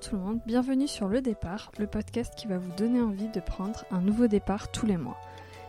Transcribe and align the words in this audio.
Bonjour 0.00 0.10
tout 0.12 0.16
le 0.16 0.30
monde, 0.30 0.40
bienvenue 0.46 0.88
sur 0.88 1.08
Le 1.08 1.20
Départ, 1.20 1.72
le 1.78 1.86
podcast 1.86 2.32
qui 2.34 2.46
va 2.46 2.56
vous 2.56 2.72
donner 2.72 3.02
envie 3.02 3.28
de 3.28 3.40
prendre 3.40 3.84
un 3.90 4.00
nouveau 4.00 4.28
départ 4.28 4.70
tous 4.70 4.86
les 4.86 4.96
mois. 4.96 5.18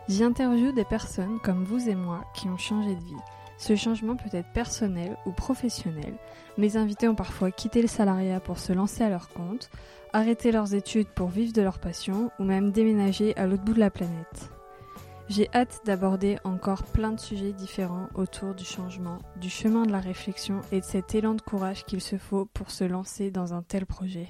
J'y 0.07 0.23
interviewe 0.23 0.71
des 0.71 0.85
personnes 0.85 1.39
comme 1.43 1.65
vous 1.65 1.89
et 1.89 1.95
moi 1.95 2.23
qui 2.33 2.47
ont 2.47 2.57
changé 2.57 2.95
de 2.95 3.03
vie. 3.03 3.21
Ce 3.57 3.75
changement 3.75 4.15
peut 4.15 4.29
être 4.31 4.53
personnel 4.53 5.17
ou 5.25 5.31
professionnel. 5.31 6.13
Mes 6.57 6.77
invités 6.77 7.09
ont 7.09 7.15
parfois 7.15 7.51
quitté 7.51 7.81
le 7.81 7.89
salariat 7.89 8.39
pour 8.39 8.57
se 8.57 8.71
lancer 8.71 9.03
à 9.03 9.09
leur 9.09 9.27
compte, 9.27 9.69
arrêté 10.13 10.53
leurs 10.53 10.75
études 10.75 11.09
pour 11.09 11.27
vivre 11.27 11.51
de 11.51 11.61
leur 11.61 11.79
passion 11.79 12.31
ou 12.39 12.45
même 12.45 12.71
déménager 12.71 13.35
à 13.35 13.47
l'autre 13.47 13.63
bout 13.63 13.73
de 13.73 13.79
la 13.79 13.91
planète. 13.91 14.49
J'ai 15.29 15.47
hâte 15.53 15.81
d'aborder 15.85 16.37
encore 16.43 16.83
plein 16.83 17.11
de 17.11 17.19
sujets 17.19 17.53
différents 17.53 18.09
autour 18.15 18.53
du 18.53 18.65
changement, 18.65 19.19
du 19.39 19.49
chemin 19.49 19.85
de 19.85 19.91
la 19.91 19.99
réflexion 19.99 20.61
et 20.71 20.81
de 20.81 20.85
cet 20.85 21.15
élan 21.15 21.35
de 21.35 21.41
courage 21.41 21.85
qu'il 21.85 22.01
se 22.01 22.17
faut 22.17 22.45
pour 22.45 22.69
se 22.71 22.83
lancer 22.83 23.31
dans 23.31 23.53
un 23.53 23.61
tel 23.61 23.85
projet. 23.85 24.27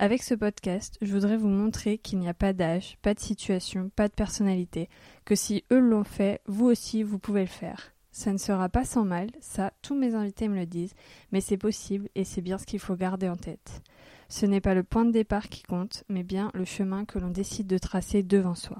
Avec 0.00 0.22
ce 0.22 0.34
podcast, 0.34 0.96
je 1.02 1.12
voudrais 1.12 1.36
vous 1.36 1.48
montrer 1.48 1.98
qu'il 1.98 2.18
n'y 2.18 2.28
a 2.28 2.34
pas 2.34 2.52
d'âge, 2.52 2.98
pas 3.02 3.14
de 3.14 3.20
situation, 3.20 3.90
pas 3.94 4.08
de 4.08 4.14
personnalité, 4.14 4.88
que 5.24 5.34
si 5.34 5.64
eux 5.72 5.80
l'ont 5.80 6.04
fait, 6.04 6.40
vous 6.46 6.66
aussi 6.66 7.02
vous 7.02 7.18
pouvez 7.18 7.40
le 7.42 7.46
faire. 7.46 7.92
Ça 8.10 8.32
ne 8.32 8.38
sera 8.38 8.68
pas 8.68 8.84
sans 8.84 9.04
mal, 9.04 9.28
ça 9.40 9.72
tous 9.82 9.94
mes 9.94 10.14
invités 10.14 10.48
me 10.48 10.56
le 10.56 10.66
disent, 10.66 10.94
mais 11.30 11.40
c'est 11.40 11.56
possible 11.56 12.08
et 12.14 12.24
c'est 12.24 12.42
bien 12.42 12.58
ce 12.58 12.66
qu'il 12.66 12.80
faut 12.80 12.96
garder 12.96 13.28
en 13.28 13.36
tête. 13.36 13.82
Ce 14.28 14.46
n'est 14.46 14.60
pas 14.60 14.74
le 14.74 14.82
point 14.82 15.04
de 15.04 15.12
départ 15.12 15.48
qui 15.48 15.62
compte, 15.62 16.04
mais 16.08 16.22
bien 16.22 16.50
le 16.54 16.64
chemin 16.64 17.04
que 17.04 17.18
l'on 17.18 17.30
décide 17.30 17.66
de 17.66 17.78
tracer 17.78 18.22
devant 18.22 18.54
soi. 18.54 18.78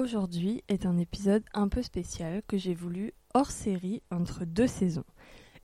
Aujourd'hui 0.00 0.64
est 0.68 0.86
un 0.86 0.96
épisode 0.96 1.42
un 1.52 1.68
peu 1.68 1.82
spécial 1.82 2.40
que 2.48 2.56
j'ai 2.56 2.72
voulu 2.72 3.12
hors 3.34 3.50
série 3.50 4.02
entre 4.10 4.46
deux 4.46 4.66
saisons. 4.66 5.04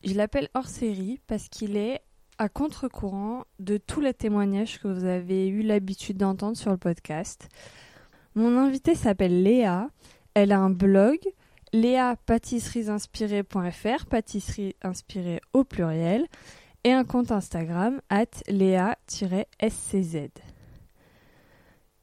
Je 0.05 0.13
l'appelle 0.13 0.51
hors 0.53 0.69
série 0.69 1.19
parce 1.27 1.49
qu'il 1.49 1.79
est 1.79 2.03
à 2.37 2.51
contre-courant 2.51 3.45
de 3.61 3.79
tous 3.79 4.03
les 4.03 4.13
témoignages 4.13 4.79
que 4.79 4.89
vous 4.89 5.05
avez 5.05 5.49
eu 5.49 5.63
l'habitude 5.63 6.19
d'entendre 6.19 6.59
sur 6.59 6.71
le 6.71 6.77
podcast. 6.77 7.49
Mon 8.35 8.59
invitée 8.59 8.95
s'appelle 8.95 9.43
Léa, 9.43 9.89
elle 10.35 10.53
a 10.53 10.59
un 10.59 10.69
blog 10.69 11.17
léapâtisserieinspirée.fr, 11.73 14.05
pâtisserie 14.05 14.77
inspirée 14.83 15.41
au 15.55 15.65
pluriel, 15.65 16.27
et 16.85 16.93
un 16.93 17.05
compte 17.05 17.33
Instagram 17.33 18.03
at 18.11 18.27
léa-scz. 18.49 20.29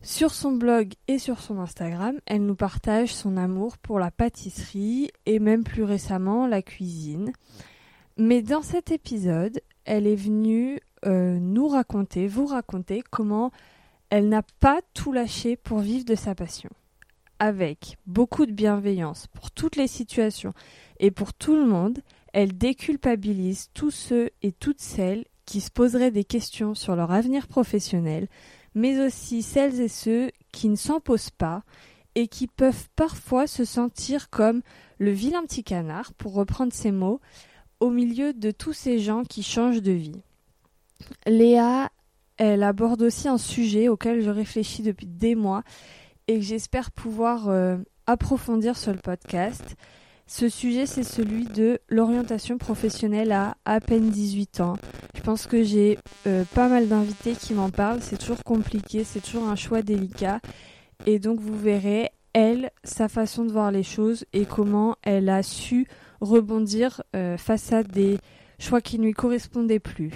Sur 0.05 0.33
son 0.33 0.51
blog 0.51 0.95
et 1.07 1.17
sur 1.17 1.39
son 1.39 1.59
Instagram, 1.59 2.19
elle 2.25 2.45
nous 2.45 2.55
partage 2.55 3.13
son 3.13 3.37
amour 3.37 3.77
pour 3.77 3.99
la 3.99 4.11
pâtisserie 4.11 5.09
et 5.25 5.39
même 5.39 5.63
plus 5.63 5.83
récemment 5.83 6.45
la 6.45 6.61
cuisine. 6.61 7.31
Mais 8.17 8.41
dans 8.41 8.61
cet 8.61 8.91
épisode, 8.91 9.61
elle 9.85 10.05
est 10.05 10.17
venue 10.17 10.81
euh, 11.05 11.39
nous 11.39 11.69
raconter, 11.69 12.27
vous 12.27 12.45
raconter 12.45 13.01
comment 13.09 13.51
elle 14.09 14.27
n'a 14.27 14.43
pas 14.59 14.81
tout 14.93 15.13
lâché 15.13 15.55
pour 15.55 15.79
vivre 15.79 16.03
de 16.03 16.15
sa 16.15 16.35
passion. 16.35 16.69
Avec 17.39 17.97
beaucoup 18.05 18.45
de 18.45 18.51
bienveillance 18.51 19.27
pour 19.27 19.51
toutes 19.51 19.77
les 19.77 19.87
situations 19.87 20.53
et 20.99 21.11
pour 21.11 21.33
tout 21.33 21.55
le 21.55 21.65
monde, 21.65 21.99
elle 22.33 22.57
déculpabilise 22.57 23.69
tous 23.73 23.91
ceux 23.91 24.31
et 24.41 24.51
toutes 24.51 24.81
celles 24.81 25.23
qui 25.45 25.61
se 25.61 25.71
poseraient 25.71 26.11
des 26.11 26.23
questions 26.25 26.75
sur 26.75 26.95
leur 26.95 27.11
avenir 27.11 27.47
professionnel, 27.47 28.27
mais 28.75 28.99
aussi 29.05 29.41
celles 29.41 29.79
et 29.79 29.87
ceux 29.87 30.31
qui 30.51 30.69
ne 30.69 30.75
s'en 30.75 30.99
posent 30.99 31.29
pas 31.29 31.63
et 32.15 32.27
qui 32.27 32.47
peuvent 32.47 32.89
parfois 32.95 33.47
se 33.47 33.65
sentir 33.65 34.29
comme 34.29 34.61
le 34.99 35.11
vilain 35.11 35.43
petit 35.43 35.63
canard, 35.63 36.13
pour 36.13 36.33
reprendre 36.33 36.73
ces 36.73 36.91
mots, 36.91 37.19
au 37.79 37.89
milieu 37.89 38.33
de 38.33 38.51
tous 38.51 38.73
ces 38.73 38.99
gens 38.99 39.23
qui 39.23 39.43
changent 39.43 39.81
de 39.81 39.91
vie. 39.91 40.21
Léa, 41.25 41.89
elle 42.37 42.63
aborde 42.63 43.01
aussi 43.01 43.27
un 43.27 43.37
sujet 43.37 43.87
auquel 43.87 44.21
je 44.21 44.29
réfléchis 44.29 44.83
depuis 44.83 45.07
des 45.07 45.35
mois 45.35 45.63
et 46.27 46.35
que 46.35 46.45
j'espère 46.45 46.91
pouvoir 46.91 47.49
euh, 47.49 47.77
approfondir 48.07 48.77
sur 48.77 48.91
le 48.91 48.99
podcast. 48.99 49.75
Ce 50.25 50.49
sujet, 50.49 50.85
c'est 50.85 51.03
celui 51.03 51.45
de 51.45 51.79
l'orientation 51.89 52.57
professionnelle 52.57 53.31
à 53.31 53.55
à 53.65 53.79
peine 53.79 54.09
18 54.09 54.61
ans. 54.61 54.75
Je 55.15 55.21
pense 55.21 55.47
que 55.47 55.63
j'ai 55.63 55.99
euh, 56.27 56.43
pas 56.55 56.67
mal 56.67 56.87
d'invités 56.87 57.33
qui 57.33 57.53
m'en 57.53 57.69
parlent. 57.69 58.01
C'est 58.01 58.17
toujours 58.17 58.43
compliqué, 58.43 59.03
c'est 59.03 59.21
toujours 59.21 59.47
un 59.47 59.55
choix 59.55 59.81
délicat. 59.81 60.39
Et 61.05 61.19
donc, 61.19 61.39
vous 61.39 61.57
verrez, 61.57 62.11
elle, 62.33 62.71
sa 62.83 63.07
façon 63.09 63.45
de 63.45 63.51
voir 63.51 63.71
les 63.71 63.83
choses 63.83 64.25
et 64.33 64.45
comment 64.45 64.95
elle 65.03 65.29
a 65.29 65.43
su 65.43 65.87
rebondir 66.19 67.03
euh, 67.15 67.37
face 67.37 67.71
à 67.73 67.83
des 67.83 68.17
choix 68.59 68.81
qui 68.81 68.99
ne 68.99 69.05
lui 69.05 69.13
correspondaient 69.13 69.79
plus. 69.79 70.11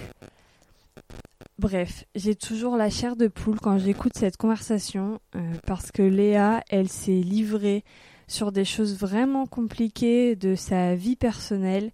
Bref, 1.60 2.06
j'ai 2.16 2.36
toujours 2.36 2.78
la 2.78 2.90
chair 2.90 3.16
de 3.16 3.28
poule 3.28 3.60
quand 3.60 3.78
j'écoute 3.78 4.14
cette 4.16 4.38
conversation 4.38 5.20
euh, 5.36 5.54
parce 5.66 5.92
que 5.92 6.04
Léa, 6.04 6.64
elle 6.70 6.88
s'est 6.88 7.12
livrée 7.12 7.84
sur 8.28 8.52
des 8.52 8.66
choses 8.66 8.98
vraiment 8.98 9.46
compliquées 9.46 10.36
de 10.36 10.56
sa 10.56 10.96
vie 10.96 11.16
personnelle. 11.16 11.92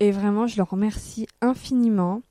Et 0.00 0.10
vraiment, 0.10 0.46
je 0.46 0.56
le 0.56 0.62
remercie 0.62 1.26
infiniment. 1.40 2.22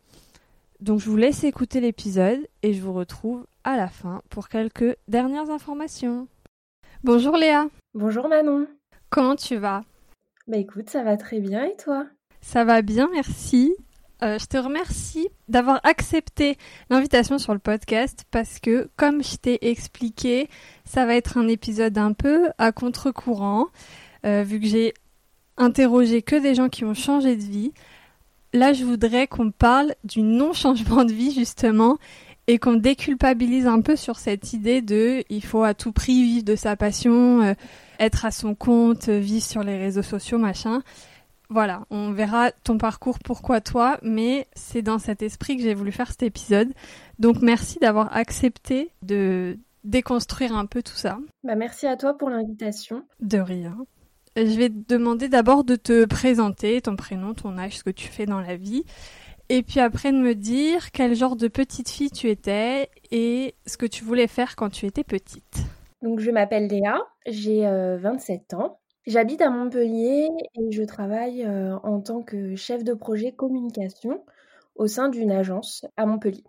Donc, 0.80 1.00
je 1.00 1.10
vous 1.10 1.18
laisse 1.18 1.44
écouter 1.44 1.80
l'épisode 1.80 2.40
et 2.64 2.74
je 2.74 2.82
vous 2.82 2.94
retrouve 2.94 3.46
à 3.64 3.78
la 3.78 3.88
fin 3.88 4.22
pour 4.30 4.50
quelques 4.50 4.98
dernières 5.08 5.50
informations. 5.50 6.28
Bonjour 7.04 7.38
Léa. 7.38 7.68
Bonjour 7.94 8.28
Manon. 8.28 8.68
Comment 9.10 9.36
tu 9.36 9.56
vas? 9.56 9.84
Bah 10.48 10.58
écoute, 10.58 10.90
ça 10.90 11.04
va 11.04 11.18
très 11.18 11.40
bien 11.40 11.66
et 11.66 11.76
toi? 11.76 12.06
Ça 12.42 12.64
va 12.64 12.82
bien, 12.82 13.10
merci. 13.12 13.76
Euh, 14.24 14.40
je 14.40 14.46
te 14.46 14.58
remercie 14.58 15.28
d'avoir 15.50 15.82
accepté 15.84 16.58
l'invitation 16.90 17.38
sur 17.38 17.54
le 17.54 17.60
podcast 17.60 18.24
parce 18.32 18.60
que, 18.60 18.90
comme 18.96 19.22
je 19.22 19.36
t'ai 19.36 19.70
expliqué, 19.70 20.50
ça 20.86 21.06
va 21.06 21.16
être 21.16 21.38
un 21.38 21.48
épisode 21.50 21.98
un 21.98 22.14
peu 22.14 22.50
à 22.58 22.72
contre-courant, 22.72 23.68
euh, 24.26 24.44
vu 24.44 24.62
que 24.62 24.68
j'ai 24.68 24.94
interrogé 25.58 26.22
que 26.22 26.38
des 26.38 26.56
gens 26.56 26.70
qui 26.70 26.86
ont 26.86 26.94
changé 26.94 27.36
de 27.36 27.44
vie. 27.44 27.74
Là, 28.54 28.72
je 28.72 28.86
voudrais 28.86 29.28
qu'on 29.28 29.52
parle 29.52 29.94
du 30.06 30.22
non-changement 30.22 31.04
de 31.04 31.12
vie, 31.12 31.34
justement, 31.34 31.98
et 32.48 32.58
qu'on 32.58 32.76
déculpabilise 32.76 33.68
un 33.68 33.82
peu 33.82 33.98
sur 33.98 34.18
cette 34.18 34.54
idée 34.54 34.82
de 34.82 35.24
il 35.30 35.44
faut 35.44 35.64
à 35.64 35.74
tout 35.74 35.92
prix 35.92 36.24
vivre 36.24 36.46
de 36.46 36.56
sa 36.56 36.78
passion, 36.78 37.42
euh, 37.42 37.54
être 38.00 38.24
à 38.24 38.32
son 38.32 38.56
compte, 38.56 39.10
vivre 39.10 39.44
sur 39.44 39.64
les 39.64 39.78
réseaux 39.78 40.04
sociaux, 40.04 40.38
machin 40.38 40.84
voilà, 41.50 41.86
on 41.90 42.12
verra 42.12 42.52
ton 42.52 42.78
parcours, 42.78 43.20
pourquoi 43.20 43.62
toi, 43.62 43.98
mais 44.02 44.48
c'est 44.56 44.82
dans 44.82 45.00
cet 45.00 45.22
esprit 45.22 45.58
que 45.58 45.64
j'ai 45.64 45.74
voulu 45.74 45.92
faire 45.92 46.10
cet 46.10 46.24
épisode. 46.24 46.74
Donc 47.20 47.42
merci 47.42 47.80
d'avoir 47.80 48.16
accepté 48.16 48.92
de 49.02 49.58
déconstruire 49.84 50.56
un 50.56 50.66
peu 50.66 50.82
tout 50.82 50.96
ça. 50.96 51.20
Bah 51.44 51.56
merci 51.56 51.86
à 51.88 51.96
toi 51.96 52.18
pour 52.18 52.30
l'invitation. 52.30 53.04
De 53.20 53.38
rien. 53.38 53.78
Je 54.36 54.58
vais 54.58 54.70
te 54.70 54.94
demander 54.94 55.30
d'abord 55.30 55.64
de 55.64 55.76
te 55.76 56.06
présenter, 56.06 56.82
ton 56.82 56.96
prénom, 56.96 57.34
ton 57.34 57.58
âge, 57.58 57.78
ce 57.78 57.84
que 57.84 57.90
tu 57.90 58.08
fais 58.08 58.26
dans 58.26 58.42
la 58.42 58.58
vie. 58.58 58.84
Et 59.48 59.62
puis 59.62 59.80
après 59.80 60.12
de 60.12 60.18
me 60.18 60.34
dire 60.34 60.92
quel 60.92 61.16
genre 61.16 61.36
de 61.36 61.48
petite 61.48 61.90
fille 61.90 62.10
tu 62.10 62.30
étais 62.30 62.90
et 63.12 63.54
ce 63.68 63.78
que 63.78 63.86
tu 63.86 64.04
voulais 64.04 64.28
faire 64.28 64.56
quand 64.56 64.70
tu 64.70 64.88
étais 64.88 65.04
petite. 65.04 65.64
Donc 66.02 66.20
je 66.20 66.32
m'appelle 66.32 66.68
Léa, 66.68 67.00
j'ai 67.28 67.62
27 67.62 68.54
euh, 68.54 68.58
ans. 68.58 68.80
J'habite 69.08 69.42
à 69.42 69.52
Montpellier 69.52 70.30
et 70.56 70.72
je 70.72 70.82
travaille 70.84 71.44
euh, 71.44 71.78
en 71.84 72.02
tant 72.02 72.24
que 72.24 72.56
chef 72.56 72.84
de 72.84 72.96
projet 72.96 73.32
communication 73.34 74.26
au 74.74 74.88
sein 74.88 75.10
d'une 75.10 75.32
agence 75.32 75.86
à 75.96 76.08
Montpellier. 76.08 76.44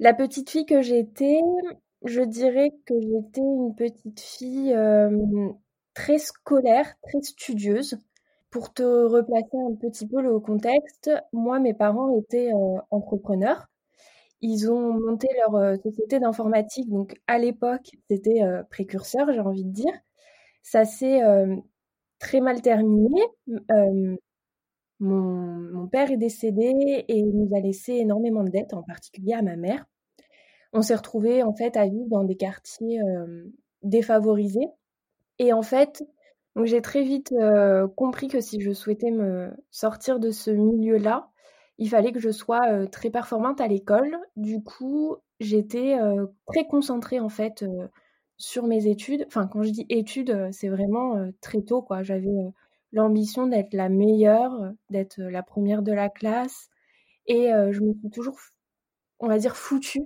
La 0.00 0.12
petite 0.12 0.50
fille 0.50 0.66
que 0.66 0.82
j'étais, 0.82 1.40
je 2.04 2.20
dirais 2.20 2.72
que 2.84 2.94
j'étais 3.00 3.40
une 3.40 3.74
petite 3.74 4.20
fille 4.20 4.74
euh, 4.74 5.50
très 5.94 6.18
scolaire, 6.18 6.94
très 7.02 7.22
studieuse. 7.22 7.98
Pour 8.50 8.74
te 8.74 8.82
replacer 8.82 9.56
un 9.56 9.74
petit 9.76 10.06
peu 10.06 10.20
le 10.20 10.40
contexte, 10.40 11.10
moi, 11.32 11.58
mes 11.58 11.72
parents 11.72 12.18
étaient 12.18 12.52
euh, 12.52 12.80
entrepreneurs. 12.90 13.68
Ils 14.42 14.70
ont 14.70 14.92
monté 14.92 15.28
leur 15.36 15.76
société 15.82 16.18
d'informatique, 16.18 16.90
donc 16.90 17.14
à 17.26 17.38
l'époque, 17.38 17.92
c'était 18.10 18.42
précurseur, 18.70 19.32
j'ai 19.32 19.40
envie 19.40 19.64
de 19.64 19.72
dire. 19.72 19.92
Ça 20.62 20.84
s'est 20.84 21.20
très 22.18 22.40
mal 22.40 22.62
terminé. 22.62 23.22
mon, 25.00 25.88
père 25.88 26.10
est 26.10 26.16
décédé 26.16 26.70
et 27.08 27.18
il 27.18 27.32
nous 27.34 27.56
a 27.56 27.60
laissé 27.60 27.94
énormément 27.94 28.44
de 28.44 28.50
dettes, 28.50 28.74
en 28.74 28.82
particulier 28.82 29.32
à 29.32 29.42
ma 29.42 29.56
mère. 29.56 29.84
On 30.72 30.82
s'est 30.82 30.94
retrouvés 30.94 31.42
en 31.42 31.52
fait 31.52 31.76
à 31.76 31.86
vivre 31.86 32.08
dans 32.08 32.24
des 32.24 32.36
quartiers 32.36 33.00
défavorisés. 33.82 34.68
Et 35.38 35.52
en 35.52 35.62
fait, 35.62 36.04
j'ai 36.62 36.82
très 36.82 37.02
vite 37.02 37.34
compris 37.96 38.28
que 38.28 38.40
si 38.40 38.60
je 38.60 38.72
souhaitais 38.72 39.10
me 39.10 39.50
sortir 39.70 40.20
de 40.20 40.30
ce 40.30 40.50
milieu-là, 40.50 41.30
il 41.78 41.88
fallait 41.88 42.12
que 42.12 42.20
je 42.20 42.30
sois 42.30 42.86
très 42.88 43.10
performante 43.10 43.60
à 43.60 43.66
l'école. 43.66 44.18
Du 44.36 44.62
coup, 44.62 45.16
j'étais 45.40 45.96
très 46.46 46.66
concentrée 46.66 47.20
en 47.20 47.30
fait 47.30 47.64
sur 48.40 48.66
mes 48.66 48.86
études. 48.88 49.24
Enfin, 49.26 49.46
quand 49.46 49.62
je 49.62 49.70
dis 49.70 49.86
études, 49.90 50.30
euh, 50.30 50.48
c'est 50.50 50.68
vraiment 50.68 51.16
euh, 51.16 51.30
très 51.40 51.62
tôt, 51.62 51.82
quoi. 51.82 52.02
J'avais 52.02 52.28
euh, 52.28 52.50
l'ambition 52.92 53.46
d'être 53.46 53.74
la 53.74 53.88
meilleure, 53.88 54.72
d'être 54.88 55.20
la 55.20 55.42
première 55.42 55.82
de 55.82 55.92
la 55.92 56.08
classe. 56.08 56.70
Et 57.26 57.50
je 57.70 57.80
me 57.80 57.92
suis 57.94 58.10
toujours, 58.10 58.36
on 59.20 59.28
va 59.28 59.38
dire, 59.38 59.56
foutu 59.56 60.00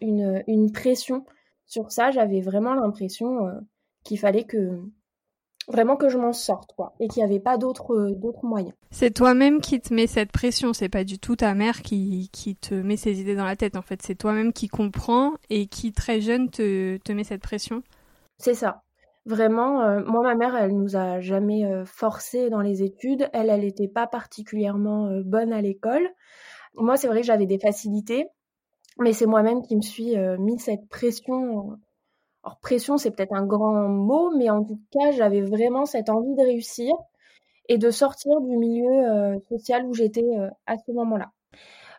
une, 0.00 0.44
une 0.46 0.70
pression 0.70 1.24
sur 1.66 1.90
ça. 1.90 2.12
J'avais 2.12 2.40
vraiment 2.40 2.74
l'impression 2.74 3.48
qu'il 4.04 4.20
fallait 4.20 4.44
que 4.44 4.80
vraiment 5.68 5.96
que 5.96 6.08
je 6.08 6.18
m'en 6.18 6.32
sorte, 6.32 6.72
quoi, 6.74 6.94
et 6.98 7.08
qu'il 7.08 7.22
n'y 7.22 7.30
avait 7.30 7.40
pas 7.40 7.58
d'autres 7.58 7.94
euh, 7.94 8.14
d'autres 8.14 8.44
moyens. 8.44 8.74
C'est 8.90 9.12
toi-même 9.12 9.60
qui 9.60 9.80
te 9.80 9.92
mets 9.92 10.06
cette 10.06 10.32
pression, 10.32 10.72
c'est 10.72 10.88
pas 10.88 11.04
du 11.04 11.18
tout 11.18 11.36
ta 11.36 11.54
mère 11.54 11.82
qui, 11.82 12.30
qui 12.32 12.56
te 12.56 12.74
met 12.74 12.96
ces 12.96 13.20
idées 13.20 13.36
dans 13.36 13.44
la 13.44 13.56
tête, 13.56 13.76
en 13.76 13.82
fait, 13.82 14.02
c'est 14.02 14.14
toi-même 14.14 14.52
qui 14.52 14.68
comprends 14.68 15.34
et 15.50 15.66
qui 15.66 15.92
très 15.92 16.20
jeune 16.20 16.50
te, 16.50 16.96
te 16.98 17.12
met 17.12 17.24
cette 17.24 17.42
pression. 17.42 17.82
C'est 18.38 18.54
ça. 18.54 18.82
Vraiment, 19.26 19.82
euh, 19.82 20.02
moi, 20.06 20.22
ma 20.22 20.34
mère, 20.34 20.56
elle 20.56 20.74
nous 20.74 20.96
a 20.96 21.20
jamais 21.20 21.66
euh, 21.66 21.84
forcé 21.84 22.48
dans 22.48 22.62
les 22.62 22.82
études. 22.82 23.28
Elle, 23.34 23.50
elle 23.50 23.60
n'était 23.60 23.88
pas 23.88 24.06
particulièrement 24.06 25.10
bonne 25.24 25.52
à 25.52 25.60
l'école. 25.60 26.08
Moi, 26.74 26.96
c'est 26.96 27.08
vrai 27.08 27.20
que 27.20 27.26
j'avais 27.26 27.46
des 27.46 27.58
facilités, 27.58 28.26
mais 28.98 29.12
c'est 29.12 29.26
moi-même 29.26 29.62
qui 29.62 29.76
me 29.76 29.82
suis 29.82 30.16
mis 30.38 30.58
cette 30.58 30.88
pression 30.88 31.76
alors 32.44 32.58
pression, 32.60 32.96
c'est 32.98 33.10
peut-être 33.10 33.34
un 33.34 33.44
grand 33.44 33.88
mot, 33.88 34.30
mais 34.36 34.48
en 34.50 34.64
tout 34.64 34.80
cas, 34.92 35.10
j'avais 35.12 35.42
vraiment 35.42 35.86
cette 35.86 36.08
envie 36.08 36.34
de 36.34 36.42
réussir 36.42 36.94
et 37.68 37.78
de 37.78 37.90
sortir 37.90 38.40
du 38.40 38.56
milieu 38.56 38.90
euh, 38.90 39.38
social 39.48 39.84
où 39.86 39.94
j'étais 39.94 40.24
euh, 40.24 40.48
à 40.66 40.76
ce 40.78 40.92
moment-là. 40.92 41.30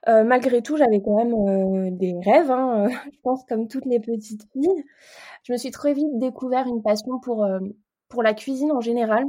Euh, 0.07 0.23
malgré 0.23 0.61
tout, 0.61 0.77
j'avais 0.77 1.01
quand 1.01 1.17
même 1.17 1.97
des 1.97 2.15
rêves, 2.23 2.51
hein, 2.51 2.87
je 3.13 3.19
pense 3.21 3.43
comme 3.45 3.67
toutes 3.67 3.85
les 3.85 3.99
petites 3.99 4.43
filles. 4.53 4.83
Je 5.43 5.53
me 5.53 5.57
suis 5.57 5.71
très 5.71 5.93
vite 5.93 6.17
découvert 6.17 6.67
une 6.67 6.81
passion 6.81 7.19
pour, 7.19 7.47
pour 8.07 8.23
la 8.23 8.33
cuisine 8.33 8.71
en 8.71 8.81
général. 8.81 9.25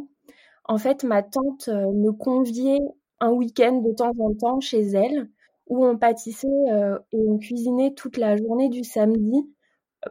En 0.65 0.79
fait, 0.79 1.03
ma 1.05 1.23
tante 1.23 1.69
me 1.69 2.13
conviait 2.13 2.81
un 3.19 3.33
week-end 3.33 3.83
de 3.83 3.93
temps 3.93 4.13
en 4.19 4.33
temps 4.35 4.61
chez 4.61 4.81
elle, 4.81 5.29
où 5.67 5.85
on 5.85 5.99
pâtissait 5.99 6.49
et 7.13 7.19
on 7.29 7.39
cuisinait 7.39 7.93
toute 7.95 8.17
la 8.17 8.37
journée 8.37 8.69
du 8.69 8.85
samedi 8.85 9.45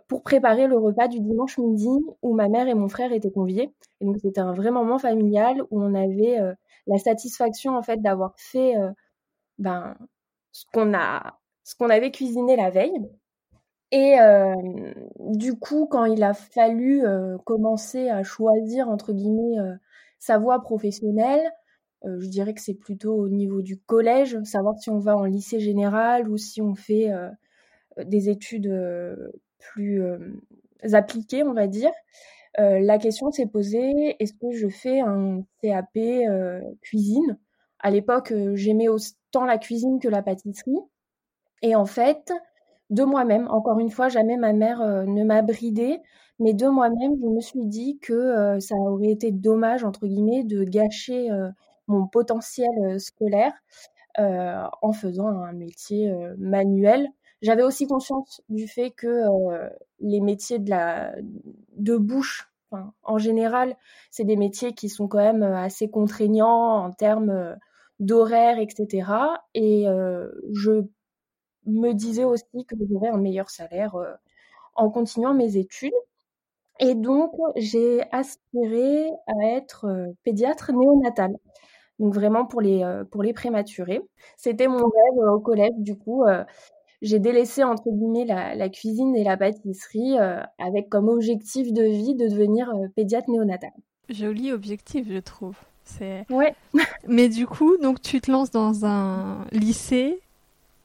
pour 0.07 0.23
préparer 0.23 0.67
le 0.67 0.77
repas 0.77 1.07
du 1.07 1.19
dimanche 1.19 1.57
midi 1.57 1.89
où 2.21 2.33
ma 2.33 2.47
mère 2.47 2.67
et 2.67 2.73
mon 2.73 2.89
frère 2.89 3.11
étaient 3.11 3.31
conviés. 3.31 3.73
Et 4.01 4.05
donc 4.05 4.17
c'était 4.21 4.41
un 4.41 4.53
vrai 4.53 4.71
moment 4.71 4.99
familial 4.99 5.61
où 5.71 5.81
on 5.81 5.95
avait 5.95 6.39
euh, 6.39 6.53
la 6.87 6.97
satisfaction 6.97 7.75
en 7.75 7.81
fait 7.81 8.01
d'avoir 8.01 8.33
fait 8.37 8.77
euh, 8.77 8.91
ben 9.57 9.95
ce 10.51 10.65
qu'on 10.73 10.93
a 10.93 11.39
ce 11.63 11.75
qu'on 11.75 11.89
avait 11.89 12.11
cuisiné 12.11 12.55
la 12.55 12.69
veille. 12.69 13.09
Et 13.91 14.19
euh, 14.19 14.53
du 15.19 15.57
coup, 15.57 15.87
quand 15.87 16.05
il 16.05 16.23
a 16.23 16.33
fallu 16.33 17.03
commencer 17.43 18.09
à 18.09 18.23
choisir 18.23 18.87
entre 18.87 19.13
guillemets 19.13 19.57
sa 20.19 20.37
voie 20.37 20.61
professionnelle, 20.61 21.51
je 22.03 22.27
dirais 22.27 22.53
que 22.53 22.61
c'est 22.61 22.75
plutôt 22.75 23.15
au 23.15 23.29
niveau 23.29 23.63
du 23.63 23.79
collège, 23.79 24.37
savoir 24.43 24.77
si 24.77 24.91
on 24.91 24.99
va 24.99 25.17
en 25.17 25.25
lycée 25.25 25.59
général 25.59 26.29
ou 26.29 26.37
si 26.37 26.61
on 26.61 26.75
fait 26.75 27.09
des 27.97 28.29
études 28.29 28.71
plus 29.59 30.01
appliquée, 30.93 31.43
on 31.43 31.53
va 31.53 31.67
dire, 31.67 31.91
la 32.57 32.97
question 32.97 33.31
s'est 33.31 33.45
posée 33.45 34.15
est-ce 34.19 34.33
que 34.33 34.51
je 34.51 34.67
fais 34.67 34.99
un 34.99 35.43
CAP 35.61 35.97
cuisine? 36.81 37.37
À 37.79 37.91
l'époque, 37.91 38.33
j'aimais 38.55 38.87
autant 38.87 39.45
la 39.45 39.57
cuisine 39.57 39.99
que 39.99 40.09
la 40.09 40.21
pâtisserie. 40.21 40.79
Et 41.61 41.75
en 41.75 41.85
fait, 41.85 42.33
de 42.89 43.03
moi-même, 43.03 43.47
encore 43.49 43.79
une 43.79 43.91
fois, 43.91 44.09
jamais 44.09 44.37
ma 44.37 44.53
mère 44.53 44.79
ne 45.05 45.23
m'a 45.23 45.41
bridée, 45.41 45.99
mais 46.39 46.53
de 46.53 46.67
moi-même, 46.67 47.15
je 47.21 47.27
me 47.27 47.41
suis 47.41 47.65
dit 47.65 47.99
que 47.99 48.57
ça 48.59 48.75
aurait 48.75 49.11
été 49.11 49.31
dommage, 49.31 49.83
entre 49.83 50.07
guillemets, 50.07 50.43
de 50.43 50.63
gâcher 50.63 51.29
mon 51.87 52.07
potentiel 52.07 52.99
scolaire 52.99 53.53
en 54.17 54.91
faisant 54.91 55.27
un 55.27 55.53
métier 55.53 56.13
manuel 56.37 57.07
j'avais 57.41 57.63
aussi 57.63 57.87
conscience 57.87 58.41
du 58.49 58.67
fait 58.67 58.91
que 58.91 59.07
euh, 59.07 59.69
les 59.99 60.19
métiers 60.21 60.59
de 60.59 60.69
la 60.69 61.13
bouche, 61.77 62.51
en 63.03 63.17
général, 63.17 63.75
c'est 64.11 64.25
des 64.25 64.35
métiers 64.35 64.73
qui 64.73 64.89
sont 64.89 65.07
quand 65.07 65.17
même 65.17 65.43
euh, 65.43 65.57
assez 65.57 65.89
contraignants 65.89 66.85
en 66.85 66.91
termes 66.91 67.29
euh, 67.31 67.55
d'horaire, 67.99 68.59
etc. 68.59 69.11
Et 69.53 69.85
je 70.53 70.83
me 71.65 71.93
disais 71.93 72.23
aussi 72.23 72.65
que 72.65 72.75
j'aurais 72.89 73.09
un 73.09 73.17
meilleur 73.17 73.49
salaire 73.49 73.95
en 74.75 74.89
continuant 74.89 75.33
mes 75.33 75.57
études. 75.57 75.93
Et 76.79 76.95
donc, 76.95 77.33
j'ai 77.57 78.01
aspiré 78.13 79.09
à 79.27 79.47
être 79.47 80.13
pédiatre 80.23 80.71
néonatal. 80.71 81.35
Donc 81.99 82.13
vraiment 82.13 82.45
pour 82.45 82.61
les, 82.61 82.85
pour 83.11 83.21
les 83.21 83.33
prématurés. 83.33 84.01
C'était 84.37 84.69
mon 84.69 84.77
rêve 84.77 85.33
au 85.33 85.41
collège, 85.41 85.73
du 85.77 85.97
coup 85.97 86.23
j'ai 87.01 87.19
délaissé 87.19 87.63
entre 87.63 87.89
guillemets 87.89 88.25
la, 88.25 88.69
cuisine 88.69 89.15
et 89.15 89.23
la 89.23 89.37
pâtisserie 89.37 90.17
euh, 90.19 90.41
avec 90.57 90.89
comme 90.89 91.07
objectif 91.07 91.71
de 91.71 91.83
vie 91.83 92.15
de 92.15 92.27
devenir 92.27 92.69
euh, 92.69 92.87
pédiatre 92.95 93.29
néonatal. 93.29 93.71
Joli 94.09 94.51
objectif, 94.51 95.07
je 95.09 95.19
trouve. 95.19 95.55
C'est. 95.83 96.25
Ouais. 96.29 96.55
Mais 97.07 97.29
du 97.29 97.47
coup, 97.47 97.77
donc 97.77 98.01
tu 98.01 98.19
te 98.21 98.31
lances 98.31 98.51
dans 98.51 98.85
un 98.85 99.45
lycée, 99.51 100.19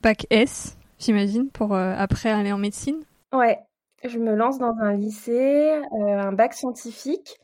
bac 0.03 0.27
S, 0.31 0.77
j'imagine, 0.99 1.49
pour 1.51 1.75
euh, 1.75 1.95
après 1.97 2.31
aller 2.31 2.53
en 2.53 2.59
médecine? 2.59 3.03
Ouais, 3.33 3.59
je 4.05 4.19
me 4.19 4.35
lance 4.35 4.59
dans 4.59 4.75
un 4.81 4.93
lycée, 4.93 5.73
un 6.01 6.33
bac 6.33 6.55
scientifique. 6.55 7.39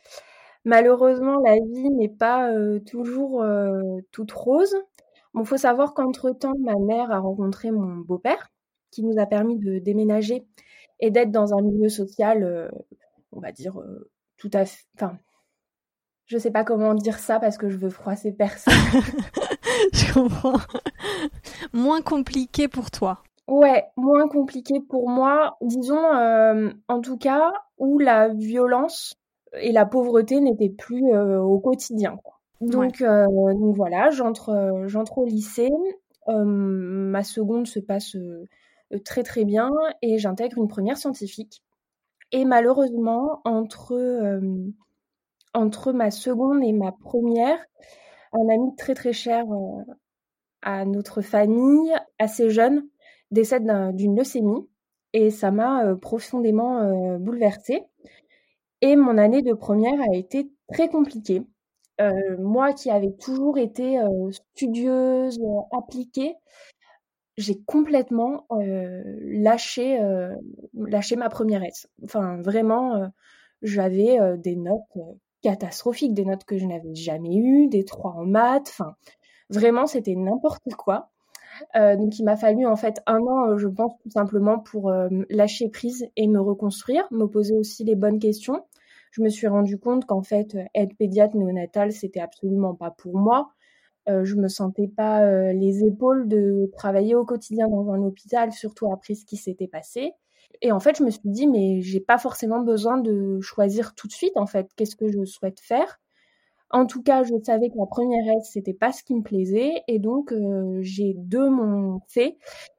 Malheureusement, 0.64 1.40
la 1.44 1.54
vie 1.54 1.90
n'est 1.90 2.08
pas 2.08 2.50
toujours 2.86 3.42
toute 4.12 4.30
rose. 4.30 4.76
Bon, 5.32 5.44
faut 5.44 5.56
savoir 5.56 5.94
qu'entre 5.94 6.30
temps, 6.30 6.52
ma 6.60 6.76
mère 6.76 7.10
a 7.10 7.18
rencontré 7.18 7.70
mon 7.70 7.96
beau-père, 7.96 8.50
qui 8.90 9.02
nous 9.02 9.18
a 9.18 9.26
permis 9.26 9.58
de 9.58 9.78
déménager 9.78 10.46
et 11.00 11.10
d'être 11.10 11.30
dans 11.30 11.54
un 11.54 11.62
milieu 11.62 11.88
social, 11.88 12.42
euh, 12.42 12.68
on 13.32 13.40
va 13.40 13.52
dire, 13.52 13.80
euh, 13.80 14.10
tout 14.36 14.50
à 14.52 14.64
fait. 14.64 14.84
Enfin, 14.94 15.18
je 16.26 16.38
sais 16.38 16.50
pas 16.50 16.64
comment 16.64 16.94
dire 16.94 17.18
ça 17.18 17.40
parce 17.40 17.58
que 17.58 17.68
je 17.68 17.78
veux 17.78 17.90
froisser 17.90 18.32
personne. 18.32 18.74
je 19.92 20.12
comprends. 20.12 20.60
moins 21.72 22.02
compliqué 22.02 22.68
pour 22.68 22.90
toi. 22.90 23.22
Ouais, 23.48 23.84
moins 23.96 24.28
compliqué 24.28 24.80
pour 24.80 25.08
moi. 25.08 25.56
Disons, 25.60 26.04
euh, 26.14 26.70
en 26.88 27.00
tout 27.00 27.16
cas, 27.16 27.52
où 27.78 27.98
la 27.98 28.28
violence 28.28 29.16
et 29.54 29.72
la 29.72 29.86
pauvreté 29.86 30.40
n'étaient 30.40 30.68
plus 30.68 31.12
au 31.12 31.58
quotidien. 31.58 32.20
Donc, 32.60 33.02
donc 33.02 33.74
voilà, 33.74 34.10
j'entre, 34.10 34.84
j'entre 34.86 35.18
au 35.18 35.24
lycée. 35.24 35.70
ma 36.28 37.24
seconde 37.24 37.66
se 37.66 37.80
passe 37.80 38.14
très 38.98 39.22
très 39.22 39.44
bien 39.44 39.70
et 40.02 40.18
j'intègre 40.18 40.58
une 40.58 40.68
première 40.68 40.98
scientifique. 40.98 41.62
Et 42.32 42.44
malheureusement, 42.44 43.40
entre, 43.44 43.94
euh, 43.94 44.40
entre 45.54 45.92
ma 45.92 46.10
seconde 46.10 46.62
et 46.62 46.72
ma 46.72 46.92
première, 46.92 47.58
un 48.32 48.48
ami 48.48 48.74
très 48.76 48.94
très 48.94 49.12
cher 49.12 49.44
euh, 49.50 49.82
à 50.62 50.84
notre 50.84 51.22
famille, 51.22 51.92
assez 52.18 52.50
jeune, 52.50 52.86
décède 53.30 53.66
d'une 53.94 54.16
leucémie 54.16 54.68
et 55.12 55.30
ça 55.30 55.50
m'a 55.50 55.96
profondément 55.96 57.18
bouleversée. 57.18 57.82
Et 58.80 58.94
mon 58.96 59.18
année 59.18 59.42
de 59.42 59.54
première 59.54 60.00
a 60.00 60.14
été 60.14 60.50
très 60.72 60.88
compliquée. 60.88 61.42
moi 62.38 62.72
qui 62.72 62.90
avais 62.90 63.12
toujours 63.12 63.58
été 63.58 64.00
studieuse, 64.30 65.40
appliquée, 65.72 66.36
j'ai 67.40 67.60
complètement 67.66 68.46
lâché, 68.50 69.98
lâché 70.74 71.16
ma 71.16 71.28
première 71.28 71.62
S. 71.62 71.88
Enfin, 72.04 72.40
vraiment, 72.42 73.10
j'avais 73.62 74.18
des 74.38 74.56
notes 74.56 74.82
catastrophiques, 75.42 76.14
des 76.14 76.24
notes 76.24 76.44
que 76.44 76.58
je 76.58 76.66
n'avais 76.66 76.94
jamais 76.94 77.36
eues, 77.36 77.68
des 77.68 77.84
trois 77.84 78.12
en 78.12 78.26
maths. 78.26 78.68
Enfin, 78.68 78.94
vraiment, 79.48 79.86
c'était 79.86 80.14
n'importe 80.14 80.74
quoi. 80.76 81.10
donc, 81.74 82.18
il 82.18 82.24
m'a 82.24 82.36
fallu 82.36 82.66
en 82.66 82.76
fait 82.76 83.00
un 83.06 83.20
an, 83.20 83.56
je 83.56 83.68
pense, 83.68 83.92
tout 84.02 84.10
simplement 84.10 84.58
pour 84.58 84.92
lâcher 85.30 85.68
prise 85.70 86.06
et 86.16 86.28
me 86.28 86.40
reconstruire, 86.40 87.06
me 87.10 87.26
poser 87.26 87.56
aussi 87.56 87.84
les 87.84 87.96
bonnes 87.96 88.18
questions. 88.18 88.64
Je 89.12 89.22
me 89.22 89.28
suis 89.28 89.48
rendu 89.48 89.78
compte 89.78 90.04
qu'en 90.04 90.22
fait, 90.22 90.56
être 90.74 90.94
pédiatre 90.96 91.36
néonatal, 91.36 91.92
c'était 91.92 92.20
absolument 92.20 92.74
pas 92.74 92.90
pour 92.90 93.18
moi. 93.18 93.50
Euh, 94.08 94.24
je 94.24 94.34
me 94.34 94.48
sentais 94.48 94.88
pas 94.88 95.22
euh, 95.22 95.52
les 95.52 95.84
épaules 95.84 96.26
de 96.26 96.70
travailler 96.76 97.14
au 97.14 97.24
quotidien 97.24 97.68
dans 97.68 97.90
un 97.90 98.02
hôpital, 98.02 98.52
surtout 98.52 98.90
après 98.92 99.14
ce 99.14 99.24
qui 99.24 99.36
s'était 99.36 99.68
passé. 99.68 100.12
Et 100.62 100.72
en 100.72 100.80
fait, 100.80 100.96
je 100.98 101.04
me 101.04 101.10
suis 101.10 101.20
dit, 101.24 101.46
mais 101.46 101.80
j'ai 101.82 102.00
pas 102.00 102.18
forcément 102.18 102.60
besoin 102.60 102.98
de 102.98 103.40
choisir 103.40 103.94
tout 103.94 104.08
de 104.08 104.12
suite, 104.12 104.36
en 104.36 104.46
fait, 104.46 104.68
qu'est-ce 104.76 104.96
que 104.96 105.08
je 105.08 105.24
souhaite 105.24 105.60
faire? 105.60 106.00
En 106.70 106.86
tout 106.86 107.02
cas, 107.02 107.24
je 107.24 107.34
savais 107.44 107.68
que 107.68 107.76
la 107.76 107.86
première 107.86 108.26
aide, 108.32 108.44
c'était 108.44 108.74
pas 108.74 108.92
ce 108.92 109.02
qui 109.02 109.14
me 109.14 109.22
plaisait, 109.22 109.82
et 109.88 109.98
donc 109.98 110.32
euh, 110.32 110.78
j'ai 110.82 111.14
de 111.16 111.48
mon 111.48 112.00
fait 112.08 112.36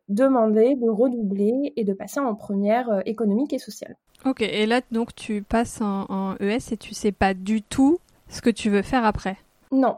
demandé 0.07 0.75
de 0.75 0.89
redoubler 0.89 1.73
et 1.75 1.83
de 1.83 1.93
passer 1.93 2.19
en 2.19 2.35
première 2.35 3.01
économique 3.05 3.53
et 3.53 3.59
sociale. 3.59 3.95
Ok, 4.23 4.41
et 4.41 4.65
là, 4.65 4.81
donc, 4.91 5.15
tu 5.15 5.41
passes 5.41 5.81
en, 5.81 6.05
en 6.09 6.35
ES 6.39 6.73
et 6.73 6.77
tu 6.77 6.93
sais 6.93 7.11
pas 7.11 7.33
du 7.33 7.63
tout 7.63 7.99
ce 8.29 8.41
que 8.41 8.51
tu 8.51 8.69
veux 8.69 8.83
faire 8.83 9.03
après? 9.03 9.37
Non. 9.71 9.97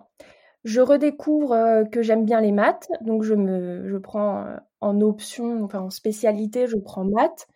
Je 0.64 0.82
redécouvre 0.82 1.84
que 1.92 2.02
j'aime 2.02 2.26
bien 2.26 2.42
les 2.42 2.52
maths, 2.52 2.90
donc 3.02 3.24
je 3.24 3.34
me, 3.34 3.88
je 3.88 3.98
prends 3.98 4.46
en 4.82 5.02
option, 5.02 5.64
enfin 5.64 5.82
en 5.82 5.90
spécialité, 5.90 6.68
je 6.68 6.78
prends 6.78 7.04
maths 7.04 7.48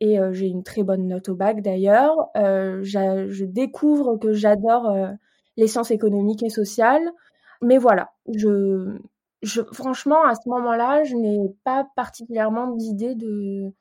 et 0.00 0.18
j'ai 0.32 0.46
une 0.46 0.62
très 0.62 0.82
bonne 0.82 1.06
note 1.06 1.28
au 1.28 1.34
bac 1.34 1.60
d'ailleurs. 1.60 2.30
je 2.34 3.44
découvre 3.44 4.16
que 4.16 4.32
j'adore 4.32 4.94
les 5.56 5.66
sciences 5.66 5.90
économiques 5.90 6.42
et 6.42 6.50
sociales, 6.50 7.12
mais 7.62 7.78
voilà, 7.78 8.12
je, 8.34 8.98
je, 9.42 9.62
franchement, 9.72 10.24
à 10.24 10.34
ce 10.34 10.48
moment-là, 10.48 11.04
je 11.04 11.14
n'ai 11.14 11.38
pas 11.64 11.86
particulièrement 11.96 12.72
d'idée 12.72 13.14
de 13.14 13.72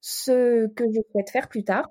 ce 0.00 0.66
que 0.68 0.84
je 0.92 1.00
souhaite 1.10 1.30
faire 1.30 1.48
plus 1.48 1.64
tard. 1.64 1.90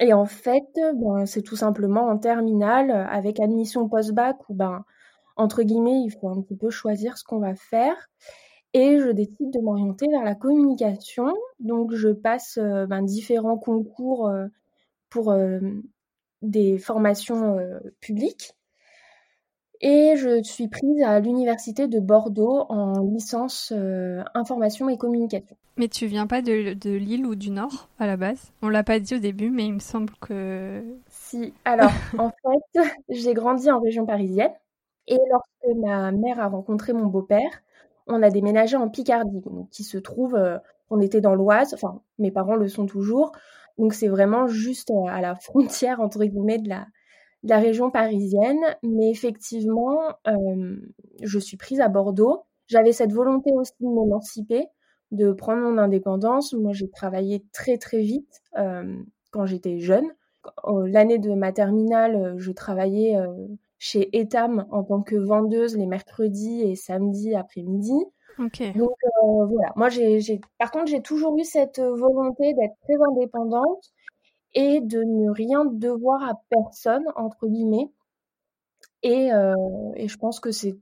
Et 0.00 0.12
en 0.12 0.24
fait, 0.24 0.66
ben, 0.96 1.26
c'est 1.26 1.42
tout 1.42 1.56
simplement 1.56 2.08
en 2.08 2.18
terminale, 2.18 2.90
avec 2.90 3.40
admission 3.40 3.88
post-bac, 3.88 4.36
où 4.48 4.54
ben, 4.54 4.84
entre 5.36 5.62
guillemets, 5.62 6.02
il 6.04 6.10
faut 6.10 6.28
un 6.28 6.40
petit 6.40 6.56
peu 6.56 6.70
choisir 6.70 7.18
ce 7.18 7.24
qu'on 7.24 7.38
va 7.38 7.54
faire. 7.54 8.10
Et 8.74 8.98
je 8.98 9.10
décide 9.10 9.50
de 9.50 9.60
m'orienter 9.60 10.06
vers 10.08 10.24
la 10.24 10.34
communication. 10.34 11.34
Donc, 11.60 11.94
je 11.94 12.08
passe 12.08 12.58
euh, 12.58 12.86
ben, 12.86 13.02
différents 13.02 13.58
concours 13.58 14.28
euh, 14.28 14.46
pour 15.10 15.30
euh, 15.30 15.60
des 16.40 16.78
formations 16.78 17.58
publiques. 18.00 18.54
Et 19.80 20.14
je 20.16 20.42
suis 20.42 20.68
prise 20.68 21.02
à 21.02 21.20
l'université 21.20 21.88
de 21.88 21.98
Bordeaux 22.00 22.66
en 22.68 23.00
licence 23.00 23.72
information 24.34 24.88
et 24.88 24.96
communication. 24.96 25.56
Mais 25.76 25.88
tu 25.88 26.06
viens 26.06 26.26
pas 26.26 26.42
de, 26.42 26.74
de 26.74 26.90
Lille 26.90 27.26
ou 27.26 27.34
du 27.34 27.50
Nord 27.50 27.88
à 27.98 28.06
la 28.06 28.16
base? 28.16 28.52
On 28.62 28.68
l'a 28.68 28.84
pas 28.84 29.00
dit 29.00 29.16
au 29.16 29.18
début, 29.18 29.50
mais 29.50 29.64
il 29.64 29.74
me 29.74 29.80
semble 29.80 30.12
que. 30.20 30.82
Si, 31.08 31.52
alors 31.64 31.90
en 32.18 32.30
fait, 32.74 32.80
j'ai 33.08 33.34
grandi 33.34 33.70
en 33.70 33.80
région 33.80 34.06
parisienne. 34.06 34.52
Et 35.08 35.18
lorsque 35.30 35.76
ma 35.78 36.12
mère 36.12 36.40
a 36.40 36.48
rencontré 36.48 36.92
mon 36.92 37.06
beau-père, 37.06 37.62
on 38.06 38.22
a 38.22 38.30
déménagé 38.30 38.76
en 38.76 38.88
Picardie, 38.88 39.42
qui 39.70 39.84
se 39.84 39.98
trouve, 39.98 40.34
euh, 40.34 40.58
on 40.90 41.00
était 41.00 41.20
dans 41.20 41.34
l'Oise, 41.34 41.74
enfin 41.74 42.00
mes 42.18 42.30
parents 42.30 42.56
le 42.56 42.68
sont 42.68 42.86
toujours, 42.86 43.32
donc 43.78 43.94
c'est 43.94 44.08
vraiment 44.08 44.46
juste 44.46 44.90
euh, 44.90 45.06
à 45.08 45.20
la 45.20 45.34
frontière 45.80 46.00
entre 46.00 46.24
guillemets 46.24 46.58
de 46.58 46.68
la, 46.68 46.86
de 47.42 47.48
la 47.50 47.58
région 47.58 47.90
parisienne. 47.90 48.60
Mais 48.82 49.10
effectivement, 49.10 50.00
euh, 50.26 50.76
je 51.22 51.38
suis 51.38 51.56
prise 51.56 51.80
à 51.80 51.88
Bordeaux. 51.88 52.44
J'avais 52.68 52.92
cette 52.92 53.12
volonté 53.12 53.52
aussi 53.52 53.72
de 53.80 53.88
m'émanciper, 53.88 54.66
de 55.10 55.32
prendre 55.32 55.62
mon 55.62 55.78
indépendance. 55.78 56.54
Moi, 56.54 56.72
j'ai 56.72 56.88
travaillé 56.90 57.44
très 57.52 57.76
très 57.76 58.00
vite 58.00 58.40
quand 59.30 59.44
j'étais 59.46 59.78
jeune. 59.78 60.06
L'année 60.86 61.18
de 61.18 61.34
ma 61.34 61.52
terminale, 61.52 62.34
je 62.38 62.50
travaillais 62.52 63.16
chez 63.82 64.16
Etam 64.16 64.64
en 64.70 64.84
tant 64.84 65.02
que 65.02 65.16
vendeuse 65.16 65.76
les 65.76 65.86
mercredis 65.86 66.62
et 66.62 66.76
samedis 66.76 67.34
après-midi. 67.34 67.98
Donc 68.76 68.92
euh, 69.04 69.44
voilà, 69.46 69.72
moi 69.74 69.88
j'ai, 69.88 70.40
par 70.56 70.70
contre 70.70 70.86
j'ai 70.86 71.02
toujours 71.02 71.36
eu 71.36 71.42
cette 71.42 71.80
volonté 71.80 72.54
d'être 72.54 72.76
très 72.82 72.94
indépendante 73.10 73.90
et 74.54 74.80
de 74.80 75.02
ne 75.02 75.32
rien 75.32 75.64
devoir 75.64 76.22
à 76.22 76.34
personne 76.48 77.04
entre 77.16 77.48
guillemets. 77.48 77.90
Et, 79.02 79.32
euh, 79.32 79.56
et 79.96 80.06
je 80.06 80.16
pense 80.16 80.38
que 80.38 80.52
c'est 80.52 80.76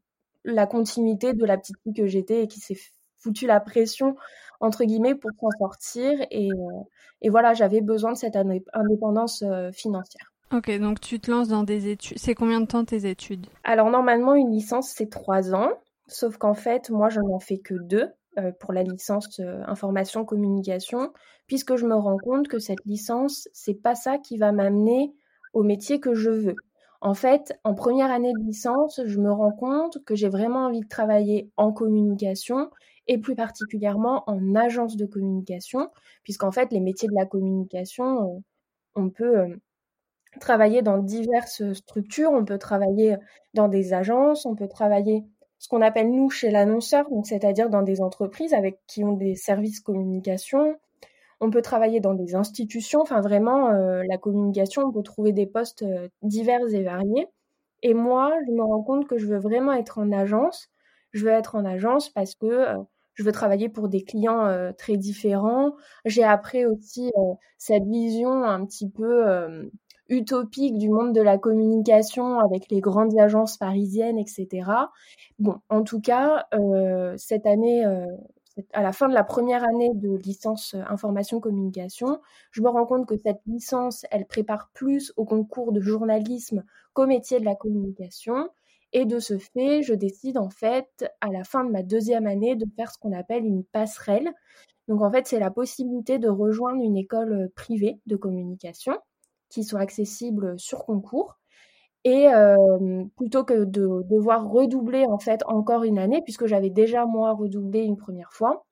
la 0.44 0.66
continuité 0.66 1.32
de 1.32 1.46
la 1.46 1.56
petite 1.56 1.76
fille 1.82 1.94
que 1.94 2.06
j'étais 2.06 2.42
et 2.42 2.48
qui 2.48 2.60
s'est 2.60 2.78
foutu 3.16 3.46
la 3.46 3.60
pression 3.60 4.14
entre 4.60 4.84
guillemets 4.84 5.14
pour 5.14 5.30
s'en 5.40 5.48
sortir 5.58 6.20
et, 6.30 6.50
euh, 6.52 6.82
et 7.22 7.30
voilà 7.30 7.54
j'avais 7.54 7.80
besoin 7.80 8.12
de 8.12 8.18
cette 8.18 8.36
indépendance 8.36 9.42
financière. 9.72 10.29
Ok, 10.52 10.76
donc 10.78 11.00
tu 11.00 11.20
te 11.20 11.30
lances 11.30 11.48
dans 11.48 11.62
des 11.62 11.88
études. 11.88 12.18
C'est 12.18 12.34
combien 12.34 12.60
de 12.60 12.66
temps 12.66 12.84
tes 12.84 13.08
études? 13.08 13.46
Alors 13.62 13.90
normalement, 13.90 14.34
une 14.34 14.50
licence, 14.50 14.90
c'est 14.90 15.08
trois 15.08 15.54
ans. 15.54 15.70
Sauf 16.08 16.38
qu'en 16.38 16.54
fait, 16.54 16.90
moi, 16.90 17.08
je 17.08 17.20
n'en 17.20 17.38
fais 17.38 17.58
que 17.58 17.74
deux 17.74 18.08
euh, 18.38 18.50
pour 18.58 18.72
la 18.72 18.82
licence 18.82 19.38
euh, 19.38 19.62
information 19.66 20.24
communication, 20.24 21.12
puisque 21.46 21.76
je 21.76 21.86
me 21.86 21.94
rends 21.94 22.18
compte 22.18 22.48
que 22.48 22.58
cette 22.58 22.84
licence, 22.84 23.48
c'est 23.52 23.80
pas 23.80 23.94
ça 23.94 24.18
qui 24.18 24.38
va 24.38 24.50
m'amener 24.50 25.12
au 25.52 25.62
métier 25.62 26.00
que 26.00 26.14
je 26.14 26.30
veux. 26.30 26.56
En 27.00 27.14
fait, 27.14 27.52
en 27.62 27.74
première 27.74 28.10
année 28.10 28.32
de 28.32 28.44
licence, 28.44 29.00
je 29.06 29.18
me 29.20 29.32
rends 29.32 29.52
compte 29.52 30.04
que 30.04 30.16
j'ai 30.16 30.28
vraiment 30.28 30.66
envie 30.66 30.80
de 30.80 30.88
travailler 30.88 31.50
en 31.56 31.72
communication 31.72 32.70
et 33.06 33.18
plus 33.18 33.36
particulièrement 33.36 34.24
en 34.28 34.54
agence 34.56 34.96
de 34.96 35.06
communication, 35.06 35.90
puisqu'en 36.24 36.50
fait, 36.50 36.72
les 36.72 36.80
métiers 36.80 37.08
de 37.08 37.14
la 37.14 37.26
communication, 37.26 38.36
euh, 38.36 38.40
on 38.96 39.10
peut 39.10 39.56
travailler 40.38 40.82
dans 40.82 40.98
diverses 40.98 41.72
structures. 41.72 42.30
On 42.30 42.44
peut 42.44 42.58
travailler 42.58 43.16
dans 43.54 43.68
des 43.68 43.92
agences, 43.92 44.46
on 44.46 44.54
peut 44.54 44.68
travailler 44.68 45.24
ce 45.58 45.68
qu'on 45.68 45.82
appelle 45.82 46.10
nous 46.10 46.30
chez 46.30 46.50
l'annonceur, 46.50 47.10
donc 47.10 47.26
c'est-à-dire 47.26 47.68
dans 47.68 47.82
des 47.82 48.00
entreprises 48.00 48.54
avec 48.54 48.78
qui 48.86 49.04
ont 49.04 49.12
des 49.12 49.34
services 49.34 49.80
communication. 49.80 50.76
On 51.40 51.50
peut 51.50 51.62
travailler 51.62 52.00
dans 52.00 52.14
des 52.14 52.34
institutions. 52.34 53.00
Enfin, 53.00 53.20
vraiment, 53.20 53.70
la 53.70 54.18
communication, 54.18 54.82
on 54.82 54.92
peut 54.92 55.02
trouver 55.02 55.32
des 55.32 55.46
postes 55.46 55.84
divers 56.22 56.66
et 56.72 56.82
variés. 56.82 57.26
Et 57.82 57.94
moi, 57.94 58.32
je 58.46 58.52
me 58.52 58.62
rends 58.62 58.82
compte 58.82 59.06
que 59.06 59.16
je 59.16 59.26
veux 59.26 59.38
vraiment 59.38 59.72
être 59.72 59.98
en 59.98 60.12
agence. 60.12 60.68
Je 61.12 61.24
veux 61.24 61.32
être 61.32 61.56
en 61.56 61.64
agence 61.64 62.10
parce 62.10 62.34
que 62.34 62.66
je 63.14 63.22
veux 63.22 63.32
travailler 63.32 63.68
pour 63.68 63.88
des 63.88 64.04
clients 64.04 64.72
très 64.76 64.96
différents. 64.96 65.72
J'ai 66.04 66.24
appris 66.24 66.66
aussi 66.66 67.10
cette 67.58 67.84
vision 67.84 68.44
un 68.44 68.64
petit 68.66 68.88
peu 68.88 69.70
utopique 70.10 70.76
du 70.76 70.88
monde 70.88 71.14
de 71.14 71.22
la 71.22 71.38
communication 71.38 72.40
avec 72.40 72.68
les 72.70 72.80
grandes 72.80 73.16
agences 73.18 73.56
parisiennes, 73.56 74.18
etc. 74.18 74.70
Bon, 75.38 75.60
en 75.70 75.82
tout 75.82 76.00
cas, 76.00 76.46
euh, 76.52 77.14
cette 77.16 77.46
année, 77.46 77.86
euh, 77.86 78.04
à 78.72 78.82
la 78.82 78.92
fin 78.92 79.08
de 79.08 79.14
la 79.14 79.22
première 79.22 79.62
année 79.62 79.90
de 79.94 80.16
licence 80.16 80.74
euh, 80.74 80.82
information 80.88 81.38
communication, 81.38 82.20
je 82.50 82.60
me 82.60 82.68
rends 82.68 82.86
compte 82.86 83.06
que 83.06 83.16
cette 83.16 83.40
licence, 83.46 84.04
elle 84.10 84.26
prépare 84.26 84.70
plus 84.74 85.12
au 85.16 85.24
concours 85.24 85.72
de 85.72 85.80
journalisme 85.80 86.64
qu'au 86.92 87.06
métier 87.06 87.38
de 87.38 87.44
la 87.44 87.54
communication. 87.54 88.50
Et 88.92 89.04
de 89.04 89.20
ce 89.20 89.38
fait, 89.38 89.82
je 89.82 89.94
décide 89.94 90.36
en 90.36 90.50
fait, 90.50 91.08
à 91.20 91.28
la 91.28 91.44
fin 91.44 91.64
de 91.64 91.70
ma 91.70 91.84
deuxième 91.84 92.26
année, 92.26 92.56
de 92.56 92.66
faire 92.74 92.90
ce 92.90 92.98
qu'on 92.98 93.12
appelle 93.12 93.44
une 93.44 93.62
passerelle. 93.62 94.32
Donc 94.88 95.02
en 95.02 95.12
fait, 95.12 95.28
c'est 95.28 95.38
la 95.38 95.52
possibilité 95.52 96.18
de 96.18 96.28
rejoindre 96.28 96.82
une 96.82 96.96
école 96.96 97.50
privée 97.54 98.00
de 98.06 98.16
communication 98.16 98.98
qui 99.50 99.64
sont 99.64 99.76
accessibles 99.76 100.58
sur 100.58 100.86
concours. 100.86 101.36
Et 102.04 102.28
plutôt 103.16 103.44
que 103.44 103.64
de 103.64 104.02
devoir 104.08 104.48
redoubler 104.48 105.04
en 105.04 105.18
fait 105.18 105.42
encore 105.46 105.84
une 105.84 105.98
année, 105.98 106.22
puisque 106.22 106.46
j'avais 106.46 106.70
déjà 106.70 107.04
moi 107.04 107.32
redoublé 107.32 107.80
une 107.80 107.98
première 107.98 108.32
fois, 108.32 108.64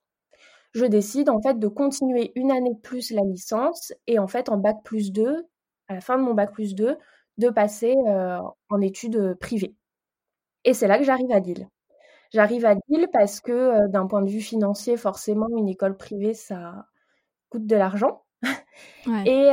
je 0.72 0.86
décide 0.86 1.28
en 1.28 1.40
fait 1.42 1.58
de 1.58 1.68
continuer 1.68 2.32
une 2.36 2.50
année 2.50 2.72
de 2.72 2.80
plus 2.80 3.10
la 3.10 3.22
licence 3.22 3.92
et 4.06 4.18
en 4.18 4.28
fait 4.28 4.48
en 4.48 4.56
bac 4.56 4.78
plus 4.82 5.12
2, 5.12 5.46
à 5.88 5.94
la 5.94 6.00
fin 6.00 6.16
de 6.16 6.22
mon 6.22 6.32
bac 6.32 6.52
plus 6.52 6.74
2, 6.74 6.96
de 7.36 7.50
passer 7.50 7.94
en 8.70 8.80
études 8.80 9.34
privées. 9.40 9.74
Et 10.64 10.72
c'est 10.72 10.88
là 10.88 10.98
que 10.98 11.04
j'arrive 11.04 11.30
à 11.30 11.38
Lille. 11.40 11.68
J'arrive 12.32 12.64
à 12.64 12.74
Lille 12.88 13.08
parce 13.12 13.40
que 13.40 13.88
d'un 13.88 14.06
point 14.06 14.22
de 14.22 14.30
vue 14.30 14.40
financier, 14.40 14.96
forcément, 14.96 15.48
une 15.56 15.68
école 15.68 15.96
privée, 15.96 16.34
ça 16.34 16.86
coûte 17.50 17.66
de 17.66 17.76
l'argent. 17.76 18.22
Et, 19.26 19.50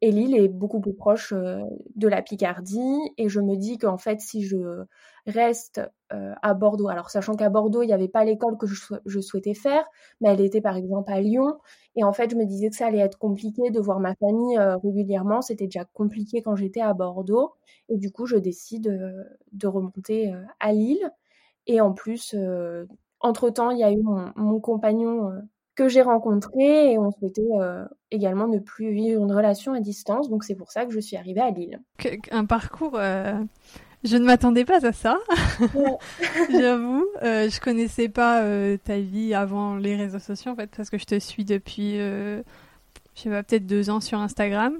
et, 0.00 0.12
Lille 0.12 0.34
est 0.36 0.48
beaucoup 0.48 0.80
plus 0.80 0.94
proche 0.94 1.32
de 1.32 2.08
la 2.08 2.22
Picardie. 2.22 2.98
Et 3.18 3.28
je 3.28 3.40
me 3.40 3.56
dis 3.56 3.78
qu'en 3.78 3.98
fait, 3.98 4.20
si 4.20 4.42
je 4.42 4.84
reste 5.26 5.80
à 6.08 6.54
Bordeaux, 6.54 6.88
alors 6.88 7.10
sachant 7.10 7.34
qu'à 7.34 7.50
Bordeaux, 7.50 7.82
il 7.82 7.86
n'y 7.86 7.92
avait 7.92 8.08
pas 8.08 8.24
l'école 8.24 8.56
que 8.56 8.66
je, 8.66 9.20
souhaitais 9.20 9.54
faire, 9.54 9.84
mais 10.20 10.28
elle 10.28 10.40
était 10.40 10.60
par 10.60 10.76
exemple 10.76 11.12
à 11.12 11.20
Lyon. 11.20 11.58
Et 11.96 12.04
en 12.04 12.12
fait, 12.12 12.30
je 12.30 12.36
me 12.36 12.44
disais 12.44 12.70
que 12.70 12.76
ça 12.76 12.86
allait 12.86 12.98
être 12.98 13.18
compliqué 13.18 13.70
de 13.70 13.80
voir 13.80 14.00
ma 14.00 14.14
famille 14.14 14.58
régulièrement. 14.82 15.42
C'était 15.42 15.66
déjà 15.66 15.84
compliqué 15.84 16.42
quand 16.42 16.56
j'étais 16.56 16.80
à 16.80 16.94
Bordeaux. 16.94 17.52
Et 17.88 17.96
du 17.98 18.10
coup, 18.12 18.26
je 18.26 18.36
décide 18.36 19.26
de 19.52 19.66
remonter 19.66 20.32
à 20.60 20.72
Lille. 20.72 21.10
Et 21.66 21.80
en 21.80 21.92
plus, 21.92 22.34
entre-temps, 23.20 23.70
il 23.70 23.78
y 23.78 23.84
a 23.84 23.92
eu 23.92 24.02
mon 24.36 24.60
compagnon 24.60 25.32
que 25.74 25.88
j'ai 25.88 26.02
rencontré 26.02 26.92
et 26.92 26.98
on 26.98 27.10
souhaitait 27.10 27.42
euh, 27.60 27.84
également 28.10 28.48
ne 28.48 28.58
plus 28.58 28.92
vivre 28.92 29.22
une 29.22 29.32
relation 29.32 29.72
à 29.72 29.80
distance. 29.80 30.28
Donc 30.28 30.44
c'est 30.44 30.54
pour 30.54 30.70
ça 30.70 30.84
que 30.84 30.92
je 30.92 31.00
suis 31.00 31.16
arrivée 31.16 31.40
à 31.40 31.50
Lille. 31.50 31.80
Un 32.30 32.44
parcours, 32.44 32.96
euh, 32.96 33.34
je 34.04 34.16
ne 34.16 34.24
m'attendais 34.24 34.64
pas 34.64 34.84
à 34.84 34.92
ça. 34.92 35.18
J'avoue, 36.50 37.06
euh, 37.22 37.48
je 37.48 37.60
connaissais 37.60 38.08
pas 38.08 38.42
ta 38.84 38.98
vie 38.98 39.34
avant 39.34 39.76
les 39.76 39.96
réseaux 39.96 40.18
sociaux 40.18 40.52
en 40.52 40.56
fait 40.56 40.70
parce 40.76 40.90
que 40.90 40.98
je 40.98 41.06
te 41.06 41.18
suis 41.18 41.44
depuis, 41.44 41.96
je 41.98 42.42
sais 43.14 43.30
pas, 43.30 43.42
peut-être 43.42 43.66
deux 43.66 43.90
ans 43.90 44.00
sur 44.00 44.18
Instagram. 44.18 44.78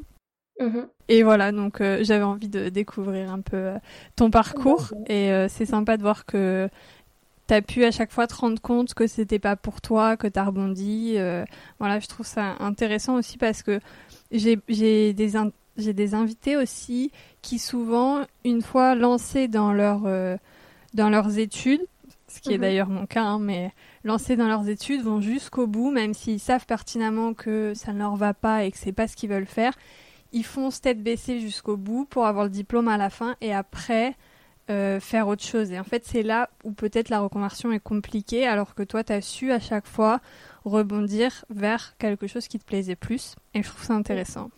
Mm-hmm. 0.60 0.86
Et 1.08 1.22
voilà, 1.22 1.52
donc 1.52 1.78
j'avais 1.78 2.24
envie 2.24 2.48
de 2.48 2.68
découvrir 2.68 3.32
un 3.32 3.40
peu 3.40 3.72
ton 4.16 4.30
parcours 4.30 4.92
et 5.06 5.46
c'est 5.48 5.66
sympa 5.66 5.96
de 5.96 6.02
voir 6.02 6.26
que 6.26 6.68
tu 7.58 7.62
pu 7.62 7.84
à 7.84 7.90
chaque 7.90 8.12
fois 8.12 8.26
te 8.26 8.34
rendre 8.34 8.60
compte 8.60 8.94
que 8.94 9.06
c'était 9.06 9.38
pas 9.38 9.56
pour 9.56 9.80
toi, 9.80 10.16
que 10.16 10.26
tu 10.26 10.38
as 10.38 10.44
rebondi. 10.44 11.14
Euh, 11.16 11.44
voilà, 11.78 11.98
je 11.98 12.06
trouve 12.06 12.26
ça 12.26 12.56
intéressant 12.60 13.16
aussi 13.16 13.38
parce 13.38 13.62
que 13.62 13.80
j'ai 14.30 14.56
des, 14.56 15.12
des 15.12 16.14
invités 16.14 16.56
aussi 16.56 17.10
qui 17.42 17.58
souvent, 17.58 18.20
une 18.44 18.62
fois 18.62 18.94
lancés 18.94 19.48
dans 19.48 19.72
leur, 19.72 20.02
euh, 20.06 20.36
dans 20.94 21.10
leurs 21.10 21.38
études, 21.38 21.84
ce 22.28 22.40
qui 22.40 22.52
est 22.52 22.56
Mhm. 22.56 22.60
d'ailleurs 22.60 22.88
mon 22.88 23.06
cas, 23.06 23.24
hein, 23.24 23.38
mais 23.40 23.72
lancés 24.04 24.36
dans 24.36 24.46
leurs 24.46 24.68
études 24.68 25.02
vont 25.02 25.20
jusqu'au 25.20 25.66
bout, 25.66 25.90
même 25.90 26.14
s'ils 26.14 26.40
savent 26.40 26.66
pertinemment 26.66 27.34
que 27.34 27.72
ça 27.74 27.92
ne 27.92 27.98
leur 27.98 28.14
va 28.16 28.34
pas 28.34 28.64
et 28.64 28.70
que 28.70 28.78
c'est 28.78 28.92
pas 28.92 29.08
ce 29.08 29.16
qu'ils 29.16 29.30
veulent 29.30 29.46
faire. 29.46 29.72
Ils 30.32 30.44
foncent 30.44 30.80
tête 30.80 31.02
baissée 31.02 31.40
jusqu'au 31.40 31.76
bout 31.76 32.04
pour 32.04 32.26
avoir 32.26 32.44
le 32.44 32.50
diplôme 32.50 32.86
à 32.86 32.96
la 32.96 33.10
fin 33.10 33.34
et 33.40 33.52
après 33.52 34.14
euh, 34.70 35.00
faire 35.00 35.28
autre 35.28 35.42
chose. 35.42 35.70
Et 35.72 35.78
en 35.78 35.84
fait, 35.84 36.04
c'est 36.04 36.22
là 36.22 36.48
où 36.64 36.72
peut-être 36.72 37.08
la 37.08 37.20
reconversion 37.20 37.72
est 37.72 37.80
compliquée, 37.80 38.46
alors 38.46 38.74
que 38.74 38.82
toi, 38.82 39.04
tu 39.04 39.12
as 39.12 39.20
su 39.20 39.52
à 39.52 39.58
chaque 39.58 39.86
fois 39.86 40.20
rebondir 40.64 41.44
vers 41.50 41.96
quelque 41.98 42.26
chose 42.26 42.48
qui 42.48 42.58
te 42.58 42.64
plaisait 42.64 42.96
plus. 42.96 43.34
Et 43.54 43.62
je 43.62 43.68
trouve 43.68 43.84
ça 43.84 43.94
intéressant. 43.94 44.50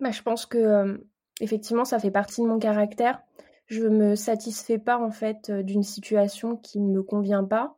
Bah, 0.00 0.10
je 0.10 0.22
pense 0.22 0.46
que 0.46 0.58
euh, 0.58 0.98
effectivement, 1.40 1.84
ça 1.84 1.98
fait 1.98 2.10
partie 2.10 2.40
de 2.40 2.46
mon 2.46 2.58
caractère. 2.58 3.20
Je 3.66 3.86
me 3.86 4.16
satisfais 4.16 4.78
pas 4.78 4.98
en 4.98 5.10
fait 5.10 5.50
euh, 5.50 5.62
d'une 5.62 5.82
situation 5.82 6.56
qui 6.56 6.80
ne 6.80 6.92
me 6.92 7.02
convient 7.02 7.44
pas, 7.44 7.76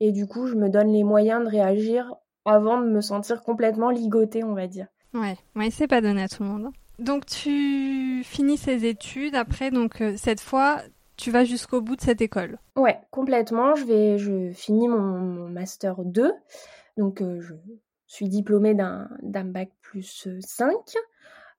et 0.00 0.12
du 0.12 0.26
coup, 0.26 0.46
je 0.46 0.54
me 0.54 0.68
donne 0.68 0.92
les 0.92 1.04
moyens 1.04 1.42
de 1.44 1.48
réagir 1.48 2.14
avant 2.44 2.80
de 2.80 2.88
me 2.88 3.00
sentir 3.00 3.42
complètement 3.42 3.90
ligotée, 3.90 4.44
on 4.44 4.54
va 4.54 4.66
dire. 4.66 4.86
Ouais, 5.12 5.36
ouais 5.56 5.70
c'est 5.70 5.86
pas 5.86 6.00
donné 6.00 6.22
à 6.22 6.28
tout 6.28 6.42
le 6.42 6.48
monde. 6.48 6.70
Donc 6.98 7.26
tu 7.26 8.22
finis 8.24 8.56
ces 8.56 8.86
études, 8.86 9.34
après, 9.34 9.70
donc 9.70 10.00
euh, 10.00 10.14
cette 10.16 10.40
fois, 10.40 10.80
tu 11.16 11.30
vas 11.30 11.44
jusqu'au 11.44 11.80
bout 11.80 11.96
de 11.96 12.00
cette 12.00 12.20
école. 12.20 12.58
Ouais, 12.76 12.98
complètement. 13.10 13.74
Je 13.74 13.84
vais, 13.84 14.18
je 14.18 14.50
finis 14.52 14.88
mon, 14.88 15.48
master 15.48 16.04
2, 16.04 16.32
donc 16.96 17.20
euh, 17.20 17.40
je 17.40 17.54
suis 18.06 18.28
diplômée 18.28 18.74
d'un 18.74 19.08
bac 19.44 19.70
plus 19.80 20.28
5. 20.40 20.72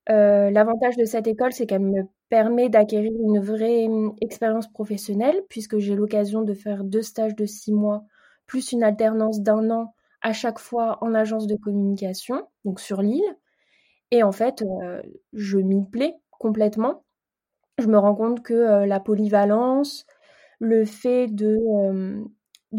Euh, 0.09 0.51
L'avantage 0.51 0.97
de 0.97 1.05
cette 1.05 1.27
école, 1.27 1.53
c'est 1.53 1.65
qu'elle 1.65 1.81
me 1.81 2.03
permet 2.29 2.69
d'acquérir 2.69 3.11
une 3.19 3.39
vraie 3.39 3.85
hum, 3.85 4.15
expérience 4.21 4.71
professionnelle, 4.71 5.41
puisque 5.49 5.77
j'ai 5.77 5.95
l'occasion 5.95 6.41
de 6.41 6.53
faire 6.53 6.83
deux 6.83 7.01
stages 7.01 7.35
de 7.35 7.45
six 7.45 7.73
mois, 7.73 8.03
plus 8.45 8.71
une 8.71 8.83
alternance 8.83 9.41
d'un 9.41 9.69
an 9.71 9.93
à 10.21 10.33
chaque 10.33 10.59
fois 10.59 10.97
en 11.01 11.13
agence 11.13 11.47
de 11.47 11.55
communication, 11.55 12.47
donc 12.65 12.79
sur 12.79 13.01
l'île. 13.01 13.37
Et 14.11 14.23
en 14.23 14.31
fait, 14.31 14.63
euh, 14.63 15.01
je 15.33 15.57
m'y 15.57 15.83
plais 15.85 16.15
complètement. 16.31 17.04
Je 17.77 17.87
me 17.87 17.97
rends 17.97 18.15
compte 18.15 18.41
que 18.41 18.53
euh, 18.53 18.85
la 18.85 18.99
polyvalence, 18.99 20.05
le 20.59 20.85
fait 20.85 21.27
de, 21.27 22.25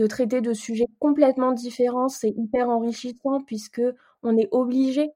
traiter 0.08 0.40
de 0.40 0.54
sujets 0.54 0.86
complètement 0.98 1.52
différents, 1.52 2.08
c'est 2.08 2.30
hyper 2.30 2.70
enrichissant 2.70 3.42
puisque 3.46 3.82
on 4.22 4.36
est 4.38 4.48
obligé, 4.52 5.10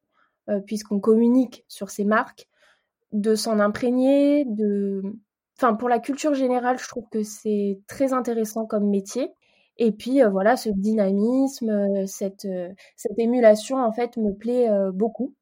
euh, 0.50 0.60
puisqu'on 0.60 1.00
communique 1.00 1.64
sur 1.68 1.90
ces 1.90 2.04
marques, 2.04 2.48
de 3.12 3.34
s'en 3.34 3.58
imprégner, 3.58 4.44
de... 4.46 5.02
Enfin, 5.56 5.74
pour 5.74 5.88
la 5.88 5.98
culture 5.98 6.34
générale, 6.34 6.78
je 6.78 6.88
trouve 6.88 7.08
que 7.10 7.22
c'est 7.22 7.80
très 7.86 8.12
intéressant 8.12 8.66
comme 8.66 8.88
métier. 8.88 9.32
Et 9.78 9.92
puis, 9.92 10.22
euh, 10.22 10.28
voilà, 10.30 10.56
ce 10.56 10.68
dynamisme, 10.70 12.06
cette, 12.06 12.46
émulation, 13.18 13.78
en 13.78 13.92
fait, 13.92 14.16
me 14.18 14.32
plaît 14.34 14.68
beaucoup. 14.92 15.34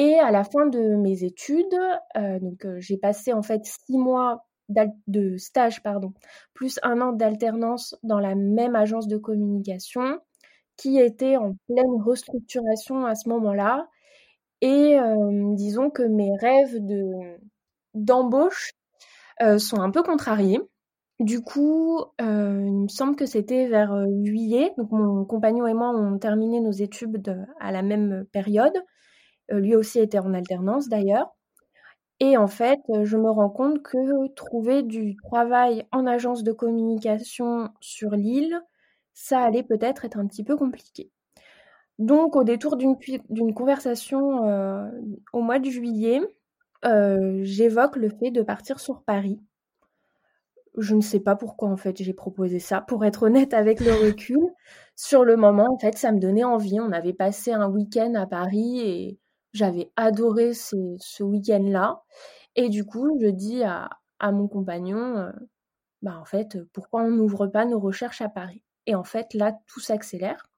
Et 0.00 0.14
à 0.18 0.30
la 0.30 0.44
fin 0.44 0.66
de 0.66 0.96
mes 0.96 1.24
études, 1.24 1.74
euh, 2.16 2.38
donc 2.40 2.64
euh, 2.64 2.76
j'ai 2.80 2.96
passé 2.98 3.32
en 3.32 3.42
fait 3.42 3.64
six 3.64 3.98
mois 3.98 4.44
de 5.08 5.36
stage, 5.38 5.82
pardon, 5.82 6.12
plus 6.54 6.78
un 6.82 7.00
an 7.00 7.12
d'alternance 7.12 7.96
dans 8.02 8.20
la 8.20 8.34
même 8.34 8.76
agence 8.76 9.08
de 9.08 9.16
communication 9.16 10.20
qui 10.76 10.98
était 10.98 11.36
en 11.36 11.54
pleine 11.68 12.02
restructuration 12.04 13.06
à 13.06 13.14
ce 13.14 13.28
moment-là. 13.30 13.88
Et 14.62 14.98
euh, 14.98 15.54
disons 15.56 15.90
que 15.90 16.02
mes 16.04 16.30
rêves 16.40 16.76
de 16.86 17.12
d'embauche 17.94 18.72
sont 19.58 19.80
un 19.80 19.90
peu 19.90 20.02
contrariés. 20.02 20.60
Du 21.20 21.42
coup, 21.42 22.02
il 22.20 22.24
me 22.26 22.88
semble 22.88 23.16
que 23.16 23.26
c'était 23.26 23.68
vers 23.68 23.94
juillet. 24.24 24.72
Donc 24.78 24.92
mon 24.92 25.24
compagnon 25.24 25.66
et 25.66 25.74
moi 25.74 25.90
on 25.94 26.18
terminé 26.18 26.60
nos 26.60 26.72
études 26.72 27.22
de- 27.22 27.36
à 27.60 27.72
la 27.72 27.82
même 27.82 28.26
période. 28.32 28.74
Euh, 29.52 29.60
lui 29.60 29.74
aussi 29.76 29.98
était 30.00 30.18
en 30.18 30.34
alternance 30.34 30.88
d'ailleurs. 30.88 31.34
Et 32.20 32.36
en 32.36 32.48
fait, 32.48 32.80
euh, 32.90 33.04
je 33.04 33.16
me 33.16 33.30
rends 33.30 33.50
compte 33.50 33.82
que 33.82 34.28
trouver 34.34 34.82
du 34.82 35.16
travail 35.16 35.86
en 35.92 36.06
agence 36.06 36.42
de 36.42 36.52
communication 36.52 37.70
sur 37.80 38.10
l'île, 38.10 38.60
ça 39.14 39.40
allait 39.40 39.62
peut-être 39.62 40.04
être 40.04 40.18
un 40.18 40.26
petit 40.26 40.44
peu 40.44 40.56
compliqué. 40.56 41.10
Donc, 41.98 42.36
au 42.36 42.44
détour 42.44 42.76
d'une 42.76 43.54
conversation 43.54 44.46
euh, 44.46 44.88
au 45.32 45.42
mois 45.42 45.58
de 45.58 45.70
juillet, 45.70 46.20
euh, 46.84 47.40
j'évoque 47.42 47.96
le 47.96 48.08
fait 48.08 48.30
de 48.30 48.42
partir 48.42 48.80
sur 48.80 49.02
Paris. 49.02 49.40
Je 50.76 50.94
ne 50.94 51.00
sais 51.00 51.18
pas 51.18 51.34
pourquoi 51.34 51.68
en 51.70 51.76
fait 51.76 52.00
j'ai 52.00 52.12
proposé 52.12 52.60
ça. 52.60 52.80
Pour 52.80 53.04
être 53.04 53.24
honnête 53.24 53.52
avec 53.54 53.80
le 53.80 53.92
recul, 53.92 54.38
sur 54.96 55.24
le 55.24 55.36
moment, 55.36 55.66
en 55.72 55.78
fait, 55.78 55.96
ça 55.98 56.12
me 56.12 56.20
donnait 56.20 56.44
envie. 56.44 56.80
On 56.80 56.92
avait 56.92 57.12
passé 57.12 57.52
un 57.52 57.68
week-end 57.68 58.14
à 58.14 58.26
Paris 58.26 58.80
et 58.80 59.18
j'avais 59.52 59.90
adoré 59.96 60.54
ce 60.54 61.22
week-end-là. 61.22 62.02
Et 62.56 62.68
du 62.68 62.84
coup, 62.84 63.18
je 63.20 63.28
dis 63.28 63.62
à, 63.62 63.90
mon 64.20 64.48
compagnon, 64.48 65.16
euh, 65.18 65.32
bah 66.02 66.18
en 66.18 66.24
fait, 66.24 66.58
pourquoi 66.72 67.02
on 67.02 67.10
n'ouvre 67.10 67.46
pas 67.46 67.64
nos 67.64 67.78
recherches 67.78 68.20
à 68.20 68.28
Paris? 68.28 68.62
Et 68.86 68.94
en 68.94 69.04
fait, 69.04 69.34
là, 69.34 69.56
tout 69.66 69.80
s'accélère 69.80 70.48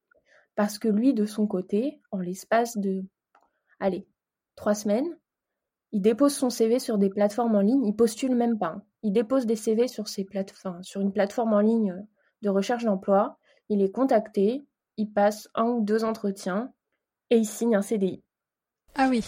parce 0.54 0.78
que 0.78 0.88
lui, 0.88 1.14
de 1.14 1.26
son 1.26 1.46
côté, 1.46 2.00
en 2.10 2.18
l'espace 2.18 2.76
de, 2.78 3.04
allez, 3.80 4.06
trois 4.56 4.74
semaines, 4.74 5.18
il 5.92 6.02
dépose 6.02 6.34
son 6.34 6.50
CV 6.50 6.78
sur 6.78 6.98
des 6.98 7.10
plateformes 7.10 7.56
en 7.56 7.60
ligne, 7.60 7.84
il 7.84 7.96
postule 7.96 8.34
même 8.34 8.58
pas. 8.58 8.74
hein. 8.76 8.82
Il 9.02 9.12
dépose 9.12 9.46
des 9.46 9.56
CV 9.56 9.88
sur, 9.88 10.06
sur 10.08 11.00
une 11.00 11.12
plateforme 11.12 11.52
en 11.54 11.60
ligne 11.60 11.92
euh, 11.92 12.02
de 12.42 12.48
recherche 12.48 12.84
d'emploi, 12.84 13.38
il 13.68 13.82
est 13.82 13.90
contacté, 13.90 14.64
il 14.96 15.12
passe 15.12 15.48
un 15.54 15.64
ou 15.64 15.80
deux 15.80 16.04
entretiens 16.04 16.72
et 17.30 17.36
il 17.38 17.46
signe 17.46 17.76
un 17.76 17.82
CDI. 17.82 18.22
Ah 18.96 19.08
oui, 19.10 19.24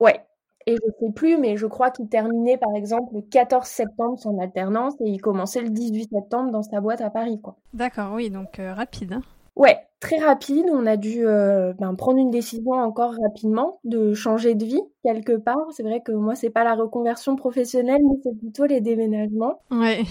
Ouais. 0.00 0.20
Et 0.66 0.74
je 0.76 0.90
sais 1.06 1.12
plus, 1.12 1.38
mais 1.38 1.56
je 1.56 1.66
crois 1.66 1.90
qu'il 1.90 2.08
terminait 2.08 2.58
par 2.58 2.74
exemple 2.76 3.14
le 3.14 3.22
14 3.22 3.66
septembre 3.66 4.18
son 4.18 4.38
alternance 4.38 4.94
et 5.00 5.08
il 5.08 5.20
commençait 5.20 5.62
le 5.62 5.70
18 5.70 6.10
septembre 6.12 6.50
dans 6.52 6.62
sa 6.62 6.80
boîte 6.80 7.00
à 7.00 7.08
Paris, 7.10 7.40
quoi. 7.40 7.56
d'accord, 7.72 8.12
oui, 8.12 8.28
donc 8.30 8.58
euh, 8.58 8.74
rapide. 8.74 9.14
hein. 9.14 9.22
Ouais, 9.56 9.78
très 10.00 10.18
rapide. 10.18 10.66
On 10.70 10.86
a 10.86 10.96
dû 10.96 11.26
euh, 11.26 11.72
ben, 11.78 11.94
prendre 11.94 12.18
une 12.18 12.30
décision 12.30 12.72
encore 12.72 13.14
rapidement 13.22 13.80
de 13.84 14.12
changer 14.14 14.54
de 14.54 14.64
vie 14.64 14.82
quelque 15.02 15.36
part. 15.36 15.56
C'est 15.72 15.82
vrai 15.82 16.02
que 16.02 16.12
moi, 16.12 16.34
c'est 16.34 16.50
pas 16.50 16.62
la 16.62 16.74
reconversion 16.74 17.36
professionnelle, 17.36 18.00
mais 18.04 18.18
c'est 18.22 18.38
plutôt 18.38 18.66
les 18.66 18.80
déménagements. 18.80 19.62
Ouais, 19.70 20.02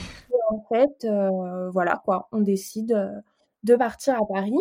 En 0.50 0.64
fait, 0.68 1.06
euh, 1.06 1.70
voilà 1.72 2.02
quoi, 2.04 2.28
on 2.32 2.42
décide 2.42 2.98
de 3.64 3.76
partir 3.76 4.16
à 4.16 4.26
Paris. 4.28 4.58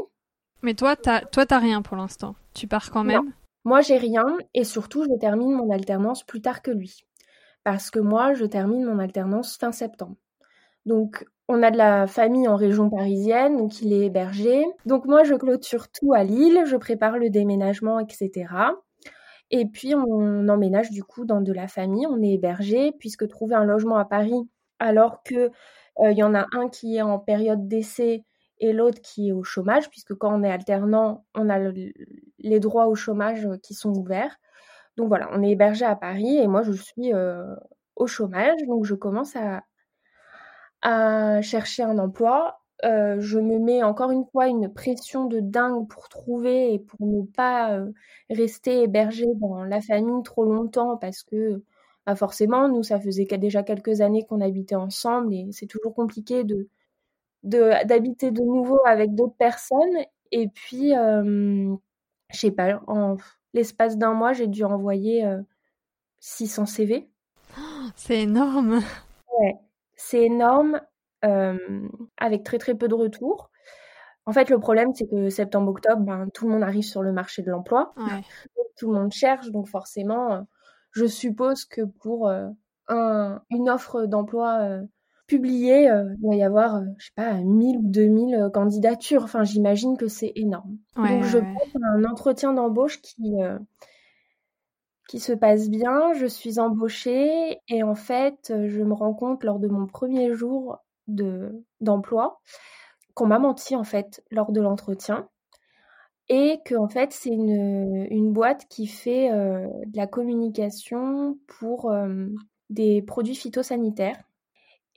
mais 0.62 0.74
toi, 0.74 0.96
t'as, 0.96 1.22
toi, 1.22 1.44
t'as 1.46 1.58
rien 1.58 1.82
pour 1.82 1.96
l'instant. 1.96 2.34
Tu 2.54 2.66
pars 2.66 2.90
quand 2.90 3.04
Non. 3.04 3.24
Moi, 3.68 3.82
j'ai 3.82 3.98
rien 3.98 4.24
et 4.54 4.64
surtout, 4.64 5.04
je 5.04 5.14
termine 5.18 5.52
mon 5.52 5.70
alternance 5.70 6.24
plus 6.24 6.40
tard 6.40 6.62
que 6.62 6.70
lui. 6.70 7.04
Parce 7.64 7.90
que 7.90 7.98
moi, 7.98 8.32
je 8.32 8.46
termine 8.46 8.82
mon 8.82 8.98
alternance 8.98 9.58
fin 9.58 9.72
septembre. 9.72 10.16
Donc, 10.86 11.26
on 11.48 11.62
a 11.62 11.70
de 11.70 11.76
la 11.76 12.06
famille 12.06 12.48
en 12.48 12.56
région 12.56 12.88
parisienne, 12.88 13.58
donc 13.58 13.82
il 13.82 13.92
est 13.92 14.06
hébergé. 14.06 14.64
Donc, 14.86 15.04
moi, 15.04 15.22
je 15.22 15.34
clôture 15.34 15.88
tout 15.90 16.14
à 16.14 16.24
Lille, 16.24 16.62
je 16.64 16.76
prépare 16.76 17.18
le 17.18 17.28
déménagement, 17.28 18.00
etc. 18.00 18.46
Et 19.50 19.66
puis, 19.66 19.94
on 19.94 20.48
emménage 20.48 20.90
du 20.90 21.04
coup 21.04 21.26
dans 21.26 21.42
de 21.42 21.52
la 21.52 21.68
famille, 21.68 22.06
on 22.06 22.22
est 22.22 22.32
hébergé, 22.32 22.92
puisque 22.98 23.28
trouver 23.28 23.54
un 23.54 23.66
logement 23.66 23.98
à 23.98 24.06
Paris, 24.06 24.48
alors 24.78 25.22
que 25.24 25.50
euh, 26.00 26.12
y 26.12 26.22
en 26.22 26.34
a 26.34 26.46
un 26.52 26.70
qui 26.70 26.96
est 26.96 27.02
en 27.02 27.18
période 27.18 27.68
d'essai 27.68 28.24
et 28.60 28.72
l'autre 28.72 29.00
qui 29.02 29.28
est 29.28 29.32
au 29.32 29.42
chômage, 29.44 29.90
puisque 29.90 30.14
quand 30.14 30.32
on 30.34 30.42
est 30.42 30.50
alternant, 30.50 31.24
on 31.34 31.48
a 31.48 31.58
le- 31.58 31.92
les 32.38 32.60
droits 32.60 32.86
au 32.88 32.94
chômage 32.94 33.46
euh, 33.46 33.56
qui 33.58 33.74
sont 33.74 33.92
ouverts. 33.96 34.36
Donc 34.96 35.08
voilà, 35.08 35.28
on 35.32 35.42
est 35.42 35.50
hébergé 35.50 35.84
à 35.84 35.96
Paris 35.96 36.38
et 36.38 36.48
moi 36.48 36.62
je 36.62 36.72
suis 36.72 37.14
euh, 37.14 37.54
au 37.96 38.06
chômage, 38.06 38.58
donc 38.66 38.84
je 38.84 38.94
commence 38.94 39.36
à, 39.36 39.62
chercher 41.42 41.82
un 41.82 41.98
emploi. 41.98 42.60
Euh, 42.84 43.16
je 43.20 43.38
me 43.40 43.58
mets 43.58 43.82
encore 43.82 44.10
une 44.12 44.24
fois 44.26 44.46
une 44.48 44.72
pression 44.72 45.24
de 45.26 45.40
dingue 45.40 45.88
pour 45.88 46.08
trouver 46.08 46.74
et 46.74 46.78
pour 46.78 47.06
ne 47.06 47.22
pas 47.22 47.80
rester 48.30 48.82
hébergé 48.84 49.26
dans 49.36 49.64
la 49.64 49.80
famille 49.80 50.22
trop 50.22 50.44
longtemps 50.44 50.96
parce 50.96 51.24
que 51.24 51.62
bah 52.06 52.14
forcément, 52.16 52.68
nous, 52.68 52.82
ça 52.82 52.98
faisait 52.98 53.26
déjà 53.26 53.62
quelques 53.62 54.00
années 54.00 54.24
qu'on 54.24 54.40
habitait 54.40 54.74
ensemble 54.76 55.34
et 55.34 55.48
c'est 55.52 55.66
toujours 55.66 55.94
compliqué 55.94 56.42
de 56.42 56.68
d'habiter 57.48 58.30
de 58.30 58.42
nouveau 58.42 58.78
avec 58.86 59.14
d'autres 59.14 59.36
personnes. 59.36 59.96
Et 60.32 60.48
puis, 60.48 60.96
euh, 60.96 61.74
je 62.30 62.38
sais 62.38 62.50
pas, 62.50 62.80
en 62.86 63.16
l'espace 63.54 63.96
d'un 63.96 64.12
mois, 64.12 64.32
j'ai 64.32 64.46
dû 64.46 64.64
envoyer 64.64 65.24
euh, 65.24 65.40
600 66.20 66.66
CV. 66.66 67.08
C'est 67.96 68.22
énorme. 68.22 68.80
Ouais, 69.40 69.56
c'est 69.94 70.24
énorme, 70.24 70.80
euh, 71.24 71.88
avec 72.16 72.44
très 72.44 72.58
très 72.58 72.74
peu 72.74 72.88
de 72.88 72.94
retours. 72.94 73.50
En 74.26 74.32
fait, 74.32 74.50
le 74.50 74.58
problème, 74.58 74.92
c'est 74.94 75.08
que 75.08 75.30
septembre-octobre, 75.30 76.02
ben, 76.02 76.28
tout 76.34 76.46
le 76.46 76.52
monde 76.52 76.62
arrive 76.62 76.84
sur 76.84 77.02
le 77.02 77.12
marché 77.12 77.42
de 77.42 77.50
l'emploi, 77.50 77.94
Ouais. 77.96 78.22
tout 78.76 78.92
le 78.92 78.98
monde 78.98 79.12
cherche, 79.12 79.50
donc 79.50 79.68
forcément, 79.68 80.32
euh, 80.32 80.40
je 80.92 81.06
suppose 81.06 81.64
que 81.64 81.82
pour 81.82 82.28
euh, 82.28 82.48
un, 82.88 83.40
une 83.50 83.70
offre 83.70 84.06
d'emploi 84.06 84.80
euh, 85.28 85.36
publié, 85.36 85.90
euh, 85.90 86.14
il 86.14 86.22
doit 86.22 86.34
y 86.34 86.42
avoir, 86.42 86.76
euh, 86.76 86.84
je 86.98 87.06
sais 87.06 87.12
pas, 87.14 87.34
1000 87.34 87.78
ou 87.78 87.82
2000 87.82 88.50
candidatures. 88.52 89.24
Enfin, 89.24 89.44
j'imagine 89.44 89.96
que 89.96 90.08
c'est 90.08 90.32
énorme. 90.34 90.78
Donc, 90.96 91.24
je 91.24 91.38
passe 91.38 91.82
un 91.82 92.04
entretien 92.04 92.52
d'embauche 92.52 93.00
qui, 93.00 93.36
qui 95.08 95.20
se 95.20 95.32
passe 95.32 95.68
bien. 95.68 96.12
Je 96.14 96.26
suis 96.26 96.58
embauchée 96.58 97.58
et 97.68 97.82
en 97.82 97.94
fait, 97.94 98.52
je 98.66 98.82
me 98.82 98.94
rends 98.94 99.14
compte 99.14 99.44
lors 99.44 99.58
de 99.58 99.68
mon 99.68 99.86
premier 99.86 100.34
jour 100.34 100.78
de, 101.06 101.64
d'emploi 101.80 102.40
qu'on 103.14 103.26
m'a 103.26 103.38
menti 103.38 103.74
en 103.74 103.84
fait 103.84 104.22
lors 104.30 104.52
de 104.52 104.60
l'entretien 104.60 105.28
et 106.28 106.60
que 106.64 106.76
en 106.76 106.88
fait 106.88 107.12
c'est 107.12 107.30
une, 107.30 108.06
une 108.10 108.32
boîte 108.32 108.66
qui 108.68 108.86
fait 108.86 109.30
de 109.30 109.96
la 109.96 110.06
communication 110.06 111.36
pour 111.48 111.92
des 112.70 113.02
produits 113.02 113.34
phytosanitaires 113.34 114.27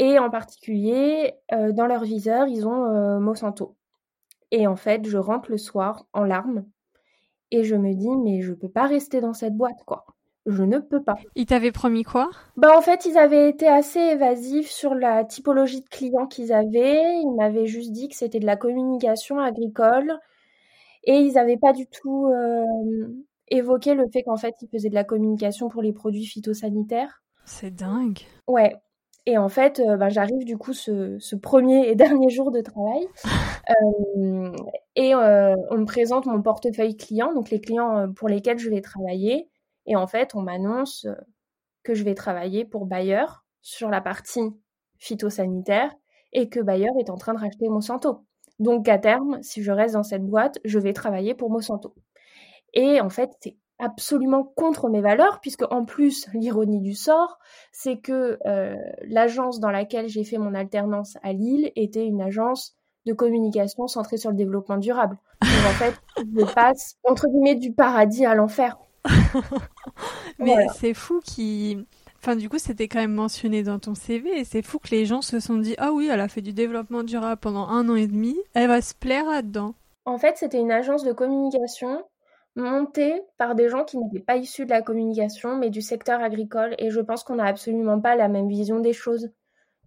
et 0.01 0.17
en 0.17 0.31
particulier, 0.31 1.35
euh, 1.53 1.71
dans 1.73 1.85
leur 1.85 2.03
viseur, 2.03 2.47
ils 2.47 2.67
ont 2.67 2.85
euh, 2.85 3.19
Monsanto. 3.19 3.75
Et 4.49 4.65
en 4.65 4.75
fait, 4.75 5.07
je 5.07 5.19
rentre 5.19 5.51
le 5.51 5.59
soir 5.59 6.07
en 6.11 6.23
larmes 6.23 6.65
et 7.51 7.63
je 7.63 7.75
me 7.75 7.93
dis, 7.93 8.09
mais 8.17 8.41
je 8.41 8.53
peux 8.53 8.67
pas 8.67 8.87
rester 8.87 9.21
dans 9.21 9.33
cette 9.33 9.55
boîte, 9.55 9.83
quoi. 9.85 10.07
Je 10.47 10.63
ne 10.63 10.79
peux 10.79 11.03
pas. 11.03 11.17
Ils 11.35 11.45
t'avaient 11.45 11.71
promis 11.71 12.01
quoi? 12.01 12.31
Bah 12.57 12.75
en 12.75 12.81
fait, 12.81 13.05
ils 13.05 13.15
avaient 13.15 13.47
été 13.47 13.67
assez 13.67 13.99
évasifs 13.99 14.71
sur 14.71 14.95
la 14.95 15.23
typologie 15.23 15.81
de 15.81 15.87
clients 15.87 16.25
qu'ils 16.25 16.51
avaient. 16.51 17.19
Ils 17.21 17.35
m'avaient 17.37 17.67
juste 17.67 17.91
dit 17.91 18.09
que 18.09 18.15
c'était 18.15 18.39
de 18.39 18.47
la 18.47 18.57
communication 18.57 19.37
agricole 19.37 20.17
et 21.03 21.17
ils 21.17 21.33
n'avaient 21.33 21.59
pas 21.59 21.73
du 21.73 21.85
tout 21.85 22.25
euh, 22.25 23.05
évoqué 23.49 23.93
le 23.93 24.07
fait 24.11 24.23
qu'en 24.23 24.37
fait, 24.37 24.55
ils 24.63 24.67
faisaient 24.67 24.89
de 24.89 24.95
la 24.95 25.03
communication 25.03 25.69
pour 25.69 25.83
les 25.83 25.93
produits 25.93 26.25
phytosanitaires. 26.25 27.21
C'est 27.45 27.69
dingue. 27.69 28.21
Ouais, 28.47 28.75
et 29.27 29.37
en 29.37 29.49
fait, 29.49 29.79
euh, 29.79 29.97
ben, 29.97 30.09
j'arrive 30.09 30.45
du 30.45 30.57
coup 30.57 30.73
ce, 30.73 31.35
premier 31.35 31.87
et 31.87 31.95
dernier 31.95 32.29
jour 32.29 32.51
de 32.51 32.61
travail 32.61 33.07
euh, 33.69 34.51
et 34.95 35.13
euh, 35.13 35.55
on 35.69 35.77
me 35.77 35.85
présente 35.85 36.25
mon 36.25 36.41
portefeuille 36.41 36.97
client, 36.97 37.33
donc 37.33 37.49
les 37.49 37.61
clients 37.61 38.11
pour 38.13 38.29
lesquels 38.29 38.57
je 38.57 38.69
vais 38.69 38.81
travailler. 38.81 39.49
Et 39.85 39.95
en 39.95 40.07
fait, 40.07 40.35
on 40.35 40.41
m'annonce 40.41 41.07
que 41.83 41.93
je 41.93 42.03
vais 42.03 42.15
travailler 42.15 42.65
pour 42.65 42.85
Bayer 42.85 43.25
sur 43.61 43.89
la 43.89 44.01
partie 44.01 44.55
phytosanitaire 44.97 45.91
et 46.33 46.49
que 46.49 46.59
Bayer 46.59 46.89
est 46.99 47.09
en 47.09 47.17
train 47.17 47.33
de 47.33 47.39
racheter 47.39 47.69
Monsanto. 47.69 48.25
Donc 48.59 48.87
à 48.87 48.99
terme, 48.99 49.41
si 49.41 49.63
je 49.63 49.71
reste 49.71 49.95
dans 49.95 50.03
cette 50.03 50.23
boîte, 50.23 50.59
je 50.65 50.79
vais 50.79 50.93
travailler 50.93 51.33
pour 51.33 51.49
Monsanto. 51.49 51.95
Et 52.73 53.01
en 53.01 53.09
fait, 53.09 53.31
c'est 53.41 53.57
absolument 53.81 54.43
contre 54.43 54.89
mes 54.89 55.01
valeurs, 55.01 55.39
puisque 55.41 55.63
en 55.71 55.83
plus, 55.83 56.27
l'ironie 56.33 56.79
du 56.79 56.93
sort, 56.93 57.39
c'est 57.71 57.97
que 57.97 58.37
euh, 58.45 58.75
l'agence 59.03 59.59
dans 59.59 59.71
laquelle 59.71 60.07
j'ai 60.07 60.23
fait 60.23 60.37
mon 60.37 60.53
alternance 60.53 61.17
à 61.23 61.33
Lille 61.33 61.71
était 61.75 62.05
une 62.05 62.21
agence 62.21 62.77
de 63.05 63.13
communication 63.13 63.87
centrée 63.87 64.17
sur 64.17 64.29
le 64.29 64.37
développement 64.37 64.77
durable. 64.77 65.17
Donc 65.41 65.65
en 65.65 65.73
fait, 65.73 65.95
je 66.17 66.45
passe 66.55 66.97
entre 67.03 67.27
guillemets 67.27 67.55
du 67.55 67.73
paradis 67.73 68.25
à 68.25 68.35
l'enfer. 68.35 68.77
Mais 70.39 70.67
c'est 70.75 70.93
fou 70.93 71.19
qui. 71.23 71.85
Enfin, 72.19 72.35
du 72.35 72.49
coup, 72.49 72.59
c'était 72.59 72.87
quand 72.87 72.99
même 72.99 73.15
mentionné 73.15 73.63
dans 73.63 73.79
ton 73.79 73.95
CV 73.95 74.39
et 74.39 74.43
c'est 74.43 74.61
fou 74.61 74.77
que 74.77 74.89
les 74.91 75.07
gens 75.07 75.23
se 75.23 75.39
sont 75.39 75.57
dit 75.57 75.73
Ah 75.79 75.91
oui, 75.91 76.07
elle 76.11 76.19
a 76.19 76.27
fait 76.27 76.41
du 76.41 76.53
développement 76.53 77.01
durable 77.01 77.41
pendant 77.41 77.67
un 77.67 77.89
an 77.89 77.95
et 77.95 78.05
demi, 78.05 78.37
elle 78.53 78.67
va 78.67 78.81
se 78.81 78.93
plaire 78.93 79.25
là-dedans. 79.25 79.73
En 80.05 80.19
fait, 80.19 80.37
c'était 80.37 80.59
une 80.59 80.71
agence 80.71 81.03
de 81.03 81.13
communication 81.13 82.03
montée 82.55 83.21
par 83.37 83.55
des 83.55 83.69
gens 83.69 83.83
qui 83.85 83.97
n'étaient 83.97 84.23
pas 84.23 84.37
issus 84.37 84.65
de 84.65 84.71
la 84.71 84.81
communication, 84.81 85.57
mais 85.57 85.69
du 85.69 85.81
secteur 85.81 86.21
agricole. 86.21 86.75
Et 86.79 86.89
je 86.91 86.99
pense 87.01 87.23
qu'on 87.23 87.35
n'a 87.35 87.45
absolument 87.45 87.99
pas 88.01 88.15
la 88.15 88.27
même 88.27 88.47
vision 88.49 88.79
des 88.79 88.93
choses. 88.93 89.31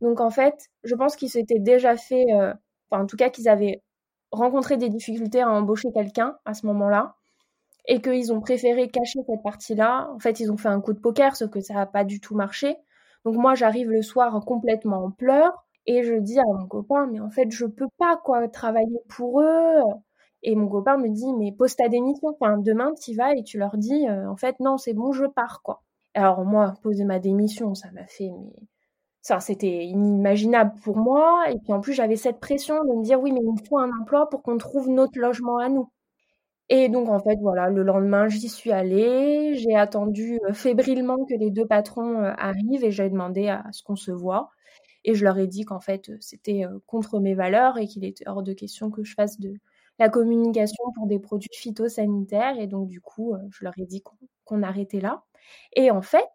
Donc 0.00 0.20
en 0.20 0.30
fait, 0.30 0.54
je 0.84 0.94
pense 0.94 1.16
qu'ils 1.16 1.30
s'étaient 1.30 1.58
déjà 1.60 1.96
fait, 1.96 2.24
euh, 2.32 2.52
enfin 2.90 3.04
en 3.04 3.06
tout 3.06 3.16
cas 3.16 3.30
qu'ils 3.30 3.48
avaient 3.48 3.82
rencontré 4.32 4.76
des 4.76 4.88
difficultés 4.88 5.42
à 5.42 5.50
embaucher 5.50 5.88
quelqu'un 5.94 6.36
à 6.44 6.54
ce 6.54 6.66
moment-là, 6.66 7.16
et 7.86 8.00
qu'ils 8.00 8.32
ont 8.32 8.40
préféré 8.40 8.88
cacher 8.90 9.20
cette 9.28 9.42
partie-là. 9.42 10.10
En 10.14 10.18
fait, 10.18 10.40
ils 10.40 10.50
ont 10.52 10.56
fait 10.56 10.68
un 10.68 10.80
coup 10.80 10.92
de 10.92 11.00
poker, 11.00 11.36
sauf 11.36 11.50
que 11.50 11.60
ça 11.60 11.74
n'a 11.74 11.86
pas 11.86 12.04
du 12.04 12.20
tout 12.20 12.34
marché. 12.34 12.76
Donc 13.24 13.36
moi, 13.36 13.54
j'arrive 13.54 13.90
le 13.90 14.02
soir 14.02 14.38
complètement 14.46 15.04
en 15.04 15.10
pleurs, 15.10 15.64
et 15.86 16.02
je 16.02 16.14
dis 16.14 16.38
à 16.38 16.44
mon 16.44 16.66
copain, 16.66 17.06
mais 17.10 17.20
en 17.20 17.30
fait, 17.30 17.50
je 17.50 17.66
peux 17.66 17.88
pas 17.98 18.16
quoi 18.24 18.48
travailler 18.48 19.00
pour 19.08 19.40
eux. 19.42 19.80
Et 20.46 20.54
mon 20.56 20.68
copain 20.68 20.98
me 20.98 21.08
dit, 21.08 21.32
mais 21.32 21.52
pose 21.52 21.74
ta 21.74 21.88
démission. 21.88 22.36
Demain, 22.58 22.92
tu 23.00 23.14
vas 23.14 23.34
et 23.34 23.42
tu 23.42 23.58
leur 23.58 23.78
dis, 23.78 24.06
euh, 24.08 24.30
en 24.30 24.36
fait, 24.36 24.60
non, 24.60 24.76
c'est 24.76 24.92
bon, 24.92 25.10
je 25.12 25.24
pars, 25.24 25.62
quoi. 25.62 25.82
Alors, 26.12 26.44
moi, 26.44 26.74
poser 26.82 27.04
ma 27.04 27.18
démission, 27.18 27.74
ça 27.74 27.90
m'a 27.92 28.06
fait, 28.06 28.30
mais. 28.30 28.52
Ça, 29.22 29.40
c'était 29.40 29.86
inimaginable 29.86 30.74
pour 30.82 30.98
moi. 30.98 31.44
Et 31.50 31.58
puis, 31.58 31.72
en 31.72 31.80
plus, 31.80 31.94
j'avais 31.94 32.16
cette 32.16 32.40
pression 32.40 32.84
de 32.84 32.92
me 32.94 33.02
dire, 33.02 33.20
oui, 33.22 33.32
mais 33.32 33.40
il 33.42 33.52
me 33.52 33.66
faut 33.66 33.78
un 33.78 33.90
emploi 34.00 34.28
pour 34.28 34.42
qu'on 34.42 34.58
trouve 34.58 34.90
notre 34.90 35.18
logement 35.18 35.56
à 35.58 35.70
nous. 35.70 35.90
Et 36.68 36.88
donc, 36.90 37.08
en 37.08 37.20
fait, 37.20 37.36
voilà, 37.40 37.70
le 37.70 37.82
lendemain, 37.82 38.28
j'y 38.28 38.48
suis 38.50 38.72
allée. 38.72 39.54
J'ai 39.56 39.76
attendu 39.76 40.40
euh, 40.48 40.52
fébrilement 40.52 41.24
que 41.26 41.34
les 41.34 41.50
deux 41.50 41.66
patrons 41.66 42.20
euh, 42.22 42.32
arrivent 42.38 42.84
et 42.84 42.90
j'ai 42.90 43.08
demandé 43.10 43.48
à 43.48 43.64
ce 43.72 43.82
qu'on 43.82 43.96
se 43.96 44.10
voit. 44.12 44.50
Et 45.04 45.14
je 45.14 45.24
leur 45.24 45.38
ai 45.38 45.46
dit 45.46 45.64
qu'en 45.64 45.80
fait, 45.80 46.10
c'était 46.20 46.64
contre 46.86 47.20
mes 47.20 47.34
valeurs 47.34 47.78
et 47.78 47.86
qu'il 47.86 48.04
était 48.04 48.28
hors 48.28 48.42
de 48.42 48.52
question 48.54 48.90
que 48.90 49.04
je 49.04 49.14
fasse 49.14 49.38
de, 49.40 49.54
la 49.98 50.08
communication 50.08 50.84
pour 50.94 51.06
des 51.06 51.18
produits 51.18 51.50
phytosanitaires. 51.52 52.58
Et 52.58 52.66
donc, 52.66 52.88
du 52.88 53.00
coup, 53.00 53.34
euh, 53.34 53.38
je 53.50 53.64
leur 53.64 53.74
ai 53.78 53.86
dit 53.86 54.02
qu'on 54.44 54.62
arrêtait 54.62 55.00
là. 55.00 55.22
Et 55.74 55.90
en 55.90 56.02
fait, 56.02 56.26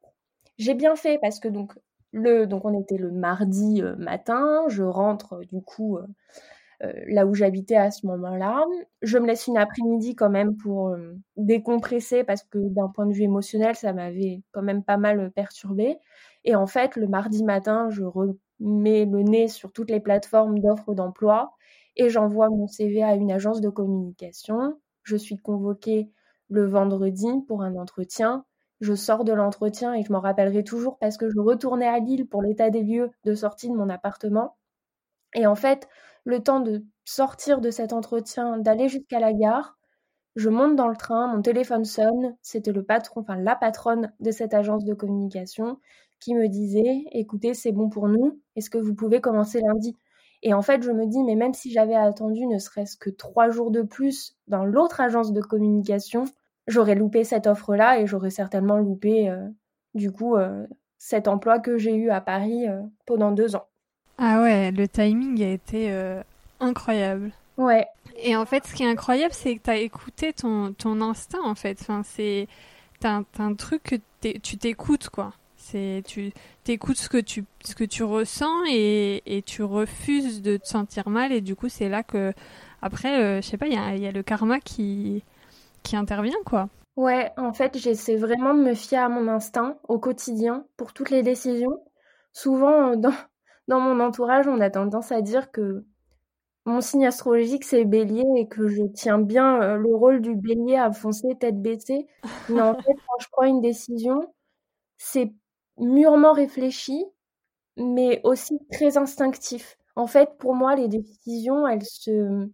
j'ai 0.57 0.73
bien 0.73 0.95
fait 0.95 1.19
parce 1.21 1.39
que 1.39 1.47
donc, 1.47 1.73
le, 2.11 2.45
donc 2.47 2.65
on 2.65 2.79
était 2.79 2.97
le 2.97 3.11
mardi 3.11 3.81
euh, 3.81 3.95
matin, 3.97 4.63
je 4.69 4.83
rentre 4.83 5.33
euh, 5.33 5.45
du 5.45 5.61
coup 5.61 5.99
là 7.07 7.25
où 7.25 7.33
j'habitais 7.33 7.75
à 7.75 7.91
ce 7.91 8.05
moment-là. 8.07 8.63
Je 9.01 9.17
me 9.17 9.27
laisse 9.27 9.47
une 9.47 9.57
après-midi 9.57 10.15
quand 10.15 10.29
même 10.29 10.55
pour 10.55 10.95
décompresser 11.35 12.23
parce 12.23 12.43
que 12.43 12.57
d'un 12.57 12.87
point 12.87 13.05
de 13.05 13.11
vue 13.11 13.23
émotionnel, 13.23 13.75
ça 13.75 13.91
m'avait 13.91 14.43
quand 14.53 14.61
même 14.61 14.81
pas 14.83 14.95
mal 14.95 15.29
perturbé. 15.31 15.97
Et 16.45 16.55
en 16.55 16.67
fait, 16.67 16.95
le 16.95 17.07
mardi 17.07 17.43
matin, 17.43 17.89
je 17.89 18.03
remets 18.03 19.03
le 19.05 19.23
nez 19.23 19.49
sur 19.49 19.73
toutes 19.73 19.89
les 19.91 19.99
plateformes 19.99 20.59
d'offres 20.59 20.93
d'emploi 20.93 21.51
et 21.95 22.09
j'envoie 22.09 22.49
mon 22.49 22.67
CV 22.67 23.03
à 23.03 23.15
une 23.15 23.31
agence 23.31 23.61
de 23.61 23.69
communication. 23.69 24.79
Je 25.03 25.15
suis 25.15 25.37
convoquée 25.37 26.11
le 26.49 26.65
vendredi 26.67 27.27
pour 27.47 27.61
un 27.63 27.75
entretien. 27.75 28.45
Je 28.81 28.93
sors 28.95 29.23
de 29.25 29.33
l'entretien 29.33 29.93
et 29.93 30.03
je 30.03 30.11
m'en 30.13 30.19
rappellerai 30.21 30.63
toujours 30.63 30.97
parce 30.99 31.17
que 31.17 31.29
je 31.29 31.39
retournais 31.39 31.87
à 31.87 31.99
Lille 31.99 32.27
pour 32.27 32.41
l'état 32.41 32.69
des 32.69 32.83
lieux 32.83 33.11
de 33.25 33.35
sortie 33.35 33.69
de 33.69 33.75
mon 33.75 33.89
appartement. 33.89 34.57
Et 35.35 35.47
en 35.47 35.55
fait, 35.55 35.87
le 36.25 36.41
temps 36.43 36.59
de 36.59 36.83
sortir 37.05 37.61
de 37.61 37.71
cet 37.71 37.93
entretien, 37.93 38.57
d'aller 38.59 38.89
jusqu'à 38.89 39.19
la 39.19 39.33
gare, 39.33 39.77
je 40.35 40.49
monte 40.49 40.75
dans 40.77 40.87
le 40.89 40.97
train, 40.97 41.27
mon 41.35 41.41
téléphone 41.43 41.85
sonne, 41.85 42.37
c'était 42.43 42.71
le 42.73 42.83
patron, 42.83 43.21
enfin 43.21 43.37
la 43.37 43.55
patronne 43.55 44.13
de 44.21 44.31
cette 44.31 44.53
agence 44.55 44.85
de 44.85 44.93
communication 44.95 45.79
qui 46.19 46.35
me 46.35 46.47
disait 46.49 47.05
"Écoutez, 47.13 47.53
c'est 47.55 47.71
bon 47.73 47.89
pour 47.89 48.07
nous, 48.09 48.41
est-ce 48.55 48.69
que 48.71 48.77
vous 48.79 48.95
pouvez 48.95 49.21
commencer 49.21 49.61
lundi? 49.61 49.97
Et 50.41 50.53
en 50.53 50.61
fait, 50.61 50.83
je 50.83 50.91
me 50.91 51.05
dis, 51.05 51.23
mais 51.23 51.35
même 51.35 51.53
si 51.53 51.71
j'avais 51.71 51.95
attendu 51.95 52.45
ne 52.45 52.59
serait-ce 52.59 52.95
que 52.95 53.09
trois 53.09 53.49
jours 53.49 53.71
de 53.71 53.81
plus 53.81 54.37
dans 54.47 54.63
l'autre 54.63 55.01
agence 55.01 55.33
de 55.33 55.41
communication, 55.41 56.25
j'aurais 56.67 56.95
loupé 56.95 57.23
cette 57.23 57.47
offre-là 57.47 57.99
et 57.99 58.07
j'aurais 58.07 58.29
certainement 58.29 58.77
loupé, 58.77 59.29
euh, 59.29 59.47
du 59.95 60.11
coup, 60.11 60.37
euh, 60.37 60.65
cet 60.97 61.27
emploi 61.27 61.59
que 61.59 61.77
j'ai 61.77 61.95
eu 61.95 62.09
à 62.09 62.21
Paris 62.21 62.67
euh, 62.67 62.81
pendant 63.05 63.31
deux 63.31 63.55
ans. 63.55 63.67
Ah 64.17 64.41
ouais, 64.41 64.71
le 64.71 64.87
timing 64.87 65.41
a 65.43 65.51
été 65.51 65.93
incroyable. 66.59 67.31
Ouais. 67.57 67.87
Et 68.17 68.35
en 68.35 68.45
fait, 68.45 68.67
ce 68.67 68.73
qui 68.73 68.83
est 68.83 68.89
incroyable, 68.89 69.33
c'est 69.33 69.55
que 69.55 69.63
tu 69.63 69.69
as 69.69 69.77
écouté 69.77 70.33
ton, 70.33 70.73
ton 70.73 70.99
instinct, 70.99 71.41
en 71.43 71.55
fait. 71.55 71.77
Enfin, 71.81 72.01
c'est... 72.03 72.47
T'as 72.99 73.21
un, 73.37 73.53
truc 73.53 73.83
que 73.83 73.95
tu 74.39 74.57
t'écoutes, 74.57 75.07
quoi. 75.07 75.31
C'est 75.71 76.01
tu 76.07 76.31
écoutes 76.67 76.97
ce 76.97 77.09
que 77.09 77.19
tu 77.19 77.45
ce 77.63 77.75
que 77.75 77.83
tu 77.83 78.03
ressens 78.03 78.65
et, 78.71 79.21
et, 79.27 79.43
tu 79.43 79.61
refuses 79.61 80.41
de 80.41 80.57
te 80.57 80.67
sentir 80.67 81.09
mal 81.09 81.31
et 81.31 81.41
du 81.41 81.55
coup 81.55 81.69
c'est 81.69 81.89
là 81.89 82.01
que 82.01 82.33
après 82.81 83.21
euh, 83.21 83.41
je 83.41 83.47
sais 83.47 83.57
pas 83.57 83.67
il 83.67 83.73
y 83.73 83.77
a, 83.77 83.95
y 83.95 84.07
a, 84.07 84.11
le 84.11 84.23
karma 84.23 84.59
qui 84.59 85.23
qui 85.83 85.95
intervient 85.95 86.41
quoi. 86.43 86.69
Ouais, 86.95 87.31
en 87.37 87.53
fait, 87.53 87.77
j'essaie 87.77 88.17
vraiment 88.17 88.53
de 88.53 88.61
me 88.61 88.73
fier 88.73 89.03
à 89.03 89.09
mon 89.09 89.27
instinct 89.27 89.77
au 89.87 89.99
quotidien 89.99 90.65
pour 90.75 90.91
toutes 90.91 91.11
les 91.11 91.23
décisions. 91.23 91.83
Souvent 92.33 92.95
dans 92.95 93.13
dans 93.67 93.79
mon 93.79 93.99
entourage, 93.99 94.47
on 94.47 94.59
a 94.61 94.71
tendance 94.71 95.11
à 95.11 95.21
dire 95.21 95.51
que 95.51 95.85
mon 96.65 96.81
signe 96.81 97.05
astrologique 97.05 97.63
c'est 97.63 97.85
bélier 97.85 98.25
et 98.37 98.47
que 98.47 98.67
je 98.67 98.83
tiens 98.93 99.19
bien 99.19 99.61
euh, 99.61 99.77
le 99.77 99.95
rôle 99.95 100.21
du 100.21 100.35
bélier 100.35 100.77
à 100.77 100.91
foncer 100.91 101.27
tête 101.39 101.61
baissée. 101.61 102.07
Mais 102.49 102.61
en 102.61 102.73
fait, 102.81 102.93
quand 102.93 103.19
je 103.19 103.27
prends 103.31 103.45
une 103.45 103.61
décision, 103.61 104.33
c'est 104.97 105.31
mûrement 105.79 106.33
réfléchi, 106.33 107.05
mais 107.77 108.21
aussi 108.23 108.59
très 108.71 108.97
instinctif. 108.97 109.77
En 109.95 110.07
fait, 110.07 110.29
pour 110.37 110.55
moi, 110.55 110.75
les 110.75 110.87
décisions, 110.87 111.67
elles 111.67 111.85
se, 111.85 112.47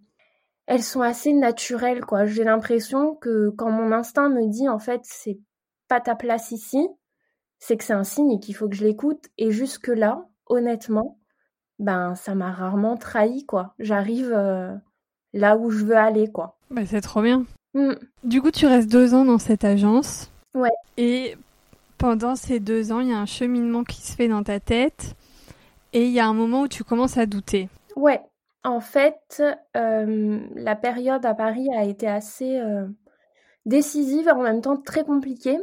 elles 0.68 0.84
sont 0.84 1.02
assez 1.02 1.34
naturelles, 1.34 2.06
quoi. 2.06 2.26
J'ai 2.26 2.44
l'impression 2.44 3.16
que 3.16 3.50
quand 3.50 3.72
mon 3.72 3.92
instinct 3.92 4.30
me 4.30 4.48
dit, 4.48 4.70
en 4.70 4.80
fait, 4.80 5.02
c'est 5.04 5.40
pas 5.88 6.02
ta 6.02 6.16
place 6.16 6.52
ici, 6.52 6.88
c'est 7.60 7.78
que 7.78 7.84
c'est 7.84 7.94
un 7.94 8.04
signe 8.04 8.32
et 8.32 8.40
qu'il 8.40 8.56
faut 8.56 8.70
que 8.70 8.76
je 8.76 8.84
l'écoute. 8.84 9.26
Et 9.38 9.52
jusque 9.52 9.88
là, 9.88 10.26
honnêtement, 10.48 11.20
ben 11.80 12.16
ça 12.16 12.36
m'a 12.36 12.52
rarement 12.52 12.98
trahi 12.98 13.46
quoi. 13.46 13.74
J'arrive 13.80 14.32
là 15.34 15.58
où 15.58 15.70
je 15.70 15.84
veux 15.84 15.98
aller 15.98 16.32
quoi. 16.32 16.58
Bah, 16.72 16.86
c'est 16.86 17.02
trop 17.02 17.22
bien. 17.22 17.46
Mm. 17.74 17.94
Du 18.24 18.42
coup, 18.42 18.52
tu 18.52 18.66
restes 18.66 18.90
deux 18.90 19.14
ans 19.14 19.26
dans 19.26 19.38
cette 19.38 19.64
agence. 19.64 20.32
Ouais. 20.54 20.70
Et 20.98 21.36
pendant 22.06 22.36
ces 22.36 22.60
deux 22.60 22.92
ans, 22.92 23.00
il 23.00 23.10
y 23.10 23.14
a 23.14 23.18
un 23.18 23.26
cheminement 23.26 23.84
qui 23.84 24.00
se 24.00 24.16
fait 24.16 24.28
dans 24.28 24.44
ta 24.44 24.60
tête. 24.60 25.16
Et 25.92 26.06
il 26.06 26.12
y 26.12 26.20
a 26.20 26.28
un 26.28 26.36
moment 26.36 26.62
où 26.62 26.68
tu 26.68 26.84
commences 26.84 27.18
à 27.18 27.26
douter. 27.26 27.68
Ouais. 27.96 28.22
En 28.64 28.80
fait, 28.80 29.42
euh, 29.76 30.40
la 30.54 30.76
période 30.76 31.26
à 31.26 31.34
Paris 31.34 31.68
a 31.76 31.84
été 31.84 32.08
assez 32.08 32.60
euh, 32.60 32.86
décisive, 33.66 34.28
en 34.30 34.44
même 34.44 34.62
temps 34.62 34.78
très 34.78 35.04
compliquée. 35.04 35.58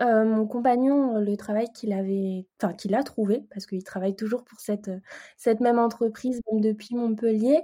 Euh, 0.00 0.24
mon 0.24 0.46
compagnon, 0.46 1.18
le 1.18 1.36
travail 1.36 1.66
qu'il 1.72 1.92
avait, 1.92 2.46
enfin 2.62 2.72
qu'il 2.72 2.94
a 2.94 3.02
trouvé, 3.02 3.44
parce 3.50 3.66
qu'il 3.66 3.82
travaille 3.82 4.14
toujours 4.14 4.44
pour 4.44 4.60
cette, 4.60 4.92
cette 5.36 5.58
même 5.58 5.80
entreprise, 5.80 6.40
depuis 6.52 6.94
Montpellier, 6.94 7.62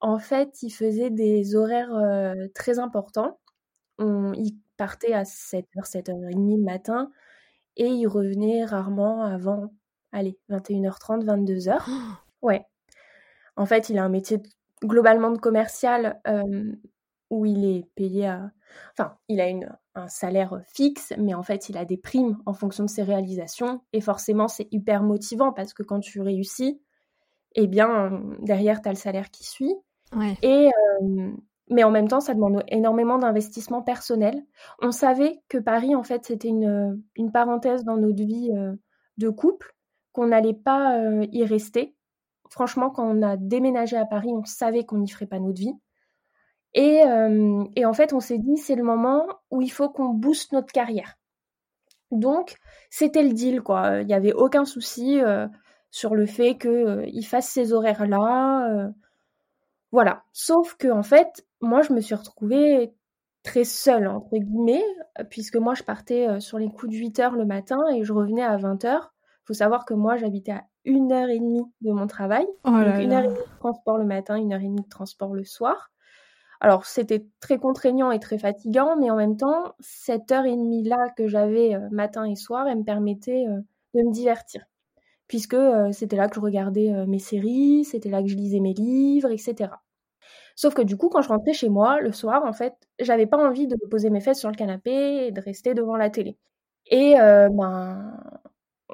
en 0.00 0.18
fait, 0.18 0.62
il 0.62 0.70
faisait 0.70 1.10
des 1.10 1.54
horaires 1.54 2.34
très 2.54 2.78
importants. 2.78 3.38
Il 3.98 4.56
partait 4.78 5.12
à 5.12 5.24
7h, 5.24 5.84
7h30 5.84 6.56
le 6.56 6.62
matin 6.62 7.10
et 7.76 7.86
il 7.86 8.06
revenait 8.06 8.64
rarement 8.64 9.22
avant, 9.22 9.72
allez, 10.12 10.38
21h30, 10.50 11.24
22h. 11.24 11.78
Ouais. 12.42 12.66
En 13.54 13.66
fait, 13.66 13.88
il 13.88 13.98
a 13.98 14.04
un 14.04 14.08
métier 14.08 14.42
globalement 14.82 15.30
de 15.30 15.38
commercial 15.38 16.20
où 17.30 17.46
il 17.46 17.64
est 17.64 17.84
payé 17.94 18.26
à... 18.26 18.50
Enfin, 18.92 19.16
il 19.28 19.40
a 19.40 19.48
une, 19.48 19.70
un 19.94 20.08
salaire 20.08 20.60
fixe, 20.66 21.12
mais 21.18 21.34
en 21.34 21.42
fait, 21.42 21.68
il 21.68 21.76
a 21.76 21.84
des 21.84 21.96
primes 21.96 22.38
en 22.46 22.52
fonction 22.52 22.84
de 22.84 22.90
ses 22.90 23.02
réalisations. 23.02 23.82
Et 23.92 24.00
forcément, 24.00 24.48
c'est 24.48 24.68
hyper 24.72 25.02
motivant 25.02 25.52
parce 25.52 25.72
que 25.72 25.82
quand 25.82 26.00
tu 26.00 26.20
réussis, 26.20 26.80
eh 27.54 27.66
bien, 27.66 28.22
derrière, 28.40 28.82
tu 28.82 28.88
as 28.88 28.92
le 28.92 28.98
salaire 28.98 29.30
qui 29.30 29.44
suit. 29.44 29.74
Et, 30.42 30.68
mais 31.72 31.84
en 31.84 31.90
même 31.90 32.08
temps, 32.08 32.20
ça 32.20 32.34
demande 32.34 32.62
énormément 32.68 33.18
d'investissement 33.18 33.82
personnel. 33.82 34.44
On 34.80 34.92
savait 34.92 35.40
que 35.48 35.58
Paris, 35.58 35.94
en 35.94 36.02
fait, 36.02 36.24
c'était 36.24 36.48
une, 36.48 37.02
une, 37.16 37.32
parenthèse 37.32 37.84
dans 37.84 37.96
notre 37.96 38.22
vie 38.22 38.50
de 39.18 39.28
couple, 39.28 39.74
qu'on 40.12 40.26
n'allait 40.26 40.54
pas 40.54 40.98
y 41.32 41.44
rester. 41.44 41.94
Franchement, 42.50 42.90
quand 42.90 43.06
on 43.06 43.22
a 43.22 43.36
déménagé 43.36 43.96
à 43.96 44.04
Paris, 44.04 44.30
on 44.32 44.44
savait 44.44 44.84
qu'on 44.84 44.98
n'y 44.98 45.08
ferait 45.08 45.26
pas 45.26 45.38
notre 45.38 45.60
vie. 45.60 45.74
Et, 46.74 47.02
et 47.76 47.84
en 47.84 47.92
fait, 47.92 48.12
on 48.12 48.20
s'est 48.20 48.38
dit, 48.38 48.56
c'est 48.56 48.76
le 48.76 48.84
moment 48.84 49.26
où 49.50 49.62
il 49.62 49.70
faut 49.70 49.88
qu'on 49.88 50.10
booste 50.10 50.52
notre 50.52 50.72
carrière. 50.72 51.16
Donc, 52.10 52.56
c'était 52.90 53.22
le 53.22 53.32
deal, 53.32 53.62
quoi. 53.62 54.00
Il 54.00 54.06
n'y 54.06 54.14
avait 54.14 54.34
aucun 54.34 54.64
souci 54.64 55.20
sur 55.90 56.14
le 56.14 56.26
fait 56.26 56.58
qu'il 56.58 57.26
fasse 57.26 57.48
ces 57.48 57.72
horaires-là 57.72 58.92
voilà. 59.92 60.24
Sauf 60.32 60.74
que, 60.74 60.88
en 60.88 61.02
fait, 61.02 61.46
moi, 61.62 61.82
je 61.82 61.92
me 61.92 62.00
suis 62.00 62.14
retrouvée 62.14 62.94
très 63.42 63.64
seule, 63.64 64.06
entre 64.06 64.36
guillemets, 64.36 64.84
puisque 65.30 65.56
moi, 65.56 65.74
je 65.74 65.82
partais 65.82 66.40
sur 66.40 66.58
les 66.58 66.68
coups 66.68 66.92
de 66.92 66.96
8 66.96 67.18
heures 67.20 67.34
le 67.34 67.44
matin 67.44 67.78
et 67.94 68.04
je 68.04 68.12
revenais 68.12 68.42
à 68.42 68.56
20 68.56 68.84
heures. 68.84 69.14
Il 69.42 69.46
faut 69.46 69.54
savoir 69.54 69.84
que 69.84 69.94
moi, 69.94 70.16
j'habitais 70.16 70.52
à 70.52 70.64
une 70.84 71.12
heure 71.12 71.28
et 71.28 71.38
demie 71.38 71.64
de 71.80 71.92
mon 71.92 72.06
travail. 72.06 72.46
Oh 72.64 72.70
donc, 72.70 73.00
une 73.00 73.12
heure 73.12 73.24
et 73.24 73.28
demie 73.28 73.38
de 73.38 73.58
transport 73.58 73.98
le 73.98 74.04
matin, 74.04 74.36
une 74.36 74.52
heure 74.52 74.60
et 74.60 74.68
demie 74.68 74.82
de 74.82 74.88
transport 74.88 75.34
le 75.34 75.44
soir. 75.44 75.90
Alors, 76.60 76.86
c'était 76.86 77.26
très 77.40 77.58
contraignant 77.58 78.12
et 78.12 78.20
très 78.20 78.38
fatigant, 78.38 78.96
mais 78.96 79.10
en 79.10 79.16
même 79.16 79.36
temps, 79.36 79.74
cette 79.80 80.30
heure 80.30 80.44
et 80.44 80.56
demie-là 80.56 81.08
que 81.16 81.26
j'avais 81.26 81.74
euh, 81.74 81.88
matin 81.90 82.24
et 82.24 82.36
soir, 82.36 82.68
elle 82.68 82.78
me 82.78 82.84
permettait 82.84 83.46
euh, 83.48 83.60
de 83.94 84.02
me 84.02 84.12
divertir 84.12 84.64
puisque 85.26 85.54
euh, 85.54 85.90
c'était 85.92 86.16
là 86.16 86.28
que 86.28 86.34
je 86.34 86.40
regardais 86.40 86.92
mes 87.06 87.18
séries, 87.18 87.84
c'était 87.84 88.10
là 88.10 88.22
que 88.22 88.28
je 88.28 88.36
lisais 88.36 88.60
mes 88.60 88.74
livres, 88.74 89.30
etc. 89.30 89.70
Sauf 90.56 90.74
que 90.74 90.82
du 90.82 90.96
coup, 90.96 91.08
quand 91.08 91.22
je 91.22 91.28
rentrais 91.28 91.52
chez 91.52 91.68
moi 91.68 92.00
le 92.00 92.12
soir, 92.12 92.44
en 92.44 92.52
fait, 92.52 92.74
j'avais 93.00 93.26
pas 93.26 93.38
envie 93.38 93.66
de 93.66 93.76
poser 93.90 94.10
mes 94.10 94.20
fesses 94.20 94.40
sur 94.40 94.50
le 94.50 94.54
canapé 94.56 95.26
et 95.26 95.32
de 95.32 95.40
rester 95.40 95.74
devant 95.74 95.96
la 95.96 96.10
télé. 96.10 96.38
Et 96.86 97.18
euh, 97.20 97.48
ben, 97.50 98.18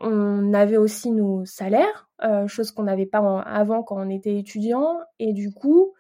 on 0.01 0.55
avait 0.55 0.77
aussi 0.77 1.11
nos 1.11 1.45
salaires, 1.45 2.09
chose 2.47 2.73
qu'on 2.73 2.85
n'avait 2.85 3.07
pas 3.07 3.41
avant 3.43 3.83
quand 3.83 3.97
on 3.99 4.11
était 4.11 4.37
étudiant. 4.39 4.99
Et 5.19 5.33
du 5.33 5.53
coup, 5.53 5.95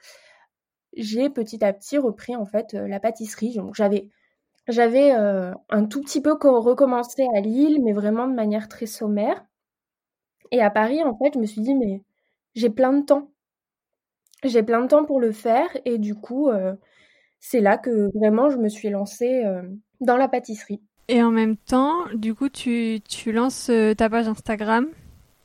j'ai 0.96 1.30
petit 1.30 1.64
à 1.64 1.72
petit 1.72 1.98
repris 1.98 2.36
en 2.36 2.44
fait 2.44 2.72
la 2.74 3.00
pâtisserie. 3.00 3.54
Donc 3.54 3.74
j'avais 3.74 4.08
j'avais 4.68 5.10
un 5.12 5.86
tout 5.86 6.02
petit 6.02 6.20
peu 6.20 6.32
recommencé 6.32 7.26
à 7.34 7.40
Lille, 7.40 7.82
mais 7.82 7.92
vraiment 7.92 8.28
de 8.28 8.34
manière 8.34 8.68
très 8.68 8.86
sommaire. 8.86 9.44
Et 10.50 10.60
à 10.62 10.70
Paris, 10.70 11.02
en 11.02 11.16
fait, 11.16 11.32
je 11.34 11.38
me 11.38 11.46
suis 11.46 11.60
dit, 11.62 11.74
mais 11.74 12.02
j'ai 12.54 12.70
plein 12.70 12.92
de 12.92 13.04
temps. 13.04 13.30
J'ai 14.44 14.62
plein 14.62 14.82
de 14.82 14.88
temps 14.88 15.04
pour 15.04 15.20
le 15.20 15.32
faire. 15.32 15.68
Et 15.84 15.98
du 15.98 16.14
coup, 16.14 16.48
euh, 16.48 16.74
c'est 17.40 17.60
là 17.60 17.78
que 17.78 18.10
vraiment 18.16 18.50
je 18.50 18.56
me 18.56 18.68
suis 18.68 18.90
lancée 18.90 19.44
euh, 19.44 19.62
dans 20.00 20.16
la 20.16 20.28
pâtisserie. 20.28 20.80
Et 21.08 21.22
en 21.22 21.30
même 21.30 21.56
temps, 21.56 21.94
du 22.14 22.34
coup, 22.34 22.48
tu, 22.48 23.00
tu 23.08 23.32
lances 23.32 23.70
euh, 23.70 23.94
ta 23.94 24.10
page 24.10 24.28
Instagram 24.28 24.86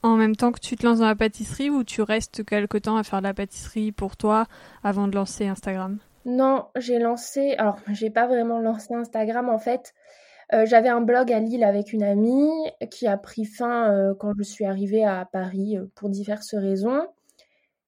en 0.03 0.17
même 0.17 0.35
temps 0.35 0.51
que 0.51 0.59
tu 0.59 0.75
te 0.75 0.85
lances 0.85 0.99
dans 0.99 1.07
la 1.07 1.15
pâtisserie 1.15 1.69
ou 1.69 1.83
tu 1.83 2.01
restes 2.01 2.43
quelque 2.43 2.77
temps 2.77 2.97
à 2.97 3.03
faire 3.03 3.19
de 3.19 3.23
la 3.23 3.33
pâtisserie 3.33 3.93
pour 3.93 4.17
toi 4.17 4.45
avant 4.83 5.07
de 5.07 5.15
lancer 5.15 5.47
Instagram? 5.47 5.97
Non, 6.25 6.65
j'ai 6.75 6.99
lancé. 6.99 7.55
Alors, 7.57 7.77
j'ai 7.91 8.09
pas 8.09 8.27
vraiment 8.27 8.59
lancé 8.59 8.93
Instagram 8.93 9.49
en 9.49 9.59
fait. 9.59 9.93
Euh, 10.53 10.65
j'avais 10.65 10.89
un 10.89 11.01
blog 11.01 11.31
à 11.31 11.39
Lille 11.39 11.63
avec 11.63 11.93
une 11.93 12.03
amie 12.03 12.51
qui 12.91 13.07
a 13.07 13.17
pris 13.17 13.45
fin 13.45 13.91
euh, 13.91 14.13
quand 14.13 14.33
je 14.37 14.43
suis 14.43 14.65
arrivée 14.65 15.05
à 15.05 15.27
Paris 15.31 15.77
euh, 15.77 15.85
pour 15.95 16.09
diverses 16.09 16.53
raisons 16.53 17.07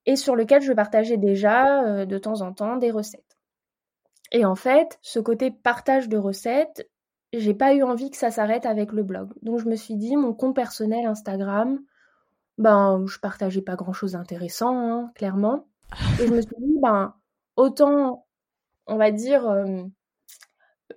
et 0.06 0.16
sur 0.16 0.36
lequel 0.36 0.62
je 0.62 0.74
partageais 0.74 1.18
déjà 1.18 2.06
de 2.06 2.18
temps 2.18 2.42
en 2.42 2.54
temps 2.54 2.78
des 2.78 2.92
recettes. 2.92 3.38
Et 4.32 4.46
en 4.46 4.56
fait, 4.56 5.00
ce 5.02 5.20
côté 5.20 5.52
partage 5.52 6.10
de 6.10 6.18
recettes, 6.18 6.90
j'ai 7.34 7.54
pas 7.54 7.74
eu 7.74 7.84
envie 7.84 8.12
que 8.12 8.18
ça 8.18 8.32
s'arrête 8.32 8.66
avec 8.66 8.92
le 8.92 9.04
blog. 9.04 9.34
Donc 9.42 9.60
je 9.60 9.68
me 9.68 9.76
suis 9.76 9.96
dit, 9.96 10.16
mon 10.16 10.34
compte 10.34 10.56
personnel 10.56 11.06
Instagram, 11.06 11.80
ben 12.58 13.04
je 13.08 13.20
partageais 13.20 13.62
pas 13.62 13.76
grand 13.76 13.94
chose 13.94 14.14
d'intéressant, 14.14 14.78
hein, 14.78 15.12
clairement. 15.16 15.68
Et 16.20 16.28
je 16.28 16.34
me 16.34 16.42
suis 16.42 16.56
dit, 16.60 16.80
ben 16.82 17.14
autant, 17.56 18.26
on 18.88 18.98
va 18.98 19.12
dire, 19.12 19.44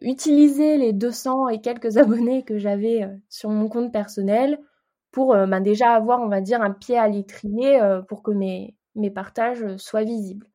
utiliser 0.01 0.77
les 0.77 0.93
200 0.93 1.49
et 1.49 1.61
quelques 1.61 1.97
abonnés 1.99 2.45
que 2.45 2.59
j'avais 2.59 3.03
euh, 3.03 3.15
sur 3.29 3.51
mon 3.51 3.69
compte 3.69 3.93
personnel 3.93 4.59
pour 5.11 5.35
euh, 5.35 5.47
ben, 5.47 5.61
déjà 5.61 5.93
avoir, 5.93 6.21
on 6.21 6.29
va 6.29 6.41
dire, 6.41 6.63
un 6.63 6.73
pied 6.73 6.99
à 6.99 7.09
l'étrier 7.09 7.81
euh, 7.81 8.03
pour 8.03 8.23
que 8.23 8.31
mes, 8.31 8.77
mes 8.99 9.11
partages 9.11 9.77
soient 9.77 10.05
visibles. 10.05 10.47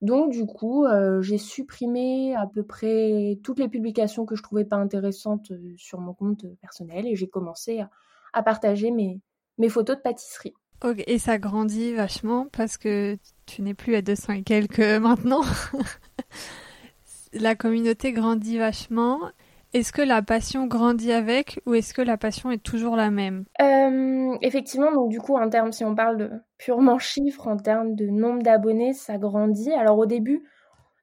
Donc 0.00 0.32
du 0.32 0.46
coup, 0.46 0.84
j'ai 1.20 1.38
supprimé 1.38 2.34
à 2.34 2.46
peu 2.46 2.64
près 2.64 3.38
toutes 3.44 3.60
les 3.60 3.68
publications 3.68 4.26
que 4.26 4.34
je 4.34 4.42
trouvais 4.42 4.64
pas 4.64 4.76
intéressantes 4.76 5.52
sur 5.76 6.00
mon 6.00 6.12
compte 6.12 6.44
personnel 6.60 7.06
et 7.06 7.14
j'ai 7.14 7.28
commencé 7.28 7.84
à, 8.32 8.42
partager 8.42 8.90
mes, 8.90 9.20
photos 9.68 9.96
de 9.96 10.02
pâtisserie. 10.02 10.54
Ok, 10.82 11.04
et 11.06 11.20
ça 11.20 11.38
grandit 11.38 11.94
vachement 11.94 12.48
parce 12.50 12.76
que 12.76 13.16
tu 13.46 13.62
n'es 13.62 13.74
plus 13.74 13.94
à 13.94 14.02
200 14.02 14.32
et 14.32 14.42
quelques 14.42 14.80
maintenant. 14.80 15.42
la 17.32 17.54
communauté 17.54 18.12
grandit 18.12 18.58
vachement. 18.58 19.30
Est-ce 19.72 19.90
que 19.90 20.02
la 20.02 20.20
passion 20.20 20.66
grandit 20.66 21.12
avec 21.12 21.62
ou 21.64 21.72
est-ce 21.72 21.94
que 21.94 22.02
la 22.02 22.18
passion 22.18 22.50
est 22.50 22.62
toujours 22.62 22.94
la 22.94 23.10
même 23.10 23.46
euh, 23.62 24.36
Effectivement, 24.42 24.92
donc 24.92 25.08
du 25.08 25.18
coup, 25.18 25.34
en 25.36 25.48
termes, 25.48 25.72
si 25.72 25.82
on 25.82 25.94
parle 25.94 26.18
de 26.18 26.30
purement 26.58 26.98
chiffres, 26.98 27.48
en 27.48 27.56
termes 27.56 27.94
de 27.94 28.06
nombre 28.06 28.42
d'abonnés, 28.42 28.92
ça 28.92 29.16
grandit. 29.16 29.72
Alors 29.72 29.96
au 29.98 30.04
début, 30.04 30.46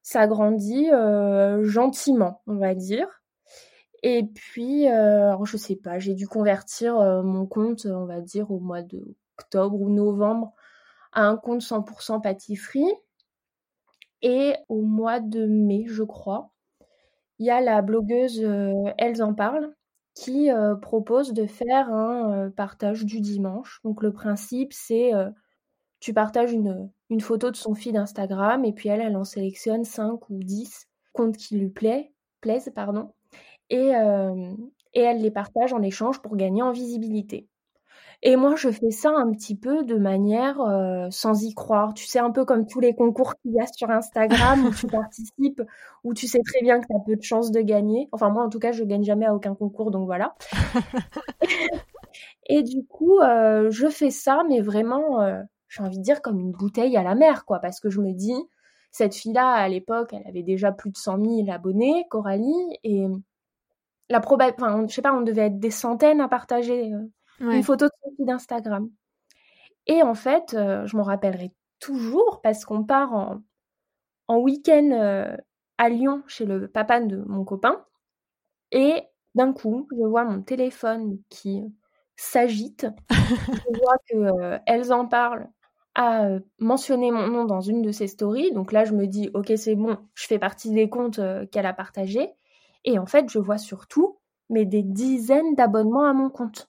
ça 0.04 0.28
grandit 0.28 0.92
euh, 0.92 1.64
gentiment, 1.64 2.44
on 2.46 2.58
va 2.58 2.76
dire. 2.76 3.08
Et 4.04 4.24
puis, 4.24 4.88
euh, 4.88 5.30
alors 5.30 5.48
sais 5.48 5.76
pas, 5.76 5.98
j'ai 5.98 6.14
dû 6.14 6.28
convertir 6.28 6.96
mon 7.24 7.48
compte, 7.48 7.88
on 7.88 8.06
va 8.06 8.22
dire, 8.22 8.52
au 8.52 8.60
mois 8.60 8.84
d'octobre 8.84 9.82
ou 9.82 9.90
novembre 9.90 10.54
à 11.12 11.24
un 11.24 11.38
compte 11.38 11.62
100% 11.62 12.22
pâtisserie. 12.22 12.94
Et 14.22 14.54
au 14.68 14.82
mois 14.82 15.20
de 15.20 15.46
mai, 15.46 15.86
je 15.88 16.04
crois, 16.04 16.52
il 17.40 17.46
y 17.46 17.50
a 17.50 17.62
la 17.62 17.82
blogueuse 17.82 18.42
euh, 18.44 18.74
Elles 18.98 19.24
en 19.24 19.34
parlent 19.34 19.74
qui 20.16 20.52
euh, 20.52 20.76
propose 20.76 21.34
de 21.34 21.46
faire 21.46 21.90
un 21.94 22.48
euh, 22.48 22.50
partage 22.50 23.06
du 23.06 23.22
dimanche. 23.22 23.80
Donc 23.84 24.04
le 24.04 24.12
principe, 24.12 24.74
c'est 24.74 25.12
tu 26.00 26.14
partages 26.14 26.54
une, 26.54 26.92
photo 27.22 27.52
de 27.52 27.56
son 27.56 27.74
feed 27.74 27.98
Instagram 27.98 28.64
et 28.66 28.74
puis 28.74 28.90
elle, 28.90 29.02
elle 29.02 29.18
en 29.18 29.24
sélectionne 29.26 29.84
5 29.84 30.30
ou 30.30 30.44
10 30.44 30.88
comptes 31.14 31.38
qui 31.38 31.58
lui 31.58 31.70
plaisent. 31.70 32.72
Pardon, 32.76 33.14
et 33.70 33.90
elle 34.94 35.22
les 35.22 35.32
partage 35.32 35.74
en 35.74 35.82
échange 35.82 36.22
pour 36.22 36.36
gagner 36.36 36.62
en 36.62 36.72
visibilité. 36.72 37.49
Et 38.22 38.36
moi, 38.36 38.56
je 38.58 38.70
fais 38.70 38.92
ça 38.92 39.12
un 39.12 39.32
petit 39.32 39.56
peu 39.56 39.84
de 39.86 39.96
manière 39.96 40.60
euh, 40.60 41.08
sans 41.10 41.42
y 41.44 41.54
croire. 41.54 41.94
Tu 41.94 42.06
sais, 42.06 42.20
un 42.20 42.32
peu 42.32 42.44
comme 42.44 42.68
tous 42.68 42.82
les 42.82 42.94
concours 42.94 43.36
qu'il 43.36 43.54
y 43.54 43.62
a 43.62 43.66
sur 43.68 43.90
Instagram 43.90 44.66
où 44.66 44.72
tu 44.72 44.88
participes, 44.88 45.62
où 46.04 46.14
tu 46.14 46.28
sais 46.28 46.42
très 46.46 46.62
bien 46.62 46.82
que 46.82 46.88
tu 46.88 46.96
as 46.96 47.00
peu 47.06 47.16
de 47.16 47.24
chances 47.24 47.52
de 47.52 47.62
gagner. 47.62 48.10
Enfin, 48.12 48.30
moi, 48.30 48.44
en 48.44 48.50
tout 48.50 48.60
cas, 48.60 48.74
je 48.74 48.84
gagne 48.84 49.04
jamais 49.04 49.26
à 49.26 49.34
aucun 49.34 49.56
concours, 49.56 49.92
donc 49.92 50.06
voilà. 50.06 50.36
et 52.48 52.62
du 52.64 52.86
coup, 52.86 53.20
euh, 53.20 53.72
je 53.72 53.88
fais 53.88 54.12
ça, 54.12 54.44
mais 54.50 54.60
vraiment 54.60 55.22
euh, 55.22 55.42
j'ai 55.70 55.84
envie 55.84 55.98
de 56.00 56.04
dire, 56.04 56.22
comme 56.22 56.40
une 56.40 56.52
bouteille 56.52 56.98
à 56.98 57.04
la 57.04 57.16
mer, 57.16 57.46
quoi, 57.46 57.60
parce 57.60 57.80
que 57.80 57.90
je 57.90 58.02
me 58.02 58.12
dis, 58.12 58.36
cette 58.92 59.16
fille-là, 59.16 59.50
à 59.50 59.70
l'époque, 59.70 60.14
elle 60.14 60.28
avait 60.28 60.44
déjà 60.44 60.72
plus 60.74 60.92
de 60.92 60.98
100 60.98 61.20
000 61.46 61.52
abonnés, 61.52 62.06
Coralie, 62.10 62.78
et 62.84 63.06
la 64.10 64.20
probabilité, 64.20 64.62
enfin, 64.64 64.86
je 64.88 64.94
sais 64.94 65.02
pas, 65.02 65.14
on 65.14 65.22
devait 65.22 65.48
être 65.48 65.60
des 65.60 65.72
centaines 65.72 66.22
à 66.22 66.28
partager 66.28 66.92
euh, 67.42 67.52
une 67.52 67.64
photo 67.64 67.86
de 67.86 67.92
son 68.04 68.12
fille 68.16 68.26
d'Instagram. 68.26 68.90
Et 69.88 70.04
en 70.04 70.16
fait, 70.16 70.54
euh, 70.54 70.86
je 70.86 70.98
m'en 70.98 71.04
rappellerai 71.04 71.52
toujours 71.80 72.42
parce 72.42 72.66
qu'on 72.66 72.84
part 72.84 73.14
en, 73.14 73.42
en 74.28 74.38
week-end 74.40 74.92
euh, 74.92 75.38
à 75.78 75.90
Lyon 75.90 76.24
chez 76.28 76.46
le 76.46 76.68
papa 76.68 77.02
de 77.02 77.18
mon 77.28 77.46
copain. 77.46 77.86
Et 78.72 79.04
d'un 79.36 79.54
coup, 79.54 79.88
je 79.92 80.06
vois 80.06 80.26
mon 80.26 80.42
téléphone 80.42 81.20
qui 81.30 81.64
s'agite. 82.16 82.88
je 83.10 83.80
vois 83.80 83.98
qu'elles 84.66 84.94
en 84.94 85.08
parlent 85.08 85.50
a 85.96 86.26
euh, 86.26 86.40
mentionné 86.60 87.12
mon 87.12 87.28
nom 87.28 87.46
dans 87.46 87.62
une 87.62 87.82
de 87.82 87.92
ses 87.92 88.08
stories. 88.08 88.52
Donc 88.54 88.72
là, 88.72 88.86
je 88.86 88.94
me 88.94 89.08
dis, 89.08 89.30
ok, 89.34 89.52
c'est 89.58 89.76
bon, 89.76 89.98
je 90.14 90.28
fais 90.28 90.40
partie 90.40 90.72
des 90.72 90.90
comptes 90.90 91.20
euh, 91.20 91.46
qu'elle 91.48 91.66
a 91.66 91.74
partagés. 91.74 92.30
Et 92.86 92.98
en 93.00 93.06
fait, 93.06 93.30
je 93.30 93.40
vois 93.40 93.58
surtout, 93.58 94.18
mais 94.50 94.66
des 94.66 94.84
dizaines 94.84 95.56
d'abonnements 95.56 96.06
à 96.06 96.14
mon 96.14 96.30
compte. 96.30 96.69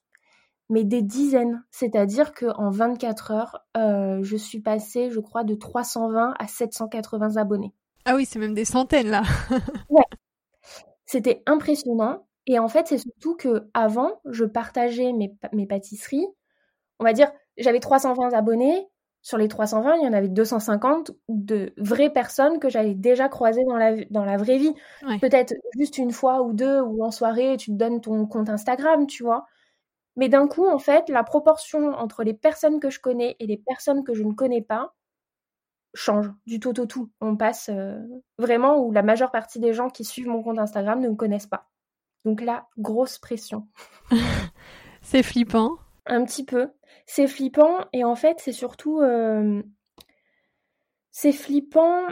Mais 0.70 0.84
des 0.84 1.02
dizaines. 1.02 1.62
C'est-à-dire 1.70 2.32
qu'en 2.32 2.70
24 2.70 3.30
heures, 3.32 3.66
euh, 3.76 4.20
je 4.22 4.36
suis 4.36 4.60
passée, 4.60 5.10
je 5.10 5.20
crois, 5.20 5.44
de 5.44 5.54
320 5.54 6.34
à 6.38 6.46
780 6.46 7.36
abonnés. 7.36 7.74
Ah 8.06 8.16
oui, 8.16 8.24
c'est 8.24 8.38
même 8.38 8.54
des 8.54 8.64
centaines 8.64 9.08
là. 9.08 9.22
ouais. 9.90 10.04
C'était 11.04 11.42
impressionnant. 11.46 12.26
Et 12.46 12.58
en 12.58 12.68
fait, 12.68 12.86
c'est 12.86 12.98
surtout 12.98 13.36
que 13.36 13.68
avant, 13.74 14.20
je 14.24 14.44
partageais 14.44 15.12
mes, 15.12 15.36
mes 15.52 15.66
pâtisseries. 15.66 16.26
On 16.98 17.04
va 17.04 17.12
dire, 17.12 17.30
j'avais 17.58 17.80
320 17.80 18.32
abonnés, 18.32 18.88
sur 19.22 19.36
les 19.36 19.48
320, 19.48 19.96
il 19.96 20.04
y 20.04 20.08
en 20.08 20.14
avait 20.14 20.28
250 20.28 21.12
de 21.28 21.74
vraies 21.76 22.10
personnes 22.10 22.58
que 22.58 22.70
j'avais 22.70 22.94
déjà 22.94 23.28
croisées 23.28 23.64
dans 23.68 23.76
la, 23.76 24.04
dans 24.10 24.24
la 24.24 24.38
vraie 24.38 24.56
vie. 24.56 24.72
Peut-être 25.20 25.52
juste 25.78 25.98
une 25.98 26.10
fois 26.10 26.42
ou 26.42 26.54
deux, 26.54 26.80
ou 26.80 27.04
en 27.04 27.10
soirée, 27.10 27.56
tu 27.58 27.70
te 27.70 27.76
donnes 27.76 28.00
ton 28.00 28.26
compte 28.26 28.48
Instagram, 28.48 29.06
tu 29.06 29.22
vois. 29.22 29.46
Mais 30.20 30.28
d'un 30.28 30.46
coup, 30.46 30.68
en 30.68 30.78
fait, 30.78 31.08
la 31.08 31.24
proportion 31.24 31.94
entre 31.94 32.24
les 32.24 32.34
personnes 32.34 32.78
que 32.78 32.90
je 32.90 33.00
connais 33.00 33.36
et 33.40 33.46
les 33.46 33.56
personnes 33.56 34.04
que 34.04 34.12
je 34.12 34.22
ne 34.22 34.34
connais 34.34 34.60
pas 34.60 34.94
change 35.94 36.30
du 36.44 36.60
tout 36.60 36.78
au 36.78 36.84
tout. 36.84 37.10
On 37.22 37.38
passe 37.38 37.70
euh, 37.72 37.98
vraiment 38.36 38.76
où 38.76 38.92
la 38.92 39.02
majeure 39.02 39.30
partie 39.30 39.60
des 39.60 39.72
gens 39.72 39.88
qui 39.88 40.04
suivent 40.04 40.28
mon 40.28 40.42
compte 40.42 40.58
Instagram 40.58 41.00
ne 41.00 41.08
me 41.08 41.14
connaissent 41.14 41.46
pas. 41.46 41.70
Donc 42.26 42.42
là, 42.42 42.68
grosse 42.76 43.18
pression. 43.18 43.66
C'est 45.00 45.22
flippant. 45.22 45.78
Un 46.04 46.22
petit 46.26 46.44
peu. 46.44 46.68
C'est 47.06 47.26
flippant 47.26 47.86
et 47.94 48.04
en 48.04 48.14
fait, 48.14 48.40
c'est 48.40 48.52
surtout. 48.52 49.00
Euh, 49.00 49.62
c'est 51.12 51.32
flippant 51.32 52.02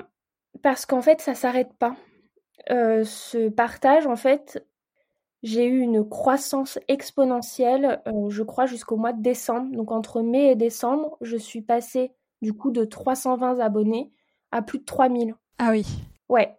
parce 0.62 0.86
qu'en 0.86 1.02
fait, 1.02 1.20
ça 1.20 1.34
s'arrête 1.34 1.74
pas. 1.78 1.94
Euh, 2.70 3.04
ce 3.04 3.50
partage, 3.50 4.06
en 4.06 4.16
fait, 4.16 4.66
j'ai 5.42 5.66
eu 5.66 5.80
une 5.80 6.08
croissance 6.08 6.78
exponentielle, 6.88 8.02
euh, 8.06 8.28
je 8.28 8.42
crois, 8.42 8.66
jusqu'au 8.66 8.96
mois 8.96 9.12
de 9.12 9.22
décembre. 9.22 9.74
Donc, 9.76 9.92
entre 9.92 10.22
mai 10.22 10.50
et 10.50 10.56
décembre, 10.56 11.16
je 11.20 11.36
suis 11.36 11.62
passée 11.62 12.12
du 12.42 12.52
coup 12.52 12.70
de 12.70 12.84
320 12.84 13.58
abonnés 13.60 14.12
à 14.50 14.62
plus 14.62 14.78
de 14.78 14.84
3000. 14.84 15.34
Ah 15.58 15.70
oui. 15.70 15.86
Ouais. 16.28 16.56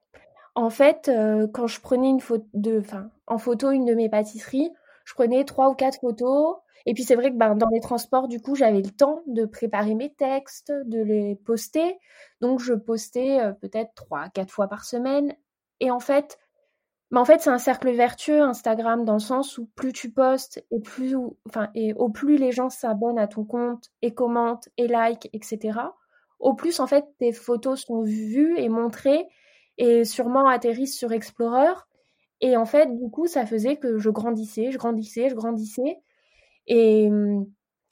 En 0.56 0.70
fait, 0.70 1.10
quand 1.54 1.68
je 1.68 1.80
prenais 1.80 2.10
une 2.10 2.20
photo 2.20 2.46
de, 2.54 2.80
enfin, 2.80 3.10
en 3.28 3.38
photo 3.38 3.72
une 3.72 3.86
de 3.86 3.94
mes 3.94 4.10
pâtisseries, 4.10 4.72
je 5.06 5.14
prenais 5.14 5.46
trois 5.46 5.70
ou 5.70 5.74
quatre 5.74 6.02
photos 6.02 6.58
et 6.86 6.94
puis 6.94 7.04
c'est 7.04 7.16
vrai 7.16 7.32
que 7.32 7.38
ben, 7.38 7.56
dans 7.56 7.70
les 7.70 7.82
transports, 7.82 8.28
du 8.28 8.42
coup, 8.42 8.56
j'avais 8.56 8.82
le 8.82 8.90
temps 8.90 9.22
de 9.28 9.46
préparer 9.46 9.96
mes 9.96 10.14
textes, 10.14 10.72
de 10.86 11.02
les 11.02 11.36
poster. 11.36 12.00
Donc 12.42 12.60
je 12.60 12.74
postais 12.74 13.40
euh, 13.40 13.52
peut-être 13.52 13.94
trois, 13.96 14.30
quatre 14.30 14.52
fois 14.52 14.68
par 14.68 14.86
semaine. 14.86 15.36
Et 15.80 15.92
en 15.92 16.00
fait, 16.00 16.40
ben, 17.12 17.22
en 17.22 17.26
fait, 17.26 17.42
c'est 17.42 17.50
un 17.50 17.58
cercle 17.58 17.92
vertueux 17.92 18.42
Instagram 18.42 19.04
dans 19.04 19.14
le 19.14 19.20
sens 19.20 19.58
où 19.58 19.66
plus 19.76 19.94
tu 19.94 20.12
postes 20.12 20.64
et 20.72 20.80
plus, 20.80 21.16
enfin, 21.48 21.70
et 21.74 21.94
au 21.94 22.10
plus 22.10 22.38
les 22.38 22.52
gens 22.52 22.70
s'abonnent 22.70 23.18
à 23.20 23.28
ton 23.28 23.44
compte 23.46 23.90
et 24.02 24.14
commentent 24.14 24.70
et 24.78 24.88
like, 24.88 25.30
etc. 25.34 25.80
Au 26.40 26.54
plus 26.54 26.80
en 26.80 26.88
fait 26.88 27.06
tes 27.18 27.34
photos 27.34 27.84
sont 27.86 28.04
vues 28.04 28.58
et 28.58 28.70
montrées 28.70 29.28
et 29.78 30.06
sûrement 30.06 30.48
atterrissent 30.48 30.98
sur 30.98 31.12
Explorer. 31.12 31.74
Et 32.42 32.56
en 32.58 32.66
fait, 32.66 32.88
du 32.96 33.10
coup, 33.10 33.28
ça 33.28 33.46
faisait 33.46 33.78
que 33.78 33.98
je 33.98 34.10
grandissais, 34.10 34.72
je 34.72 34.78
grandissais, 34.78 35.30
je 35.30 35.36
grandissais. 35.36 36.00
Et 36.68 37.10
mmh, 37.10 37.46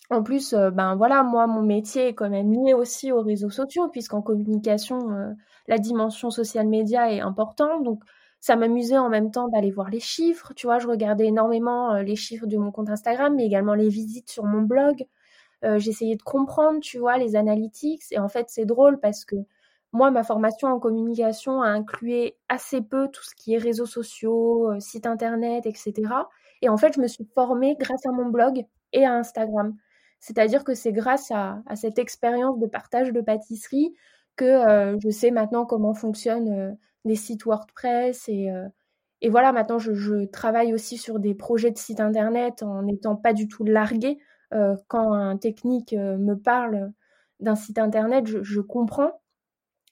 en 0.09 0.23
plus, 0.23 0.53
euh, 0.53 0.71
ben 0.71 0.95
voilà, 0.95 1.23
moi, 1.23 1.47
mon 1.47 1.63
métier 1.63 2.07
est 2.09 2.13
quand 2.13 2.29
même 2.29 2.51
lié 2.53 2.73
aussi 2.73 3.11
aux 3.11 3.21
réseaux 3.21 3.49
sociaux, 3.49 3.89
puisqu'en 3.89 4.21
communication, 4.21 5.11
euh, 5.11 5.33
la 5.67 5.77
dimension 5.79 6.29
social 6.29 6.67
média 6.67 7.11
est 7.11 7.19
importante. 7.19 7.83
Donc, 7.83 8.03
ça 8.39 8.55
m'amusait 8.55 8.97
en 8.97 9.09
même 9.09 9.31
temps 9.31 9.47
d'aller 9.47 9.71
voir 9.71 9.89
les 9.89 9.99
chiffres. 9.99 10.53
Tu 10.55 10.67
vois, 10.67 10.79
je 10.79 10.87
regardais 10.87 11.27
énormément 11.27 11.93
euh, 11.95 12.03
les 12.03 12.15
chiffres 12.15 12.47
de 12.47 12.57
mon 12.57 12.71
compte 12.71 12.89
Instagram, 12.89 13.35
mais 13.35 13.45
également 13.45 13.73
les 13.73 13.89
visites 13.89 14.29
sur 14.29 14.45
mon 14.45 14.61
blog. 14.61 15.05
J'essayais 15.77 16.15
de 16.15 16.21
comprendre, 16.21 16.79
tu 16.81 16.99
vois, 16.99 17.17
les 17.17 17.35
analytics. 17.35 18.03
Et 18.11 18.19
en 18.19 18.29
fait, 18.29 18.45
c'est 18.49 18.65
drôle 18.65 18.99
parce 18.99 19.25
que 19.25 19.35
moi, 19.91 20.11
ma 20.11 20.23
formation 20.23 20.67
en 20.67 20.79
communication 20.79 21.63
a 21.63 21.69
inclus 21.69 22.31
assez 22.47 22.81
peu 22.81 23.07
tout 23.09 23.23
ce 23.23 23.33
qui 23.33 23.55
est 23.55 23.57
réseaux 23.57 23.87
sociaux, 23.87 24.79
site 24.79 25.07
internet, 25.07 25.65
etc. 25.65 25.93
Et 26.61 26.69
en 26.69 26.77
fait, 26.77 26.93
je 26.93 27.01
me 27.01 27.07
suis 27.07 27.27
formée 27.33 27.75
grâce 27.79 28.05
à 28.05 28.11
mon 28.11 28.27
blog 28.27 28.65
et 28.93 29.05
à 29.05 29.13
Instagram. 29.13 29.75
C'est-à-dire 30.19 30.63
que 30.63 30.73
c'est 30.73 30.91
grâce 30.91 31.31
à, 31.31 31.61
cette 31.75 31.99
expérience 31.99 32.57
de 32.59 32.67
partage 32.67 33.11
de 33.11 33.21
pâtisserie 33.21 33.93
que 34.35 34.45
euh, 34.45 34.97
je 35.03 35.09
sais 35.09 35.31
maintenant 35.31 35.65
comment 35.65 35.93
fonctionnent 35.93 36.49
euh, 36.49 36.71
les 37.07 37.15
sites 37.15 37.45
WordPress 37.45 38.27
et, 38.29 38.49
euh, 38.51 38.67
voilà, 39.29 39.51
maintenant 39.51 39.79
je, 39.79 40.25
travaille 40.25 40.73
aussi 40.73 40.97
sur 40.97 41.19
des 41.19 41.33
projets 41.33 41.71
de 41.71 41.77
sites 41.77 41.99
internet 41.99 42.63
en 42.63 42.83
n'étant 42.83 43.15
pas 43.15 43.33
du 43.33 43.47
tout 43.47 43.63
larguée. 43.63 44.19
quand 44.87 45.13
un 45.13 45.37
technique 45.37 45.93
me 45.93 46.35
parle 46.35 46.91
d'un 47.39 47.55
site 47.55 47.79
internet, 47.79 48.25
je, 48.27 48.61
comprends. 48.61 49.19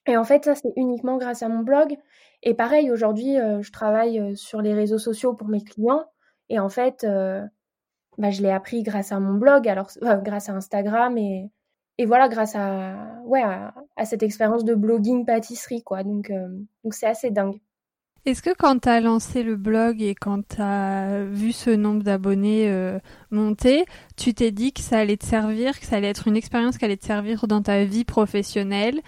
Et 0.08 0.15
en 0.17 0.23
fait, 0.23 0.45
ça, 0.45 0.56
c'est 0.56 0.73
uniquement 0.75 1.17
grâce 1.17 1.41
à 1.41 1.49
mon 1.49 1.63
blog. 1.63 1.97
Et 2.43 2.54
pareil, 2.54 2.91
aujourd'hui, 2.91 3.36
je 3.36 3.71
travaille 3.71 4.38
sur 4.38 4.62
les 4.62 4.73
réseaux 4.75 4.99
sociaux 4.99 5.34
pour 5.34 5.47
mes 5.47 5.63
clients. 5.63 6.06
Et 6.49 6.60
en 6.60 6.69
fait, 6.69 7.04
euh, 7.04 7.41
bah, 8.17 8.32
je 8.32 8.41
l'ai 8.41 8.51
appris 8.51 8.84
grâce 8.84 9.12
à 9.12 9.19
mon 9.19 9.34
blog, 9.36 9.67
alors 9.67 9.89
euh, 10.04 10.17
grâce 10.17 10.49
à 10.49 10.54
Instagram 10.54 11.17
et, 11.17 11.49
et 11.97 12.05
voilà, 12.05 12.27
grâce 12.27 12.55
à, 12.55 12.95
ouais, 13.25 13.41
à, 13.41 14.05
cette 14.05 14.23
expérience 14.23 14.65
de 14.65 14.75
blogging 14.75 15.25
pâtisserie, 15.25 15.84
quoi. 15.84 16.03
Donc, 16.03 16.29
euh, 16.29 16.47
donc 16.84 16.93
c'est 16.93 17.08
assez 17.08 17.31
dingue. 17.31 17.60
Est-ce 18.25 18.41
que 18.41 18.55
quand 18.58 18.79
tu 18.79 18.89
as 18.89 19.01
lancé 19.01 19.43
le 19.43 19.55
blog 19.55 20.01
et 20.01 20.15
quand 20.15 20.47
tu 20.47 20.60
as 20.60 21.23
vu 21.25 21.51
ce 21.51 21.69
nombre 21.69 22.01
d'abonnés 22.01 22.97
monter, 23.29 23.86
tu 24.17 24.34
t'es 24.34 24.49
dit 24.49 24.73
que 24.73 24.81
ça 24.81 24.97
allait 24.97 25.15
te 25.15 25.25
servir, 25.25 25.79
que 25.79 25.86
ça 25.86 25.97
allait 25.97 26.08
être 26.08 26.27
une 26.27 26.36
expérience 26.36 26.79
qui 26.79 26.86
allait 26.86 26.97
te 26.97 27.05
servir 27.05 27.45
dans 27.45 27.62
ta 27.62 27.84
vie 27.84 28.03
professionnelle 28.03 28.99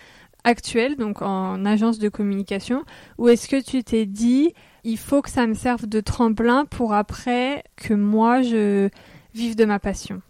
actuelle, 0.43 0.95
donc 0.95 1.21
en 1.21 1.65
agence 1.65 1.99
de 1.99 2.09
communication, 2.09 2.83
ou 3.17 3.27
est-ce 3.27 3.47
que 3.47 3.61
tu 3.61 3.83
t'es 3.83 4.05
dit 4.05 4.53
il 4.83 4.97
faut 4.97 5.21
que 5.21 5.29
ça 5.29 5.45
me 5.45 5.53
serve 5.53 5.87
de 5.87 5.99
tremplin 5.99 6.65
pour 6.65 6.93
après 6.93 7.63
que 7.75 7.93
moi 7.93 8.41
je 8.41 8.89
vive 9.33 9.55
de 9.55 9.65
ma 9.65 9.79
passion? 9.79 10.21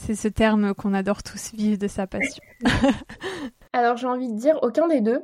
C'est 0.00 0.14
ce 0.14 0.28
terme 0.28 0.74
qu'on 0.74 0.94
adore 0.94 1.22
tous, 1.22 1.52
vivre 1.52 1.76
de 1.76 1.88
sa 1.88 2.06
passion. 2.06 2.42
Alors 3.72 3.96
j'ai 3.96 4.06
envie 4.06 4.32
de 4.32 4.38
dire 4.38 4.58
aucun 4.62 4.88
des 4.88 5.00
deux, 5.00 5.22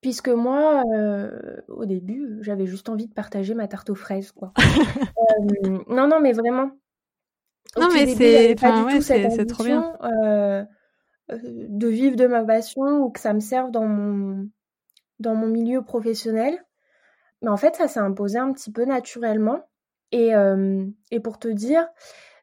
puisque 0.00 0.28
moi, 0.28 0.84
euh, 0.94 1.60
au 1.68 1.86
début, 1.86 2.38
j'avais 2.42 2.66
juste 2.66 2.88
envie 2.88 3.08
de 3.08 3.14
partager 3.14 3.54
ma 3.54 3.66
tarte 3.66 3.90
aux 3.90 3.94
fraises, 3.94 4.32
quoi. 4.32 4.52
Euh, 5.64 5.78
non, 5.88 6.06
non, 6.06 6.20
mais 6.20 6.32
vraiment. 6.32 6.70
Non, 7.78 7.88
mais 7.92 8.14
c'est 8.14 8.54
c'est 9.30 9.46
trop 9.46 9.64
bien. 9.64 9.96
Euh, 10.02 10.62
de 11.30 11.88
vivre 11.88 12.14
de 12.16 12.26
ma 12.26 12.44
passion 12.44 12.98
ou 12.98 13.10
que 13.10 13.18
ça 13.18 13.32
me 13.32 13.40
serve 13.40 13.70
dans 13.70 13.86
mon, 13.86 14.48
dans 15.18 15.34
mon 15.34 15.46
milieu 15.46 15.82
professionnel. 15.82 16.62
Mais 17.40 17.48
en 17.48 17.56
fait, 17.56 17.74
ça 17.74 17.88
s'est 17.88 18.00
imposé 18.00 18.38
un 18.38 18.52
petit 18.52 18.70
peu 18.70 18.84
naturellement. 18.84 19.66
Et, 20.12 20.32
et 21.10 21.20
pour 21.20 21.38
te 21.38 21.48
dire, 21.48 21.88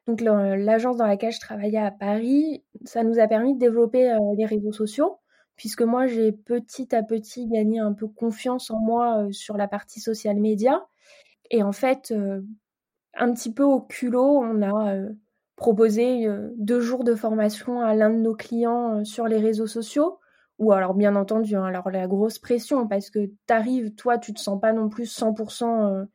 donc 0.06 0.20
l'agence 0.20 0.96
dans 0.96 1.06
laquelle 1.06 1.32
je 1.32 1.40
travaillais 1.40 1.78
à 1.78 1.90
Paris, 1.90 2.64
ça 2.84 3.04
nous 3.04 3.18
a 3.18 3.28
permis 3.28 3.54
de 3.54 3.58
développer 3.58 4.10
euh, 4.10 4.18
les 4.36 4.46
réseaux 4.46 4.72
sociaux, 4.72 5.18
puisque 5.56 5.82
moi 5.82 6.06
j'ai 6.06 6.32
petit 6.32 6.94
à 6.94 7.02
petit 7.02 7.46
gagné 7.46 7.78
un 7.78 7.92
peu 7.92 8.08
confiance 8.08 8.70
en 8.70 8.80
moi 8.80 9.24
euh, 9.24 9.32
sur 9.32 9.56
la 9.56 9.68
partie 9.68 10.00
social 10.00 10.38
média. 10.38 10.86
Et 11.50 11.62
en 11.62 11.72
fait, 11.72 12.14
un 13.14 13.32
petit 13.34 13.52
peu 13.52 13.62
au 13.62 13.80
culot, 13.82 14.38
on 14.42 14.62
a 14.62 14.96
proposé 15.56 16.26
deux 16.56 16.80
jours 16.80 17.04
de 17.04 17.14
formation 17.14 17.82
à 17.82 17.94
l'un 17.94 18.08
de 18.08 18.20
nos 18.20 18.34
clients 18.34 19.04
sur 19.04 19.26
les 19.28 19.36
réseaux 19.36 19.66
sociaux. 19.66 20.18
Ou 20.58 20.72
alors, 20.72 20.94
bien 20.94 21.14
entendu, 21.14 21.56
hein, 21.56 21.64
alors 21.64 21.90
la 21.90 22.06
grosse 22.06 22.38
pression, 22.38 22.88
parce 22.88 23.10
que 23.10 23.26
tu 23.26 23.34
arrives, 23.52 23.94
toi, 23.94 24.16
tu 24.16 24.32
te 24.32 24.40
sens 24.40 24.58
pas 24.58 24.72
non 24.72 24.88
plus 24.88 25.14
100% 25.14 26.06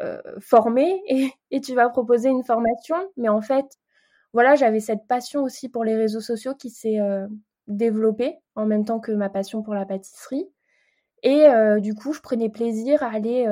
euh, 0.00 0.20
euh, 0.26 0.40
formé 0.40 1.02
et, 1.50 1.60
tu 1.60 1.74
vas 1.74 1.88
proposer 1.88 2.28
une 2.28 2.44
formation, 2.44 2.96
mais 3.16 3.28
en 3.28 3.40
fait, 3.40 3.64
voilà, 4.32 4.56
j'avais 4.56 4.80
cette 4.80 5.06
passion 5.06 5.42
aussi 5.42 5.68
pour 5.68 5.84
les 5.84 5.96
réseaux 5.96 6.20
sociaux 6.20 6.54
qui 6.54 6.70
s'est 6.70 6.98
développée 7.68 8.36
en 8.56 8.66
même 8.66 8.84
temps 8.84 8.98
que 8.98 9.12
ma 9.12 9.28
passion 9.30 9.62
pour 9.62 9.74
la 9.74 9.86
pâtisserie. 9.86 10.48
Et 11.22 11.46
du 11.78 11.94
coup, 11.94 12.12
je 12.12 12.20
prenais 12.20 12.48
plaisir 12.48 13.04
à 13.04 13.10
aller 13.10 13.46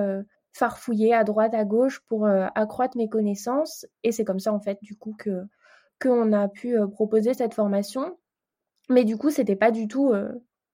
farfouiller 0.53 1.15
à 1.15 1.23
droite, 1.23 1.55
à 1.55 1.65
gauche 1.65 2.01
pour 2.09 2.27
accroître 2.27 2.97
mes 2.97 3.09
connaissances. 3.09 3.87
Et 4.03 4.11
c'est 4.11 4.25
comme 4.25 4.41
ça, 4.41 4.53
en 4.53 4.59
fait, 4.59 4.79
du 4.83 4.97
coup, 4.97 5.15
que 5.17 5.45
qu'on 6.03 6.33
a 6.33 6.49
pu 6.49 6.77
proposer 6.91 7.33
cette 7.33 7.55
formation. 7.55 8.19
Mais 8.89 9.05
du 9.05 9.17
coup, 9.17 9.31
c'était 9.31 9.55
pas 9.55 9.71
du 9.71 9.87
tout 9.87 10.13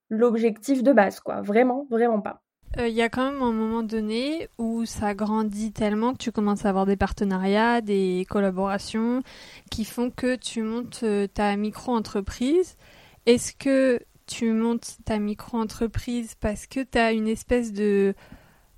l'objectif 0.08 0.82
de 0.82 0.94
base, 0.94 1.20
quoi. 1.20 1.42
Vraiment, 1.42 1.86
vraiment 1.90 2.22
pas. 2.22 2.42
Il 2.76 2.82
euh, 2.82 2.88
y 2.88 3.02
a 3.02 3.08
quand 3.08 3.32
même 3.32 3.42
un 3.42 3.52
moment 3.52 3.82
donné 3.82 4.48
où 4.58 4.84
ça 4.84 5.14
grandit 5.14 5.72
tellement 5.72 6.12
que 6.12 6.18
tu 6.18 6.32
commences 6.32 6.66
à 6.66 6.68
avoir 6.68 6.84
des 6.84 6.96
partenariats, 6.96 7.80
des 7.80 8.26
collaborations 8.28 9.22
qui 9.70 9.84
font 9.84 10.10
que 10.10 10.36
tu 10.36 10.62
montes 10.62 11.00
euh, 11.02 11.26
ta 11.26 11.56
micro-entreprise. 11.56 12.76
Est-ce 13.24 13.54
que 13.54 14.00
tu 14.26 14.52
montes 14.52 14.98
ta 15.06 15.18
micro-entreprise 15.18 16.34
parce 16.38 16.66
que 16.66 16.80
tu 16.80 16.98
as 16.98 17.12
une 17.12 17.26
espèce 17.26 17.72
de 17.72 18.14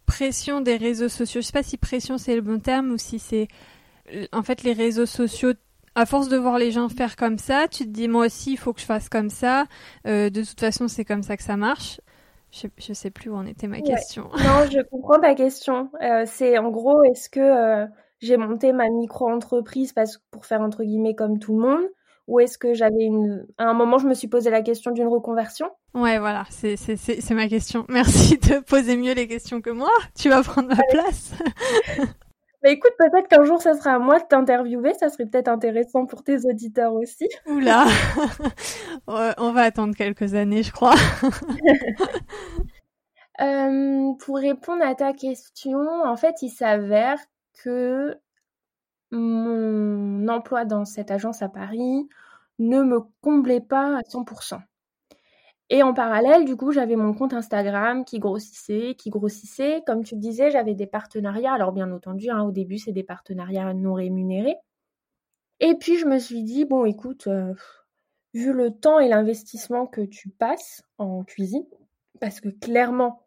pression 0.07 0.61
des 0.61 0.77
réseaux 0.77 1.09
sociaux? 1.09 1.41
Je 1.41 1.47
sais 1.47 1.53
pas 1.53 1.65
si 1.65 1.77
pression 1.77 2.17
c'est 2.17 2.37
le 2.37 2.43
bon 2.43 2.61
terme 2.61 2.93
ou 2.93 2.99
si 2.99 3.19
c'est 3.19 3.49
euh, 4.15 4.27
en 4.33 4.45
fait 4.45 4.63
les 4.63 4.73
réseaux 4.73 5.07
sociaux 5.07 5.53
à 5.97 6.07
force 6.07 6.29
de 6.29 6.37
voir 6.37 6.59
les 6.59 6.71
gens 6.71 6.89
faire 6.89 7.17
comme 7.17 7.39
ça, 7.39 7.67
tu 7.67 7.85
te 7.85 7.91
dis 7.91 8.07
moi 8.07 8.27
aussi 8.27 8.53
il 8.53 8.57
faut 8.57 8.73
que 8.73 8.81
je 8.81 8.87
fasse 8.87 9.09
comme 9.09 9.31
ça. 9.31 9.67
de 10.05 10.29
toute 10.29 10.61
façon 10.61 10.87
c'est 10.87 11.05
comme 11.05 11.25
ça 11.25 11.37
que 11.37 11.43
ça 11.43 11.57
marche. 11.57 12.01
Je, 12.53 12.67
ne 12.89 12.95
sais 12.95 13.11
plus 13.11 13.31
où 13.31 13.35
en 13.35 13.47
était 13.47 13.69
ma 13.69 13.81
question. 13.81 14.31
Non, 14.39 14.69
je 14.71 14.81
comprends 14.91 15.21
ta 15.21 15.35
question. 15.35 15.91
Euh, 16.03 16.25
c'est 16.27 16.59
en 16.59 16.71
gros, 16.71 17.03
est-ce 17.05 17.29
que 17.29 17.41
euh, 17.41 17.87
j'ai 18.19 18.37
monté 18.37 18.73
ma 18.73 18.89
micro-entreprise 18.89 19.93
parce 19.93 20.19
pour 20.31 20.47
faire 20.47 20.61
entre 20.61 20.83
guillemets 20.83 21.15
comme 21.15 21.39
tout 21.39 21.57
le 21.57 21.63
monde 21.63 21.85
ou 22.27 22.39
est-ce 22.39 22.59
que 22.59 22.75
j'avais 22.75 23.05
une 23.05 23.47
à 23.59 23.65
un 23.65 23.75
moment 23.75 23.99
je 23.99 24.07
me 24.07 24.15
suis 24.15 24.29
posé 24.29 24.51
la 24.51 24.63
question 24.63 24.91
d'une 24.91 25.09
reconversion? 25.09 25.71
Ouais, 25.95 26.19
voilà, 26.19 26.45
c'est 26.51 26.77
c'est 26.77 27.35
ma 27.35 27.49
question. 27.49 27.87
Merci 27.89 28.39
de 28.39 28.61
poser 28.61 28.97
mieux 28.97 29.15
les 29.15 29.27
questions 29.27 29.61
que 29.61 29.71
moi. 29.71 29.91
Tu 30.17 30.29
vas 30.29 30.43
prendre 30.43 30.69
ma 30.69 30.83
place. 30.91 31.33
Bah 32.63 32.71
écoute, 32.71 32.93
peut-être 32.99 33.29
qu'un 33.29 33.45
jour 33.45 33.63
ça 33.63 33.75
sera 33.75 33.95
à 33.95 33.99
moi 33.99 34.19
de 34.19 34.25
t'interviewer, 34.27 34.93
ça 34.95 35.09
serait 35.09 35.25
peut-être 35.25 35.49
intéressant 35.49 36.05
pour 36.05 36.23
tes 36.23 36.45
auditeurs 36.45 36.93
aussi. 36.93 37.27
Oula, 37.47 37.87
on 39.07 39.53
va 39.53 39.63
attendre 39.63 39.97
quelques 39.97 40.35
années, 40.35 40.63
je 40.63 40.73
crois. 40.73 40.95
Euh, 43.41 44.13
pour 44.19 44.37
répondre 44.37 44.85
à 44.85 44.95
ta 44.95 45.15
question, 45.15 45.81
en 46.05 46.15
fait, 46.17 46.43
il 46.43 46.51
s'avère 46.51 47.19
que 47.65 48.15
mon 49.11 50.29
emploi 50.29 50.67
dans 50.67 50.85
cette 50.85 51.11
agence 51.11 51.41
à 51.41 51.49
Paris 51.49 52.07
ne 52.59 52.83
me 52.83 53.01
comblait 53.23 53.63
pas 53.63 53.97
à 53.97 54.03
100%. 54.03 54.61
Et 55.73 55.85
en 55.85 55.95
parallèle, 55.95 56.45
du 56.45 56.57
coup, 56.57 56.73
j'avais 56.73 56.97
mon 56.97 57.15
compte 57.15 57.33
Instagram 57.33 58.05
qui 58.05 58.19
grossissait, 58.19 58.97
qui 58.99 59.09
grossissait. 59.09 59.83
Comme 59.87 60.03
tu 60.03 60.17
le 60.17 60.21
disais, 60.21 60.51
j'avais 60.51 60.75
des 60.75 60.89
partenariats. 60.89 61.55
Alors, 61.55 61.71
bien 61.71 61.93
entendu, 61.93 62.29
hein, 62.29 62.43
au 62.43 62.51
début, 62.51 62.79
c'est 62.79 62.91
des 62.91 63.05
partenariats 63.05 63.73
non 63.73 63.95
rémunérés. 63.95 64.57
Et 65.61 65.77
puis, 65.77 65.97
je 65.97 66.07
me 66.07 66.19
suis 66.19 66.43
dit, 66.43 66.65
bon, 66.65 66.85
écoute, 66.85 67.29
euh, 67.29 67.55
vu 68.35 68.53
le 68.53 68.73
temps 68.73 68.99
et 68.99 69.09
l'investissement 69.09 69.87
que 69.87 70.01
tu 70.01 70.29
passes 70.29 70.83
en 70.99 71.23
cuisine, 71.23 71.67
parce 72.21 72.41
que 72.41 72.49
clairement, 72.49 73.23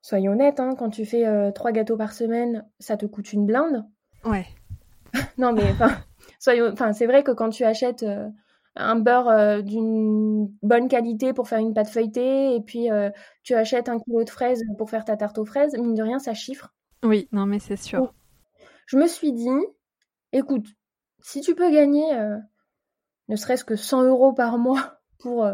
soyons 0.00 0.32
honnêtes, 0.32 0.60
hein, 0.60 0.74
quand 0.74 0.88
tu 0.88 1.04
fais 1.04 1.26
euh, 1.26 1.50
trois 1.50 1.72
gâteaux 1.72 1.98
par 1.98 2.14
semaine, 2.14 2.66
ça 2.78 2.96
te 2.96 3.04
coûte 3.04 3.34
une 3.34 3.44
blinde. 3.44 3.84
Ouais. 4.24 4.46
non, 5.38 5.52
mais 5.52 5.70
enfin, 5.72 5.98
enfin, 6.72 6.94
c'est 6.94 7.06
vrai 7.06 7.22
que 7.22 7.32
quand 7.32 7.50
tu 7.50 7.64
achètes 7.64 8.04
euh, 8.04 8.28
un 8.78 8.96
beurre 8.96 9.28
euh, 9.28 9.60
d'une 9.60 10.48
bonne 10.62 10.88
qualité 10.88 11.32
pour 11.32 11.48
faire 11.48 11.58
une 11.58 11.74
pâte 11.74 11.88
feuilletée 11.88 12.54
et 12.54 12.60
puis 12.60 12.90
euh, 12.90 13.10
tu 13.42 13.54
achètes 13.54 13.88
un 13.88 13.98
kilo 13.98 14.24
de 14.24 14.30
fraises 14.30 14.62
pour 14.78 14.88
faire 14.88 15.04
ta 15.04 15.16
tarte 15.16 15.38
aux 15.38 15.44
fraises, 15.44 15.74
mine 15.76 15.94
de 15.94 16.02
rien, 16.02 16.18
ça 16.18 16.32
chiffre. 16.32 16.72
Oui, 17.02 17.28
non, 17.32 17.46
mais 17.46 17.58
c'est 17.58 17.76
sûr. 17.76 18.14
je 18.86 18.96
me 18.96 19.06
suis 19.06 19.32
dit, 19.32 19.48
écoute, 20.32 20.66
si 21.20 21.40
tu 21.40 21.54
peux 21.54 21.70
gagner 21.70 22.14
euh, 22.14 22.36
ne 23.28 23.36
serait-ce 23.36 23.64
que 23.64 23.76
100 23.76 24.04
euros 24.04 24.32
par 24.32 24.58
mois 24.58 25.00
pour, 25.18 25.48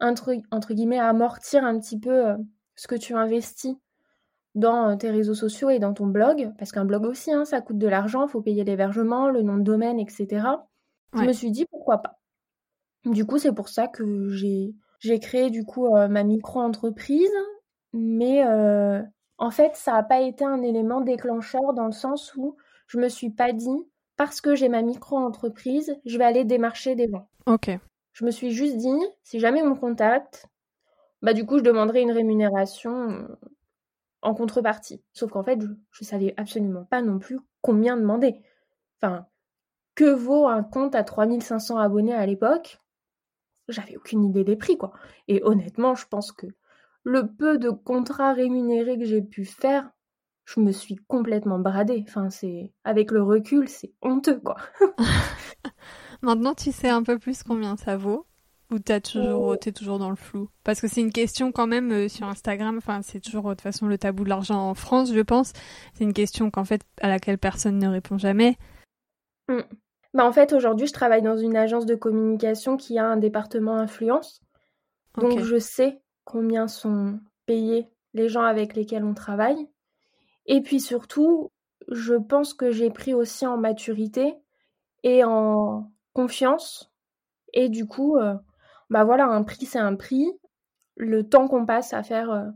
entre, 0.00 0.34
entre 0.50 0.72
guillemets, 0.72 0.98
amortir 0.98 1.64
un 1.64 1.78
petit 1.78 1.98
peu 1.98 2.36
ce 2.76 2.86
que 2.86 2.94
tu 2.94 3.14
investis 3.14 3.76
dans 4.54 4.96
tes 4.96 5.10
réseaux 5.10 5.34
sociaux 5.34 5.70
et 5.70 5.78
dans 5.78 5.92
ton 5.92 6.06
blog, 6.06 6.52
parce 6.58 6.72
qu'un 6.72 6.84
blog 6.84 7.04
aussi, 7.04 7.32
hein, 7.32 7.44
ça 7.44 7.60
coûte 7.60 7.78
de 7.78 7.86
l'argent, 7.86 8.26
il 8.26 8.30
faut 8.30 8.40
payer 8.40 8.64
l'hébergement, 8.64 9.28
le 9.28 9.42
nom 9.42 9.56
de 9.56 9.62
domaine, 9.62 9.98
etc. 10.00 10.46
Je 11.14 11.22
me 11.22 11.32
suis 11.32 11.50
dit, 11.50 11.66
pourquoi 11.66 11.98
pas? 11.98 12.17
Du 13.04 13.24
coup, 13.24 13.38
c'est 13.38 13.54
pour 13.54 13.68
ça 13.68 13.88
que 13.88 14.30
j'ai 14.30 14.74
j'ai 15.00 15.20
créé 15.20 15.50
du 15.50 15.64
coup 15.64 15.94
euh, 15.94 16.08
ma 16.08 16.24
micro-entreprise, 16.24 17.32
mais 17.92 18.44
euh, 18.44 19.00
en 19.38 19.50
fait, 19.50 19.76
ça 19.76 19.92
n'a 19.92 20.02
pas 20.02 20.20
été 20.20 20.44
un 20.44 20.62
élément 20.62 21.00
déclencheur 21.00 21.72
dans 21.74 21.86
le 21.86 21.92
sens 21.92 22.34
où 22.36 22.56
je 22.88 22.98
me 22.98 23.08
suis 23.08 23.30
pas 23.30 23.52
dit 23.52 23.88
parce 24.16 24.40
que 24.40 24.56
j'ai 24.56 24.68
ma 24.68 24.82
micro-entreprise, 24.82 25.96
je 26.04 26.18
vais 26.18 26.24
aller 26.24 26.44
démarcher 26.44 26.96
des 26.96 27.08
gens. 27.08 27.28
Ok. 27.46 27.70
Je 28.12 28.24
me 28.24 28.32
suis 28.32 28.50
juste 28.50 28.76
dit, 28.76 28.98
si 29.22 29.38
jamais 29.38 29.62
on 29.62 29.70
me 29.70 29.76
contacte, 29.76 30.48
bah 31.22 31.34
du 31.34 31.46
coup, 31.46 31.58
je 31.58 31.62
demanderai 31.62 32.02
une 32.02 32.10
rémunération 32.10 33.10
euh, 33.10 33.38
en 34.22 34.34
contrepartie. 34.34 35.02
Sauf 35.12 35.30
qu'en 35.30 35.44
fait, 35.44 35.60
je, 35.60 35.68
je 35.92 36.04
savais 36.04 36.34
absolument 36.36 36.84
pas 36.84 37.02
non 37.02 37.20
plus 37.20 37.38
combien 37.62 37.96
demander. 37.96 38.42
Enfin, 39.00 39.26
que 39.94 40.12
vaut 40.12 40.48
un 40.48 40.64
compte 40.64 40.96
à 40.96 41.04
3500 41.04 41.78
abonnés 41.78 42.14
à 42.14 42.26
l'époque 42.26 42.80
j'avais 43.68 43.96
aucune 43.96 44.24
idée 44.24 44.44
des 44.44 44.56
prix, 44.56 44.76
quoi. 44.76 44.92
Et 45.28 45.42
honnêtement, 45.44 45.94
je 45.94 46.06
pense 46.06 46.32
que 46.32 46.46
le 47.04 47.26
peu 47.26 47.58
de 47.58 47.70
contrats 47.70 48.32
rémunérés 48.32 48.98
que 48.98 49.04
j'ai 49.04 49.22
pu 49.22 49.44
faire, 49.44 49.90
je 50.44 50.60
me 50.60 50.72
suis 50.72 50.96
complètement 50.96 51.58
bradée. 51.58 52.04
Enfin, 52.06 52.30
c'est 52.30 52.72
avec 52.84 53.10
le 53.10 53.22
recul, 53.22 53.68
c'est 53.68 53.92
honteux, 54.02 54.40
quoi. 54.40 54.56
Maintenant, 56.22 56.54
tu 56.54 56.72
sais 56.72 56.88
un 56.88 57.02
peu 57.02 57.18
plus 57.18 57.42
combien 57.42 57.76
ça 57.76 57.96
vaut 57.96 58.26
ou 58.70 58.78
t'as 58.78 59.00
toujours, 59.00 59.42
oh. 59.42 59.56
t'es 59.56 59.72
toujours 59.72 59.98
dans 59.98 60.10
le 60.10 60.16
flou? 60.16 60.50
Parce 60.62 60.80
que 60.80 60.88
c'est 60.88 61.00
une 61.00 61.12
question 61.12 61.52
quand 61.52 61.66
même 61.66 61.90
euh, 61.90 62.08
sur 62.08 62.26
Instagram. 62.26 62.76
Enfin, 62.78 63.00
c'est 63.02 63.20
toujours 63.20 63.44
de 63.44 63.50
toute 63.50 63.62
façon 63.62 63.86
le 63.86 63.96
tabou 63.96 64.24
de 64.24 64.28
l'argent 64.28 64.68
en 64.68 64.74
France, 64.74 65.12
je 65.12 65.20
pense. 65.20 65.52
C'est 65.94 66.04
une 66.04 66.12
question 66.12 66.50
qu'en 66.50 66.64
fait 66.64 66.82
à 67.00 67.08
laquelle 67.08 67.38
personne 67.38 67.78
ne 67.78 67.88
répond 67.88 68.18
jamais. 68.18 68.56
Mmh. 69.48 69.60
Bah, 70.18 70.26
en 70.26 70.32
fait, 70.32 70.52
aujourd'hui, 70.52 70.88
je 70.88 70.92
travaille 70.92 71.22
dans 71.22 71.36
une 71.36 71.56
agence 71.56 71.86
de 71.86 71.94
communication 71.94 72.76
qui 72.76 72.98
a 72.98 73.06
un 73.06 73.18
département 73.18 73.76
influence. 73.76 74.40
Donc, 75.16 75.38
je 75.38 75.58
sais 75.60 76.02
combien 76.24 76.66
sont 76.66 77.20
payés 77.46 77.88
les 78.14 78.28
gens 78.28 78.42
avec 78.42 78.74
lesquels 78.74 79.04
on 79.04 79.14
travaille. 79.14 79.68
Et 80.46 80.60
puis 80.60 80.80
surtout, 80.80 81.52
je 81.86 82.14
pense 82.14 82.52
que 82.52 82.72
j'ai 82.72 82.90
pris 82.90 83.14
aussi 83.14 83.46
en 83.46 83.58
maturité 83.58 84.34
et 85.04 85.22
en 85.22 85.88
confiance. 86.14 86.90
Et 87.52 87.68
du 87.68 87.86
coup, 87.86 88.16
euh, 88.16 88.34
bah 88.90 89.04
voilà, 89.04 89.26
un 89.26 89.44
prix, 89.44 89.66
c'est 89.66 89.78
un 89.78 89.94
prix. 89.94 90.26
Le 90.96 91.28
temps 91.28 91.46
qu'on 91.46 91.64
passe 91.64 91.92
à 91.92 92.02
faire 92.02 92.32
euh, 92.32 92.46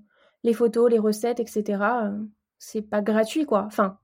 les 0.43 0.53
photos, 0.53 0.91
les 0.91 0.99
recettes, 0.99 1.39
etc., 1.39 1.63
euh, 1.79 2.19
c'est 2.59 2.83
pas 2.83 3.03
gratuit, 3.03 3.47
quoi. 3.47 3.63
Enfin, 3.67 4.01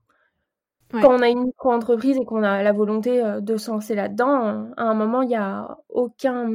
quand 0.91 1.15
on 1.15 1.23
a 1.23 1.29
une 1.29 1.45
micro-entreprise 1.45 2.17
et 2.17 2.25
qu'on 2.25 2.43
a 2.43 2.63
la 2.63 2.73
volonté 2.73 3.23
euh, 3.23 3.41
de 3.41 3.57
se 3.57 3.71
lancer 3.71 3.95
là-dedans, 3.95 4.71
à 4.77 4.85
un 4.85 4.95
moment, 4.95 5.23
il 5.23 5.29
n'y 5.29 5.37
a 5.37 5.79
aucun, 5.89 6.51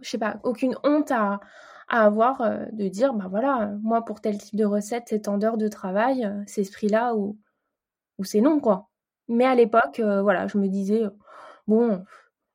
je 0.00 0.08
sais 0.08 0.18
pas, 0.18 0.40
aucune 0.44 0.76
honte 0.84 1.10
à, 1.10 1.40
à 1.88 2.04
avoir 2.04 2.40
euh, 2.42 2.66
de 2.72 2.88
dire, 2.88 3.14
bah 3.14 3.26
voilà, 3.30 3.72
moi 3.82 4.04
pour 4.04 4.20
tel 4.20 4.38
type 4.38 4.56
de 4.56 4.64
recette, 4.64 5.04
c'est 5.06 5.20
tant 5.20 5.38
d'heures 5.38 5.56
de 5.56 5.68
travail, 5.68 6.24
euh, 6.24 6.42
c'est 6.46 6.64
ce 6.64 6.72
prix-là 6.72 7.14
ou, 7.14 7.38
ou 8.18 8.24
c'est 8.24 8.40
non, 8.40 8.60
quoi. 8.60 8.88
Mais 9.28 9.46
à 9.46 9.54
l'époque, 9.54 10.00
voilà, 10.00 10.46
je 10.48 10.58
me 10.58 10.68
disais, 10.68 11.04
bon, 11.66 12.04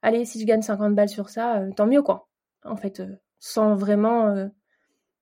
allez, 0.01 0.25
si 0.25 0.39
je 0.39 0.45
gagne 0.45 0.61
50 0.61 0.93
balles 0.93 1.09
sur 1.09 1.29
ça, 1.29 1.61
tant 1.75 1.87
mieux, 1.87 2.03
quoi. 2.03 2.27
En 2.63 2.75
fait, 2.75 3.01
sans 3.39 3.73
vraiment 3.75 4.49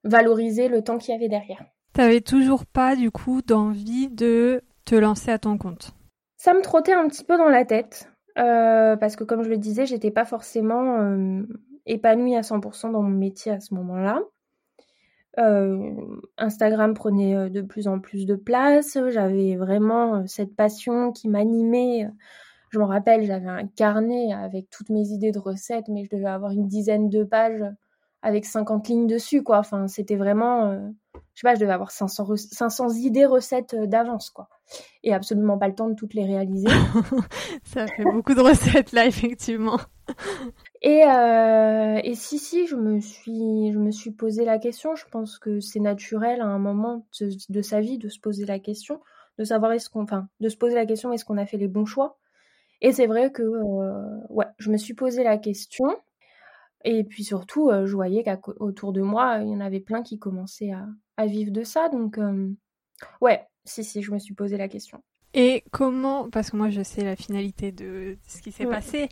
valoriser 0.04 0.68
le 0.68 0.82
temps 0.82 0.98
qu'il 0.98 1.14
y 1.14 1.18
avait 1.18 1.30
derrière. 1.30 1.64
T'avais 1.94 2.20
toujours 2.20 2.66
pas, 2.66 2.96
du 2.96 3.12
coup, 3.12 3.42
d'envie 3.42 4.10
de 4.10 4.64
te 4.86 4.96
lancer 4.96 5.32
à 5.32 5.40
ton 5.40 5.58
compte 5.58 5.92
Ça 6.38 6.54
me 6.54 6.62
trottait 6.62 6.94
un 6.94 7.08
petit 7.08 7.24
peu 7.24 7.38
dans 7.38 7.50
la 7.50 7.66
tête. 7.66 8.10
Euh, 8.38 8.96
parce 8.98 9.16
que 9.16 9.24
comme 9.24 9.44
je 9.44 9.50
le 9.50 9.58
disais, 9.58 9.86
j'étais 9.86 10.12
pas 10.12 10.26
forcément 10.26 11.00
euh, 11.00 11.44
épanouie 11.86 12.36
à 12.36 12.42
100% 12.42 12.92
dans 12.92 13.02
mon 13.02 13.10
métier 13.10 13.52
à 13.52 13.60
ce 13.60 13.74
moment-là. 13.74 14.22
Euh, 15.38 15.92
Instagram 16.38 16.94
prenait 16.94 17.50
de 17.50 17.62
plus 17.62 17.88
en 17.88 18.00
plus 18.00 18.26
de 18.26 18.36
place. 18.36 18.98
J'avais 19.10 19.56
vraiment 19.56 20.26
cette 20.28 20.56
passion 20.56 21.12
qui 21.12 21.30
m'animait. 21.30 22.10
Je 22.70 22.80
me 22.80 22.86
rappelle, 22.86 23.26
j'avais 23.26 23.50
un 23.50 23.68
carnet 23.68 24.34
avec 24.34 24.70
toutes 24.70 24.90
mes 24.90 25.08
idées 25.10 25.32
de 25.32 25.40
recettes, 25.40 25.88
mais 25.88 26.06
je 26.06 26.16
devais 26.16 26.30
avoir 26.30 26.52
une 26.52 26.68
dizaine 26.68 27.10
de 27.10 27.24
pages 27.24 27.64
avec 28.26 28.46
50 28.46 28.88
lignes 28.88 29.06
dessus, 29.06 29.44
quoi. 29.44 29.60
Enfin, 29.60 29.88
c'était 29.88 30.16
vraiment, 30.16 30.72
euh, 30.72 30.80
je 31.14 31.42
sais 31.42 31.44
pas, 31.44 31.54
je 31.54 31.60
devais 31.60 31.72
avoir 31.72 31.92
500, 31.92 32.36
500 32.36 32.90
idées 32.96 33.28
recettes 33.28 33.76
euh, 33.76 33.86
d'avance, 33.86 34.32
quoi. 34.32 34.50
Et 35.04 35.14
absolument 35.14 35.60
pas 35.60 35.68
le 35.68 35.76
temps 35.76 35.88
de 35.88 35.94
toutes 35.94 36.16
les 36.16 36.26
réaliser. 36.26 36.68
Ça 37.64 37.86
fait 37.86 38.04
beaucoup 38.04 38.34
de 38.34 38.42
recettes 38.42 38.94
là, 38.94 39.06
effectivement. 39.06 39.80
Et, 40.82 41.04
euh, 41.04 42.00
et 42.04 42.16
si, 42.16 42.40
si, 42.40 42.66
je 42.66 42.76
me, 42.76 43.00
suis, 43.00 43.72
je 43.72 43.78
me 43.78 43.92
suis 43.92 44.10
posé 44.10 44.44
la 44.44 44.58
question. 44.58 44.96
Je 44.96 45.06
pense 45.06 45.38
que 45.38 45.60
c'est 45.60 45.80
naturel 45.80 46.42
à 46.42 46.48
un 46.48 46.58
moment 46.58 47.06
de, 47.22 47.30
de, 47.48 47.62
sa 47.62 47.80
vie 47.80 48.00
de 48.00 48.10
se 48.10 48.20
poser 48.20 48.46
la 48.46 48.58
question, 48.58 49.02
de 49.38 49.44
savoir 49.44 49.72
est-ce 49.74 49.88
qu'on, 49.92 50.02
enfin, 50.02 50.28
de 50.40 50.50
se 50.50 50.58
poser 50.58 50.74
la 50.74 50.88
question 50.88 51.14
est-ce 51.14 51.26
qu'on 51.26 51.38
a 51.38 51.46
fait 51.46 51.58
les 51.58 51.68
bons 51.68 51.86
choix? 51.86 52.18
Et 52.82 52.92
c'est 52.92 53.06
vrai 53.06 53.32
que, 53.32 53.44
euh, 53.44 54.18
ouais, 54.30 54.48
je 54.58 54.72
me 54.72 54.78
suis 54.78 54.96
posé 54.96 55.24
la 55.24 55.38
question. 55.38 55.96
Et 56.86 57.04
puis 57.04 57.24
surtout, 57.24 57.70
euh, 57.70 57.88
je 57.88 57.94
voyais 57.96 58.24
qu'autour 58.42 58.94
de 58.94 59.02
moi, 59.02 59.40
il 59.42 59.50
y 59.50 59.56
en 59.56 59.60
avait 59.60 59.80
plein 59.80 60.04
qui 60.04 60.20
commençaient 60.20 60.72
à, 60.72 60.88
à 61.18 61.26
vivre 61.26 61.52
de 61.52 61.64
ça. 61.64 61.90
Donc, 61.90 62.20
euh, 62.20 62.50
ouais, 63.22 63.42
si, 63.66 63.84
si, 63.84 64.04
je 64.04 64.12
me 64.12 64.20
suis 64.20 64.36
posé 64.36 64.56
la 64.56 64.70
question. 64.70 65.04
Et 65.34 65.64
comment, 65.72 66.30
parce 66.30 66.52
que 66.52 66.56
moi 66.56 66.70
je 66.70 66.82
sais 66.82 67.04
la 67.04 67.18
finalité 67.18 67.74
de 67.74 68.18
ce 68.26 68.42
qui 68.42 68.54
s'est 68.54 68.66
ouais. 68.66 68.72
passé, 68.72 69.10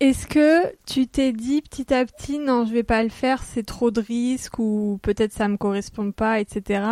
est-ce 0.00 0.26
que 0.26 0.74
tu 0.84 1.06
t'es 1.06 1.32
dit 1.32 1.62
petit 1.62 1.94
à 1.94 2.04
petit, 2.04 2.38
non, 2.38 2.66
je 2.66 2.72
vais 2.72 2.82
pas 2.82 3.02
le 3.02 3.08
faire, 3.08 3.42
c'est 3.42 3.62
trop 3.62 3.90
de 3.90 4.00
risques 4.00 4.58
ou 4.58 4.98
peut-être 5.00 5.32
ça 5.32 5.48
me 5.48 5.56
correspond 5.56 6.10
pas, 6.12 6.40
etc. 6.40 6.84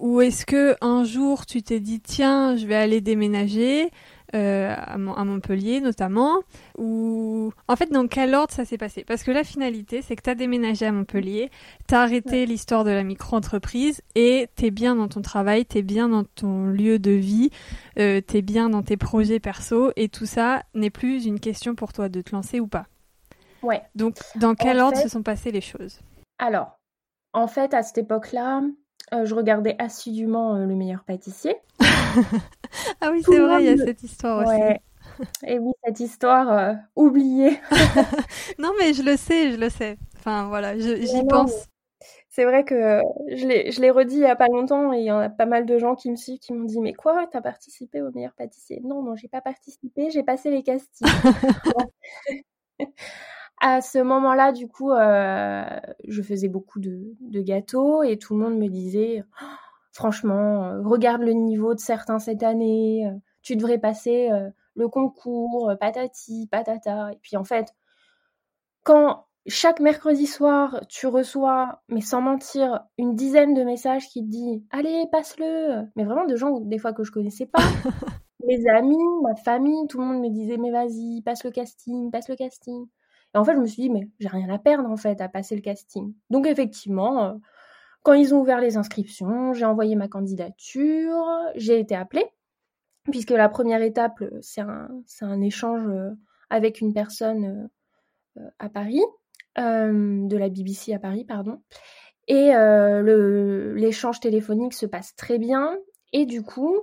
Ou 0.00 0.20
est-ce 0.20 0.46
que 0.46 0.76
un 0.80 1.04
jour 1.04 1.46
tu 1.46 1.62
t'es 1.62 1.80
dit, 1.80 2.00
tiens, 2.00 2.56
je 2.56 2.66
vais 2.66 2.76
aller 2.76 3.00
déménager, 3.00 3.90
euh, 4.34 4.74
à, 4.76 4.98
Montpellier 4.98 5.80
notamment, 5.80 6.40
ou 6.76 7.52
en 7.68 7.76
fait 7.76 7.92
dans 7.92 8.08
quel 8.08 8.34
ordre 8.34 8.52
ça 8.52 8.64
s'est 8.64 8.76
passé? 8.76 9.04
Parce 9.04 9.22
que 9.22 9.30
la 9.30 9.44
finalité 9.44 10.02
c'est 10.02 10.16
que 10.16 10.22
tu 10.22 10.30
as 10.30 10.34
déménagé 10.34 10.84
à 10.84 10.90
Montpellier, 10.90 11.50
tu 11.86 11.94
as 11.94 12.00
arrêté 12.00 12.40
ouais. 12.40 12.46
l'histoire 12.46 12.82
de 12.82 12.90
la 12.90 13.04
micro-entreprise 13.04 14.02
et 14.16 14.48
tu 14.56 14.66
es 14.66 14.70
bien 14.72 14.96
dans 14.96 15.06
ton 15.06 15.22
travail, 15.22 15.64
tu 15.64 15.78
es 15.78 15.82
bien 15.82 16.08
dans 16.08 16.24
ton 16.24 16.66
lieu 16.66 16.98
de 16.98 17.12
vie, 17.12 17.50
euh, 18.00 18.20
tu 18.26 18.38
es 18.38 18.42
bien 18.42 18.68
dans 18.68 18.82
tes 18.82 18.96
projets 18.96 19.38
perso 19.38 19.92
et 19.94 20.08
tout 20.08 20.26
ça 20.26 20.64
n'est 20.74 20.90
plus 20.90 21.24
une 21.24 21.38
question 21.38 21.76
pour 21.76 21.92
toi 21.92 22.08
de 22.08 22.20
te 22.20 22.34
lancer 22.34 22.58
ou 22.58 22.66
pas. 22.66 22.86
Ouais. 23.62 23.82
Donc 23.94 24.16
dans 24.34 24.56
quel 24.56 24.80
en 24.80 24.86
ordre 24.86 24.96
fait... 24.96 25.04
se 25.04 25.08
sont 25.08 25.22
passées 25.22 25.52
les 25.52 25.60
choses? 25.60 26.00
Alors, 26.40 26.80
en 27.32 27.46
fait 27.46 27.74
à 27.74 27.84
cette 27.84 27.98
époque-là, 27.98 28.62
euh, 29.14 29.24
je 29.24 29.34
regardais 29.34 29.76
assidûment 29.78 30.56
euh, 30.56 30.66
Le 30.66 30.74
meilleur 30.74 31.04
pâtissier. 31.04 31.56
ah 33.00 33.10
oui, 33.12 33.22
c'est 33.22 33.38
vrai, 33.38 33.64
il 33.64 33.66
y 33.66 33.80
a 33.80 33.84
cette 33.84 34.02
histoire 34.02 34.46
ouais. 34.46 34.80
aussi. 35.20 35.28
Et 35.46 35.58
oui, 35.58 35.72
cette 35.84 36.00
histoire 36.00 36.50
euh, 36.50 36.74
oubliée. 36.96 37.58
non, 38.58 38.72
mais 38.78 38.92
je 38.92 39.02
le 39.02 39.16
sais, 39.16 39.52
je 39.52 39.56
le 39.56 39.70
sais. 39.70 39.96
Enfin, 40.16 40.48
voilà, 40.48 40.76
j'y 40.76 41.24
pense. 41.28 41.66
C'est 42.28 42.44
vrai 42.44 42.64
que 42.64 43.00
je 43.28 43.80
l'ai 43.80 43.90
redit 43.90 44.16
il 44.16 44.20
n'y 44.20 44.26
a 44.26 44.36
pas 44.36 44.48
longtemps 44.48 44.92
et 44.92 44.98
il 44.98 45.04
y 45.04 45.10
en 45.10 45.18
a 45.18 45.30
pas 45.30 45.46
mal 45.46 45.64
de 45.64 45.78
gens 45.78 45.94
qui 45.94 46.10
me 46.10 46.16
suivent 46.16 46.38
qui 46.38 46.52
m'ont 46.52 46.64
dit 46.64 46.80
Mais 46.80 46.92
quoi, 46.92 47.26
t'as 47.32 47.40
participé 47.40 48.02
au 48.02 48.10
meilleur 48.10 48.34
pâtissier? 48.34 48.82
Non, 48.84 49.02
non, 49.02 49.16
j'ai 49.16 49.28
pas 49.28 49.40
participé, 49.40 50.10
j'ai 50.10 50.22
passé 50.22 50.50
les 50.50 50.62
castings. 50.62 51.08
À 53.60 53.80
ce 53.80 53.98
moment-là, 53.98 54.52
du 54.52 54.68
coup, 54.68 54.92
euh, 54.92 55.64
je 56.06 56.22
faisais 56.22 56.48
beaucoup 56.48 56.78
de, 56.78 57.14
de, 57.20 57.40
gâteaux 57.40 58.02
et 58.02 58.18
tout 58.18 58.36
le 58.36 58.44
monde 58.44 58.58
me 58.58 58.68
disait 58.68 59.24
oh, 59.42 59.46
franchement, 59.92 60.64
euh, 60.64 60.82
regarde 60.82 61.22
le 61.22 61.32
niveau 61.32 61.74
de 61.74 61.80
certains 61.80 62.18
cette 62.18 62.42
année, 62.42 63.06
euh, 63.06 63.18
tu 63.42 63.56
devrais 63.56 63.78
passer 63.78 64.28
le 64.74 64.88
concours, 64.88 65.72
patati, 65.80 66.48
patata. 66.50 67.12
Et 67.12 67.18
puis 67.22 67.36
en 67.36 67.44
fait, 67.44 67.74
quand 68.82 69.26
chaque 69.46 69.78
mercredi 69.78 70.26
soir, 70.26 70.80
tu 70.88 71.06
reçois, 71.06 71.82
mais 71.88 72.00
sans 72.00 72.20
mentir, 72.20 72.80
une 72.98 73.14
dizaine 73.14 73.54
de 73.54 73.62
messages 73.62 74.08
qui 74.08 74.24
te 74.24 74.28
disent 74.28 74.62
allez, 74.70 75.04
passe-le, 75.12 75.84
mais 75.94 76.04
vraiment 76.04 76.26
de 76.26 76.34
gens 76.34 76.58
des 76.60 76.78
fois 76.78 76.92
que 76.92 77.04
je 77.04 77.12
connaissais 77.12 77.46
pas. 77.46 77.62
Mes 78.46 78.68
amis, 78.68 78.96
ma 79.22 79.34
famille, 79.34 79.86
tout 79.88 79.98
le 79.98 80.04
monde 80.04 80.20
me 80.20 80.28
disait 80.30 80.56
mais 80.56 80.70
vas-y, 80.70 81.22
passe 81.22 81.42
le 81.44 81.50
casting, 81.50 82.10
passe 82.10 82.28
le 82.28 82.36
casting. 82.36 82.86
Et 83.36 83.38
en 83.38 83.44
fait, 83.44 83.54
je 83.54 83.60
me 83.60 83.66
suis 83.66 83.82
dit, 83.82 83.90
mais 83.90 84.08
j'ai 84.18 84.28
rien 84.28 84.48
à 84.48 84.58
perdre 84.58 84.90
en 84.90 84.96
fait 84.96 85.20
à 85.20 85.28
passer 85.28 85.54
le 85.54 85.60
casting. 85.60 86.12
Donc 86.30 86.48
effectivement, 86.48 87.24
euh, 87.24 87.32
quand 88.02 88.14
ils 88.14 88.34
ont 88.34 88.40
ouvert 88.40 88.60
les 88.60 88.76
inscriptions, 88.76 89.52
j'ai 89.52 89.64
envoyé 89.64 89.94
ma 89.94 90.08
candidature, 90.08 91.24
j'ai 91.54 91.78
été 91.78 91.94
appelée, 91.94 92.26
puisque 93.10 93.30
la 93.30 93.48
première 93.48 93.82
étape, 93.82 94.24
c'est 94.40 94.62
un, 94.62 95.40
échange 95.42 95.86
avec 96.50 96.80
une 96.80 96.92
personne 96.92 97.68
euh, 98.38 98.48
à 98.58 98.68
Paris, 98.68 99.02
euh, 99.58 100.26
de 100.26 100.36
la 100.36 100.48
BBC 100.48 100.92
à 100.92 100.98
Paris, 100.98 101.24
pardon. 101.24 101.62
Et 102.28 102.54
euh, 102.54 103.74
l'échange 103.74 104.20
téléphonique 104.20 104.74
se 104.74 104.86
passe 104.86 105.14
très 105.16 105.38
bien, 105.38 105.76
et 106.12 106.26
du 106.26 106.42
coup, 106.42 106.74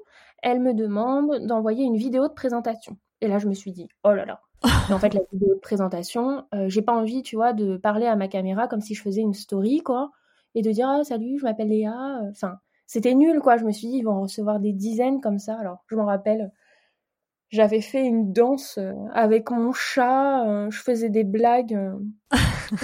elle 0.42 0.60
me 0.60 0.74
demande 0.74 1.46
d'envoyer 1.46 1.84
une 1.84 1.98
vidéo 1.98 2.28
de 2.28 2.34
présentation. 2.34 2.98
Et 3.22 3.28
là, 3.28 3.40
je 3.40 3.48
me 3.48 3.54
suis 3.54 3.72
dit, 3.72 3.88
oh 4.04 4.12
là 4.12 4.26
là, 4.26 4.42
et 4.90 4.94
en 4.94 5.00
fait, 5.00 5.14
la 5.14 5.22
vidéo 5.32 5.56
de 5.56 5.60
présentation, 5.60 6.46
euh, 6.54 6.70
j'ai 6.70 6.82
pas 6.82 6.94
envie, 6.94 7.22
tu 7.24 7.36
vois, 7.36 7.54
de 7.54 7.78
parler 7.78 8.06
à 8.06 8.16
ma 8.16 8.28
caméra 8.28 8.68
comme 8.68 8.82
si 8.82 8.96
je 8.96 9.02
faisais 9.02 9.22
une 9.22 9.34
story, 9.34 9.82
quoi, 9.82 10.12
et 10.56 10.62
de 10.62 10.72
dire 10.72 10.88
ah, 10.90 11.04
salut, 11.04 11.38
je 11.40 11.44
m'appelle 11.44 11.70
Léa. 11.70 12.22
Enfin, 12.30 12.58
c'était 12.88 13.16
nul, 13.16 13.40
quoi. 13.40 13.58
Je 13.58 13.66
me 13.66 13.72
suis 13.72 13.88
dit, 13.88 13.98
ils 13.98 14.04
vont 14.04 14.22
recevoir 14.22 14.60
des 14.60 14.74
dizaines 14.74 15.22
comme 15.22 15.40
ça. 15.40 15.56
Alors, 15.60 15.84
je 15.88 15.96
m'en 15.96 16.06
rappelle, 16.06 16.52
j'avais 17.50 17.82
fait 17.82 18.04
une 18.04 18.34
danse 18.34 18.80
avec 19.14 19.52
mon 19.52 19.74
chat, 19.74 20.48
euh, 20.48 20.72
je 20.72 20.82
faisais 20.82 21.10
des 21.10 21.24
blagues. 21.24 21.76
Euh, 21.76 21.94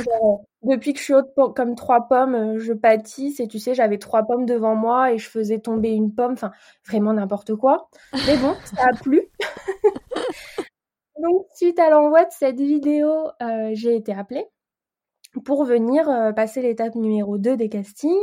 genre, 0.04 0.46
depuis 0.62 0.94
que 0.94 1.00
je 1.00 1.06
suis 1.06 1.14
haute 1.14 1.34
comme 1.56 1.76
trois 1.76 2.08
pommes, 2.08 2.58
je 2.60 2.74
pâtisse, 2.74 3.40
et 3.40 3.48
tu 3.48 3.58
sais, 3.58 3.74
j'avais 3.74 3.98
trois 3.98 4.24
pommes 4.24 4.46
devant 4.46 4.76
moi 4.76 5.12
et 5.12 5.18
je 5.18 5.30
faisais 5.30 5.60
tomber 5.60 5.90
une 5.90 6.14
pomme. 6.14 6.34
Enfin, 6.34 6.52
vraiment 6.88 7.14
n'importe 7.14 7.56
quoi. 7.56 7.90
Mais 8.28 8.38
bon, 8.38 8.54
ça 8.66 8.84
a 8.92 8.96
plu. 8.96 9.24
Donc, 11.20 11.48
suite 11.54 11.80
à 11.80 11.90
l'envoi 11.90 12.24
de 12.24 12.32
cette 12.32 12.60
vidéo, 12.60 13.10
euh, 13.42 13.72
j'ai 13.74 13.96
été 13.96 14.14
appelée 14.14 14.46
pour 15.46 15.66
venir 15.66 16.10
euh, 16.10 16.32
passer 16.32 16.62
l'étape 16.62 16.96
numéro 16.96 17.38
2 17.38 17.58
des 17.58 17.70
castings, 17.70 18.18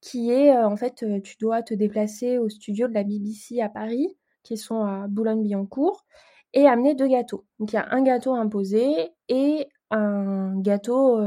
qui 0.00 0.30
est 0.30 0.56
euh, 0.56 0.66
en 0.66 0.76
fait, 0.76 1.04
tu 1.22 1.36
dois 1.38 1.62
te 1.62 1.74
déplacer 1.74 2.38
au 2.38 2.48
studio 2.48 2.88
de 2.88 2.94
la 2.94 3.04
BBC 3.04 3.60
à 3.60 3.68
Paris, 3.68 4.16
qui 4.44 4.56
sont 4.56 4.82
à 4.82 5.08
Boulogne-Billancourt, 5.08 6.06
et 6.54 6.66
amener 6.66 6.94
deux 6.94 7.08
gâteaux. 7.08 7.44
Donc, 7.58 7.72
il 7.72 7.76
y 7.76 7.78
a 7.78 7.88
un 7.90 8.02
gâteau 8.02 8.34
imposé 8.34 9.10
et 9.28 9.68
un 9.90 10.58
gâteau 10.60 11.20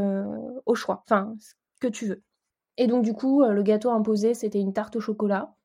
au 0.65 0.75
choix, 0.75 1.03
enfin, 1.05 1.35
ce 1.39 1.53
que 1.79 1.87
tu 1.87 2.07
veux. 2.07 2.23
Et 2.77 2.87
donc, 2.87 3.03
du 3.03 3.13
coup, 3.13 3.43
le 3.43 3.63
gâteau 3.63 3.91
imposé, 3.91 4.33
c'était 4.33 4.59
une 4.59 4.73
tarte 4.73 4.95
au 4.97 4.99
chocolat 4.99 5.55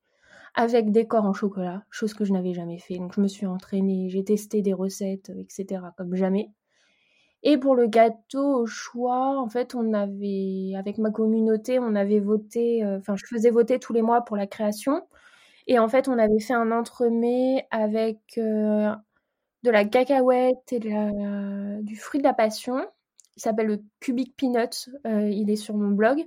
avec 0.53 0.91
des 0.91 1.07
corps 1.07 1.25
en 1.25 1.33
chocolat, 1.33 1.83
chose 1.89 2.13
que 2.13 2.25
je 2.25 2.33
n'avais 2.33 2.53
jamais 2.53 2.79
fait. 2.79 2.97
Donc 2.97 3.13
je 3.15 3.21
me 3.21 3.27
suis 3.27 3.45
entraînée, 3.45 4.09
j'ai 4.09 4.23
testé 4.23 4.61
des 4.61 4.73
recettes, 4.73 5.31
etc. 5.37 5.81
comme 5.97 6.15
jamais. 6.15 6.51
Et 7.43 7.57
pour 7.57 7.75
le 7.75 7.87
gâteau 7.87 8.61
au 8.61 8.65
choix, 8.67 9.39
en 9.39 9.47
fait, 9.49 9.73
on 9.73 9.93
avait, 9.93 10.73
avec 10.77 10.97
ma 10.99 11.09
communauté, 11.09 11.79
on 11.79 11.95
avait 11.95 12.19
voté, 12.19 12.85
enfin, 12.85 13.13
euh, 13.13 13.17
je 13.17 13.25
faisais 13.25 13.49
voter 13.49 13.79
tous 13.79 13.93
les 13.93 14.03
mois 14.03 14.21
pour 14.21 14.37
la 14.37 14.45
création. 14.45 15.01
Et 15.67 15.79
en 15.79 15.87
fait, 15.87 16.07
on 16.07 16.17
avait 16.19 16.39
fait 16.39 16.53
un 16.53 16.71
entremets 16.71 17.67
avec 17.71 18.19
euh, 18.37 18.93
de 19.63 19.71
la 19.71 19.85
cacahuète 19.85 20.71
et 20.71 20.79
du 20.79 21.95
fruit 21.95 22.19
de 22.19 22.23
la 22.23 22.33
passion. 22.33 22.85
Il 23.37 23.41
s'appelle 23.41 23.67
le 23.67 23.83
Cubic 23.99 24.35
Peanuts. 24.35 24.89
Euh, 25.07 25.29
il 25.29 25.49
est 25.49 25.55
sur 25.55 25.75
mon 25.75 25.89
blog. 25.89 26.25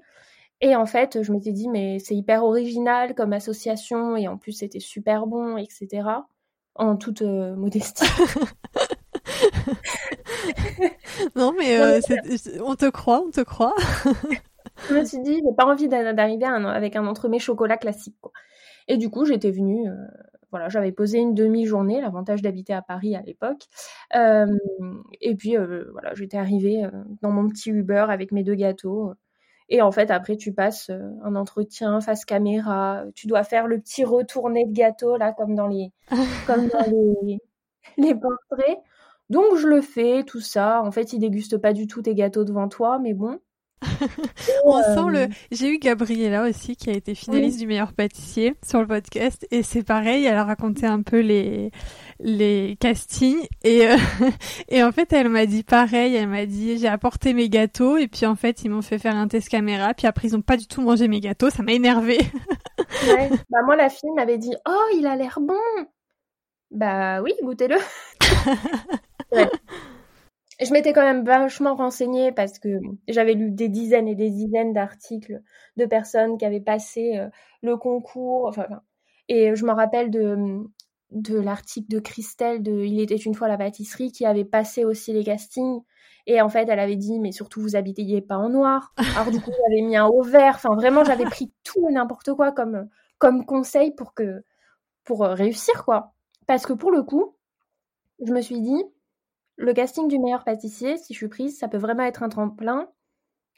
Et 0.65 0.75
en 0.75 0.87
fait, 0.87 1.23
je 1.23 1.31
m'étais 1.31 1.53
dit, 1.53 1.69
mais 1.69 1.99
c'est 1.99 2.15
hyper 2.15 2.43
original 2.43 3.15
comme 3.15 3.35
association, 3.35 4.17
et 4.17 4.29
en 4.29 4.39
plus, 4.39 4.53
c'était 4.53 4.81
super 4.81 5.27
bon, 5.27 5.59
etc. 5.59 6.09
En 6.75 6.97
toute 6.97 7.21
euh, 7.21 7.55
modestie. 7.57 8.07
non, 11.37 11.53
mais 11.59 11.79
euh, 11.79 12.01
on 12.65 12.77
te 12.77 12.89
croit, 12.89 13.23
on 13.27 13.31
te 13.31 13.43
croit. 13.43 13.75
je 14.89 14.95
me 14.95 15.05
suis 15.05 15.21
dit, 15.21 15.35
j'ai 15.35 15.55
pas 15.55 15.67
envie 15.67 15.87
d'arriver 15.87 16.47
avec 16.47 16.97
un 16.97 17.07
entremets 17.07 17.39
chocolat 17.39 17.77
classique. 17.77 18.17
Quoi. 18.23 18.33
Et 18.89 18.97
du 18.97 19.11
coup, 19.11 19.27
j'étais 19.27 19.51
venue, 19.51 19.87
euh, 19.87 20.07
voilà, 20.51 20.71
j'avais 20.71 20.93
posé 20.93 21.19
une 21.19 21.35
demi-journée, 21.35 22.01
l'avantage 22.01 22.41
d'habiter 22.41 22.73
à 22.73 22.81
Paris 22.81 23.17
à 23.17 23.21
l'époque. 23.21 23.67
Euh, 24.17 24.47
et 25.21 25.35
puis, 25.35 25.59
euh, 25.59 25.91
voilà, 25.93 26.15
j'étais 26.15 26.39
arrivée 26.39 26.85
dans 27.21 27.33
mon 27.33 27.51
petit 27.51 27.69
Uber 27.69 28.07
avec 28.09 28.33
mes 28.33 28.45
deux 28.45 28.55
gâteaux. 28.55 29.13
Et 29.69 29.81
en 29.81 29.91
fait, 29.93 30.11
après, 30.11 30.37
tu 30.37 30.53
passes 30.53 30.91
euh, 30.91 31.11
un 31.23 31.37
entretien 31.37 32.01
face 32.01 32.25
caméra. 32.25 33.05
Tu 33.15 33.27
dois 33.27 33.45
faire 33.45 33.67
le 33.67 33.81
petit 33.81 34.05
retourné 34.05 34.67
de 34.67 34.73
gâteau, 34.73 35.17
là, 35.17 35.33
comme 35.33 35.55
dans 35.55 35.69
les, 35.69 35.91
comme 36.47 36.69
dans 36.69 36.85
les, 36.87 37.39
les 37.97 38.15
portraits. 38.15 38.79
Donc, 39.31 39.57
je 39.57 39.67
le 39.67 39.81
fais, 39.81 40.23
tout 40.25 40.41
ça. 40.41 40.83
En 40.83 40.91
fait, 40.91 41.13
ils 41.13 41.19
dégustent 41.19 41.59
pas 41.59 41.73
du 41.73 41.87
tout 41.87 42.03
tes 42.03 42.15
gâteaux 42.15 42.45
devant 42.45 42.69
toi, 42.69 42.99
mais 42.99 43.15
bon. 43.15 43.39
On 44.65 44.83
sent 44.83 45.11
le. 45.11 45.29
J'ai 45.51 45.69
eu 45.69 45.79
Gabriella 45.79 46.45
aussi 46.49 46.77
qui 46.77 46.91
a 46.91 46.93
été 46.95 47.15
finaliste 47.15 47.59
du 47.59 47.67
meilleur 47.67 47.93
pâtissier 47.93 48.55
sur 48.65 48.81
le 48.81 48.87
podcast 48.87 49.47
et 49.51 49.63
c'est 49.63 49.83
pareil. 49.83 50.25
Elle 50.25 50.37
a 50.37 50.45
raconté 50.45 50.87
un 50.87 51.03
peu 51.03 51.21
les 51.21 51.71
les 52.25 52.77
castings 52.81 53.47
et 53.63 53.87
euh, 53.87 53.97
et 54.71 54.83
en 54.83 54.93
fait 54.93 55.13
elle 55.13 55.29
m'a 55.29 55.47
dit 55.47 55.63
pareil. 55.63 56.17
Elle 56.17 56.29
m'a 56.29 56.47
dit 56.47 56.79
j'ai 56.79 56.89
apporté 56.89 57.35
mes 57.35 57.49
gâteaux 57.49 57.99
et 57.99 58.09
puis 58.09 58.25
en 58.25 58.35
fait 58.35 58.65
ils 58.65 58.71
m'ont 58.71 58.83
fait 58.83 58.99
faire 58.99 59.15
un 59.15 59.29
test 59.29 59.49
caméra 59.49 59.93
puis 59.93 60.07
après 60.07 60.29
ils 60.29 60.35
ont 60.35 60.43
pas 60.43 60.57
du 60.57 60.67
tout 60.67 60.81
mangé 60.81 61.07
mes 61.07 61.21
gâteaux. 61.21 61.51
Ça 61.51 61.63
m'a 61.63 61.73
énervé. 61.73 62.19
ouais. 63.07 63.31
Bah 63.51 63.59
moi 63.65 63.77
la 63.77 63.91
fille 63.91 64.11
m'avait 64.17 64.39
dit 64.39 64.55
oh 64.67 64.87
il 64.97 65.07
a 65.07 65.17
l'air 65.17 65.39
bon. 65.41 65.55
Bah 66.71 67.21
oui 67.23 67.33
goûtez-le. 67.43 67.77
ouais 69.33 69.51
je 70.61 70.73
m'étais 70.73 70.93
quand 70.93 71.03
même 71.03 71.25
vachement 71.25 71.75
renseignée 71.75 72.33
parce 72.33 72.59
que 72.59 72.81
j'avais 73.09 73.35
lu 73.35 73.51
des 73.51 73.69
dizaines 73.69 74.09
et 74.09 74.15
des 74.15 74.31
dizaines 74.31 74.73
d'articles 74.73 75.43
de 75.77 75.85
personnes 75.85 76.39
qui 76.39 76.45
avaient 76.45 76.61
passé 76.61 77.19
euh, 77.19 77.29
le 77.63 77.77
concours. 77.77 78.47
Enfin, 78.47 78.67
et 79.29 79.55
je 79.57 79.65
me 79.65 79.73
rappelle 79.73 80.11
de, 80.11 80.65
de 81.11 81.39
l'article 81.39 81.89
de 81.91 81.99
Christelle 81.99 82.63
de 82.63 82.73
Il 82.85 83.01
était 83.01 83.17
une 83.17 83.35
fois 83.35 83.49
la 83.49 83.57
pâtisserie 83.57 84.13
qui 84.13 84.27
avait 84.27 84.45
passé 84.45 84.85
aussi 84.85 85.13
les 85.13 85.25
castings. 85.25 85.81
Et 86.27 86.41
en 86.41 86.49
fait, 86.49 86.69
elle 86.69 86.79
avait 86.79 86.97
dit, 86.97 87.19
mais 87.21 87.33
surtout, 87.33 87.61
vous 87.61 87.77
habitiez 87.77 88.23
pas 88.23 88.39
en 88.39 88.49
noir. 88.49 88.95
Alors, 88.97 89.31
du 89.31 89.41
coup, 89.41 89.51
j'avais 89.51 89.83
mis 89.83 89.97
un 89.97 90.07
haut 90.07 90.23
vert. 90.23 90.55
Enfin, 90.57 90.75
vraiment, 90.75 91.05
j'avais 91.05 91.25
pris 91.25 91.53
tout 91.65 91.87
et 91.89 91.93
n'importe 91.93 92.33
quoi 92.33 92.53
comme, 92.53 92.89
comme 93.19 93.45
conseil 93.45 93.95
pour 93.95 94.15
que, 94.15 94.43
pour 95.05 95.25
euh, 95.25 95.35
réussir, 95.35 95.85
quoi. 95.85 96.15
Parce 96.47 96.67
que 96.67 96.73
pour 96.73 96.91
le 96.91 97.03
coup, 97.03 97.37
je 98.25 98.33
me 98.33 98.41
suis 98.41 98.61
dit, 98.61 98.83
le 99.57 99.73
casting 99.73 100.09
du 100.09 100.19
meilleur 100.19 100.45
pâtissier, 100.45 100.97
si 100.97 101.13
je 101.13 101.19
suis 101.19 101.29
prise, 101.29 101.59
ça 101.59 101.69
peut 101.69 101.79
vraiment 101.79 102.05
être 102.05 102.23
un 102.23 102.29
tremplin. 102.29 102.89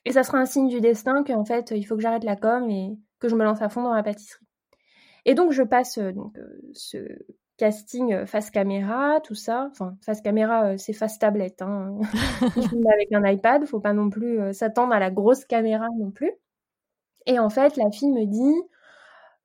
Et 0.05 0.13
ça 0.13 0.23
sera 0.23 0.39
un 0.39 0.47
signe 0.47 0.69
du 0.69 0.81
destin 0.81 1.25
qu'en 1.25 1.45
fait, 1.45 1.73
il 1.73 1.85
faut 1.85 1.97
que 1.97 2.03
j'arrête 2.03 2.25
la 2.25 2.37
com 2.37 2.69
et 2.71 2.97
que 3.19 3.29
je 3.29 3.35
me 3.35 3.45
lance 3.45 3.63
à 3.63 3.69
fond 3.69 3.83
dans 3.83 3.95
la 3.95 4.03
pâtisserie. 4.03 4.46
Et 5.27 5.35
donc, 5.35 5.53
je 5.53 5.63
passe 5.63 5.99
euh, 5.99 6.13
donc, 6.13 6.39
euh, 6.39 6.61
ce 6.73 6.99
casting 7.59 8.15
euh, 8.15 8.27
face 8.27 8.51
caméra, 8.51 9.21
tout 9.23 9.35
ça. 9.35 9.69
Enfin, 9.73 9.97
face 10.01 10.23
caméra, 10.23 10.79
c'est 10.79 10.95
face 10.95 11.19
tablette. 11.19 11.61
Hein. 11.61 11.99
avec 12.95 13.13
un 13.13 13.25
iPad, 13.27 13.67
faut 13.67 13.81
pas 13.81 13.93
non 13.93 14.09
plus 14.09 14.55
s'attendre 14.55 14.95
à 14.95 15.01
la 15.01 15.11
grosse 15.11 15.45
caméra 15.45 15.87
non 15.99 16.11
plus. 16.11 16.33
Et 17.27 17.39
en 17.39 17.51
fait, 17.51 17.77
la 17.77 17.91
fille 17.91 18.11
me 18.11 18.25
dit 18.25 18.63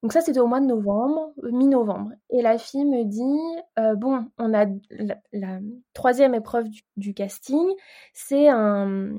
donc 0.01 0.13
ça, 0.13 0.21
c'était 0.21 0.39
au 0.39 0.47
mois 0.47 0.59
de 0.59 0.65
novembre, 0.65 1.31
mi-novembre. 1.43 2.11
Et 2.31 2.41
la 2.41 2.57
fille 2.57 2.85
me 2.85 3.03
dit, 3.03 3.63
euh, 3.77 3.95
bon, 3.95 4.25
on 4.39 4.53
a 4.53 4.65
la, 5.31 5.59
troisième 5.93 6.33
épreuve 6.33 6.65
du, 6.97 7.13
casting, 7.13 7.67
c'est 8.13 8.49
un, 8.49 9.11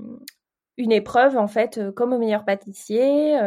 une 0.79 0.93
épreuve, 0.93 1.37
en 1.37 1.49
fait, 1.49 1.79
euh, 1.79 1.93
comme 1.93 2.13
au 2.13 2.19
meilleur 2.19 2.45
pâtissier, 2.45 3.39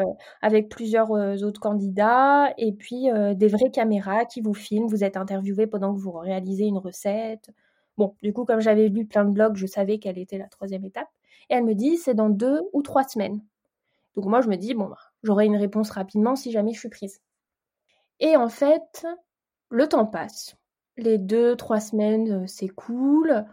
avec 0.41 0.69
plusieurs 0.69 1.11
autres 1.11 1.59
candidats, 1.59 2.53
et 2.57 2.71
puis 2.71 3.07
des 3.36 3.47
vraies 3.47 3.71
caméras 3.71 4.26
qui 4.26 4.41
vous 4.41 4.53
filment, 4.53 4.88
vous 4.88 5.03
êtes 5.03 5.17
interviewé 5.17 5.67
pendant 5.67 5.93
que 5.93 5.99
vous 5.99 6.11
réalisez 6.11 6.65
une 6.65 6.78
recette. 6.78 7.49
Bon, 7.97 8.15
du 8.21 8.34
coup, 8.34 8.45
comme 8.45 8.59
j'avais 8.59 8.89
lu 8.89 9.05
plein 9.05 9.26
de 9.26 9.32
blogs, 9.32 9.55
je 9.55 9.65
savais 9.65 9.99
quelle 9.99 10.17
était 10.17 10.38
la 10.38 10.47
troisième 10.47 10.86
étape. 10.86 11.07
Et 11.49 11.55
elle 11.55 11.63
me 11.63 11.76
dit, 11.76 11.97
c'est 11.97 12.13
dans 12.13 12.30
deux 12.30 12.61
ou 12.73 12.82
trois 12.82 13.03
semaines. 13.03 13.41
Donc 14.15 14.26
moi, 14.26 14.41
je 14.41 14.49
me 14.49 14.55
dis, 14.55 14.73
bon, 14.73 14.86
bah, 14.86 14.97
j'aurai 15.23 15.45
une 15.45 15.55
réponse 15.55 15.89
rapidement 15.91 16.36
si 16.36 16.51
jamais 16.51 16.73
je 16.73 16.80
suis 16.80 16.89
prise. 16.89 17.21
Et 18.19 18.36
en 18.38 18.49
fait, 18.49 19.05
le 19.69 19.88
temps 19.88 20.05
passe. 20.05 20.55
Les 20.97 21.17
deux, 21.17 21.55
trois 21.55 21.80
semaines 21.80 22.43
euh, 22.43 22.47
s'écoulent. 22.47 23.45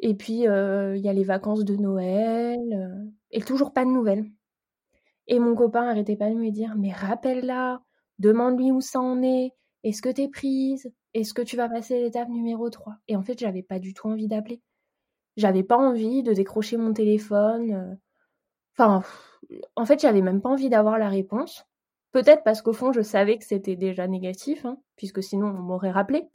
Et 0.00 0.14
puis, 0.14 0.40
il 0.40 1.00
y 1.00 1.08
a 1.08 1.12
les 1.12 1.24
vacances 1.24 1.64
de 1.64 1.76
Noël. 1.76 2.58
Et 3.30 3.40
toujours 3.40 3.72
pas 3.72 3.84
de 3.84 3.90
nouvelles. 3.90 4.30
Et 5.26 5.38
mon 5.38 5.54
copain 5.54 5.88
arrêtait 5.88 6.16
pas 6.16 6.30
de 6.30 6.34
me 6.36 6.50
dire 6.50 6.74
Mais 6.76 6.92
rappelle-la, 6.92 7.82
demande-lui 8.18 8.72
où 8.72 8.80
ça 8.80 9.00
en 9.00 9.22
est. 9.22 9.52
Est-ce 9.82 10.02
que 10.02 10.08
t'es 10.08 10.28
prise 10.28 10.92
Est-ce 11.14 11.34
que 11.34 11.42
tu 11.42 11.56
vas 11.56 11.68
passer 11.68 12.00
l'étape 12.00 12.28
numéro 12.28 12.70
3 12.70 12.96
Et 13.08 13.16
en 13.16 13.22
fait, 13.22 13.38
j'avais 13.38 13.62
pas 13.62 13.78
du 13.78 13.94
tout 13.94 14.08
envie 14.08 14.28
d'appeler. 14.28 14.60
J'avais 15.36 15.62
pas 15.62 15.76
envie 15.76 16.22
de 16.22 16.32
décrocher 16.32 16.76
mon 16.76 16.92
téléphone. 16.92 17.98
Enfin, 18.74 19.02
en 19.74 19.84
fait, 19.84 20.00
j'avais 20.00 20.22
même 20.22 20.40
pas 20.40 20.48
envie 20.48 20.70
d'avoir 20.70 20.98
la 20.98 21.08
réponse. 21.08 21.64
Peut-être 22.12 22.42
parce 22.44 22.62
qu'au 22.62 22.72
fond, 22.72 22.92
je 22.92 23.02
savais 23.02 23.36
que 23.36 23.44
c'était 23.44 23.76
déjà 23.76 24.06
négatif, 24.06 24.64
hein, 24.64 24.78
puisque 24.96 25.22
sinon 25.22 25.48
on 25.48 25.62
m'aurait 25.62 25.90
rappelé. 25.90 26.28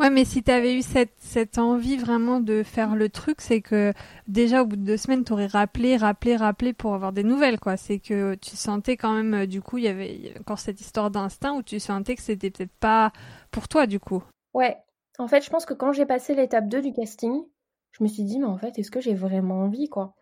Ouais, 0.00 0.10
mais 0.10 0.24
si 0.24 0.42
tu 0.42 0.50
avais 0.50 0.76
eu 0.76 0.82
cette, 0.82 1.58
envie 1.58 1.96
vraiment 1.96 2.40
de 2.40 2.62
faire 2.62 2.96
le 2.96 3.08
truc, 3.08 3.40
c'est 3.40 3.60
que 3.60 3.92
déjà 4.26 4.62
au 4.62 4.66
bout 4.66 4.76
de 4.76 4.84
deux 4.84 4.96
semaines, 4.96 5.24
tu 5.24 5.32
aurais 5.32 5.46
rappelé, 5.46 5.96
rappelé, 5.96 6.36
rappelé 6.36 6.72
pour 6.72 6.94
avoir 6.94 7.12
des 7.12 7.22
nouvelles, 7.22 7.60
quoi. 7.60 7.76
C'est 7.76 8.00
que 8.00 8.34
tu 8.34 8.56
sentais 8.56 8.96
quand 8.96 9.14
même, 9.14 9.34
euh, 9.34 9.46
du 9.46 9.62
coup, 9.62 9.78
il 9.78 9.84
y 9.84 9.88
avait 9.88 10.34
encore 10.40 10.58
cette 10.58 10.80
histoire 10.80 11.10
d'instinct 11.10 11.54
où 11.54 11.62
tu 11.62 11.78
sentais 11.78 12.16
que 12.16 12.22
c'était 12.22 12.50
peut-être 12.50 12.74
pas 12.80 13.12
pour 13.50 13.68
toi, 13.68 13.86
du 13.86 14.00
coup. 14.00 14.22
Ouais. 14.52 14.76
En 15.18 15.28
fait, 15.28 15.44
je 15.44 15.50
pense 15.50 15.64
que 15.64 15.74
quand 15.74 15.92
j'ai 15.92 16.06
passé 16.06 16.34
l'étape 16.34 16.68
2 16.68 16.82
du 16.82 16.92
casting, 16.92 17.44
je 17.92 18.02
me 18.02 18.08
suis 18.08 18.24
dit, 18.24 18.40
mais 18.40 18.46
en 18.46 18.58
fait, 18.58 18.78
est-ce 18.78 18.90
que 18.90 19.00
j'ai 19.00 19.14
vraiment 19.14 19.60
envie, 19.60 19.88
quoi? 19.88 20.14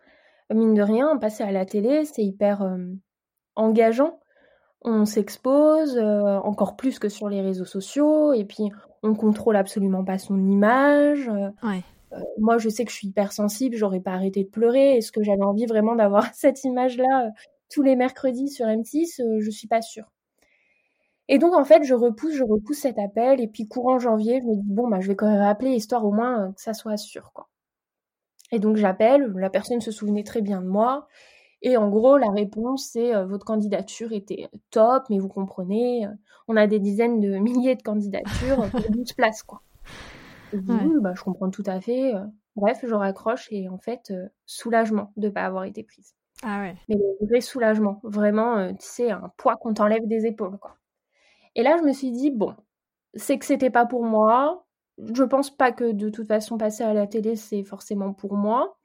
Mine 0.53 0.75
de 0.75 0.83
rien, 0.83 1.17
passer 1.17 1.43
à 1.43 1.51
la 1.51 1.65
télé, 1.65 2.05
c'est 2.05 2.23
hyper 2.23 2.61
euh, 2.61 2.77
engageant 3.55 4.19
on 4.83 5.05
s'expose 5.05 5.97
euh, 5.97 6.37
encore 6.39 6.75
plus 6.75 6.99
que 6.99 7.09
sur 7.09 7.29
les 7.29 7.41
réseaux 7.41 7.65
sociaux 7.65 8.33
et 8.33 8.45
puis 8.45 8.69
on 9.01 9.15
contrôle 9.15 9.55
absolument 9.55 10.03
pas 10.03 10.17
son 10.17 10.37
image. 10.47 11.29
Euh, 11.29 11.49
euh, 12.13 12.19
moi, 12.39 12.57
je 12.57 12.69
sais 12.69 12.85
que 12.85 12.91
je 12.91 12.97
suis 12.97 13.07
hypersensible, 13.07 13.75
j'aurais 13.75 13.99
pas 13.99 14.11
arrêté 14.11 14.43
de 14.43 14.49
pleurer. 14.49 14.97
Est-ce 14.97 15.11
que 15.11 15.23
j'avais 15.23 15.43
envie 15.43 15.65
vraiment 15.65 15.95
d'avoir 15.95 16.25
cette 16.33 16.63
image-là 16.63 17.31
tous 17.71 17.81
les 17.81 17.95
mercredis 17.95 18.49
sur 18.49 18.65
M6 18.65 19.21
Je 19.39 19.49
suis 19.49 19.67
pas 19.67 19.81
sûre. 19.81 20.11
Et 21.29 21.37
donc 21.37 21.53
en 21.53 21.63
fait, 21.63 21.83
je 21.83 21.93
repousse, 21.93 22.35
je 22.35 22.43
repousse 22.43 22.79
cet 22.79 22.99
appel 22.99 23.39
et 23.39 23.47
puis 23.47 23.67
courant 23.67 23.97
janvier, 23.97 24.41
je 24.41 24.45
me 24.45 24.55
dis 24.55 24.73
bon 24.73 24.89
bah 24.89 24.99
je 24.99 25.07
vais 25.07 25.15
quand 25.15 25.29
même 25.29 25.41
appeler 25.41 25.71
histoire 25.71 26.05
au 26.05 26.11
moins 26.11 26.51
que 26.51 26.61
ça 26.61 26.73
soit 26.73 26.97
sûr 26.97 27.31
quoi. 27.33 27.47
Et 28.51 28.59
donc 28.59 28.75
j'appelle, 28.75 29.31
la 29.37 29.49
personne 29.49 29.79
se 29.79 29.89
souvenait 29.89 30.23
très 30.23 30.41
bien 30.41 30.61
de 30.61 30.67
moi 30.67 31.07
et 31.63 31.77
en 31.77 31.89
gros, 31.89 32.17
la 32.17 32.29
réponse, 32.29 32.89
c'est 32.91 33.15
euh, 33.15 33.25
votre 33.25 33.45
candidature 33.45 34.11
était 34.11 34.49
top, 34.69 35.03
mais 35.09 35.17
vous 35.17 35.29
comprenez, 35.29 36.05
euh, 36.05 36.09
on 36.49 36.57
a 36.57 36.67
des 36.67 36.79
dizaines 36.79 37.21
de 37.21 37.37
milliers 37.39 37.75
de 37.75 37.81
candidatures 37.81 38.69
pour 38.69 38.81
12 38.91 39.13
places, 39.13 39.43
quoi. 39.43 39.61
Je 40.51 40.59
bah, 40.99 41.13
je 41.15 41.23
comprends 41.23 41.49
tout 41.49 41.63
à 41.65 41.79
fait. 41.79 42.13
Euh. 42.13 42.25
Bref, 42.55 42.83
je 42.83 42.93
raccroche 42.93 43.47
et 43.49 43.67
en 43.69 43.79
fait, 43.79 44.13
soulagement 44.45 45.11
de 45.17 45.27
ne 45.27 45.31
pas 45.31 45.43
avoir 45.43 45.63
été 45.63 45.83
prise. 45.83 46.13
Ah 46.43 46.59
ouais. 46.59 46.75
Mais 46.87 46.95
le 46.95 47.27
vrai 47.27 47.41
soulagement, 47.41 47.99
vraiment, 48.03 48.71
tu 48.73 48.85
sais, 48.85 49.09
un 49.09 49.31
poids 49.37 49.55
qu'on 49.55 49.73
t'enlève 49.73 50.05
des 50.05 50.27
épaules, 50.27 50.59
quoi. 50.59 50.75
Et 51.55 51.63
là, 51.63 51.77
je 51.79 51.83
me 51.83 51.93
suis 51.93 52.11
dit, 52.11 52.29
bon, 52.29 52.53
c'est 53.15 53.39
que 53.39 53.45
c'était 53.45 53.71
pas 53.71 53.87
pour 53.87 54.03
moi. 54.03 54.67
Je 54.99 55.23
pense 55.23 55.49
pas 55.49 55.71
que 55.71 55.91
de 55.91 56.09
toute 56.09 56.27
façon, 56.27 56.59
passer 56.59 56.83
à 56.83 56.93
la 56.93 57.07
télé, 57.07 57.35
c'est 57.35 57.63
forcément 57.63 58.13
pour 58.13 58.35
moi. 58.35 58.77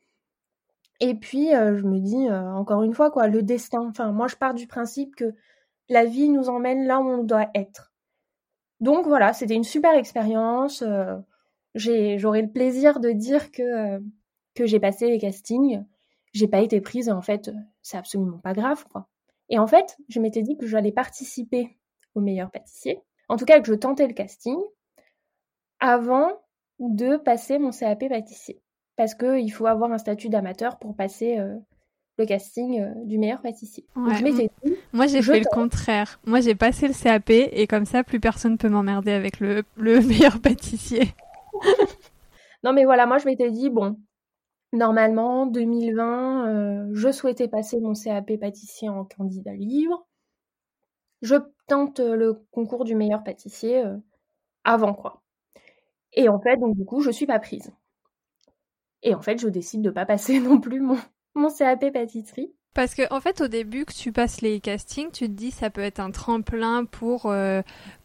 Et 1.01 1.15
puis, 1.15 1.55
euh, 1.55 1.77
je 1.77 1.85
me 1.85 2.01
dis, 2.01 2.29
euh, 2.29 2.53
encore 2.53 2.83
une 2.83 2.95
fois, 2.95 3.11
quoi, 3.11 3.29
le 3.29 3.43
destin. 3.43 3.87
Enfin, 3.89 4.13
moi, 4.13 4.27
je 4.27 4.37
pars 4.37 4.55
du 4.55 4.67
principe 4.67 5.15
que 5.15 5.35
la 5.89 6.05
vie 6.05 6.29
nous 6.29 6.49
emmène 6.49 6.87
là 6.87 7.01
où 7.01 7.09
on 7.09 7.25
doit 7.25 7.49
être. 7.55 7.93
Donc 8.81 9.07
voilà, 9.07 9.33
c'était 9.33 9.55
une 9.55 9.65
super 9.65 9.95
expérience. 9.95 10.83
Euh, 10.83 11.17
j'aurai 11.75 12.43
le 12.43 12.51
plaisir 12.51 13.01
de 13.01 13.11
dire 13.11 13.51
que, 13.53 14.01
que 14.55 14.67
j'ai 14.67 14.81
passé 14.81 15.09
les 15.09 15.19
castings. 15.19 15.85
J'ai 16.33 16.49
pas 16.49 16.61
été 16.61 16.81
prise, 16.81 17.11
en 17.11 17.23
fait, 17.23 17.51
c'est 17.83 17.97
absolument 17.97 18.39
pas 18.39 18.53
grave, 18.53 18.85
quoi. 18.91 19.09
Et 19.49 19.59
en 19.59 19.67
fait, 19.67 19.97
je 20.09 20.21
m'étais 20.21 20.43
dit 20.43 20.57
que 20.59 20.67
j'allais 20.67 20.93
participer 20.93 21.79
au 22.15 22.21
meilleur 22.21 22.51
pâtissier. 22.51 23.01
En 23.29 23.37
tout 23.37 23.47
cas, 23.47 23.61
que 23.61 23.67
je 23.67 23.75
tentais 23.75 24.07
le 24.07 24.13
casting 24.13 24.59
avant 25.81 26.31
de 26.79 27.17
passer 27.17 27.59
mon 27.59 27.71
CAP 27.71 28.09
pâtissier 28.09 28.61
parce 28.99 29.15
qu'il 29.15 29.53
faut 29.53 29.67
avoir 29.67 29.93
un 29.93 29.99
statut 29.99 30.29
d'amateur 30.29 30.77
pour 30.81 30.97
passer 30.97 31.39
euh, 31.39 31.57
le 32.19 32.27
casting 32.27 32.81
euh, 32.81 32.93
du 33.05 33.17
meilleur 33.17 33.41
pâtissier. 33.41 33.87
moi, 33.95 35.07
j'ai 35.07 35.23
fait 35.23 35.39
le 35.39 35.55
contraire. 35.55 36.19
Moi, 36.27 36.41
j'ai 36.41 36.57
passé 36.57 36.89
le 36.89 36.95
CAP 36.95 37.31
et 37.31 37.69
comme 37.69 37.85
ça, 37.85 38.03
plus 38.03 38.19
personne 38.19 38.59
peut 38.59 38.69
m'emmerder 38.69 39.13
avec 39.13 39.39
le, 39.39 39.63
meilleur 39.79 40.41
pâtissier. 40.41 41.15
non, 42.65 42.73
mais 42.73 42.85
voilà, 42.85 43.07
moi, 43.07 43.19
je 43.19 43.27
m'étais 43.27 43.53
dit, 43.53 43.71
bon, 43.71 44.01
normalement, 44.73 45.47
2020, 45.47 46.49
euh, 46.49 46.89
je 46.93 47.13
souhaitais 47.13 47.47
passer 47.47 47.79
mon 47.79 47.93
CAP 47.93 48.37
pâtissier 48.41 48.89
en 48.89 49.05
candidat 49.05 49.55
libre. 49.55 50.09
Je 51.23 51.37
tente 51.69 52.01
le 52.01 52.45
concours 52.51 52.85
du 52.85 52.97
meilleur 52.97 53.23
pâtissier 53.23 53.85
avant, 54.65 54.95
quoi. 54.95 55.23
Et 56.15 56.29
en 56.29 56.41
fait, 56.41 56.57
donc, 56.57 56.75
du 56.77 56.85
coup, 56.85 57.01
je 57.01 57.11
suis 57.11 57.27
pas 57.27 57.39
prise. 57.39 57.73
Et 59.03 59.15
en 59.15 59.23
fait, 59.23 59.41
je 59.41 59.49
décide 59.49 59.83
de 59.83 59.91
pas 59.91 60.07
passer 60.07 60.41
non 60.41 60.61
plus 60.61 60.81
mon, 60.81 60.99
mon 61.35 61.51
CAP 61.51 61.93
pâtisserie. 61.93 62.53
Parce 62.75 62.95
que 62.95 63.13
en 63.13 63.21
fait, 63.21 63.41
au 63.41 63.49
début 63.49 63.85
que 63.85 63.93
tu 63.93 64.13
passes 64.13 64.41
les 64.41 64.61
castings, 64.61 65.11
tu 65.11 65.27
te 65.27 65.33
dis 65.33 65.51
ça 65.51 65.71
peut 65.71 65.81
être 65.81 66.01
un 66.01 66.11
tremplin 66.11 66.85
pour 66.85 67.27
euh, 67.27 67.63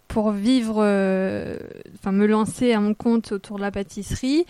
pour 0.07 0.31
vivre, 0.31 0.77
euh, 0.79 1.57
enfin 1.95 2.11
me 2.11 2.25
lancer 2.25 2.73
à 2.73 2.79
mon 2.79 2.93
compte 2.93 3.33
autour 3.33 3.57
de 3.57 3.61
la 3.61 3.71
pâtisserie. 3.71 4.45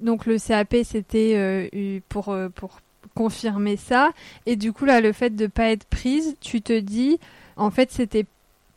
Donc 0.00 0.26
le 0.26 0.38
CAP 0.38 0.76
c'était 0.84 1.34
euh, 1.36 2.00
pour 2.08 2.36
pour 2.54 2.80
confirmer 3.14 3.76
ça. 3.76 4.10
Et 4.46 4.56
du 4.56 4.72
coup, 4.72 4.84
là, 4.84 5.00
le 5.00 5.12
fait 5.12 5.30
de 5.30 5.46
pas 5.46 5.70
être 5.70 5.84
prise, 5.86 6.36
tu 6.40 6.62
te 6.62 6.78
dis, 6.78 7.18
en 7.56 7.70
fait, 7.70 7.90
c'était 7.90 8.26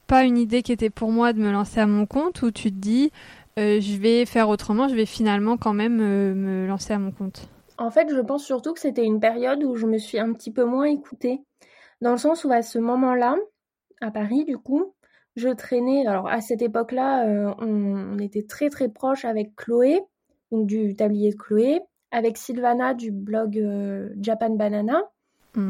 pas 0.07 0.23
une 0.23 0.37
idée 0.37 0.61
qui 0.61 0.71
était 0.71 0.89
pour 0.89 1.11
moi 1.11 1.33
de 1.33 1.39
me 1.39 1.51
lancer 1.51 1.79
à 1.79 1.87
mon 1.87 2.05
compte, 2.05 2.41
ou 2.41 2.51
tu 2.51 2.71
te 2.71 2.77
dis, 2.77 3.11
euh, 3.57 3.79
je 3.79 3.97
vais 3.97 4.25
faire 4.25 4.49
autrement, 4.49 4.89
je 4.89 4.95
vais 4.95 5.05
finalement 5.05 5.55
quand 5.55 5.73
même 5.73 6.01
euh, 6.01 6.35
me 6.35 6.67
lancer 6.67 6.93
à 6.93 6.99
mon 6.99 7.11
compte. 7.11 7.47
En 7.77 7.89
fait, 7.89 8.09
je 8.09 8.19
pense 8.19 8.43
surtout 8.43 8.73
que 8.73 8.79
c'était 8.81 9.05
une 9.05 9.21
période 9.21 9.63
où 9.63 9.75
je 9.75 9.85
me 9.85 9.97
suis 9.97 10.19
un 10.19 10.33
petit 10.33 10.51
peu 10.51 10.65
moins 10.65 10.85
écoutée, 10.85 11.41
dans 12.01 12.11
le 12.11 12.17
sens 12.17 12.43
où 12.43 12.51
à 12.51 12.61
ce 12.61 12.79
moment-là, 12.79 13.37
à 14.01 14.11
Paris, 14.11 14.43
du 14.43 14.57
coup, 14.57 14.93
je 15.37 15.47
traînais. 15.49 16.05
Alors 16.05 16.27
à 16.27 16.41
cette 16.41 16.61
époque-là, 16.61 17.27
euh, 17.27 17.53
on, 17.59 18.19
était 18.19 18.43
très 18.43 18.69
très 18.69 18.89
proche 18.89 19.23
avec 19.23 19.55
Chloé, 19.55 20.01
donc 20.51 20.67
du 20.67 20.93
tablier 20.95 21.31
de 21.31 21.37
Chloé, 21.37 21.79
avec 22.11 22.37
Sylvana 22.37 22.93
du 22.93 23.11
blog 23.11 23.61
Japan 24.19 24.51
Banana 24.51 25.01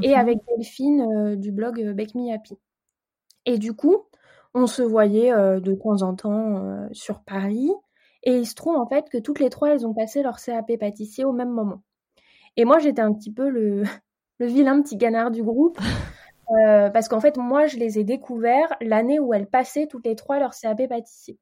et 0.01 0.09
mhm. 0.09 0.13
avec 0.15 0.39
Delphine 0.47 1.35
du 1.35 1.51
blog 1.51 1.93
Bake 1.93 2.15
Me 2.15 2.33
Happy. 2.33 2.55
Et 3.45 3.59
du 3.59 3.73
coup, 3.73 4.05
on 4.55 4.65
se 4.65 4.81
voyait 4.81 5.31
de 5.31 5.73
temps 5.75 6.01
en 6.01 6.15
temps 6.15 6.87
sur 6.91 7.21
Paris. 7.23 7.71
Et 8.23 8.37
il 8.37 8.47
se 8.47 8.55
trouve 8.55 8.75
en 8.75 8.87
fait 8.87 9.07
que 9.09 9.19
toutes 9.19 9.39
les 9.39 9.49
trois, 9.49 9.69
elles 9.69 9.85
ont 9.85 9.93
passé 9.93 10.23
leur 10.23 10.39
CAP 10.39 10.77
pâtissier 10.79 11.23
au 11.25 11.31
même 11.31 11.51
moment. 11.51 11.83
Et 12.57 12.65
moi, 12.65 12.79
j'étais 12.79 13.01
un 13.01 13.13
petit 13.13 13.31
peu 13.31 13.49
le, 13.49 13.83
le 14.39 14.45
vilain 14.47 14.81
petit 14.81 14.97
canard 14.97 15.31
du 15.31 15.43
groupe. 15.43 15.79
Euh, 16.67 16.91
parce 16.91 17.07
qu'en 17.07 17.19
fait, 17.19 17.37
moi, 17.37 17.65
je 17.65 17.77
les 17.77 17.97
ai 17.97 18.03
découverts 18.03 18.71
l'année 18.79 19.19
où 19.19 19.33
elles 19.33 19.47
passaient 19.47 19.87
toutes 19.87 20.05
les 20.05 20.15
trois 20.15 20.37
leur 20.37 20.51
CAP 20.53 20.87
pâtissier. 20.87 21.39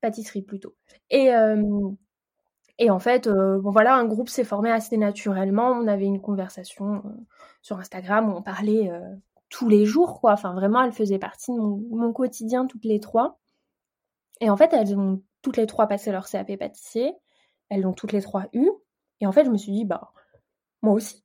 Pâtisserie 0.00 0.40
plutôt. 0.40 0.74
Et, 1.10 1.34
euh, 1.34 1.62
et 2.78 2.88
en 2.88 2.98
fait, 2.98 3.26
euh, 3.26 3.60
bon, 3.60 3.70
voilà, 3.70 3.94
un 3.94 4.06
groupe 4.06 4.30
s'est 4.30 4.44
formé 4.44 4.70
assez 4.70 4.96
naturellement. 4.96 5.72
On 5.72 5.86
avait 5.88 6.06
une 6.06 6.22
conversation 6.22 7.02
sur 7.60 7.80
Instagram 7.80 8.32
où 8.32 8.36
on 8.38 8.40
parlait 8.40 8.90
tous 9.52 9.68
les 9.68 9.84
jours, 9.84 10.20
quoi. 10.20 10.32
Enfin, 10.32 10.54
vraiment, 10.54 10.82
elles 10.82 10.92
faisaient 10.92 11.18
partie 11.18 11.52
de 11.52 11.58
mon, 11.58 11.76
mon, 11.90 12.12
quotidien 12.12 12.66
toutes 12.66 12.86
les 12.86 12.98
trois. 12.98 13.38
Et 14.40 14.50
en 14.50 14.56
fait, 14.56 14.72
elles 14.72 14.98
ont 14.98 15.22
toutes 15.42 15.58
les 15.58 15.66
trois 15.66 15.86
passé 15.86 16.10
leur 16.10 16.28
CAP 16.28 16.56
pâtissier. 16.56 17.14
Elles 17.68 17.82
l'ont 17.82 17.92
toutes 17.92 18.12
les 18.12 18.22
trois 18.22 18.46
eu. 18.54 18.68
Et 19.20 19.26
en 19.26 19.32
fait, 19.32 19.44
je 19.44 19.50
me 19.50 19.58
suis 19.58 19.70
dit, 19.70 19.84
bah, 19.84 20.10
moi 20.80 20.94
aussi. 20.94 21.22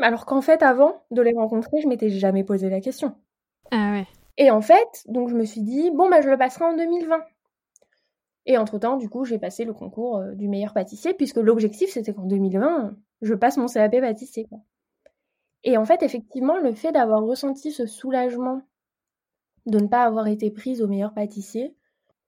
Alors 0.00 0.26
qu'en 0.26 0.42
fait, 0.42 0.62
avant 0.62 1.02
de 1.10 1.22
les 1.22 1.32
rencontrer, 1.32 1.80
je 1.80 1.88
m'étais 1.88 2.10
jamais 2.10 2.44
posé 2.44 2.68
la 2.68 2.80
question. 2.80 3.16
Ah 3.70 3.92
ouais. 3.92 4.06
Et 4.36 4.50
en 4.50 4.60
fait, 4.60 5.04
donc 5.06 5.30
je 5.30 5.34
me 5.34 5.44
suis 5.44 5.62
dit, 5.62 5.90
bon, 5.90 6.10
bah, 6.10 6.20
je 6.20 6.28
le 6.28 6.36
passerai 6.36 6.66
en 6.66 6.76
2020. 6.76 7.18
Et 8.46 8.58
entre-temps, 8.58 8.98
du 8.98 9.08
coup, 9.08 9.24
j'ai 9.24 9.38
passé 9.38 9.64
le 9.64 9.72
concours 9.72 10.18
euh, 10.18 10.34
du 10.34 10.48
meilleur 10.48 10.74
pâtissier, 10.74 11.14
puisque 11.14 11.36
l'objectif, 11.36 11.90
c'était 11.90 12.12
qu'en 12.12 12.26
2020, 12.26 12.94
je 13.22 13.34
passe 13.34 13.56
mon 13.56 13.66
CAP 13.66 14.00
pâtissier. 14.00 14.46
Et 15.64 15.76
en 15.76 15.84
fait, 15.84 16.02
effectivement, 16.02 16.58
le 16.58 16.72
fait 16.72 16.92
d'avoir 16.92 17.22
ressenti 17.22 17.72
ce 17.72 17.86
soulagement 17.86 18.62
de 19.66 19.78
ne 19.78 19.86
pas 19.86 20.04
avoir 20.04 20.28
été 20.28 20.50
prise 20.50 20.82
au 20.82 20.88
meilleur 20.88 21.14
pâtissier, 21.14 21.74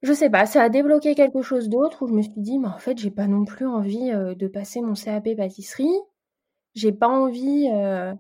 je 0.03 0.13
sais 0.13 0.31
pas, 0.31 0.47
ça 0.47 0.63
a 0.63 0.69
débloqué 0.69 1.15
quelque 1.15 1.43
chose 1.43 1.69
d'autre 1.69 2.03
où 2.03 2.09
je 2.09 2.15
me 2.15 2.23
suis 2.23 2.33
dit, 2.41 2.59
mais 2.59 2.69
en 2.69 2.79
fait, 2.79 2.99
j'ai 2.99 3.11
pas 3.11 3.27
non 3.27 3.45
plus 3.45 3.67
envie 3.67 4.11
euh, 4.13 4.35
de 4.35 4.47
passer 4.47 4.81
mon 4.81 4.95
CAP 4.95 5.37
pâtisserie 5.37 5.99
j'ai 6.75 6.93
pas 6.93 7.09
envie 7.09 7.71
euh, 7.73 8.15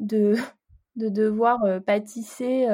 de, 0.00 0.34
de 0.96 1.08
devoir 1.08 1.62
euh, 1.64 1.80
pâtisser 1.80 2.66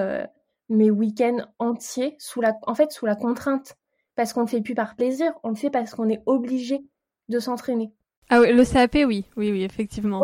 mes 0.70 0.91
week-ends 0.91 1.45
entiers 1.59 2.16
sous 2.18 2.41
la, 2.41 2.59
en 2.62 2.74
fait, 2.74 2.91
sous 2.91 3.07
la 3.07 3.16
contrainte. 3.16 3.76
Parce 4.16 4.33
qu'on 4.33 4.43
ne 4.43 4.49
fait 4.49 4.61
plus 4.61 4.74
par 4.74 4.97
plaisir, 4.97 5.33
on 5.45 5.51
le 5.51 5.55
fait 5.55 5.70
parce 5.70 5.95
qu'on 5.95 6.09
est 6.09 6.22
obligé 6.26 6.83
de 7.28 7.39
s'entraîner. 7.39 7.93
Ah 8.28 8.41
oui, 8.41 8.53
le 8.53 8.64
CAP, 8.64 8.95
oui, 9.07 9.24
oui, 9.37 9.53
oui, 9.53 9.62
effectivement. 9.62 10.22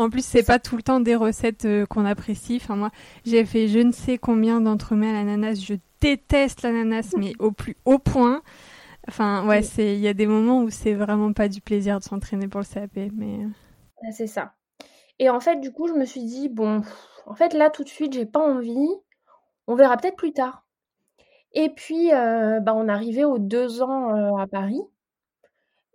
En 0.00 0.10
plus, 0.10 0.24
c'est 0.24 0.42
pas 0.42 0.58
tout 0.58 0.76
le 0.76 0.82
temps 0.82 1.00
des 1.00 1.14
recettes 1.14 1.66
qu'on 1.88 2.04
apprécie. 2.04 2.58
Enfin, 2.62 2.76
moi, 2.76 2.90
j'ai 3.24 3.44
fait 3.44 3.68
je 3.68 3.78
ne 3.78 3.92
sais 3.92 4.18
combien 4.18 4.60
d'entremets 4.60 5.10
à 5.10 5.12
l'ananas. 5.12 5.60
Je 5.62 5.74
déteste 6.00 6.62
l'ananas, 6.62 7.14
mais 7.16 7.34
au 7.38 7.52
plus 7.52 7.76
haut 7.84 7.98
point. 7.98 8.42
Enfin, 9.08 9.46
ouais, 9.46 9.62
c'est, 9.62 9.94
il 9.94 10.00
y 10.00 10.08
a 10.08 10.14
des 10.14 10.26
moments 10.26 10.62
où 10.62 10.70
c'est 10.70 10.94
vraiment 10.94 11.32
pas 11.32 11.48
du 11.48 11.60
plaisir 11.60 11.98
de 11.98 12.04
s'entraîner 12.04 12.48
pour 12.48 12.60
le 12.60 12.66
CAP, 12.66 13.12
mais. 13.14 13.38
Bah, 14.02 14.10
c'est 14.12 14.26
ça. 14.26 14.54
Et 15.18 15.28
en 15.28 15.40
fait, 15.40 15.56
du 15.56 15.72
coup, 15.72 15.88
je 15.88 15.92
me 15.94 16.04
suis 16.04 16.24
dit, 16.24 16.48
bon, 16.48 16.82
en 17.26 17.34
fait, 17.34 17.52
là, 17.54 17.70
tout 17.70 17.84
de 17.84 17.88
suite, 17.88 18.12
j'ai 18.12 18.26
pas 18.26 18.40
envie. 18.40 18.88
On 19.66 19.74
verra 19.74 19.96
peut-être 19.96 20.16
plus 20.16 20.32
tard. 20.32 20.64
Et 21.52 21.70
puis, 21.70 22.12
euh, 22.12 22.60
bah, 22.60 22.74
on 22.74 22.88
arrivait 22.88 23.24
aux 23.24 23.38
deux 23.38 23.82
ans 23.82 24.14
euh, 24.14 24.36
à 24.36 24.46
Paris. 24.46 24.80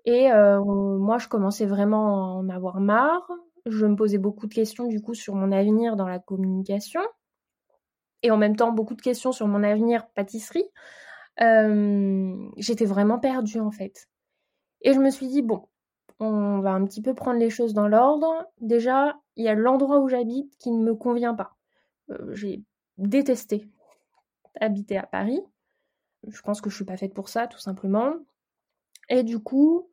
Et 0.06 0.32
euh, 0.32 0.64
moi, 0.64 1.18
je 1.18 1.28
commençais 1.28 1.66
vraiment 1.66 2.08
à 2.08 2.28
en 2.38 2.50
avoir 2.50 2.80
marre. 2.80 3.30
Je 3.66 3.86
me 3.86 3.96
posais 3.96 4.18
beaucoup 4.18 4.48
de 4.48 4.54
questions, 4.54 4.88
du 4.88 5.02
coup, 5.02 5.14
sur 5.14 5.36
mon 5.36 5.52
avenir 5.52 5.96
dans 5.96 6.08
la 6.08 6.20
communication. 6.20 7.02
Et 8.22 8.32
en 8.32 8.38
même 8.38 8.56
temps, 8.56 8.72
beaucoup 8.72 8.96
de 8.96 9.02
questions 9.02 9.32
sur 9.32 9.48
mon 9.48 9.64
avenir 9.64 10.08
pâtisserie. 10.10 10.70
J'étais 12.58 12.86
vraiment 12.86 13.20
perdue, 13.20 13.60
en 13.60 13.72
fait. 13.72 14.08
Et 14.82 14.94
je 14.94 15.00
me 15.00 15.10
suis 15.10 15.28
dit, 15.28 15.42
bon, 15.42 15.68
on 16.20 16.60
va 16.60 16.72
un 16.72 16.86
petit 16.86 17.02
peu 17.02 17.14
prendre 17.14 17.40
les 17.40 17.50
choses 17.50 17.74
dans 17.74 17.88
l'ordre. 17.88 18.46
Déjà, 18.62 19.20
il 19.36 19.44
y 19.44 19.50
a 19.50 19.56
l'endroit 19.56 20.00
où 20.00 20.08
j'habite 20.08 20.56
qui 20.58 20.72
ne 20.72 20.84
me 20.84 20.96
convient 20.96 21.36
pas. 21.36 21.56
Euh, 22.12 22.34
j'ai 22.34 22.64
détesté 22.98 23.68
habiter 24.62 24.98
à 24.98 25.06
Paris. 25.06 25.42
Je 26.28 26.42
pense 26.42 26.62
que 26.62 26.70
je 26.70 26.76
suis 26.76 26.86
pas 26.86 26.98
faite 26.98 27.14
pour 27.14 27.30
ça, 27.30 27.48
tout 27.48 27.60
simplement. 27.60 28.14
Et 29.10 29.24
du 29.24 29.40
coup, 29.40 29.90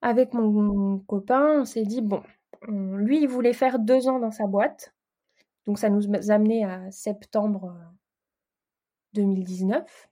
avec 0.00 0.34
mon, 0.34 0.98
copain, 1.00 1.60
on 1.60 1.64
s'est 1.64 1.84
dit 1.84 2.02
bon, 2.02 2.22
lui, 2.68 3.20
il 3.22 3.28
voulait 3.28 3.52
faire 3.52 3.78
deux 3.78 4.08
ans 4.08 4.18
dans 4.18 4.30
sa 4.30 4.46
boîte. 4.46 4.94
Donc 5.66 5.78
ça 5.78 5.90
nous 5.90 6.02
a 6.12 6.34
amené 6.34 6.64
à 6.64 6.90
septembre 6.90 7.74
2019. 9.14 9.80
Euh, 9.80 10.08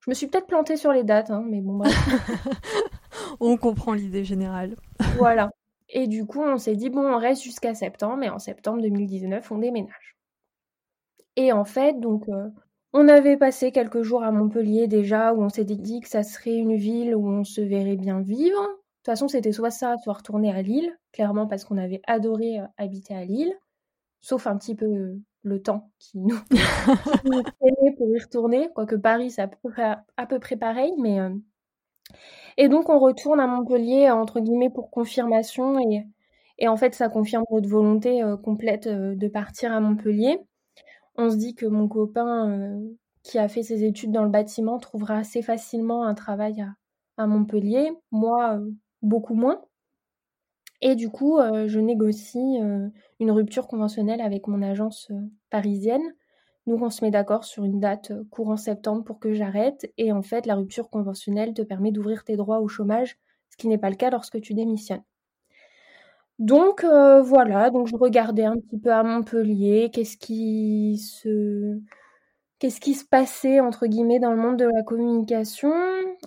je 0.00 0.10
me 0.10 0.14
suis 0.14 0.26
peut-être 0.26 0.46
plantée 0.46 0.76
sur 0.76 0.92
les 0.92 1.04
dates, 1.04 1.30
hein, 1.30 1.44
mais 1.48 1.60
bon 1.60 1.78
bref. 1.78 1.94
on 3.40 3.56
comprend 3.56 3.92
l'idée 3.92 4.24
générale. 4.24 4.76
voilà. 5.16 5.50
Et 5.88 6.06
du 6.06 6.26
coup, 6.26 6.42
on 6.42 6.58
s'est 6.58 6.76
dit, 6.76 6.90
bon, 6.90 7.06
on 7.06 7.18
reste 7.18 7.42
jusqu'à 7.42 7.74
septembre, 7.74 8.16
mais 8.16 8.28
en 8.28 8.38
septembre 8.38 8.82
2019, 8.82 9.50
on 9.50 9.58
déménage. 9.58 10.16
Et 11.36 11.52
en 11.52 11.64
fait, 11.64 12.00
donc, 12.00 12.28
euh, 12.28 12.48
on 12.92 13.08
avait 13.08 13.36
passé 13.36 13.72
quelques 13.72 14.02
jours 14.02 14.22
à 14.22 14.30
Montpellier 14.30 14.88
déjà, 14.88 15.34
où 15.34 15.42
on 15.42 15.48
s'était 15.48 15.76
dit 15.76 16.00
que 16.00 16.08
ça 16.08 16.22
serait 16.22 16.56
une 16.56 16.76
ville 16.76 17.14
où 17.14 17.28
on 17.28 17.44
se 17.44 17.60
verrait 17.60 17.96
bien 17.96 18.20
vivre. 18.20 18.68
De 19.04 19.10
toute 19.10 19.18
façon, 19.18 19.28
c'était 19.28 19.52
soit 19.52 19.70
ça, 19.70 19.98
soit 19.98 20.14
retourner 20.14 20.50
à 20.50 20.62
Lille, 20.62 20.90
clairement 21.12 21.46
parce 21.46 21.64
qu'on 21.64 21.76
avait 21.76 22.00
adoré 22.06 22.58
euh, 22.58 22.64
habiter 22.78 23.14
à 23.14 23.24
Lille, 23.26 23.52
sauf 24.22 24.46
un 24.46 24.56
petit 24.56 24.74
peu 24.74 25.18
le 25.42 25.62
temps 25.62 25.90
qui 25.98 26.18
nous, 26.20 26.38
qui 26.50 27.90
pour 27.98 28.08
y 28.08 28.18
retourner, 28.18 28.70
quoique 28.74 28.96
Paris, 28.96 29.30
c'est 29.30 29.42
à 29.42 29.48
peu 30.26 30.38
près, 30.38 30.56
pareil, 30.56 30.94
mais... 30.98 31.20
Euh, 31.20 31.34
et 32.56 32.68
donc 32.68 32.88
on 32.88 32.98
retourne 32.98 33.40
à 33.40 33.46
Montpellier 33.46 34.10
entre 34.10 34.40
guillemets 34.40 34.70
pour 34.70 34.90
confirmation 34.90 35.78
et, 35.80 36.06
et 36.58 36.68
en 36.68 36.76
fait 36.76 36.94
ça 36.94 37.08
confirme 37.08 37.44
notre 37.50 37.68
volonté 37.68 38.22
euh, 38.22 38.36
complète 38.36 38.86
euh, 38.86 39.14
de 39.14 39.28
partir 39.28 39.72
à 39.72 39.80
Montpellier. 39.80 40.38
On 41.16 41.30
se 41.30 41.36
dit 41.36 41.54
que 41.54 41.66
mon 41.66 41.88
copain 41.88 42.50
euh, 42.50 42.80
qui 43.22 43.38
a 43.38 43.48
fait 43.48 43.62
ses 43.62 43.84
études 43.84 44.12
dans 44.12 44.24
le 44.24 44.30
bâtiment 44.30 44.78
trouvera 44.78 45.16
assez 45.16 45.42
facilement 45.42 46.04
un 46.04 46.14
travail 46.14 46.60
à, 46.60 46.74
à 47.16 47.26
Montpellier, 47.26 47.92
moi 48.10 48.60
beaucoup 49.04 49.34
moins. 49.34 49.62
Et 50.80 50.96
du 50.96 51.08
coup, 51.08 51.38
je 51.40 51.78
négocie 51.78 52.58
une 53.20 53.30
rupture 53.30 53.68
conventionnelle 53.68 54.20
avec 54.20 54.48
mon 54.48 54.60
agence 54.60 55.10
parisienne 55.48 56.12
nous, 56.66 56.76
on 56.80 56.88
se 56.88 57.04
met 57.04 57.10
d'accord 57.10 57.44
sur 57.44 57.64
une 57.64 57.78
date 57.78 58.10
euh, 58.10 58.24
courant 58.30 58.56
septembre 58.56 59.04
pour 59.04 59.18
que 59.18 59.34
j'arrête. 59.34 59.92
Et 59.98 60.12
en 60.12 60.22
fait, 60.22 60.46
la 60.46 60.54
rupture 60.54 60.88
conventionnelle 60.88 61.52
te 61.52 61.62
permet 61.62 61.92
d'ouvrir 61.92 62.24
tes 62.24 62.36
droits 62.36 62.60
au 62.60 62.68
chômage, 62.68 63.18
ce 63.50 63.56
qui 63.56 63.68
n'est 63.68 63.78
pas 63.78 63.90
le 63.90 63.96
cas 63.96 64.10
lorsque 64.10 64.40
tu 64.40 64.54
démissionnes. 64.54 65.02
Donc 66.38 66.82
euh, 66.82 67.22
voilà, 67.22 67.70
donc 67.70 67.86
je 67.86 67.96
regardais 67.96 68.44
un 68.44 68.56
petit 68.56 68.78
peu 68.78 68.92
à 68.92 69.04
Montpellier, 69.04 69.90
qu'est-ce 69.92 70.16
qui 70.16 70.98
se 70.98 71.78
qu'est-ce 72.58 72.80
qui 72.80 72.94
se 72.94 73.04
passait 73.04 73.60
entre 73.60 73.86
guillemets 73.86 74.20
dans 74.20 74.32
le 74.32 74.38
monde 74.40 74.58
de 74.58 74.66
la 74.66 74.82
communication, 74.82 75.72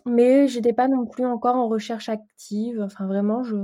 mais 0.05 0.47
j'étais 0.47 0.73
pas 0.73 0.87
non 0.87 1.05
plus 1.05 1.25
encore 1.25 1.55
en 1.55 1.67
recherche 1.67 2.09
active. 2.09 2.81
Enfin 2.81 3.07
vraiment, 3.07 3.43
je 3.43 3.55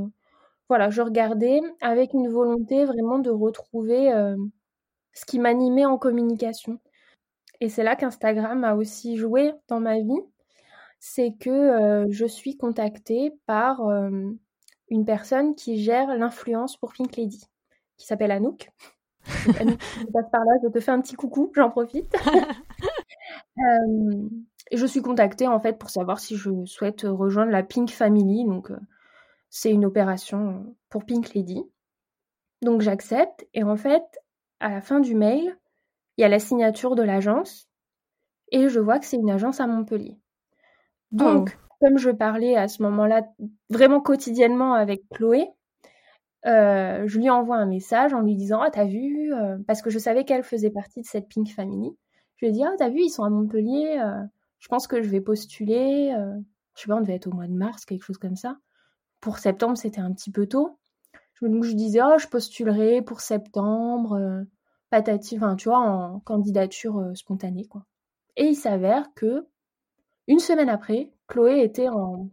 voilà, 0.70 0.90
je 0.90 1.02
regardais 1.02 1.62
avec 1.82 2.14
une 2.14 2.30
volonté 2.30 2.86
vraiment 2.86 3.20
de 3.20 3.30
retrouver 3.30 4.12
euh, 4.14 4.36
ce 5.14 5.26
qui 5.26 5.40
m'animait 5.40 5.86
en 5.86 5.98
communication. 5.98 6.80
Et 7.62 7.70
c'est 7.70 7.84
là 7.84 7.96
qu'Instagram 7.96 8.64
a 8.64 8.76
aussi 8.76 9.18
joué 9.18 9.54
dans 9.68 9.80
ma 9.80 10.00
vie. 10.00 10.22
C'est 11.00 11.34
que 11.40 11.50
euh, 11.50 12.08
je 12.10 12.26
suis 12.26 12.58
contactée 12.58 13.34
par 13.46 13.88
euh, 13.88 14.10
une 14.90 15.06
personne 15.06 15.56
qui 15.56 15.78
gère 15.78 16.16
l'influence 16.18 16.78
pour 16.78 16.94
Pink 16.94 17.18
Lady, 17.18 17.44
qui 17.98 18.08
s'appelle 18.08 18.32
Anouk. 18.32 18.72
Par 19.24 20.46
là, 20.46 20.54
je 20.64 20.70
te 20.70 20.80
fais 20.80 20.92
un 20.92 21.02
petit 21.02 21.16
coucou, 21.16 21.52
j'en 21.56 21.70
profite. 21.70 22.14
euh, 23.58 24.30
et 24.72 24.78
je 24.78 24.86
suis 24.86 25.02
contactée 25.02 25.48
en 25.48 25.60
fait 25.60 25.78
pour 25.78 25.90
savoir 25.90 26.20
si 26.20 26.36
je 26.36 26.66
souhaite 26.66 27.02
rejoindre 27.04 27.52
la 27.52 27.64
Pink 27.64 27.90
Family. 27.90 28.46
Donc, 28.46 28.72
euh, 28.72 28.80
c'est 29.50 29.72
une 29.72 29.86
opération 29.86 30.76
pour 30.90 31.06
Pink 31.06 31.34
Lady. 31.34 31.64
Donc 32.64 32.82
j'accepte 32.82 33.46
et 33.54 33.64
en 33.64 33.76
fait, 33.76 34.04
à 34.60 34.70
la 34.70 34.82
fin 34.82 35.00
du 35.00 35.16
mail, 35.16 35.58
il 36.18 36.22
y 36.22 36.24
a 36.24 36.30
la 36.30 36.40
signature 36.40 36.96
de 36.96 37.04
l'agence 37.04 37.70
et 38.52 38.70
je 38.70 38.80
vois 38.80 39.00
que 39.00 39.06
c'est 39.06 39.18
une 39.18 39.30
agence 39.30 39.60
à 39.60 39.68
Montpellier. 39.68 40.18
Donc, 41.12 41.56
oh. 41.56 41.76
comme 41.82 41.98
je 41.98 42.10
parlais 42.10 42.56
à 42.56 42.68
ce 42.68 42.82
moment-là 42.84 43.28
vraiment 43.70 44.02
quotidiennement 44.02 44.74
avec 44.74 45.04
Chloé, 45.10 45.48
euh, 46.46 47.04
je 47.08 47.20
lui 47.20 47.30
envoie 47.30 47.56
un 47.56 47.66
message 47.66 48.14
en 48.14 48.22
lui 48.22 48.36
disant 48.36 48.62
Ah, 48.62 48.70
t'as 48.70 48.86
vu 48.86 49.34
euh, 49.34 49.58
Parce 49.66 49.82
que 49.82 49.90
je 49.90 50.00
savais 50.00 50.26
qu'elle 50.26 50.44
faisait 50.44 50.70
partie 50.70 51.02
de 51.02 51.06
cette 51.06 51.28
Pink 51.30 51.50
Family. 51.50 51.96
Je 52.36 52.46
lui 52.46 52.52
ai 52.52 52.54
dit 52.54 52.64
Ah, 52.64 52.74
t'as 52.78 52.90
vu, 52.90 53.00
ils 53.02 53.10
sont 53.10 53.24
à 53.24 53.30
Montpellier. 53.30 54.00
Euh, 54.04 54.22
je 54.60 54.68
pense 54.68 54.88
que 54.88 55.02
je 55.02 55.10
vais 55.10 55.22
postuler. 55.22 56.14
je 56.76 56.82
sais 56.82 56.88
pas, 56.88 56.96
on 56.96 57.02
devait 57.02 57.16
être 57.16 57.28
au 57.28 57.34
mois 57.34 57.48
de 57.48 57.54
mars, 57.54 57.86
quelque 57.86 58.04
chose 58.04 58.18
comme 58.18 58.36
ça. 58.36 58.58
Pour 59.22 59.38
septembre, 59.38 59.78
c'était 59.78 60.02
un 60.02 60.12
petit 60.14 60.32
peu 60.32 60.48
tôt. 60.48 60.78
Donc, 61.42 61.66
je 61.66 61.74
disais 61.74 62.00
Oh, 62.02 62.18
je 62.18 62.28
postulerai 62.28 63.02
pour 63.02 63.20
septembre. 63.20 64.46
patati, 64.90 65.38
tu 65.58 65.70
vois, 65.70 65.80
en 65.80 66.20
candidature 66.22 67.12
spontanée, 67.16 67.66
quoi. 67.66 67.86
Et 68.38 68.46
il 68.46 68.56
s'avère 68.56 69.14
que, 69.16 69.46
une 70.28 70.40
semaine 70.40 70.70
après, 70.70 71.12
Chloé 71.28 71.62
était 71.62 71.90
en, 71.90 72.30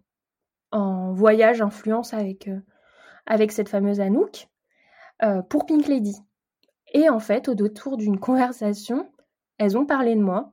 en 0.71 1.13
voyage 1.13 1.61
influence 1.63 2.15
avec 2.15 2.49
avec 3.31 3.53
cette 3.53 3.69
fameuse 3.69 4.01
Anouk 4.01 4.49
euh, 5.23 5.41
pour 5.43 5.65
Pink 5.65 5.87
Lady. 5.87 6.17
Et 6.93 7.09
en 7.09 7.21
fait, 7.21 7.49
au 7.49 7.55
détour 7.55 7.97
d'une 7.97 8.19
conversation, 8.19 9.09
elles 9.57 9.79
ont 9.79 9.87
parlé 9.87 10.17
de 10.17 10.21
moi. 10.21 10.53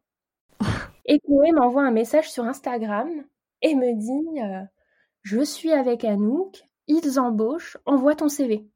Et 1.05 1.19
Chloé 1.19 1.51
m'envoie 1.53 1.83
un 1.83 1.91
message 1.91 2.29
sur 2.29 2.43
Instagram 2.43 3.09
et 3.63 3.73
me 3.73 3.95
dit 3.95 4.41
euh, 4.41 4.63
Je 5.23 5.41
suis 5.41 5.71
avec 5.71 6.05
Anouk, 6.05 6.69
ils 6.85 7.19
embauchent, 7.19 7.77
envoie 7.85 8.13
ton 8.13 8.29
CV. 8.29 8.67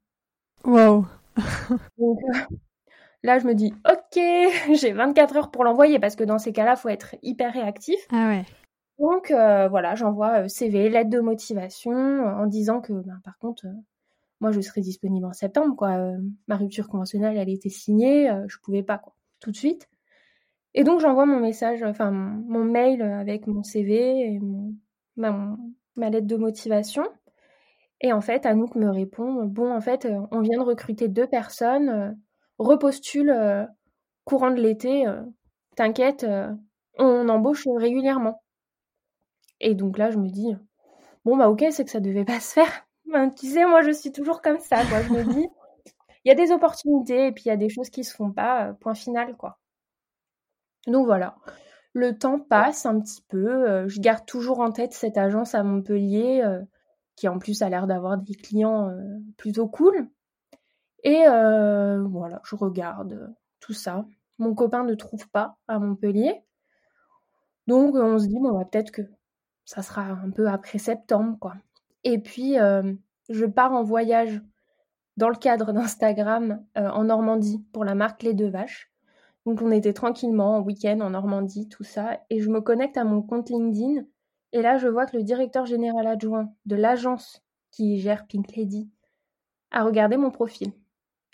Wow. 0.64 1.06
Donc, 1.98 2.18
euh, 2.34 2.56
là, 3.22 3.38
je 3.38 3.46
me 3.46 3.54
dis 3.54 3.72
Ok, 3.88 4.18
j'ai 4.74 4.92
24 4.92 5.36
heures 5.36 5.50
pour 5.52 5.62
l'envoyer 5.62 6.00
parce 6.00 6.16
que 6.16 6.24
dans 6.24 6.38
ces 6.38 6.52
cas-là, 6.52 6.72
il 6.76 6.80
faut 6.80 6.88
être 6.88 7.14
hyper 7.22 7.52
réactif. 7.52 8.00
Ah 8.10 8.28
ouais. 8.28 8.44
Donc 8.98 9.30
voilà, 9.30 9.94
j'envoie 9.94 10.48
CV, 10.48 10.88
lettre 10.88 11.10
de 11.10 11.20
motivation 11.20 11.92
en 11.92 12.46
disant 12.46 12.80
que 12.80 12.92
ben, 12.92 13.20
par 13.24 13.36
contre, 13.38 13.66
moi 14.42 14.50
je 14.50 14.60
serai 14.60 14.80
disponible 14.80 15.24
en 15.24 15.32
septembre 15.32 15.76
quoi. 15.76 15.92
Euh, 15.92 16.18
ma 16.48 16.56
rupture 16.56 16.88
conventionnelle 16.88 17.38
elle 17.38 17.48
était 17.48 17.70
signée, 17.70 18.28
euh, 18.28 18.44
je 18.48 18.58
pouvais 18.58 18.82
pas 18.82 18.98
quoi, 18.98 19.14
tout 19.40 19.52
de 19.52 19.56
suite. 19.56 19.88
Et 20.74 20.84
donc 20.84 21.00
j'envoie 21.00 21.26
mon 21.26 21.40
message, 21.40 21.82
enfin 21.84 22.10
mon, 22.10 22.64
mail 22.64 23.02
avec 23.02 23.46
mon 23.46 23.62
CV 23.62 24.34
et 24.34 24.40
ma, 25.16 25.56
lettre 25.96 26.26
de 26.26 26.36
motivation. 26.36 27.04
Et 28.00 28.12
en 28.12 28.20
fait, 28.20 28.46
Anouk 28.46 28.74
me 28.74 28.90
répond 28.90 29.44
Bon, 29.44 29.72
en 29.72 29.80
fait, 29.80 30.06
euh, 30.06 30.18
on 30.32 30.40
vient 30.40 30.58
de 30.58 30.64
recruter 30.64 31.08
deux 31.08 31.28
personnes, 31.28 32.18
repostule 32.58 33.32
courant 34.24 34.50
de 34.50 34.60
l'été, 34.60 35.04
t'inquiète, 35.76 36.26
on 36.98 37.28
embauche 37.28 37.66
régulièrement. 37.76 38.42
Et 39.60 39.74
donc 39.74 39.98
là, 39.98 40.10
je 40.10 40.18
me 40.18 40.28
dis 40.28 40.56
Bon, 41.24 41.36
bah 41.36 41.48
ok, 41.48 41.64
c'est 41.70 41.84
que 41.84 41.90
ça 41.90 42.00
devait 42.00 42.24
pas 42.24 42.40
se 42.40 42.52
faire. 42.54 42.86
Ben, 43.12 43.30
tu 43.30 43.46
sais, 43.46 43.66
moi, 43.66 43.82
je 43.82 43.90
suis 43.90 44.10
toujours 44.10 44.40
comme 44.40 44.58
ça, 44.58 44.84
quoi. 44.86 45.02
Je 45.02 45.12
me 45.12 45.24
dis, 45.34 45.48
il 46.24 46.28
y 46.28 46.32
a 46.32 46.34
des 46.34 46.50
opportunités 46.52 47.26
et 47.28 47.32
puis 47.32 47.44
il 47.46 47.48
y 47.48 47.52
a 47.52 47.56
des 47.56 47.68
choses 47.68 47.90
qui 47.90 48.04
se 48.04 48.14
font 48.14 48.32
pas, 48.32 48.68
euh, 48.68 48.72
point 48.74 48.94
final, 48.94 49.36
quoi. 49.36 49.58
Donc 50.86 51.06
voilà. 51.06 51.36
Le 51.94 52.18
temps 52.18 52.40
passe 52.40 52.86
un 52.86 53.00
petit 53.00 53.22
peu. 53.28 53.68
Euh, 53.68 53.88
je 53.88 54.00
garde 54.00 54.24
toujours 54.26 54.60
en 54.60 54.72
tête 54.72 54.94
cette 54.94 55.18
agence 55.18 55.54
à 55.54 55.62
Montpellier, 55.62 56.42
euh, 56.42 56.62
qui 57.16 57.28
en 57.28 57.38
plus 57.38 57.62
a 57.62 57.68
l'air 57.68 57.86
d'avoir 57.86 58.16
des 58.18 58.34
clients 58.34 58.90
plutôt 59.36 59.68
cool. 59.68 60.08
Et 61.04 61.24
voilà, 61.26 62.40
je 62.44 62.56
regarde 62.56 63.34
tout 63.60 63.74
ça. 63.74 64.06
Mon 64.38 64.54
copain 64.54 64.84
ne 64.84 64.94
trouve 64.94 65.28
pas 65.28 65.56
à 65.68 65.78
Montpellier. 65.78 66.42
Donc 67.66 67.94
on 67.94 68.18
se 68.18 68.26
dit, 68.26 68.38
bon, 68.40 68.52
bah, 68.52 68.64
peut-être 68.70 68.90
que 68.90 69.02
ça 69.66 69.82
sera 69.82 70.02
un 70.02 70.30
peu 70.30 70.48
après 70.48 70.78
septembre, 70.78 71.36
quoi. 71.38 71.54
Et 72.04 72.18
puis, 72.18 72.58
euh, 72.58 72.94
je 73.28 73.46
pars 73.46 73.72
en 73.72 73.82
voyage 73.82 74.40
dans 75.16 75.28
le 75.28 75.36
cadre 75.36 75.72
d'Instagram 75.72 76.64
euh, 76.76 76.88
en 76.88 77.04
Normandie 77.04 77.64
pour 77.72 77.84
la 77.84 77.94
marque 77.94 78.22
Les 78.22 78.34
Deux 78.34 78.48
Vaches. 78.48 78.90
Donc, 79.46 79.60
on 79.60 79.70
était 79.70 79.92
tranquillement 79.92 80.58
en 80.58 80.60
week-end 80.60 81.00
en 81.00 81.10
Normandie, 81.10 81.68
tout 81.68 81.84
ça. 81.84 82.20
Et 82.30 82.40
je 82.40 82.48
me 82.48 82.60
connecte 82.60 82.96
à 82.96 83.04
mon 83.04 83.22
compte 83.22 83.50
LinkedIn. 83.50 84.04
Et 84.52 84.62
là, 84.62 84.76
je 84.76 84.88
vois 84.88 85.06
que 85.06 85.16
le 85.16 85.22
directeur 85.22 85.66
général 85.66 86.06
adjoint 86.06 86.52
de 86.66 86.76
l'agence 86.76 87.42
qui 87.70 87.98
gère 87.98 88.26
Pink 88.26 88.54
Lady 88.54 88.88
a 89.70 89.82
regardé 89.82 90.16
mon 90.16 90.30
profil. 90.30 90.72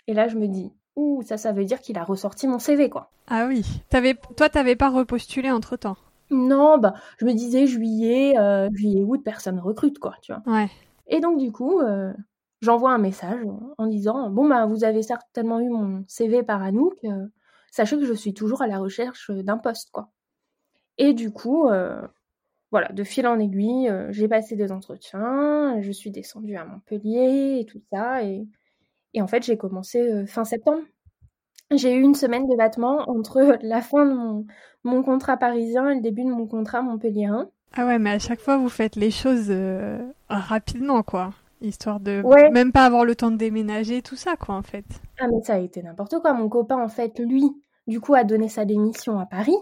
Et 0.07 0.13
là, 0.13 0.27
je 0.27 0.37
me 0.37 0.47
dis, 0.47 0.71
ouh, 0.95 1.21
ça, 1.21 1.37
ça 1.37 1.51
veut 1.51 1.65
dire 1.65 1.81
qu'il 1.81 1.97
a 1.97 2.03
ressorti 2.03 2.47
mon 2.47 2.57
CV, 2.57 2.89
quoi. 2.89 3.11
Ah 3.27 3.45
oui. 3.47 3.63
Toi, 4.37 4.49
t'avais 4.49 4.75
pas 4.75 4.89
repostulé 4.89 5.51
entre 5.51 5.75
temps 5.75 5.97
non, 6.31 6.77
bah, 6.77 6.93
je 7.17 7.25
me 7.25 7.33
disais 7.33 7.67
juillet, 7.67 8.37
euh, 8.37 8.69
juillet, 8.73 9.03
août, 9.03 9.21
personne 9.23 9.59
recrute, 9.59 9.99
quoi, 9.99 10.15
tu 10.21 10.33
vois. 10.33 10.43
Ouais. 10.53 10.69
Et 11.07 11.19
donc, 11.19 11.39
du 11.39 11.51
coup, 11.51 11.79
euh, 11.79 12.13
j'envoie 12.61 12.91
un 12.91 12.97
message 12.99 13.41
en 13.77 13.87
disant 13.87 14.29
Bon, 14.29 14.47
bah, 14.47 14.65
vous 14.65 14.83
avez 14.83 15.01
certainement 15.01 15.59
eu 15.59 15.69
mon 15.69 16.03
CV 16.07 16.43
par 16.43 16.61
Anouk, 16.61 16.97
euh, 17.03 17.27
sachez 17.71 17.97
que 17.97 18.05
je 18.05 18.13
suis 18.13 18.33
toujours 18.33 18.61
à 18.61 18.67
la 18.67 18.79
recherche 18.79 19.31
d'un 19.31 19.57
poste, 19.57 19.89
quoi. 19.91 20.09
Et 20.97 21.13
du 21.13 21.31
coup, 21.31 21.69
voilà, 22.71 22.89
de 22.89 23.03
fil 23.05 23.25
en 23.25 23.39
aiguille, 23.39 23.89
j'ai 24.09 24.27
passé 24.27 24.57
des 24.57 24.71
entretiens, 24.73 25.81
je 25.81 25.91
suis 25.91 26.11
descendue 26.11 26.57
à 26.57 26.65
Montpellier 26.65 27.59
et 27.61 27.65
tout 27.65 27.81
ça, 27.89 28.21
et, 28.21 28.45
et 29.13 29.21
en 29.21 29.27
fait, 29.27 29.43
j'ai 29.43 29.57
commencé 29.57 30.25
fin 30.27 30.43
septembre. 30.43 30.83
J'ai 31.71 31.93
eu 31.93 32.01
une 32.01 32.15
semaine 32.15 32.47
de 32.47 32.55
battement 32.55 33.09
entre 33.09 33.57
la 33.61 33.81
fin 33.81 34.05
de 34.05 34.13
mon, 34.13 34.45
mon 34.83 35.03
contrat 35.03 35.37
parisien 35.37 35.89
et 35.89 35.95
le 35.95 36.01
début 36.01 36.23
de 36.23 36.29
mon 36.29 36.47
contrat 36.47 36.81
Montpellier 36.81 37.25
1. 37.25 37.49
Ah 37.75 37.85
ouais, 37.85 37.99
mais 37.99 38.11
à 38.11 38.19
chaque 38.19 38.39
fois, 38.39 38.57
vous 38.57 38.69
faites 38.69 38.95
les 38.95 39.11
choses 39.11 39.47
euh, 39.49 39.99
rapidement, 40.27 41.03
quoi. 41.03 41.31
Histoire 41.61 41.99
de 41.99 42.23
même 42.51 42.71
pas 42.71 42.85
avoir 42.85 43.05
le 43.05 43.15
temps 43.15 43.31
de 43.31 43.37
déménager, 43.37 44.01
tout 44.01 44.15
ça, 44.15 44.35
quoi, 44.37 44.55
en 44.55 44.63
fait. 44.63 44.85
Ah, 45.19 45.27
mais 45.27 45.43
ça 45.43 45.55
a 45.55 45.59
été 45.59 45.83
n'importe 45.83 46.19
quoi. 46.19 46.33
Mon 46.33 46.49
copain, 46.49 46.81
en 46.81 46.87
fait, 46.87 47.19
lui, 47.19 47.43
du 47.85 47.99
coup, 47.99 48.15
a 48.15 48.23
donné 48.23 48.49
sa 48.49 48.65
démission 48.65 49.19
à 49.19 49.25
Paris. 49.25 49.57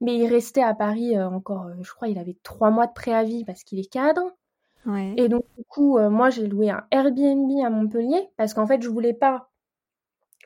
Mais 0.00 0.16
il 0.16 0.26
restait 0.26 0.62
à 0.62 0.74
Paris 0.74 1.16
euh, 1.16 1.28
encore, 1.28 1.66
euh, 1.66 1.82
je 1.82 1.92
crois, 1.92 2.08
il 2.08 2.18
avait 2.18 2.36
trois 2.42 2.70
mois 2.70 2.86
de 2.86 2.92
préavis 2.92 3.44
parce 3.44 3.62
qu'il 3.62 3.78
est 3.78 3.92
cadre. 3.92 4.32
Ouais. 4.86 5.14
Et 5.16 5.28
donc, 5.28 5.44
du 5.56 5.64
coup, 5.68 5.98
moi, 5.98 6.30
j'ai 6.30 6.46
loué 6.46 6.70
un 6.70 6.84
Airbnb 6.90 7.48
à 7.64 7.70
Montpellier 7.70 8.30
parce 8.36 8.52
qu'en 8.52 8.66
fait, 8.66 8.82
je 8.82 8.88
voulais 8.88 9.12
pas 9.12 9.51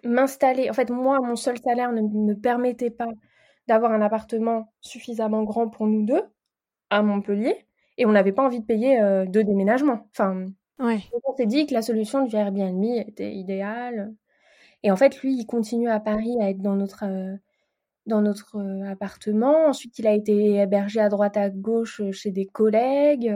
m'installer. 0.04 0.70
En 0.70 0.72
fait, 0.72 0.90
moi, 0.90 1.20
mon 1.20 1.36
seul 1.36 1.58
salaire 1.58 1.92
ne 1.92 2.02
me 2.02 2.34
permettait 2.34 2.90
pas 2.90 3.08
d'avoir 3.68 3.92
un 3.92 4.00
appartement 4.00 4.72
suffisamment 4.80 5.42
grand 5.42 5.68
pour 5.68 5.86
nous 5.86 6.04
deux 6.04 6.22
à 6.90 7.02
Montpellier 7.02 7.66
et 7.98 8.06
on 8.06 8.12
n'avait 8.12 8.32
pas 8.32 8.44
envie 8.44 8.60
de 8.60 8.66
payer 8.66 9.00
euh, 9.00 9.26
deux 9.26 9.44
déménagements. 9.44 10.06
Enfin, 10.12 10.46
ouais. 10.78 11.00
on 11.24 11.36
s'est 11.36 11.46
dit 11.46 11.66
que 11.66 11.74
la 11.74 11.82
solution 11.82 12.24
du 12.24 12.36
Airbnb 12.36 12.84
était 12.84 13.32
idéale. 13.32 14.14
Et 14.82 14.90
en 14.90 14.96
fait, 14.96 15.20
lui, 15.22 15.34
il 15.36 15.46
continue 15.46 15.88
à 15.88 16.00
Paris 16.00 16.36
à 16.40 16.50
être 16.50 16.60
dans 16.60 16.76
notre, 16.76 17.04
euh, 17.04 17.36
dans 18.06 18.20
notre 18.20 18.56
euh, 18.56 18.90
appartement. 18.90 19.68
Ensuite, 19.68 19.98
il 19.98 20.06
a 20.06 20.12
été 20.12 20.56
hébergé 20.56 21.00
à 21.00 21.08
droite 21.08 21.36
à 21.36 21.50
gauche 21.50 22.02
chez 22.12 22.30
des 22.30 22.46
collègues. 22.46 23.32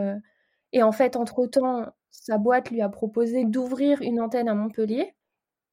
et 0.73 0.83
en 0.83 0.93
fait, 0.93 1.17
entre-temps, 1.17 1.87
sa 2.11 2.39
boîte 2.39 2.71
lui 2.71 2.83
a 2.83 2.89
proposé 2.89 3.45
d'ouvrir 3.45 4.03
une 4.03 4.21
antenne 4.21 4.49
à 4.49 4.55
Montpellier. 4.55 5.15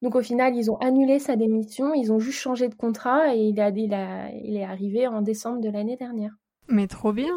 Donc 0.02 0.14
au 0.14 0.22
final, 0.22 0.54
ils 0.56 0.70
ont 0.70 0.76
annulé 0.76 1.18
sa 1.18 1.36
démission, 1.36 1.92
ils 1.94 2.12
ont 2.12 2.20
juste 2.20 2.38
changé 2.38 2.68
de 2.68 2.74
contrat 2.74 3.34
et 3.34 3.40
il, 3.40 3.60
a, 3.60 3.70
il, 3.70 3.94
a, 3.94 4.30
il 4.30 4.56
est 4.56 4.64
arrivé 4.64 5.06
en 5.06 5.22
décembre 5.22 5.60
de 5.60 5.68
l'année 5.70 5.96
dernière. 5.96 6.32
Mais 6.68 6.86
trop 6.86 7.12
bien. 7.12 7.32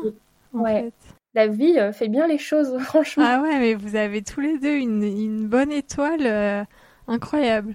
ouais. 0.54 0.92
La 1.34 1.48
vie 1.48 1.80
euh, 1.80 1.94
fait 1.94 2.10
bien 2.10 2.28
les 2.28 2.38
choses, 2.38 2.78
franchement. 2.84 3.24
Ah 3.26 3.42
ouais, 3.42 3.58
mais 3.58 3.74
vous 3.74 3.96
avez 3.96 4.22
tous 4.22 4.42
les 4.42 4.60
deux 4.60 4.76
une, 4.76 5.04
une 5.04 5.48
bonne 5.48 5.72
étoile 5.72 6.26
euh, 6.26 6.64
incroyable. 7.08 7.74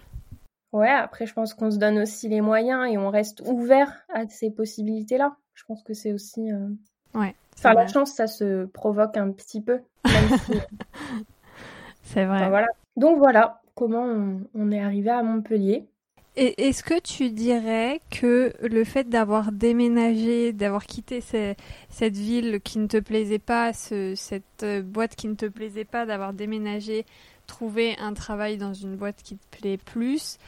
Ouais, 0.72 0.90
après 0.90 1.26
je 1.26 1.32
pense 1.32 1.54
qu'on 1.54 1.70
se 1.70 1.78
donne 1.78 1.98
aussi 1.98 2.28
les 2.28 2.42
moyens 2.42 2.86
et 2.90 2.98
on 2.98 3.08
reste 3.08 3.42
ouvert 3.46 4.04
à 4.12 4.28
ces 4.28 4.50
possibilités-là. 4.50 5.36
Je 5.54 5.64
pense 5.64 5.82
que 5.82 5.94
c'est 5.94 6.12
aussi. 6.12 6.52
Euh, 6.52 6.68
ouais. 7.14 7.34
Enfin, 7.56 7.72
la 7.72 7.86
chance, 7.86 8.12
ça 8.12 8.26
se 8.26 8.66
provoque 8.66 9.16
un 9.16 9.32
petit 9.32 9.62
peu. 9.62 9.80
c'est 12.02 12.26
vrai. 12.26 12.48
voilà. 12.50 12.68
Donc 12.96 13.16
voilà, 13.16 13.62
comment 13.76 14.40
on, 14.54 14.72
est 14.72 14.80
arrivé 14.80 15.10
à 15.10 15.22
Montpellier. 15.22 15.84
Et 16.34 16.68
est-ce 16.68 16.82
que 16.82 16.98
tu 16.98 17.30
dirais 17.30 18.00
que 18.10 18.52
le 18.60 18.84
fait 18.84 19.08
d'avoir 19.08 19.52
déménagé, 19.52 20.52
d'avoir 20.52 20.84
quitté 20.84 21.20
cette 21.20 22.16
ville 22.16 22.60
qui 22.60 22.78
ne 22.78 22.88
te 22.88 22.98
plaisait 22.98 23.38
pas, 23.38 23.72
cette 23.72 24.42
euh, 24.62 24.82
boîte 24.82 25.14
qui 25.14 25.28
ne 25.28 25.34
te 25.34 25.46
plaisait 25.46 25.84
pas, 25.84 26.04
d'avoir 26.04 26.34
déménagé, 26.34 27.06
trouvé 27.46 27.96
un 27.98 28.12
travail 28.12 28.58
dans 28.58 28.74
une 28.74 28.96
boîte 28.96 29.22
qui 29.22 29.36
te 29.36 29.56
plaît 29.58 29.78
plus, 29.78 30.38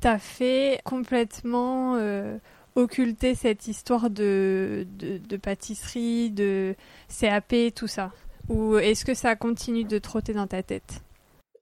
t'as 0.00 0.18
fait 0.18 0.80
complètement 0.84 1.94
euh, 1.96 2.36
occulter 2.74 3.34
cette 3.34 3.66
histoire 3.66 4.10
de, 4.10 4.86
de, 4.98 5.36
pâtisserie, 5.36 6.30
de 6.30 6.74
CAP, 7.08 7.54
tout 7.74 7.88
ça? 7.88 8.12
Ou 8.50 8.76
est-ce 8.76 9.06
que 9.06 9.14
ça 9.14 9.36
continue 9.36 9.84
de 9.84 9.98
trotter 9.98 10.34
dans 10.34 10.46
ta 10.46 10.62
tête? 10.62 11.02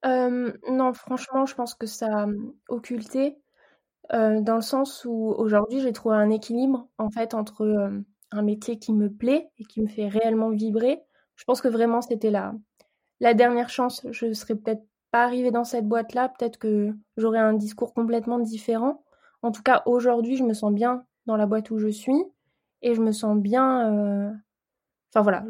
Non, 0.05 0.92
franchement, 0.92 1.47
je 1.47 1.55
pense 1.55 1.74
que 1.74 1.86
ça 1.86 2.24
a 2.24 2.26
occulté, 2.68 3.36
dans 4.12 4.55
le 4.57 4.61
sens 4.62 5.05
où 5.05 5.34
aujourd'hui 5.36 5.80
j'ai 5.80 5.92
trouvé 5.92 6.16
un 6.16 6.30
équilibre 6.30 6.88
en 6.99 7.11
fait 7.11 7.34
entre 7.34 7.92
un 8.32 8.42
métier 8.42 8.78
qui 8.78 8.92
me 8.92 9.11
plaît 9.11 9.51
et 9.59 9.64
qui 9.64 9.80
me 9.82 9.88
fait 9.88 10.09
réellement 10.09 10.51
vibrer. 10.51 11.03
Je 11.36 11.44
pense 11.44 11.61
que 11.61 11.68
vraiment 11.68 12.03
c'était 12.03 12.30
la, 12.30 12.55
la 13.20 13.34
dernière 13.34 13.70
chance. 13.70 14.07
Je 14.11 14.32
serais 14.32 14.55
peut-être 14.57 14.82
pas 15.11 15.24
arrivée 15.24 15.51
dans 15.51 15.64
cette 15.64 15.86
boîte-là, 15.86 16.28
peut-être 16.30 16.59
que 16.59 16.94
j'aurais 17.16 17.38
un 17.38 17.55
discours 17.55 17.94
complètement 17.94 18.38
différent. 18.38 19.05
En 19.42 19.53
tout 19.53 19.62
cas, 19.62 19.82
aujourd'hui, 19.86 20.36
je 20.36 20.44
me 20.44 20.55
sens 20.55 20.72
bien 20.72 21.05
dans 21.26 21.36
la 21.36 21.47
boîte 21.47 21.70
où 21.70 21.78
je 21.78 21.88
suis 21.88 22.22
et 22.82 22.94
je 22.94 23.01
me 23.03 23.12
sens 23.12 23.36
bien. 23.38 24.32
Enfin 25.12 25.22
voilà, 25.22 25.44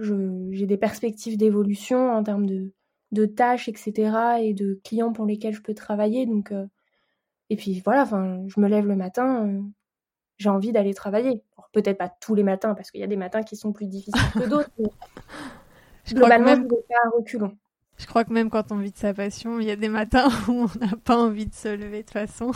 j'ai 0.51 0.67
des 0.67 0.77
perspectives 0.79 1.37
d'évolution 1.39 2.13
en 2.13 2.23
termes 2.23 2.47
de, 2.47 2.73
de, 3.17 3.27
tâches, 3.27 3.69
etc. 3.69 4.39
et 4.41 4.55
de 4.55 4.81
clients 4.85 5.13
pour 5.13 5.27
lesquels 5.27 5.55
je 5.55 5.63
peux 5.63 5.75
travailler. 5.75 6.27
Donc, 6.27 6.53
euh, 6.53 6.67
et 7.51 7.57
puis 7.57 7.81
voilà, 7.85 8.03
enfin, 8.03 8.43
je 8.47 8.61
me 8.61 8.69
lève 8.69 8.87
le 8.87 8.97
matin, 8.97 9.47
euh, 9.47 9.63
j'ai 10.39 10.49
envie 10.49 10.73
d'aller 10.73 10.95
travailler. 10.95 11.43
Peut-être 11.73 11.99
pas 11.99 12.09
tous 12.09 12.35
les 12.35 12.43
matins, 12.43 12.75
parce 12.75 12.91
qu'il 12.91 13.01
y 13.01 13.05
a 13.05 13.09
des 13.09 13.17
matins 13.17 13.43
qui 13.43 13.57
sont 13.57 13.73
plus 13.73 13.87
difficiles 13.87 14.21
que 14.33 14.49
d'autres. 14.49 14.71
je 16.05 16.15
globalement, 16.15 16.47
même... 16.47 16.69
je 16.71 16.75
vais 16.75 16.83
faire 16.89 17.01
un 17.05 17.11
reculon. 17.11 17.57
Je 17.99 18.07
crois 18.07 18.25
que 18.25 18.33
même 18.33 18.51
quand 18.51 18.73
on 18.73 18.77
vit 18.77 18.93
de 18.93 18.97
sa 18.97 19.15
passion, 19.15 19.59
il 19.59 19.67
y 19.67 19.71
a 19.71 19.77
des 19.77 19.89
matins 19.89 20.29
où 20.49 20.53
on 20.53 20.79
n'a 20.79 20.97
pas 21.05 21.17
envie 21.17 21.47
de 21.47 21.55
se 21.55 21.69
lever 21.69 22.03
de 22.03 22.03
toute 22.03 22.13
façon. 22.13 22.53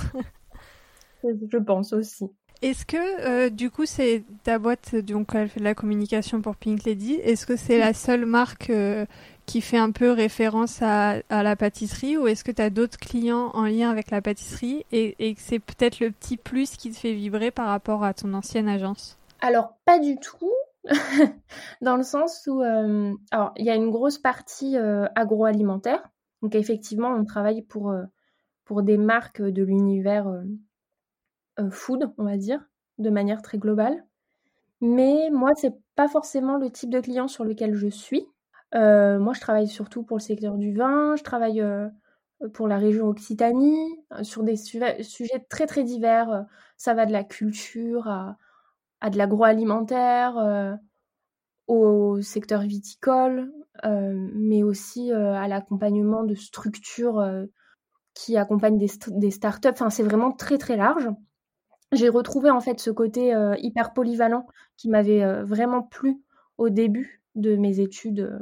je 1.25 1.57
pense 1.59 1.93
aussi. 1.93 2.31
Est-ce 2.63 2.85
que 2.85 3.27
euh, 3.27 3.49
du 3.49 3.71
coup 3.71 3.87
c'est 3.87 4.23
ta 4.45 4.59
boîte 4.59 4.95
donc 4.95 5.35
elle 5.35 5.49
fait 5.49 5.61
de 5.61 5.65
la 5.65 5.75
communication 5.75 6.43
pour 6.43 6.57
Pink 6.57 6.85
Lady 6.85 7.15
Est-ce 7.15 7.47
que 7.47 7.57
c'est 7.57 7.79
la 7.79 7.95
seule 7.95 8.27
marque 8.27 8.69
euh, 8.69 9.07
qui 9.51 9.61
fait 9.61 9.79
un 9.79 9.91
peu 9.91 10.11
référence 10.13 10.81
à, 10.83 11.21
la 11.31 11.57
pâtisserie 11.57 12.17
ou 12.17 12.27
est-ce 12.27 12.45
que 12.45 12.53
tu 12.53 12.63
as 12.63 12.71
d'autres 12.71 12.99
clients 12.99 13.51
en 13.55 13.65
lien 13.65 13.91
avec 13.91 14.11
la 14.11 14.23
pâtisserie 14.23 14.85
et, 14.93 15.17
et 15.19 15.35
c'est 15.39 15.59
peut-être 15.59 16.01
le 16.01 16.11
petit 16.11 16.37
plus 16.37 16.77
qui 16.77 16.91
te 16.91 16.97
fait 16.97 17.13
vibrer 17.13 17.51
par 17.51 17.67
rapport 17.67 18.05
à 18.05 18.15
ton 18.15 18.33
ancienne 18.35 18.69
agence? 18.69 19.19
Alors 19.41 19.75
pas 19.85 19.99
du 19.99 20.17
tout. 20.19 20.53
dans 21.83 21.97
le 21.97 22.03
sens 22.03 22.47
où 22.47 22.63
euh, 22.63 23.13
il 23.57 23.65
y 23.65 23.71
a 23.71 23.75
une 23.75 23.91
grosse 23.91 24.17
partie 24.17 24.79
agroalimentaire 25.15 26.03
donc 26.41 26.55
effectivement 26.55 27.11
on 27.11 27.27
travaille 27.27 27.61
pour 27.61 27.93
pour 28.65 28.83
des 28.83 28.97
marques 28.97 29.43
de 29.43 29.63
l'univers 29.63 30.33
euh, 31.59 31.71
food, 31.71 32.13
on 32.19 32.25
va 32.25 32.37
dire, 32.37 32.65
de 32.99 33.11
manière 33.11 33.43
très 33.43 33.59
globale. 33.59 34.05
Mais 34.81 35.29
moi, 35.31 35.51
c'est 35.57 35.75
pas 35.95 36.09
forcément 36.09 36.57
le 36.57 36.71
type 36.71 36.91
de 36.91 37.01
client 37.01 37.29
sur 37.29 37.45
lequel 37.45 37.75
je 37.75 37.89
suis. 37.89 38.27
Euh, 38.75 39.19
moi, 39.19 39.33
je 39.35 39.41
travaille 39.41 39.69
surtout 39.69 40.03
pour 40.03 40.19
le 40.19 40.23
secteur 40.23 40.57
du 40.57 40.75
vin, 40.75 41.17
je 41.17 41.23
travaille 41.23 41.61
euh, 41.61 41.89
pour 42.55 42.69
la 42.69 42.79
région 42.79 43.07
Occitanie, 43.07 43.99
sur 44.23 44.43
des 44.43 44.57
sujets 44.57 45.47
très 45.49 45.67
très 45.67 45.85
divers. 45.85 46.47
Ça 46.77 46.95
va 46.95 47.05
de 47.07 47.13
la 47.13 47.25
culture 47.25 48.09
à, 48.09 49.11
de 49.11 49.19
l'agroalimentaire, 49.19 50.79
au 51.67 52.23
secteur 52.23 52.63
viticole, 52.63 53.53
mais 53.85 54.63
aussi 54.63 55.13
à 55.13 55.47
l'accompagnement 55.49 56.25
de 56.25 56.35
structures 56.35 57.23
qui 58.15 58.39
accompagnent 58.39 58.79
des, 58.79 58.91
des 59.09 59.31
startups. 59.31 59.69
Enfin, 59.69 59.91
c'est 59.91 60.03
vraiment 60.03 60.33
très 60.33 60.57
très 60.57 60.79
large 60.79 61.11
j'ai 61.93 62.09
retrouvé 62.09 62.51
en 62.51 62.61
fait 62.61 62.81
ce 62.81 62.91
côté 62.91 63.35
euh, 63.35 63.55
hyper 63.59 63.93
polyvalent 63.93 64.47
qui 64.77 64.89
m'avait 64.89 65.23
euh, 65.23 65.45
vraiment 65.45 65.83
plu 65.83 66.23
au 66.59 66.69
début 66.69 67.20
de 67.35 67.57
mes 67.57 67.81
études 67.81 68.21
euh, 68.21 68.39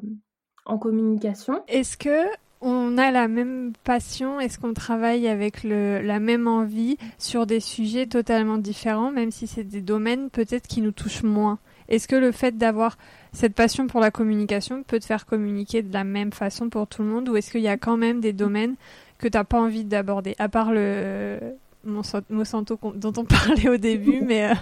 en 0.64 0.78
communication. 0.78 1.62
Est-ce 1.68 1.96
que 1.96 2.26
on 2.60 2.98
a 2.98 3.10
la 3.10 3.28
même 3.28 3.72
passion? 3.84 4.40
Est-ce 4.40 4.58
qu'on 4.58 4.74
travaille 4.74 5.28
avec 5.28 5.62
le, 5.62 6.00
la 6.00 6.18
même 6.18 6.48
envie 6.48 6.96
sur 7.18 7.46
des 7.46 7.60
sujets 7.60 8.06
totalement 8.06 8.58
différents, 8.58 9.12
même 9.12 9.30
si 9.30 9.46
c'est 9.46 9.64
des 9.64 9.80
domaines 9.80 10.30
peut-être 10.30 10.66
qui 10.66 10.80
nous 10.80 10.92
touchent 10.92 11.22
moins? 11.22 11.58
Est-ce 11.88 12.08
que 12.08 12.16
le 12.16 12.32
fait 12.32 12.58
d'avoir 12.58 12.98
cette 13.32 13.54
passion 13.54 13.86
pour 13.86 14.00
la 14.00 14.10
communication 14.10 14.82
peut 14.82 14.98
te 14.98 15.06
faire 15.06 15.24
communiquer 15.24 15.82
de 15.82 15.92
la 15.92 16.04
même 16.04 16.32
façon 16.32 16.68
pour 16.68 16.86
tout 16.86 17.02
le 17.02 17.08
monde? 17.08 17.28
Ou 17.28 17.36
est-ce 17.36 17.50
qu'il 17.50 17.62
y 17.62 17.68
a 17.68 17.78
quand 17.78 17.96
même 17.96 18.20
des 18.20 18.32
domaines 18.32 18.74
que 19.18 19.28
tu 19.28 19.36
n'as 19.36 19.44
pas 19.44 19.60
envie 19.60 19.84
d'aborder, 19.84 20.34
à 20.38 20.48
part 20.48 20.72
le, 20.72 21.38
Monsanto 21.84 22.78
dont 22.94 23.12
on 23.16 23.24
parlait 23.24 23.68
au 23.68 23.76
début, 23.76 24.20
mais... 24.26 24.50
Euh, 24.50 24.54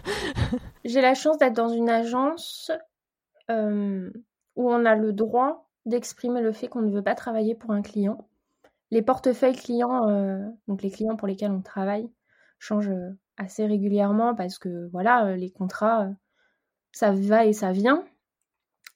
J'ai 0.84 1.00
la 1.00 1.14
chance 1.14 1.38
d'être 1.38 1.54
dans 1.54 1.68
une 1.68 1.90
agence 1.90 2.70
euh, 3.50 4.10
où 4.56 4.70
on 4.70 4.84
a 4.84 4.94
le 4.94 5.12
droit 5.12 5.68
d'exprimer 5.84 6.40
le 6.40 6.52
fait 6.52 6.68
qu'on 6.68 6.82
ne 6.82 6.90
veut 6.90 7.02
pas 7.02 7.14
travailler 7.14 7.54
pour 7.54 7.70
un 7.70 7.82
client. 7.82 8.28
Les 8.90 9.02
portefeuilles 9.02 9.56
clients, 9.56 10.08
euh, 10.08 10.44
donc 10.68 10.82
les 10.82 10.90
clients 10.90 11.16
pour 11.16 11.28
lesquels 11.28 11.50
on 11.50 11.62
travaille, 11.62 12.10
changent 12.58 12.92
assez 13.36 13.66
régulièrement 13.66 14.34
parce 14.34 14.58
que 14.58 14.88
voilà, 14.92 15.36
les 15.36 15.50
contrats, 15.50 16.08
ça 16.92 17.12
va 17.12 17.44
et 17.44 17.52
ça 17.52 17.72
vient. 17.72 18.04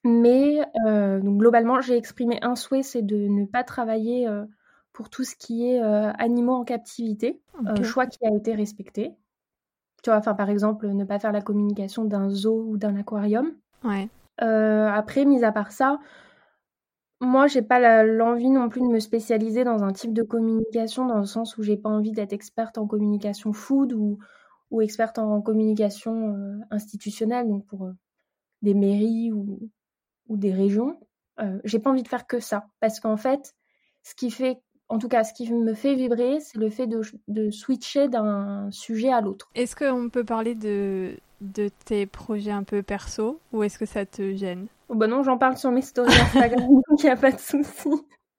Mais 0.02 0.60
donc 0.84 1.38
globalement, 1.38 1.80
j'ai 1.80 1.96
exprimé 1.96 2.38
un 2.42 2.56
souhait, 2.56 2.82
c'est 2.82 3.02
de 3.02 3.28
ne 3.28 3.44
pas 3.44 3.64
travailler 3.64 4.26
pour 4.92 5.08
tout 5.08 5.24
ce 5.24 5.34
qui 5.34 5.66
est 5.66 5.82
euh, 5.82 6.12
animaux 6.18 6.54
en 6.54 6.64
captivité, 6.64 7.40
un 7.64 7.82
choix 7.82 8.06
qui 8.06 8.24
a 8.26 8.34
été 8.34 8.54
respecté. 8.54 9.14
Tu 10.02 10.10
vois, 10.10 10.18
enfin 10.18 10.34
par 10.34 10.50
exemple, 10.50 10.88
ne 10.88 11.04
pas 11.04 11.18
faire 11.18 11.32
la 11.32 11.42
communication 11.42 12.04
d'un 12.04 12.28
zoo 12.30 12.64
ou 12.68 12.76
d'un 12.76 12.96
aquarium. 12.96 13.52
Ouais. 13.84 14.08
Euh, 14.42 14.88
après, 14.88 15.24
mis 15.24 15.44
à 15.44 15.52
part 15.52 15.72
ça, 15.72 15.98
moi, 17.20 17.46
j'ai 17.46 17.62
pas 17.62 18.02
l'envie 18.04 18.48
non 18.50 18.68
plus 18.68 18.80
de 18.80 18.86
me 18.86 18.98
spécialiser 18.98 19.64
dans 19.64 19.82
un 19.82 19.92
type 19.92 20.14
de 20.14 20.22
communication, 20.22 21.06
dans 21.06 21.18
le 21.18 21.26
sens 21.26 21.58
où 21.58 21.62
j'ai 21.62 21.76
pas 21.76 21.90
envie 21.90 22.12
d'être 22.12 22.32
experte 22.32 22.78
en 22.78 22.86
communication 22.86 23.52
food 23.52 23.92
ou, 23.92 24.18
experte 24.80 25.18
en 25.18 25.42
communication 25.42 26.34
euh, 26.34 26.58
institutionnelle, 26.70 27.48
donc 27.48 27.66
pour 27.66 27.90
des 28.62 28.74
mairies 28.74 29.32
ou, 29.32 29.70
des 30.28 30.52
régions. 30.52 31.00
j'ai 31.64 31.80
pas 31.80 31.90
envie 31.90 32.04
de 32.04 32.08
faire 32.08 32.26
que 32.26 32.40
ça, 32.40 32.66
parce 32.78 33.00
qu'en 33.00 33.16
fait, 33.16 33.54
ce 34.04 34.14
qui 34.14 34.30
fait 34.30 34.62
en 34.90 34.98
tout 34.98 35.08
cas, 35.08 35.24
ce 35.24 35.32
qui 35.32 35.50
me 35.50 35.72
fait 35.72 35.94
vibrer, 35.94 36.40
c'est 36.40 36.58
le 36.58 36.68
fait 36.68 36.88
de, 36.88 37.50
switcher 37.50 38.08
d'un 38.08 38.68
sujet 38.72 39.12
à 39.12 39.20
l'autre. 39.20 39.48
Est-ce 39.54 39.76
qu'on 39.76 40.08
peut 40.10 40.24
parler 40.24 40.56
de, 40.56 41.12
de 41.40 41.70
tes 41.84 42.06
projets 42.06 42.50
un 42.50 42.64
peu 42.64 42.82
perso 42.82 43.40
ou 43.52 43.62
est-ce 43.62 43.78
que 43.78 43.86
ça 43.86 44.04
te 44.04 44.34
gêne? 44.34 44.66
Oh 44.88 44.96
bah 44.96 45.06
Non, 45.06 45.22
j'en 45.22 45.38
parle 45.38 45.56
sur 45.56 45.70
mes 45.70 45.82
stories 45.82 46.12
Instagram, 46.12 46.68
donc 46.88 47.02
il 47.02 47.04
n'y 47.04 47.10
a 47.10 47.16
pas 47.16 47.30
de 47.30 47.38
souci. 47.38 47.88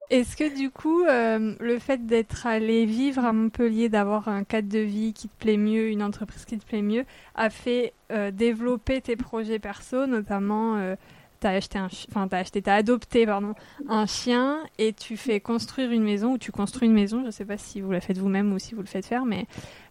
Est-ce 0.09 0.35
que 0.35 0.53
du 0.53 0.69
coup, 0.69 1.05
euh, 1.05 1.55
le 1.61 1.79
fait 1.79 2.05
d'être 2.05 2.45
allé 2.45 2.85
vivre 2.85 3.23
à 3.23 3.31
Montpellier, 3.31 3.87
d'avoir 3.87 4.27
un 4.27 4.43
cadre 4.43 4.67
de 4.67 4.79
vie 4.79 5.13
qui 5.13 5.29
te 5.29 5.37
plaît 5.39 5.55
mieux, 5.55 5.87
une 5.87 6.03
entreprise 6.03 6.43
qui 6.43 6.57
te 6.57 6.65
plaît 6.65 6.81
mieux, 6.81 7.05
a 7.33 7.49
fait 7.49 7.93
euh, 8.11 8.29
développer 8.29 8.99
tes 8.99 9.15
projets 9.15 9.57
perso, 9.57 10.07
notamment 10.07 10.75
euh, 10.75 10.95
t'as 11.41 11.51
acheté 11.51 11.77
un, 11.77 11.87
enfin 12.09 12.27
t'as 12.27 12.37
acheté, 12.37 12.61
t'as 12.61 12.75
adopté 12.75 13.25
pardon 13.25 13.53
un 13.89 14.05
chien 14.05 14.63
et 14.77 14.93
tu 14.93 15.17
fais 15.17 15.41
construire 15.41 15.91
une 15.91 16.03
maison 16.03 16.33
ou 16.33 16.37
tu 16.37 16.51
construis 16.51 16.87
une 16.87 16.93
maison. 16.93 17.23
Je 17.25 17.31
sais 17.31 17.45
pas 17.45 17.57
si 17.57 17.81
vous 17.81 17.91
la 17.91 17.99
faites 17.99 18.17
vous-même 18.17 18.53
ou 18.53 18.59
si 18.59 18.73
vous 18.75 18.81
le 18.81 18.87
faites 18.87 19.05
faire, 19.05 19.25
mais 19.25 19.45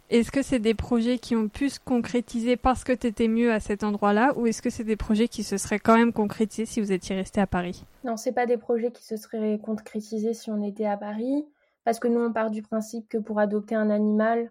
est-ce 0.09 0.33
que 0.33 0.43
c'est 0.43 0.59
des 0.59 0.75
projets 0.75 1.19
qui 1.19 1.37
ont 1.37 1.49
pu 1.49 1.69
se 1.69 1.79
concrétiser 1.79 2.57
parce 2.57 2.83
que 2.83 2.93
t'étais 2.93 3.29
mieux 3.29 3.53
à 3.53 3.61
cet 3.61 3.85
endroit-là 3.85 4.33
ou 4.37 4.47
est-ce 4.47 4.63
que 4.63 4.71
c'est 4.71 4.85
des 4.85 4.97
projets 4.97 5.29
qui 5.29 5.43
se 5.43 5.57
seraient 5.57 5.79
quand 5.79 5.97
même 5.97 6.13
concrétisés 6.13 6.67
si 6.67 6.81
vous 6.81 6.91
étiez 6.91 7.15
resté 7.15 7.41
à 7.41 7.47
Paris? 7.47 7.85
Non, 8.05 8.17
c'est 8.17 8.33
pas 8.33 8.47
des 8.47 8.57
projets 8.57 8.91
qui 8.91 9.05
se 9.05 9.17
seraient 9.17 9.61
concrétisés 9.63 10.35
si 10.35 10.51
on 10.51 10.63
était 10.63 10.87
à 10.87 10.97
Paris 10.97 11.45
parce 11.85 12.01
que 12.01 12.09
nous 12.09 12.21
on 12.21 12.33
part 12.33 12.51
du 12.51 12.63
principe 12.63 13.09
que 13.09 13.19
pour 13.19 13.39
adopter 13.39 13.75
un 13.75 13.91
animal, 13.91 14.51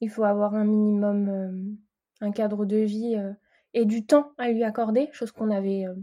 il 0.00 0.10
faut 0.10 0.24
avoir 0.24 0.54
un 0.54 0.64
minimum 0.64 1.28
euh, 1.28 1.50
un 2.20 2.32
cadre 2.32 2.64
de 2.64 2.76
vie 2.76 3.16
euh, 3.16 3.32
et 3.74 3.84
du 3.84 4.04
temps 4.04 4.32
à 4.38 4.50
lui 4.50 4.64
accorder, 4.64 5.08
chose 5.12 5.32
qu'on 5.32 5.50
avait 5.50 5.86
euh, 5.86 5.94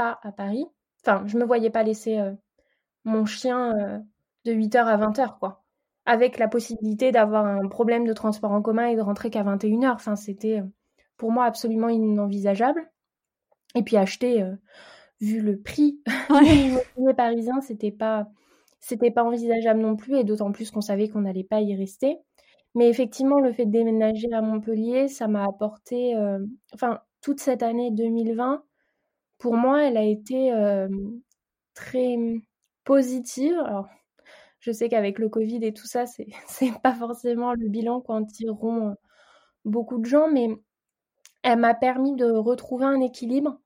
à 0.00 0.32
Paris. 0.32 0.66
Enfin, 1.04 1.24
je 1.26 1.38
me 1.38 1.44
voyais 1.44 1.70
pas 1.70 1.82
laisser 1.82 2.18
euh, 2.18 2.32
mon 3.04 3.24
chien 3.24 3.72
euh, 3.78 3.98
de 4.44 4.52
8h 4.52 4.84
à 4.84 4.96
20h, 4.96 5.38
quoi. 5.38 5.62
Avec 6.06 6.38
la 6.38 6.48
possibilité 6.48 7.12
d'avoir 7.12 7.46
un 7.46 7.68
problème 7.68 8.06
de 8.06 8.12
transport 8.12 8.52
en 8.52 8.62
commun 8.62 8.86
et 8.86 8.96
de 8.96 9.00
rentrer 9.00 9.30
qu'à 9.30 9.44
21h. 9.44 9.92
Enfin, 9.92 10.16
c'était 10.16 10.60
euh, 10.60 10.64
pour 11.16 11.30
moi 11.30 11.44
absolument 11.44 11.88
inenvisageable. 11.88 12.90
Et 13.74 13.82
puis 13.82 13.96
acheter, 13.96 14.44
vu 15.20 15.40
le 15.40 15.60
prix 15.60 16.02
ouais. 16.30 17.14
parisien, 17.14 17.60
c'était 17.60 17.92
pas 17.92 18.26
c'était 18.80 19.12
pas 19.12 19.22
envisageable 19.22 19.80
non 19.80 19.94
plus, 19.94 20.16
et 20.16 20.24
d'autant 20.24 20.50
plus 20.50 20.72
qu'on 20.72 20.80
savait 20.80 21.08
qu'on 21.08 21.20
n'allait 21.20 21.44
pas 21.44 21.60
y 21.60 21.76
rester. 21.76 22.18
Mais 22.74 22.88
effectivement, 22.88 23.38
le 23.38 23.52
fait 23.52 23.66
de 23.66 23.70
déménager 23.70 24.32
à 24.32 24.40
Montpellier, 24.40 25.06
ça 25.06 25.28
m'a 25.28 25.44
apporté, 25.44 26.16
enfin, 26.72 27.00
toute 27.20 27.38
cette 27.38 27.62
année 27.62 27.90
2020, 27.92 28.64
pour 29.40 29.56
moi, 29.56 29.82
elle 29.84 29.96
a 29.96 30.04
été 30.04 30.52
très 31.74 32.16
positive. 32.84 33.58
Alors, 33.66 33.88
je 34.60 34.70
sais 34.70 34.88
qu'avec 34.88 35.18
le 35.18 35.28
Covid 35.28 35.64
et 35.64 35.72
tout 35.72 35.86
ça, 35.86 36.06
c'est 36.06 36.28
c'est 36.46 36.72
pas 36.82 36.94
forcément 36.94 37.54
le 37.54 37.68
bilan 37.68 38.00
qu'en 38.00 38.24
tireront 38.24 38.94
beaucoup 39.64 39.98
de 39.98 40.06
gens, 40.06 40.28
mais 40.30 40.48
elle 41.42 41.58
m'a 41.58 41.74
permis 41.74 42.14
de 42.14 42.30
retrouver 42.30 42.84
un 42.86 43.00
équilibre. 43.00 43.58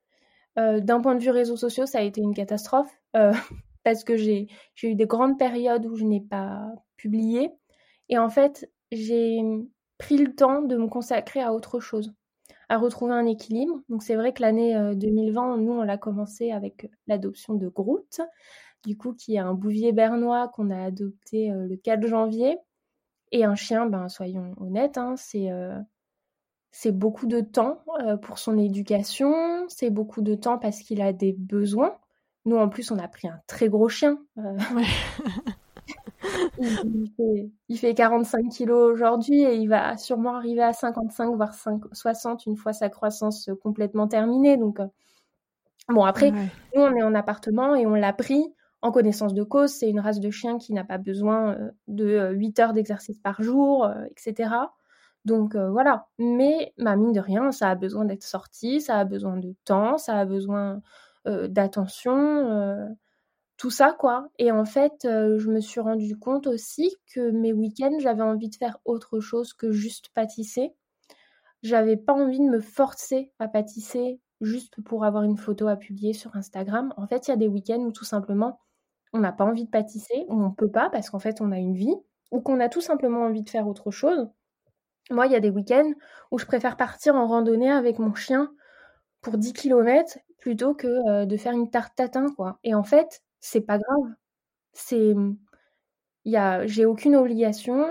D'un 0.56 1.00
point 1.00 1.16
de 1.16 1.20
vue 1.22 1.30
réseaux 1.30 1.56
sociaux, 1.56 1.84
ça 1.84 1.98
a 1.98 2.02
été 2.02 2.20
une 2.20 2.34
catastrophe. 2.34 2.90
parce 3.84 4.02
que 4.02 4.16
j'ai 4.16 4.48
eu 4.82 4.94
des 4.94 5.06
grandes 5.06 5.38
périodes 5.38 5.86
où 5.86 5.94
je 5.94 6.04
n'ai 6.04 6.20
pas 6.20 6.66
publié. 6.96 7.52
Et 8.08 8.18
en 8.18 8.30
fait, 8.30 8.70
j'ai 8.90 9.40
pris 9.98 10.16
le 10.16 10.34
temps 10.34 10.62
de 10.62 10.76
me 10.76 10.88
consacrer 10.88 11.40
à 11.40 11.52
autre 11.52 11.78
chose, 11.80 12.12
à 12.68 12.78
retrouver 12.78 13.14
un 13.14 13.26
équilibre. 13.26 13.80
Donc 13.88 14.02
c'est 14.02 14.16
vrai 14.16 14.32
que 14.32 14.42
l'année 14.42 14.94
2020, 14.94 15.58
nous, 15.58 15.72
on 15.72 15.82
l'a 15.82 15.98
commencé 15.98 16.50
avec 16.50 16.90
l'adoption 17.06 17.54
de 17.54 17.68
Groot, 17.68 18.20
du 18.84 18.96
coup, 18.96 19.14
qui 19.14 19.36
est 19.36 19.38
un 19.38 19.54
bouvier 19.54 19.92
bernois 19.92 20.48
qu'on 20.48 20.70
a 20.70 20.82
adopté 20.84 21.50
le 21.52 21.76
4 21.76 22.06
janvier. 22.06 22.58
Et 23.32 23.44
un 23.44 23.54
chien, 23.54 23.86
ben, 23.86 24.08
soyons 24.08 24.54
honnêtes, 24.58 24.98
hein, 24.98 25.14
c'est 25.16 26.92
beaucoup 26.92 27.26
de 27.26 27.40
temps 27.40 27.82
pour 28.22 28.38
son 28.38 28.58
éducation, 28.58 29.66
c'est 29.68 29.90
beaucoup 29.90 30.22
de 30.22 30.34
temps 30.34 30.58
parce 30.58 30.80
qu'il 30.80 31.02
a 31.02 31.12
des 31.12 31.32
besoins. 31.32 31.96
Nous, 32.44 32.56
en 32.56 32.68
plus, 32.68 32.90
on 32.90 32.98
a 32.98 33.08
pris 33.08 33.28
un 33.28 33.40
très 33.46 33.68
gros 33.68 33.88
chien. 33.88 34.18
il, 36.58 37.78
fait, 37.78 37.94
45 37.94 38.48
kilos 38.48 38.92
aujourd'hui 38.92 39.42
et 39.42 39.56
il 39.56 39.68
va 39.68 39.96
sûrement 39.96 40.36
arriver 40.36 40.62
à 40.62 40.72
55, 40.72 41.34
voire 41.34 41.54
60 41.92 42.46
une 42.46 42.56
fois 42.56 42.72
sa 42.72 42.88
croissance 42.88 43.50
complètement 43.62 44.08
terminée. 44.08 44.56
Donc, 44.56 44.78
bon, 45.88 46.04
après, 46.04 46.30
nous, 46.30 46.82
on 46.82 46.94
est 46.94 47.02
en 47.02 47.14
appartement 47.14 47.74
et 47.74 47.86
on 47.86 47.94
l'a 47.94 48.12
pris 48.12 48.54
en 48.82 48.92
connaissance 48.92 49.34
de 49.34 49.42
cause. 49.42 49.70
C'est 49.70 49.88
une 49.88 50.00
race 50.00 50.20
de 50.20 50.30
chien 50.30 50.58
qui 50.58 50.72
n'a 50.72 50.84
pas 50.84 50.98
besoin 50.98 51.56
de 51.88 52.32
8 52.32 52.58
heures 52.60 52.72
d'exercice 52.72 53.18
par 53.18 53.42
jour, 53.42 53.90
etc. 54.10 54.50
Donc 55.24 55.56
voilà. 55.56 56.06
Mais 56.18 56.72
ma 56.78 56.96
mine 56.96 57.12
de 57.12 57.20
rien, 57.20 57.50
ça 57.50 57.70
a 57.70 57.74
besoin 57.74 58.04
d'être 58.04 58.24
sorti, 58.24 58.80
ça 58.80 58.98
a 58.98 59.04
besoin 59.04 59.36
de 59.38 59.54
temps, 59.64 59.98
ça 59.98 60.18
a 60.18 60.24
besoin 60.24 60.80
d'attention, 61.26 62.94
tout 63.64 63.70
ça 63.70 63.96
quoi. 63.98 64.28
Et 64.38 64.52
en 64.52 64.66
fait, 64.66 64.92
je 65.04 65.48
me 65.48 65.58
suis 65.58 65.80
rendu 65.80 66.18
compte 66.18 66.46
aussi 66.46 66.94
que 67.14 67.30
mes 67.30 67.54
week-ends, 67.54 67.96
j'avais 67.98 68.20
envie 68.20 68.50
de 68.50 68.56
faire 68.56 68.78
autre 68.84 69.20
chose 69.20 69.54
que 69.54 69.72
juste 69.72 70.10
pâtisser. 70.12 70.74
J'avais 71.62 71.96
pas 71.96 72.12
envie 72.12 72.40
de 72.40 72.44
me 72.44 72.60
forcer 72.60 73.32
à 73.38 73.48
pâtisser 73.48 74.20
juste 74.42 74.82
pour 74.82 75.06
avoir 75.06 75.22
une 75.22 75.38
photo 75.38 75.66
à 75.66 75.76
publier 75.76 76.12
sur 76.12 76.36
Instagram. 76.36 76.92
En 76.98 77.06
fait, 77.06 77.26
il 77.26 77.30
y 77.30 77.32
a 77.32 77.38
des 77.38 77.48
week-ends 77.48 77.80
où 77.80 77.90
tout 77.90 78.04
simplement 78.04 78.60
on 79.14 79.20
n'a 79.20 79.32
pas 79.32 79.46
envie 79.46 79.64
de 79.64 79.70
pâtisser, 79.70 80.26
ou 80.28 80.44
on 80.44 80.50
peut 80.50 80.70
pas 80.70 80.90
parce 80.90 81.08
qu'en 81.08 81.18
fait 81.18 81.40
on 81.40 81.50
a 81.50 81.56
une 81.56 81.74
vie, 81.74 81.96
ou 82.32 82.42
qu'on 82.42 82.60
a 82.60 82.68
tout 82.68 82.82
simplement 82.82 83.22
envie 83.22 83.44
de 83.44 83.48
faire 83.48 83.66
autre 83.66 83.90
chose. 83.90 84.28
Moi, 85.10 85.24
il 85.24 85.32
y 85.32 85.36
a 85.36 85.40
des 85.40 85.48
week-ends 85.48 85.90
où 86.30 86.38
je 86.38 86.44
préfère 86.44 86.76
partir 86.76 87.14
en 87.14 87.26
randonnée 87.26 87.72
avec 87.72 87.98
mon 87.98 88.12
chien 88.12 88.52
pour 89.22 89.38
10 89.38 89.54
km 89.54 90.18
plutôt 90.36 90.74
que 90.74 91.08
euh, 91.08 91.24
de 91.24 91.36
faire 91.38 91.54
une 91.54 91.70
tarte 91.70 91.96
tatin, 91.96 92.26
quoi. 92.36 92.58
Et 92.62 92.74
en 92.74 92.82
fait, 92.82 93.22
c'est 93.46 93.62
pas 93.62 93.78
grave. 93.78 94.14
C'est, 94.72 95.14
il 96.24 96.36
a, 96.36 96.66
j'ai 96.66 96.84
aucune 96.86 97.16
obligation. 97.16 97.84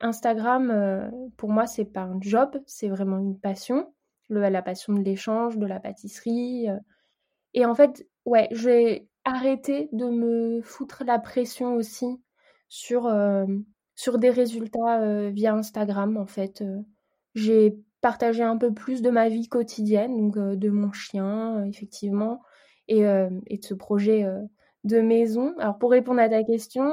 Instagram, 0.00 0.70
euh, 0.70 1.10
pour 1.36 1.50
moi, 1.50 1.66
c'est 1.66 1.84
pas 1.86 2.02
un 2.02 2.18
job, 2.20 2.50
c'est 2.66 2.88
vraiment 2.88 3.18
une 3.18 3.38
passion. 3.38 3.92
Le, 4.28 4.40
la 4.48 4.62
passion 4.62 4.92
de 4.92 5.02
l'échange, 5.02 5.56
de 5.58 5.66
la 5.66 5.80
pâtisserie. 5.80 6.68
Euh. 6.68 6.78
Et 7.54 7.64
en 7.64 7.74
fait, 7.74 8.06
ouais, 8.24 8.48
j'ai 8.52 9.08
arrêté 9.24 9.88
de 9.92 10.06
me 10.06 10.60
foutre 10.62 11.04
la 11.04 11.18
pression 11.18 11.74
aussi 11.74 12.06
sur 12.68 13.08
sur 13.96 14.18
des 14.18 14.30
résultats 14.30 15.00
euh, 15.00 15.30
via 15.30 15.54
Instagram 15.54 16.16
en 16.18 16.26
fait. 16.26 16.60
Euh. 16.62 16.82
j'ai 17.34 17.76
partagé 18.02 18.42
un 18.42 18.58
peu 18.58 18.72
plus 18.72 19.02
de 19.02 19.10
ma 19.10 19.28
vie 19.28 19.48
quotidienne, 19.48 20.16
donc 20.16 20.36
euh, 20.36 20.54
de 20.54 20.68
mon 20.70 20.92
chien 20.92 21.64
effectivement, 21.64 22.42
et, 22.88 23.00
et, 23.00 23.58
de 23.58 23.64
ce 23.64 23.74
projet 23.74 24.24
de 24.86 25.00
maison. 25.00 25.54
Alors 25.58 25.78
pour 25.78 25.90
répondre 25.90 26.20
à 26.20 26.28
ta 26.28 26.44
question, 26.44 26.92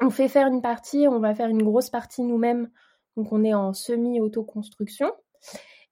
on 0.00 0.10
fait 0.10 0.28
faire 0.28 0.46
une 0.48 0.62
partie, 0.62 1.06
on 1.08 1.20
va 1.20 1.34
faire 1.34 1.48
une 1.48 1.62
grosse 1.62 1.90
partie 1.90 2.22
nous-mêmes, 2.22 2.70
donc 3.16 3.32
on 3.32 3.44
est 3.44 3.54
en 3.54 3.72
semi-autoconstruction. 3.72 5.10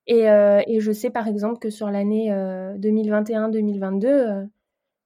Et, 0.07 0.25
et, 0.67 0.81
je 0.81 0.91
sais 0.91 1.09
par 1.09 1.29
exemple 1.29 1.59
que 1.59 1.69
sur 1.69 1.89
l'année 1.89 2.29
2021-2022, 2.29 4.49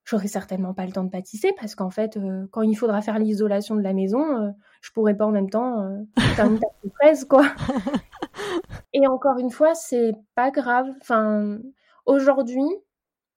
j'aurai 0.08 0.28
certainement 0.28 0.74
pas 0.74 0.86
le 0.86 0.94
temps 0.94 1.04
de 1.04 1.10
pâtisser 1.10 1.54
parce 1.60 1.76
qu'en 1.76 1.90
fait, 1.90 2.16
euh, 2.16 2.48
quand 2.52 2.62
il 2.62 2.76
faudra 2.76 3.02
faire 3.02 3.20
l'isolation 3.20 3.76
de 3.76 3.82
la 3.82 3.94
maison, 3.94 4.24
euh, 4.38 4.50
je 4.82 4.92
pourrai 4.92 5.16
pas 5.16 5.26
en 5.26 5.32
même 5.32 5.50
temps 5.50 5.82
euh, 5.82 5.98
faire 6.36 6.46
une 6.46 6.60
tarte 6.60 6.76
de 6.84 6.90
fraise, 6.90 7.26
quoi. 7.26 7.44
Et 8.94 9.06
encore 9.06 9.38
une 9.38 9.50
fois, 9.50 9.76
c'est 9.76 10.14
pas 10.34 10.50
grave. 10.50 10.88
Enfin, 11.02 11.60
aujourd'hui, 12.06 12.66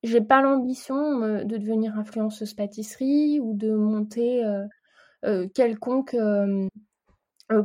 j'ai 0.02 0.20
pas 0.20 0.40
l'ambition 0.40 1.20
de 1.44 1.56
devenir 1.56 1.98
influenceuse 1.98 2.54
pâtisserie 2.54 3.40
ou 3.40 3.54
de 3.54 3.74
monter 3.74 4.42
quelconque 5.54 6.16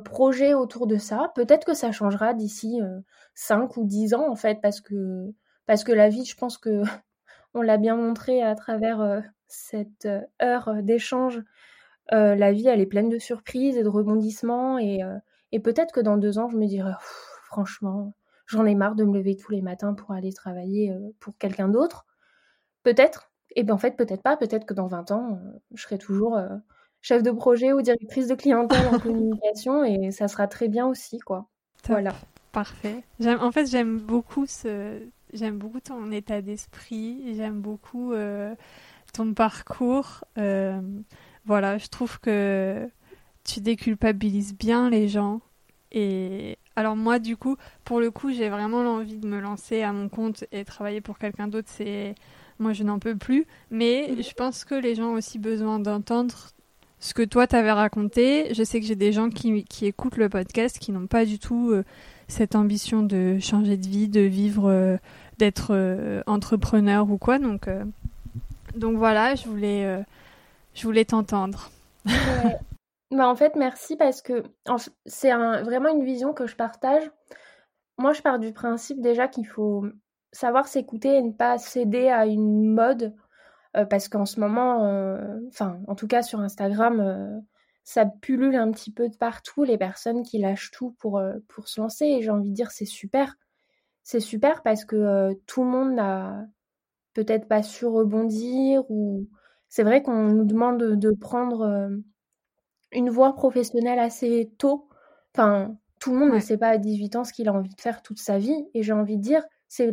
projet 0.03 0.53
autour 0.53 0.87
de 0.87 0.97
ça. 0.97 1.31
Peut-être 1.35 1.65
que 1.65 1.73
ça 1.73 1.91
changera 1.91 2.33
d'ici 2.33 2.79
5 3.35 3.77
ou 3.77 3.85
10 3.85 4.13
ans, 4.15 4.29
en 4.29 4.35
fait, 4.35 4.59
parce 4.61 4.81
que, 4.81 5.33
parce 5.65 5.83
que 5.83 5.91
la 5.91 6.09
vie, 6.09 6.25
je 6.25 6.35
pense 6.35 6.57
que 6.57 6.81
on 7.55 7.61
l'a 7.61 7.77
bien 7.77 7.95
montré 7.95 8.41
à 8.41 8.55
travers 8.55 9.01
euh, 9.01 9.21
cette 9.47 10.05
euh, 10.05 10.21
heure 10.41 10.67
euh, 10.67 10.81
d'échange. 10.81 11.41
la 12.11 12.51
vie, 12.51 12.67
elle 12.67 12.81
est 12.81 12.85
pleine 12.85 13.09
de 13.09 13.17
surprises 13.17 13.77
et 13.77 13.83
de 13.83 13.89
rebondissements. 13.89 14.77
Et, 14.77 15.01
peut-être 15.63 15.93
que 15.93 16.01
dans 16.01 16.17
deux 16.17 16.37
ans, 16.37 16.49
je 16.49 16.57
me 16.57 16.67
dirai, 16.67 16.91
franchement, 17.45 18.13
j'en 18.45 18.65
ai 18.65 18.75
marre 18.75 18.95
de 18.95 19.05
me 19.05 19.17
lever 19.17 19.37
tous 19.37 19.51
les 19.51 19.61
matins 19.61 19.93
pour 19.93 20.11
aller 20.11 20.33
travailler 20.33 20.93
pour 21.19 21.37
quelqu'un 21.37 21.69
d'autre. 21.69 22.05
Peut-être. 22.85 23.29
Et 23.57 23.63
bien 23.63 23.75
en 23.75 23.77
fait, 23.77 23.97
peut-être 23.97 24.23
pas. 24.23 24.37
Peut-être 24.37 24.65
que 24.65 24.73
dans 24.73 24.87
20 24.87 25.11
ans, 25.11 25.39
je 25.73 25.81
serai 25.81 25.97
toujours 25.97 26.39
chef 27.01 27.21
de 27.21 27.31
projet 27.31 27.73
ou 27.73 27.81
directrice 27.81 28.27
de 28.27 28.35
clientèle 28.35 28.87
en 28.87 28.99
communication 28.99 29.83
et 29.83 30.11
ça 30.11 30.29
sera 30.29 30.47
très 30.47 30.69
bien 30.69 30.87
aussi, 30.87 31.19
quoi. 31.19 31.49
Voilà. 31.87 32.13
Parfait. 32.53 33.03
En 33.21 33.51
fait, 33.51 33.65
j'aime 33.65 33.99
beaucoup 33.99 34.45
ce, 34.45 35.01
J'aime 35.35 35.57
beaucoup 35.57 35.81
ton 35.81 36.11
état 36.11 36.41
d'esprit, 36.41 37.35
j'aime 37.35 37.59
beaucoup 37.59 38.13
euh, 38.13 38.55
ton 39.13 39.33
parcours. 39.33 40.23
Euh, 40.37 40.81
voilà, 41.45 41.77
je 41.77 41.87
trouve 41.87 42.19
que 42.21 42.89
tu 43.43 43.59
déculpabilises 43.59 44.55
bien 44.55 44.89
les 44.89 45.09
gens. 45.09 45.41
Et 45.91 46.57
alors 46.77 46.95
moi, 46.95 47.19
du 47.19 47.35
coup, 47.35 47.57
pour 47.83 47.99
le 47.99 48.11
coup, 48.11 48.31
j'ai 48.31 48.49
vraiment 48.49 48.81
l'envie 48.81 49.17
de 49.17 49.27
me 49.27 49.41
lancer 49.41 49.81
à 49.81 49.91
mon 49.91 50.07
compte 50.07 50.45
et 50.53 50.63
travailler 50.63 51.01
pour 51.01 51.17
quelqu'un 51.17 51.49
d'autre. 51.49 51.69
C'est 51.69 52.15
moi, 52.59 52.73
je 52.73 52.83
n'en 52.83 52.99
peux 52.99 53.15
plus. 53.15 53.45
Mais 53.71 54.07
mhm. 54.09 54.23
je 54.23 54.33
pense 54.33 54.65
que 54.65 54.75
les 54.75 54.95
gens 54.95 55.11
ont 55.11 55.15
aussi 55.15 55.39
besoin 55.39 55.79
d'entendre 55.79 56.33
ce 56.99 57.13
que 57.13 57.23
toi 57.23 57.47
t'avais 57.47 57.71
raconté. 57.71 58.53
Je 58.53 58.63
sais 58.63 58.79
que 58.79 58.85
j'ai 58.85 58.95
des 58.95 59.11
gens 59.11 59.29
qui, 59.29 59.63
qui, 59.65 59.85
écoutent 59.85 60.17
le 60.17 60.29
podcast 60.29 60.79
qui 60.79 60.91
n'ont 60.91 61.07
pas 61.07 61.25
du 61.25 61.39
tout 61.39 61.71
euh, 61.71 61.83
cette 62.27 62.55
ambition 62.55 63.03
de 63.03 63.37
changer 63.39 63.77
de 63.77 63.87
vie, 63.87 64.07
de 64.07 64.21
vivre 64.21 64.99
d'être 65.37 65.71
euh, 65.71 66.21
entrepreneur 66.27 67.09
ou 67.09 67.17
quoi. 67.17 67.39
Donc, 67.39 67.67
euh, 67.67 67.83
donc 68.75 68.97
voilà, 68.97 69.35
je 69.35 69.47
voulais, 69.47 69.85
euh, 69.85 70.01
je 70.73 70.83
voulais 70.83 71.05
t'entendre. 71.05 71.69
bah, 73.11 73.27
en 73.27 73.35
fait, 73.35 73.55
merci 73.55 73.95
parce 73.95 74.21
que 74.21 74.43
c'est 75.05 75.31
vraiment 75.31 75.89
une 75.89 76.03
vision 76.03 76.33
que 76.33 76.47
je 76.47 76.55
partage. 76.55 77.09
Moi, 77.97 78.13
je 78.13 78.21
pars 78.21 78.39
du 78.39 78.51
principe 78.51 79.01
déjà 79.01 79.27
qu'il 79.27 79.47
faut 79.47 79.85
savoir 80.35 80.67
s'écouter 80.67 81.17
et 81.17 81.21
ne 81.21 81.31
pas 81.31 81.57
céder 81.57 82.09
à 82.09 82.25
une 82.25 82.73
mode. 82.73 83.13
parce 83.89 84.07
qu'en 84.07 84.25
ce 84.25 84.39
moment, 84.39 84.81
enfin, 85.49 85.79
en 85.87 85.95
tout 85.95 86.07
cas 86.07 86.21
sur 86.23 86.39
Instagram, 86.39 87.43
ça 87.83 88.05
pullule 88.05 88.55
un 88.55 88.71
petit 88.71 88.91
peu 88.91 89.09
de 89.09 89.15
partout, 89.17 89.63
les 89.63 89.77
personnes 89.77 90.23
qui 90.23 90.39
lâchent 90.39 90.71
tout 90.71 90.95
pour, 90.99 91.21
pour 91.47 91.67
se 91.67 91.81
lancer. 91.81 92.05
Et 92.05 92.21
j'ai 92.21 92.31
envie 92.31 92.49
de 92.49 92.55
dire, 92.55 92.71
c'est 92.71 92.85
super 92.85 93.35
c'est 94.05 94.19
super 94.19 94.61
parce 94.61 94.85
que 94.85 95.33
tout 95.47 95.63
le 95.63 95.69
monde 95.69 95.95
n'a 95.95 96.45
peut-être 97.13 97.47
pas 97.47 97.63
su 97.63 97.87
rebondir 97.87 98.83
ou 98.89 99.27
c'est 99.67 99.83
vrai 99.83 100.03
qu'on 100.03 100.27
nous 100.27 100.45
demande 100.45 100.77
de, 100.77 101.11
prendre 101.11 101.89
une 102.91 103.09
voie 103.09 103.33
professionnelle 103.33 103.97
assez 103.97 104.53
tôt. 104.59 104.87
Enfin, 105.33 105.75
tout 105.99 106.13
le 106.13 106.19
monde 106.19 106.33
ne 106.33 106.39
sait 106.39 106.57
pas 106.57 106.69
à 106.69 106.77
18 106.77 107.15
ans 107.15 107.23
ce 107.23 107.33
qu'il 107.33 107.49
a 107.49 107.53
envie 107.53 107.73
de 107.73 107.81
faire 107.81 108.03
toute 108.03 108.19
sa 108.19 108.37
vie. 108.37 108.67
Et 108.75 108.83
j'ai 108.83 108.93
envie 108.93 109.17
de 109.17 109.23
dire, 109.23 109.43
c'est 109.67 109.91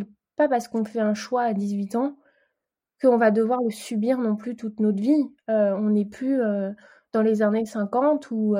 parce 0.48 0.68
qu'on 0.68 0.84
fait 0.84 1.00
un 1.00 1.14
choix 1.14 1.42
à 1.42 1.54
18 1.54 1.96
ans 1.96 2.16
qu'on 3.00 3.16
va 3.16 3.30
devoir 3.32 3.60
le 3.62 3.70
subir 3.70 4.18
non 4.18 4.36
plus 4.36 4.56
toute 4.56 4.78
notre 4.78 5.00
vie. 5.00 5.28
on 5.48 5.90
n'est 5.90 6.04
plus 6.04 6.40
dans 7.12 7.22
les 7.22 7.42
années 7.42 7.66
50 7.66 8.30
où 8.30 8.56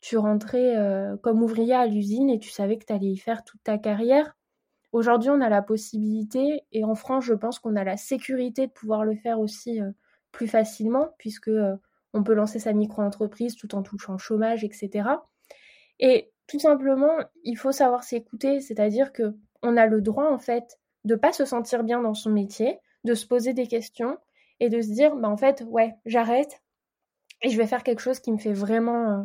tu 0.00 0.16
rentrais 0.16 0.74
comme 1.22 1.42
ouvrier 1.42 1.74
à 1.74 1.86
l'usine 1.86 2.30
et 2.30 2.38
tu 2.38 2.48
savais 2.48 2.78
que 2.78 2.86
tu 2.86 2.92
allais 2.94 3.10
y 3.10 3.18
faire 3.18 3.44
toute 3.44 3.62
ta 3.62 3.76
carrière. 3.76 4.34
Aujourd'hui, 4.92 5.30
on 5.30 5.40
a 5.40 5.48
la 5.48 5.62
possibilité, 5.62 6.64
et 6.70 6.84
en 6.84 6.94
France, 6.94 7.24
je 7.24 7.32
pense 7.32 7.58
qu'on 7.58 7.76
a 7.76 7.84
la 7.84 7.96
sécurité 7.96 8.66
de 8.66 8.72
pouvoir 8.72 9.04
le 9.04 9.16
faire 9.16 9.40
aussi 9.40 9.80
euh, 9.80 9.90
plus 10.32 10.46
facilement, 10.46 11.14
puisque 11.18 11.48
euh, 11.48 11.76
on 12.12 12.22
peut 12.22 12.34
lancer 12.34 12.58
sa 12.58 12.74
micro-entreprise 12.74 13.56
tout 13.56 13.74
en 13.74 13.82
touchant 13.82 14.12
le 14.12 14.18
chômage, 14.18 14.64
etc. 14.64 15.08
Et 15.98 16.30
tout 16.46 16.58
simplement, 16.58 17.16
il 17.42 17.56
faut 17.56 17.72
savoir 17.72 18.04
s'écouter, 18.04 18.60
c'est-à-dire 18.60 19.12
que 19.12 19.34
on 19.62 19.76
a 19.78 19.86
le 19.86 20.02
droit 20.02 20.30
en 20.30 20.38
fait 20.38 20.78
de 21.04 21.14
pas 21.14 21.32
se 21.32 21.44
sentir 21.44 21.84
bien 21.84 22.00
dans 22.00 22.14
son 22.14 22.30
métier, 22.30 22.78
de 23.04 23.14
se 23.14 23.26
poser 23.26 23.52
des 23.52 23.66
questions 23.66 24.18
et 24.60 24.68
de 24.68 24.80
se 24.80 24.88
dire, 24.88 25.16
bah 25.16 25.28
en 25.28 25.36
fait, 25.36 25.64
ouais, 25.68 25.94
j'arrête 26.06 26.62
et 27.42 27.50
je 27.50 27.56
vais 27.56 27.66
faire 27.66 27.82
quelque 27.82 28.00
chose 28.00 28.20
qui 28.20 28.32
me 28.32 28.38
fait 28.38 28.52
vraiment, 28.52 29.10
euh, 29.10 29.22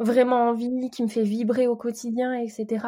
vraiment 0.00 0.48
envie, 0.48 0.90
qui 0.90 1.02
me 1.02 1.08
fait 1.08 1.22
vibrer 1.22 1.68
au 1.68 1.76
quotidien, 1.76 2.34
etc. 2.34 2.86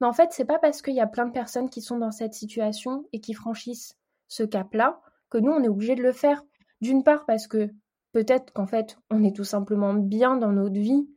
Mais 0.00 0.06
en 0.06 0.12
fait, 0.12 0.32
c'est 0.32 0.46
pas 0.46 0.58
parce 0.58 0.80
qu'il 0.82 0.94
y 0.94 1.00
a 1.00 1.06
plein 1.06 1.26
de 1.26 1.32
personnes 1.32 1.68
qui 1.68 1.82
sont 1.82 1.98
dans 1.98 2.10
cette 2.10 2.34
situation 2.34 3.04
et 3.12 3.20
qui 3.20 3.34
franchissent 3.34 3.98
ce 4.28 4.42
cap-là 4.42 5.00
que 5.28 5.38
nous, 5.38 5.52
on 5.52 5.62
est 5.62 5.68
obligé 5.68 5.94
de 5.94 6.02
le 6.02 6.12
faire. 6.12 6.42
D'une 6.80 7.04
part 7.04 7.26
parce 7.26 7.46
que 7.46 7.70
peut-être 8.12 8.52
qu'en 8.52 8.66
fait, 8.66 8.98
on 9.10 9.22
est 9.22 9.36
tout 9.36 9.44
simplement 9.44 9.92
bien 9.92 10.36
dans 10.36 10.52
notre 10.52 10.80
vie. 10.80 11.08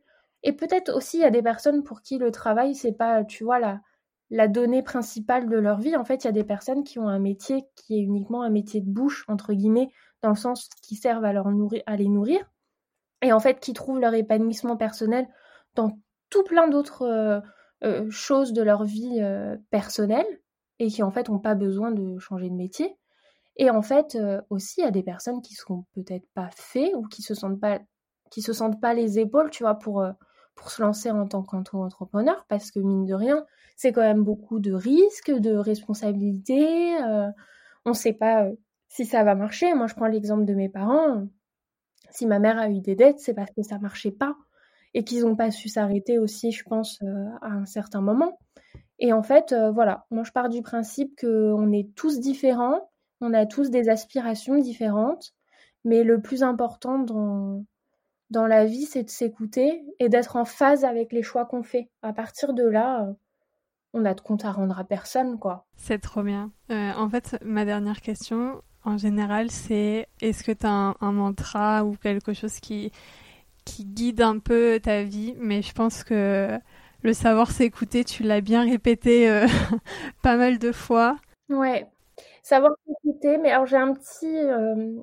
Et 0.42 0.52
peut-être 0.52 0.94
aussi, 0.94 1.18
il 1.18 1.20
y 1.20 1.24
a 1.24 1.30
des 1.30 1.42
personnes 1.42 1.82
pour 1.82 2.02
qui 2.02 2.18
le 2.18 2.30
travail, 2.30 2.74
c'est 2.74 2.92
pas, 2.92 3.24
tu 3.24 3.44
vois, 3.44 3.58
la, 3.58 3.80
la 4.30 4.48
donnée 4.48 4.82
principale 4.82 5.48
de 5.48 5.56
leur 5.56 5.78
vie. 5.78 5.96
En 5.96 6.04
fait, 6.04 6.24
il 6.24 6.26
y 6.26 6.28
a 6.28 6.32
des 6.32 6.44
personnes 6.44 6.84
qui 6.84 6.98
ont 6.98 7.08
un 7.08 7.18
métier 7.18 7.64
qui 7.76 7.98
est 7.98 8.02
uniquement 8.02 8.42
un 8.42 8.50
métier 8.50 8.80
de 8.80 8.90
bouche, 8.90 9.24
entre 9.28 9.52
guillemets, 9.52 9.90
dans 10.22 10.30
le 10.30 10.36
sens 10.36 10.68
qui 10.82 10.96
servent 10.96 11.24
à, 11.24 11.32
leur 11.32 11.48
les 11.50 12.08
nourrir. 12.08 12.50
Et 13.22 13.32
en 13.32 13.40
fait, 13.40 13.60
qui 13.60 13.72
trouvent 13.72 14.00
leur 14.00 14.14
épanouissement 14.14 14.76
personnel 14.76 15.28
dans 15.74 15.98
tout 16.30 16.44
plein 16.44 16.68
d'autres 16.68 17.02
euh, 17.02 17.40
euh, 17.84 18.10
choses 18.10 18.52
de 18.52 18.62
leur 18.62 18.84
vie 18.84 19.20
euh, 19.20 19.56
personnelle 19.70 20.26
et 20.78 20.88
qui 20.88 21.02
en 21.02 21.10
fait 21.10 21.28
n'ont 21.28 21.38
pas 21.38 21.54
besoin 21.54 21.92
de 21.92 22.18
changer 22.18 22.50
de 22.50 22.54
métier. 22.54 22.96
Et 23.56 23.70
en 23.70 23.82
fait, 23.82 24.18
aussi, 24.50 24.80
il 24.80 24.84
y 24.84 24.88
a 24.88 24.90
des 24.90 25.04
personnes 25.04 25.40
qui 25.40 25.54
sont 25.54 25.84
peut-être 25.94 26.26
pas 26.34 26.50
faites 26.56 26.92
ou 26.96 27.02
qui 27.02 27.22
se 27.22 27.34
se 27.34 28.52
sentent 28.52 28.80
pas 28.80 28.94
les 28.94 29.20
épaules, 29.20 29.50
tu 29.50 29.62
vois, 29.62 29.76
pour, 29.76 30.04
pour 30.54 30.70
se 30.70 30.82
lancer 30.82 31.10
en 31.10 31.26
tant 31.26 31.42
qu'entrepreneur, 31.42 32.44
parce 32.48 32.70
que 32.70 32.78
mine 32.78 33.04
de 33.06 33.14
rien, 33.14 33.44
c'est 33.76 33.92
quand 33.92 34.02
même 34.02 34.22
beaucoup 34.22 34.60
de 34.60 34.72
risques, 34.72 35.32
de 35.32 35.54
responsabilités. 35.54 36.96
on 37.84 37.90
ne 37.90 37.94
sait 37.94 38.12
pas 38.12 38.48
si 38.88 39.04
ça 39.04 39.24
va 39.24 39.34
marcher. 39.34 39.74
Moi, 39.74 39.88
je 39.88 39.94
prends 39.94 40.06
l'exemple 40.06 40.44
de 40.44 40.54
mes 40.54 40.68
parents. 40.68 41.26
Si 42.10 42.26
ma 42.26 42.38
mère 42.38 42.58
a 42.58 42.68
eu 42.70 42.80
des 42.80 42.94
dettes, 42.94 43.18
c'est 43.18 43.34
parce 43.34 43.50
que 43.50 43.62
ça 43.62 43.78
marchait 43.78 44.12
pas 44.12 44.36
et 44.94 45.02
qu'ils 45.02 45.22
n'ont 45.22 45.36
pas 45.36 45.50
su 45.50 45.68
s'arrêter 45.68 46.18
aussi, 46.18 46.52
je 46.52 46.62
pense, 46.62 47.02
à 47.42 47.48
un 47.48 47.66
certain 47.66 48.00
moment. 48.00 48.38
Et 49.00 49.12
en 49.12 49.22
fait, 49.22 49.54
voilà, 49.72 50.06
moi 50.10 50.22
je 50.22 50.30
pars 50.30 50.48
du 50.48 50.62
principe 50.62 51.18
qu'on 51.20 51.72
est 51.72 51.92
tous 51.96 52.20
différents, 52.20 52.90
on 53.20 53.34
a 53.34 53.44
tous 53.46 53.70
des 53.70 53.88
aspirations 53.88 54.56
différentes, 54.56 55.32
mais 55.84 56.04
le 56.04 56.20
plus 56.20 56.42
important 56.44 57.00
dans, 57.00 57.64
dans 58.34 58.46
la 58.46 58.64
vie, 58.64 58.84
c'est 58.84 59.04
de 59.04 59.10
s'écouter 59.10 59.82
et 59.98 60.08
d'être 60.08 60.36
en 60.36 60.44
phase 60.44 60.84
avec 60.84 61.12
les 61.12 61.22
choix 61.22 61.46
qu'on 61.46 61.62
fait. 61.62 61.88
À 62.02 62.12
partir 62.12 62.52
de 62.52 62.64
là, 62.64 63.14
on 63.94 64.04
a 64.04 64.14
de 64.14 64.20
compte 64.20 64.44
à 64.44 64.52
rendre 64.52 64.78
à 64.78 64.84
personne, 64.84 65.38
quoi. 65.38 65.66
C'est 65.76 66.00
trop 66.00 66.22
bien. 66.22 66.50
Euh, 66.70 66.92
en 66.96 67.08
fait, 67.08 67.38
ma 67.44 67.64
dernière 67.64 68.00
question, 68.00 68.60
en 68.84 68.98
général, 68.98 69.50
c'est 69.50 70.08
est-ce 70.20 70.44
que 70.44 70.52
tu 70.52 70.66
as 70.66 70.94
un, 71.00 71.12
mantra 71.12 71.84
ou 71.84 71.96
quelque 71.96 72.32
chose 72.32 72.60
qui, 72.60 72.92
qui 73.64 73.84
guide 73.84 74.20
un 74.20 74.38
peu 74.38 74.80
ta 74.82 75.02
vie? 75.02 75.34
Mais 75.38 75.62
je 75.62 75.72
pense 75.72 76.04
que 76.04 76.58
le 77.02 77.12
savoir 77.12 77.50
s'écouter, 77.50 78.04
tu 78.04 78.22
l'as 78.24 78.40
bien 78.40 78.64
répété 78.64 79.30
euh, 79.30 79.46
pas 80.22 80.36
mal 80.36 80.58
de 80.58 80.72
fois. 80.72 81.16
Ouais, 81.48 81.86
Savoir 82.44 82.72
s'écouter, 82.86 83.38
mais 83.38 83.50
alors 83.50 83.64
j'ai 83.64 83.78
un 83.78 83.94
petit. 83.94 84.36
Euh, 84.36 85.00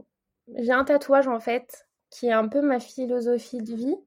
j'ai 0.58 0.72
un 0.72 0.84
tatouage 0.84 1.28
en 1.28 1.40
fait, 1.40 1.88
qui 2.12 2.28
est 2.28 2.34
un 2.34 2.48
peu 2.48 2.62
ma 2.62 2.80
philosophie 2.80 3.64
de 3.64 3.74
vie. 3.74 3.98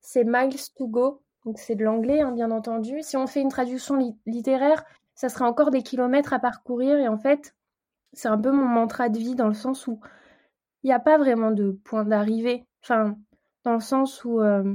C'est 0.00 0.24
Miles 0.24 0.56
to 0.76 0.88
Go. 0.88 1.22
Donc 1.44 1.58
c'est 1.58 1.76
de 1.76 1.84
l'anglais, 1.84 2.20
hein, 2.20 2.32
bien 2.32 2.50
entendu. 2.50 3.02
Si 3.02 3.16
on 3.16 3.26
fait 3.26 3.40
une 3.40 3.50
traduction 3.50 3.96
littéraire, 4.26 4.84
ça 5.14 5.28
serait 5.28 5.44
encore 5.44 5.70
des 5.70 5.82
kilomètres 5.82 6.32
à 6.32 6.38
parcourir. 6.38 6.98
Et 6.98 7.06
en 7.06 7.18
fait, 7.18 7.54
c'est 8.12 8.28
un 8.28 8.38
peu 8.38 8.50
mon 8.50 8.66
mantra 8.66 9.08
de 9.08 9.18
vie 9.18 9.34
dans 9.34 9.46
le 9.46 9.54
sens 9.54 9.86
où 9.86 10.00
il 10.82 10.88
n'y 10.88 10.92
a 10.92 10.98
pas 10.98 11.18
vraiment 11.18 11.50
de 11.50 11.72
point 11.84 12.04
d'arrivée. 12.04 12.66
Enfin, 12.82 13.16
dans 13.64 13.74
le 13.74 13.80
sens 13.80 14.24
où 14.24 14.40
euh, 14.40 14.74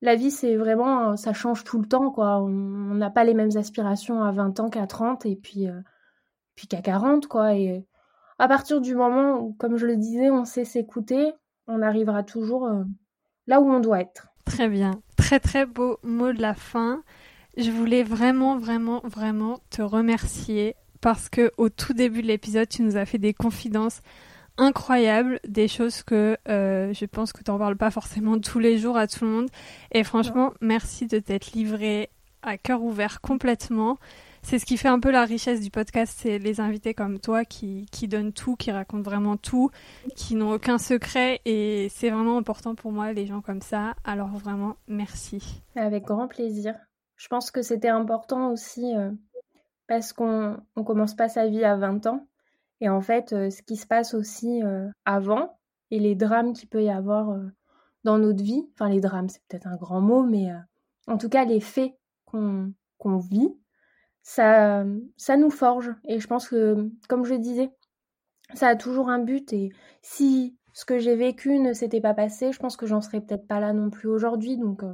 la 0.00 0.14
vie, 0.14 0.30
c'est 0.30 0.56
vraiment, 0.56 1.16
ça 1.16 1.32
change 1.32 1.64
tout 1.64 1.80
le 1.80 1.88
temps, 1.88 2.10
quoi. 2.10 2.40
On 2.40 2.48
n'a 2.94 3.10
pas 3.10 3.24
les 3.24 3.34
mêmes 3.34 3.56
aspirations 3.56 4.22
à 4.22 4.30
20 4.30 4.60
ans 4.60 4.70
qu'à 4.70 4.86
30. 4.86 5.26
Et 5.26 5.36
puis, 5.36 5.68
euh, 5.68 5.80
puis 6.54 6.68
qu'à 6.68 6.80
40, 6.80 7.26
quoi. 7.26 7.54
Et 7.56 7.84
à 8.38 8.48
partir 8.48 8.80
du 8.80 8.94
moment 8.94 9.40
où, 9.40 9.54
comme 9.54 9.76
je 9.76 9.86
le 9.86 9.96
disais, 9.96 10.30
on 10.30 10.44
sait 10.44 10.64
s'écouter, 10.64 11.32
on 11.66 11.82
arrivera 11.82 12.22
toujours 12.22 12.66
euh, 12.66 12.84
là 13.46 13.60
où 13.60 13.70
on 13.70 13.80
doit 13.80 14.00
être. 14.00 14.28
Très 14.44 14.68
bien. 14.68 15.00
Très, 15.16 15.40
très 15.40 15.66
beau 15.66 15.98
mot 16.02 16.32
de 16.32 16.40
la 16.40 16.54
fin. 16.54 17.02
Je 17.56 17.70
voulais 17.70 18.02
vraiment, 18.02 18.58
vraiment, 18.58 19.00
vraiment 19.04 19.58
te 19.70 19.82
remercier 19.82 20.76
parce 21.00 21.28
que 21.28 21.52
au 21.56 21.68
tout 21.68 21.92
début 21.92 22.22
de 22.22 22.26
l'épisode, 22.26 22.68
tu 22.68 22.82
nous 22.82 22.96
as 22.96 23.06
fait 23.06 23.18
des 23.18 23.34
confidences 23.34 24.02
incroyables, 24.58 25.40
des 25.46 25.68
choses 25.68 26.02
que 26.02 26.36
euh, 26.48 26.92
je 26.92 27.04
pense 27.04 27.32
que 27.32 27.42
tu 27.42 27.50
n'en 27.50 27.58
parles 27.58 27.76
pas 27.76 27.90
forcément 27.90 28.38
tous 28.38 28.58
les 28.58 28.78
jours 28.78 28.96
à 28.96 29.06
tout 29.06 29.24
le 29.24 29.30
monde. 29.30 29.48
Et 29.92 30.04
franchement, 30.04 30.52
merci 30.60 31.06
de 31.06 31.18
t'être 31.18 31.52
livré 31.52 32.10
à 32.42 32.56
cœur 32.56 32.82
ouvert 32.82 33.20
complètement 33.20 33.98
c'est 34.46 34.60
ce 34.60 34.64
qui 34.64 34.76
fait 34.76 34.86
un 34.86 35.00
peu 35.00 35.10
la 35.10 35.24
richesse 35.24 35.60
du 35.60 35.72
podcast, 35.72 36.16
c'est 36.16 36.38
les 36.38 36.60
invités 36.60 36.94
comme 36.94 37.18
toi 37.18 37.44
qui, 37.44 37.84
qui 37.90 38.06
donnent 38.06 38.32
tout, 38.32 38.54
qui 38.54 38.70
racontent 38.70 39.02
vraiment 39.02 39.36
tout, 39.36 39.70
qui 40.14 40.36
n'ont 40.36 40.52
aucun 40.52 40.78
secret 40.78 41.40
et 41.44 41.88
c'est 41.90 42.10
vraiment 42.10 42.38
important 42.38 42.76
pour 42.76 42.92
moi 42.92 43.12
les 43.12 43.26
gens 43.26 43.40
comme 43.40 43.60
ça. 43.60 43.96
Alors 44.04 44.28
vraiment, 44.28 44.76
merci. 44.86 45.64
Avec 45.74 46.04
grand 46.04 46.28
plaisir. 46.28 46.76
Je 47.16 47.26
pense 47.26 47.50
que 47.50 47.60
c'était 47.60 47.88
important 47.88 48.52
aussi 48.52 48.94
euh, 48.94 49.10
parce 49.88 50.12
qu'on 50.12 50.56
ne 50.76 50.82
commence 50.82 51.16
pas 51.16 51.28
sa 51.28 51.48
vie 51.48 51.64
à 51.64 51.74
20 51.74 52.06
ans 52.06 52.24
et 52.80 52.88
en 52.88 53.00
fait 53.00 53.32
euh, 53.32 53.50
ce 53.50 53.62
qui 53.62 53.74
se 53.74 53.86
passe 53.88 54.14
aussi 54.14 54.62
euh, 54.62 54.88
avant 55.04 55.58
et 55.90 55.98
les 55.98 56.14
drames 56.14 56.52
qu'il 56.52 56.68
peut 56.68 56.84
y 56.84 56.90
avoir 56.90 57.36
dans 58.04 58.18
notre 58.18 58.44
vie, 58.44 58.64
enfin 58.74 58.90
les 58.90 59.00
drames 59.00 59.28
c'est 59.28 59.42
peut-être 59.48 59.66
un 59.66 59.76
grand 59.76 60.00
mot 60.00 60.22
mais 60.22 60.52
en 61.08 61.18
tout 61.18 61.28
cas 61.28 61.44
les 61.44 61.60
faits 61.60 61.94
qu'on 62.26 63.18
vit 63.18 63.50
ça, 64.26 64.84
ça 65.16 65.36
nous 65.36 65.50
forge. 65.50 65.94
Et 66.04 66.18
je 66.18 66.26
pense 66.26 66.48
que, 66.48 66.90
comme 67.08 67.24
je 67.24 67.34
disais, 67.34 67.70
ça 68.54 68.66
a 68.66 68.74
toujours 68.74 69.08
un 69.08 69.20
but. 69.20 69.52
Et 69.52 69.70
si 70.02 70.56
ce 70.72 70.84
que 70.84 70.98
j'ai 70.98 71.14
vécu 71.14 71.60
ne 71.60 71.72
s'était 71.72 72.00
pas 72.00 72.12
passé, 72.12 72.50
je 72.50 72.58
pense 72.58 72.76
que 72.76 72.86
j'en 72.86 73.00
serais 73.00 73.20
peut-être 73.20 73.46
pas 73.46 73.60
là 73.60 73.72
non 73.72 73.88
plus 73.88 74.08
aujourd'hui. 74.08 74.56
Donc, 74.56 74.82
euh, 74.82 74.92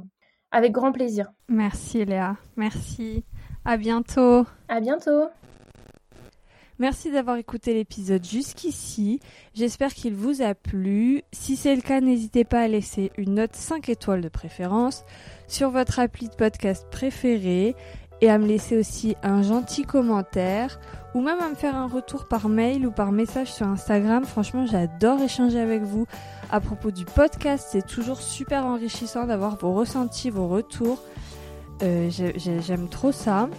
avec 0.51 0.71
grand 0.71 0.91
plaisir. 0.91 1.31
Merci 1.49 2.05
Léa. 2.05 2.37
Merci. 2.57 3.25
À 3.65 3.75
bientôt. 3.75 4.45
À 4.69 4.79
bientôt. 4.79 5.25
Merci 6.79 7.11
d'avoir 7.11 7.37
écouté 7.37 7.73
l'épisode 7.73 8.25
jusqu'ici. 8.25 9.19
J'espère 9.53 9.93
qu'il 9.93 10.15
vous 10.15 10.41
a 10.41 10.55
plu. 10.55 11.21
Si 11.31 11.55
c'est 11.55 11.75
le 11.75 11.81
cas, 11.81 12.01
n'hésitez 12.01 12.43
pas 12.43 12.61
à 12.61 12.67
laisser 12.67 13.11
une 13.17 13.35
note 13.35 13.55
5 13.55 13.89
étoiles 13.89 14.21
de 14.21 14.29
préférence 14.29 15.05
sur 15.47 15.69
votre 15.69 15.99
appli 15.99 16.29
de 16.29 16.35
podcast 16.35 16.87
préféré 16.91 17.75
et 18.23 18.29
à 18.29 18.37
me 18.37 18.47
laisser 18.47 18.77
aussi 18.77 19.17
un 19.21 19.43
gentil 19.43 19.83
commentaire 19.83 20.79
ou 21.13 21.19
même 21.19 21.41
à 21.41 21.49
me 21.49 21.55
faire 21.55 21.75
un 21.75 21.87
retour 21.87 22.23
par 22.23 22.47
mail 22.47 22.87
ou 22.87 22.91
par 22.91 23.11
message 23.11 23.51
sur 23.51 23.67
Instagram. 23.67 24.23
Franchement, 24.23 24.65
j'adore 24.65 25.21
échanger 25.21 25.59
avec 25.59 25.83
vous 25.83 26.07
à 26.49 26.61
propos 26.61 26.91
du 26.91 27.03
podcast. 27.03 27.67
C'est 27.69 27.85
toujours 27.85 28.21
super 28.21 28.65
enrichissant 28.65 29.25
d'avoir 29.25 29.57
vos 29.57 29.73
ressentis, 29.73 30.29
vos 30.29 30.47
retours. 30.47 31.03
Euh, 31.81 32.09
j'aime 32.09 32.87
trop 32.87 33.11
ça. 33.11 33.49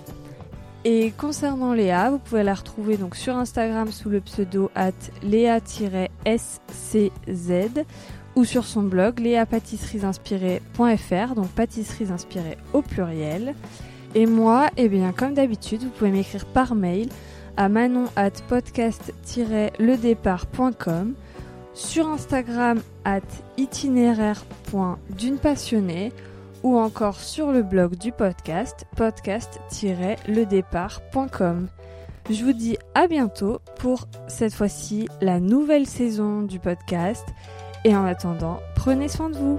Et 0.87 1.11
concernant 1.11 1.75
Léa, 1.75 2.09
vous 2.09 2.19
pouvez 2.19 2.43
la 2.43 2.55
retrouver 2.55 2.97
donc 2.97 3.17
sur 3.17 3.37
Instagram 3.37 3.93
sous 3.93 4.09
le 4.09 4.23
pseudo 4.23 4.71
at 4.75 4.93
léa-scz 5.23 5.61
ou 8.35 8.47
sur 8.47 8.65
son 8.65 8.83
blog 8.83 9.21
léapâtisserieinspirées.fr, 9.21 11.35
donc 11.35 11.49
pâtisseries 11.49 12.11
inspirées 12.11 12.57
au 12.73 12.81
pluriel. 12.81 13.55
Et 14.15 14.27
moi, 14.27 14.69
eh 14.77 14.89
bien, 14.89 15.13
comme 15.13 15.35
d'habitude, 15.35 15.83
vous 15.83 15.91
pouvez 15.91 16.11
m'écrire 16.11 16.47
par 16.47 16.75
mail 16.75 17.11
à 17.57 17.69
manon 17.69 18.07
at 18.17 18.33
podcast-ledépart.com, 18.49 21.15
sur 21.73 22.09
Instagram 22.09 22.81
at 23.05 23.21
itinéraire.d'une 23.57 25.39
ou 26.63 26.79
encore 26.79 27.21
sur 27.21 27.53
le 27.53 27.63
blog 27.63 27.95
du 27.97 28.11
podcast 28.11 28.87
podcast-ledépart.com. 28.97 31.69
Je 32.31 32.43
vous 32.43 32.55
dis 32.55 32.79
à 32.95 33.07
bientôt 33.07 33.59
pour 33.79 34.09
cette 34.29 34.55
fois-ci 34.55 35.07
la 35.21 35.41
nouvelle 35.41 35.87
saison 35.87 36.41
du 36.43 36.59
podcast 36.59 37.27
et 37.85 37.95
en 37.95 38.07
attendant, 38.07 38.61
prenez 38.75 39.09
soin 39.09 39.29
de 39.29 39.37
vous. 39.37 39.59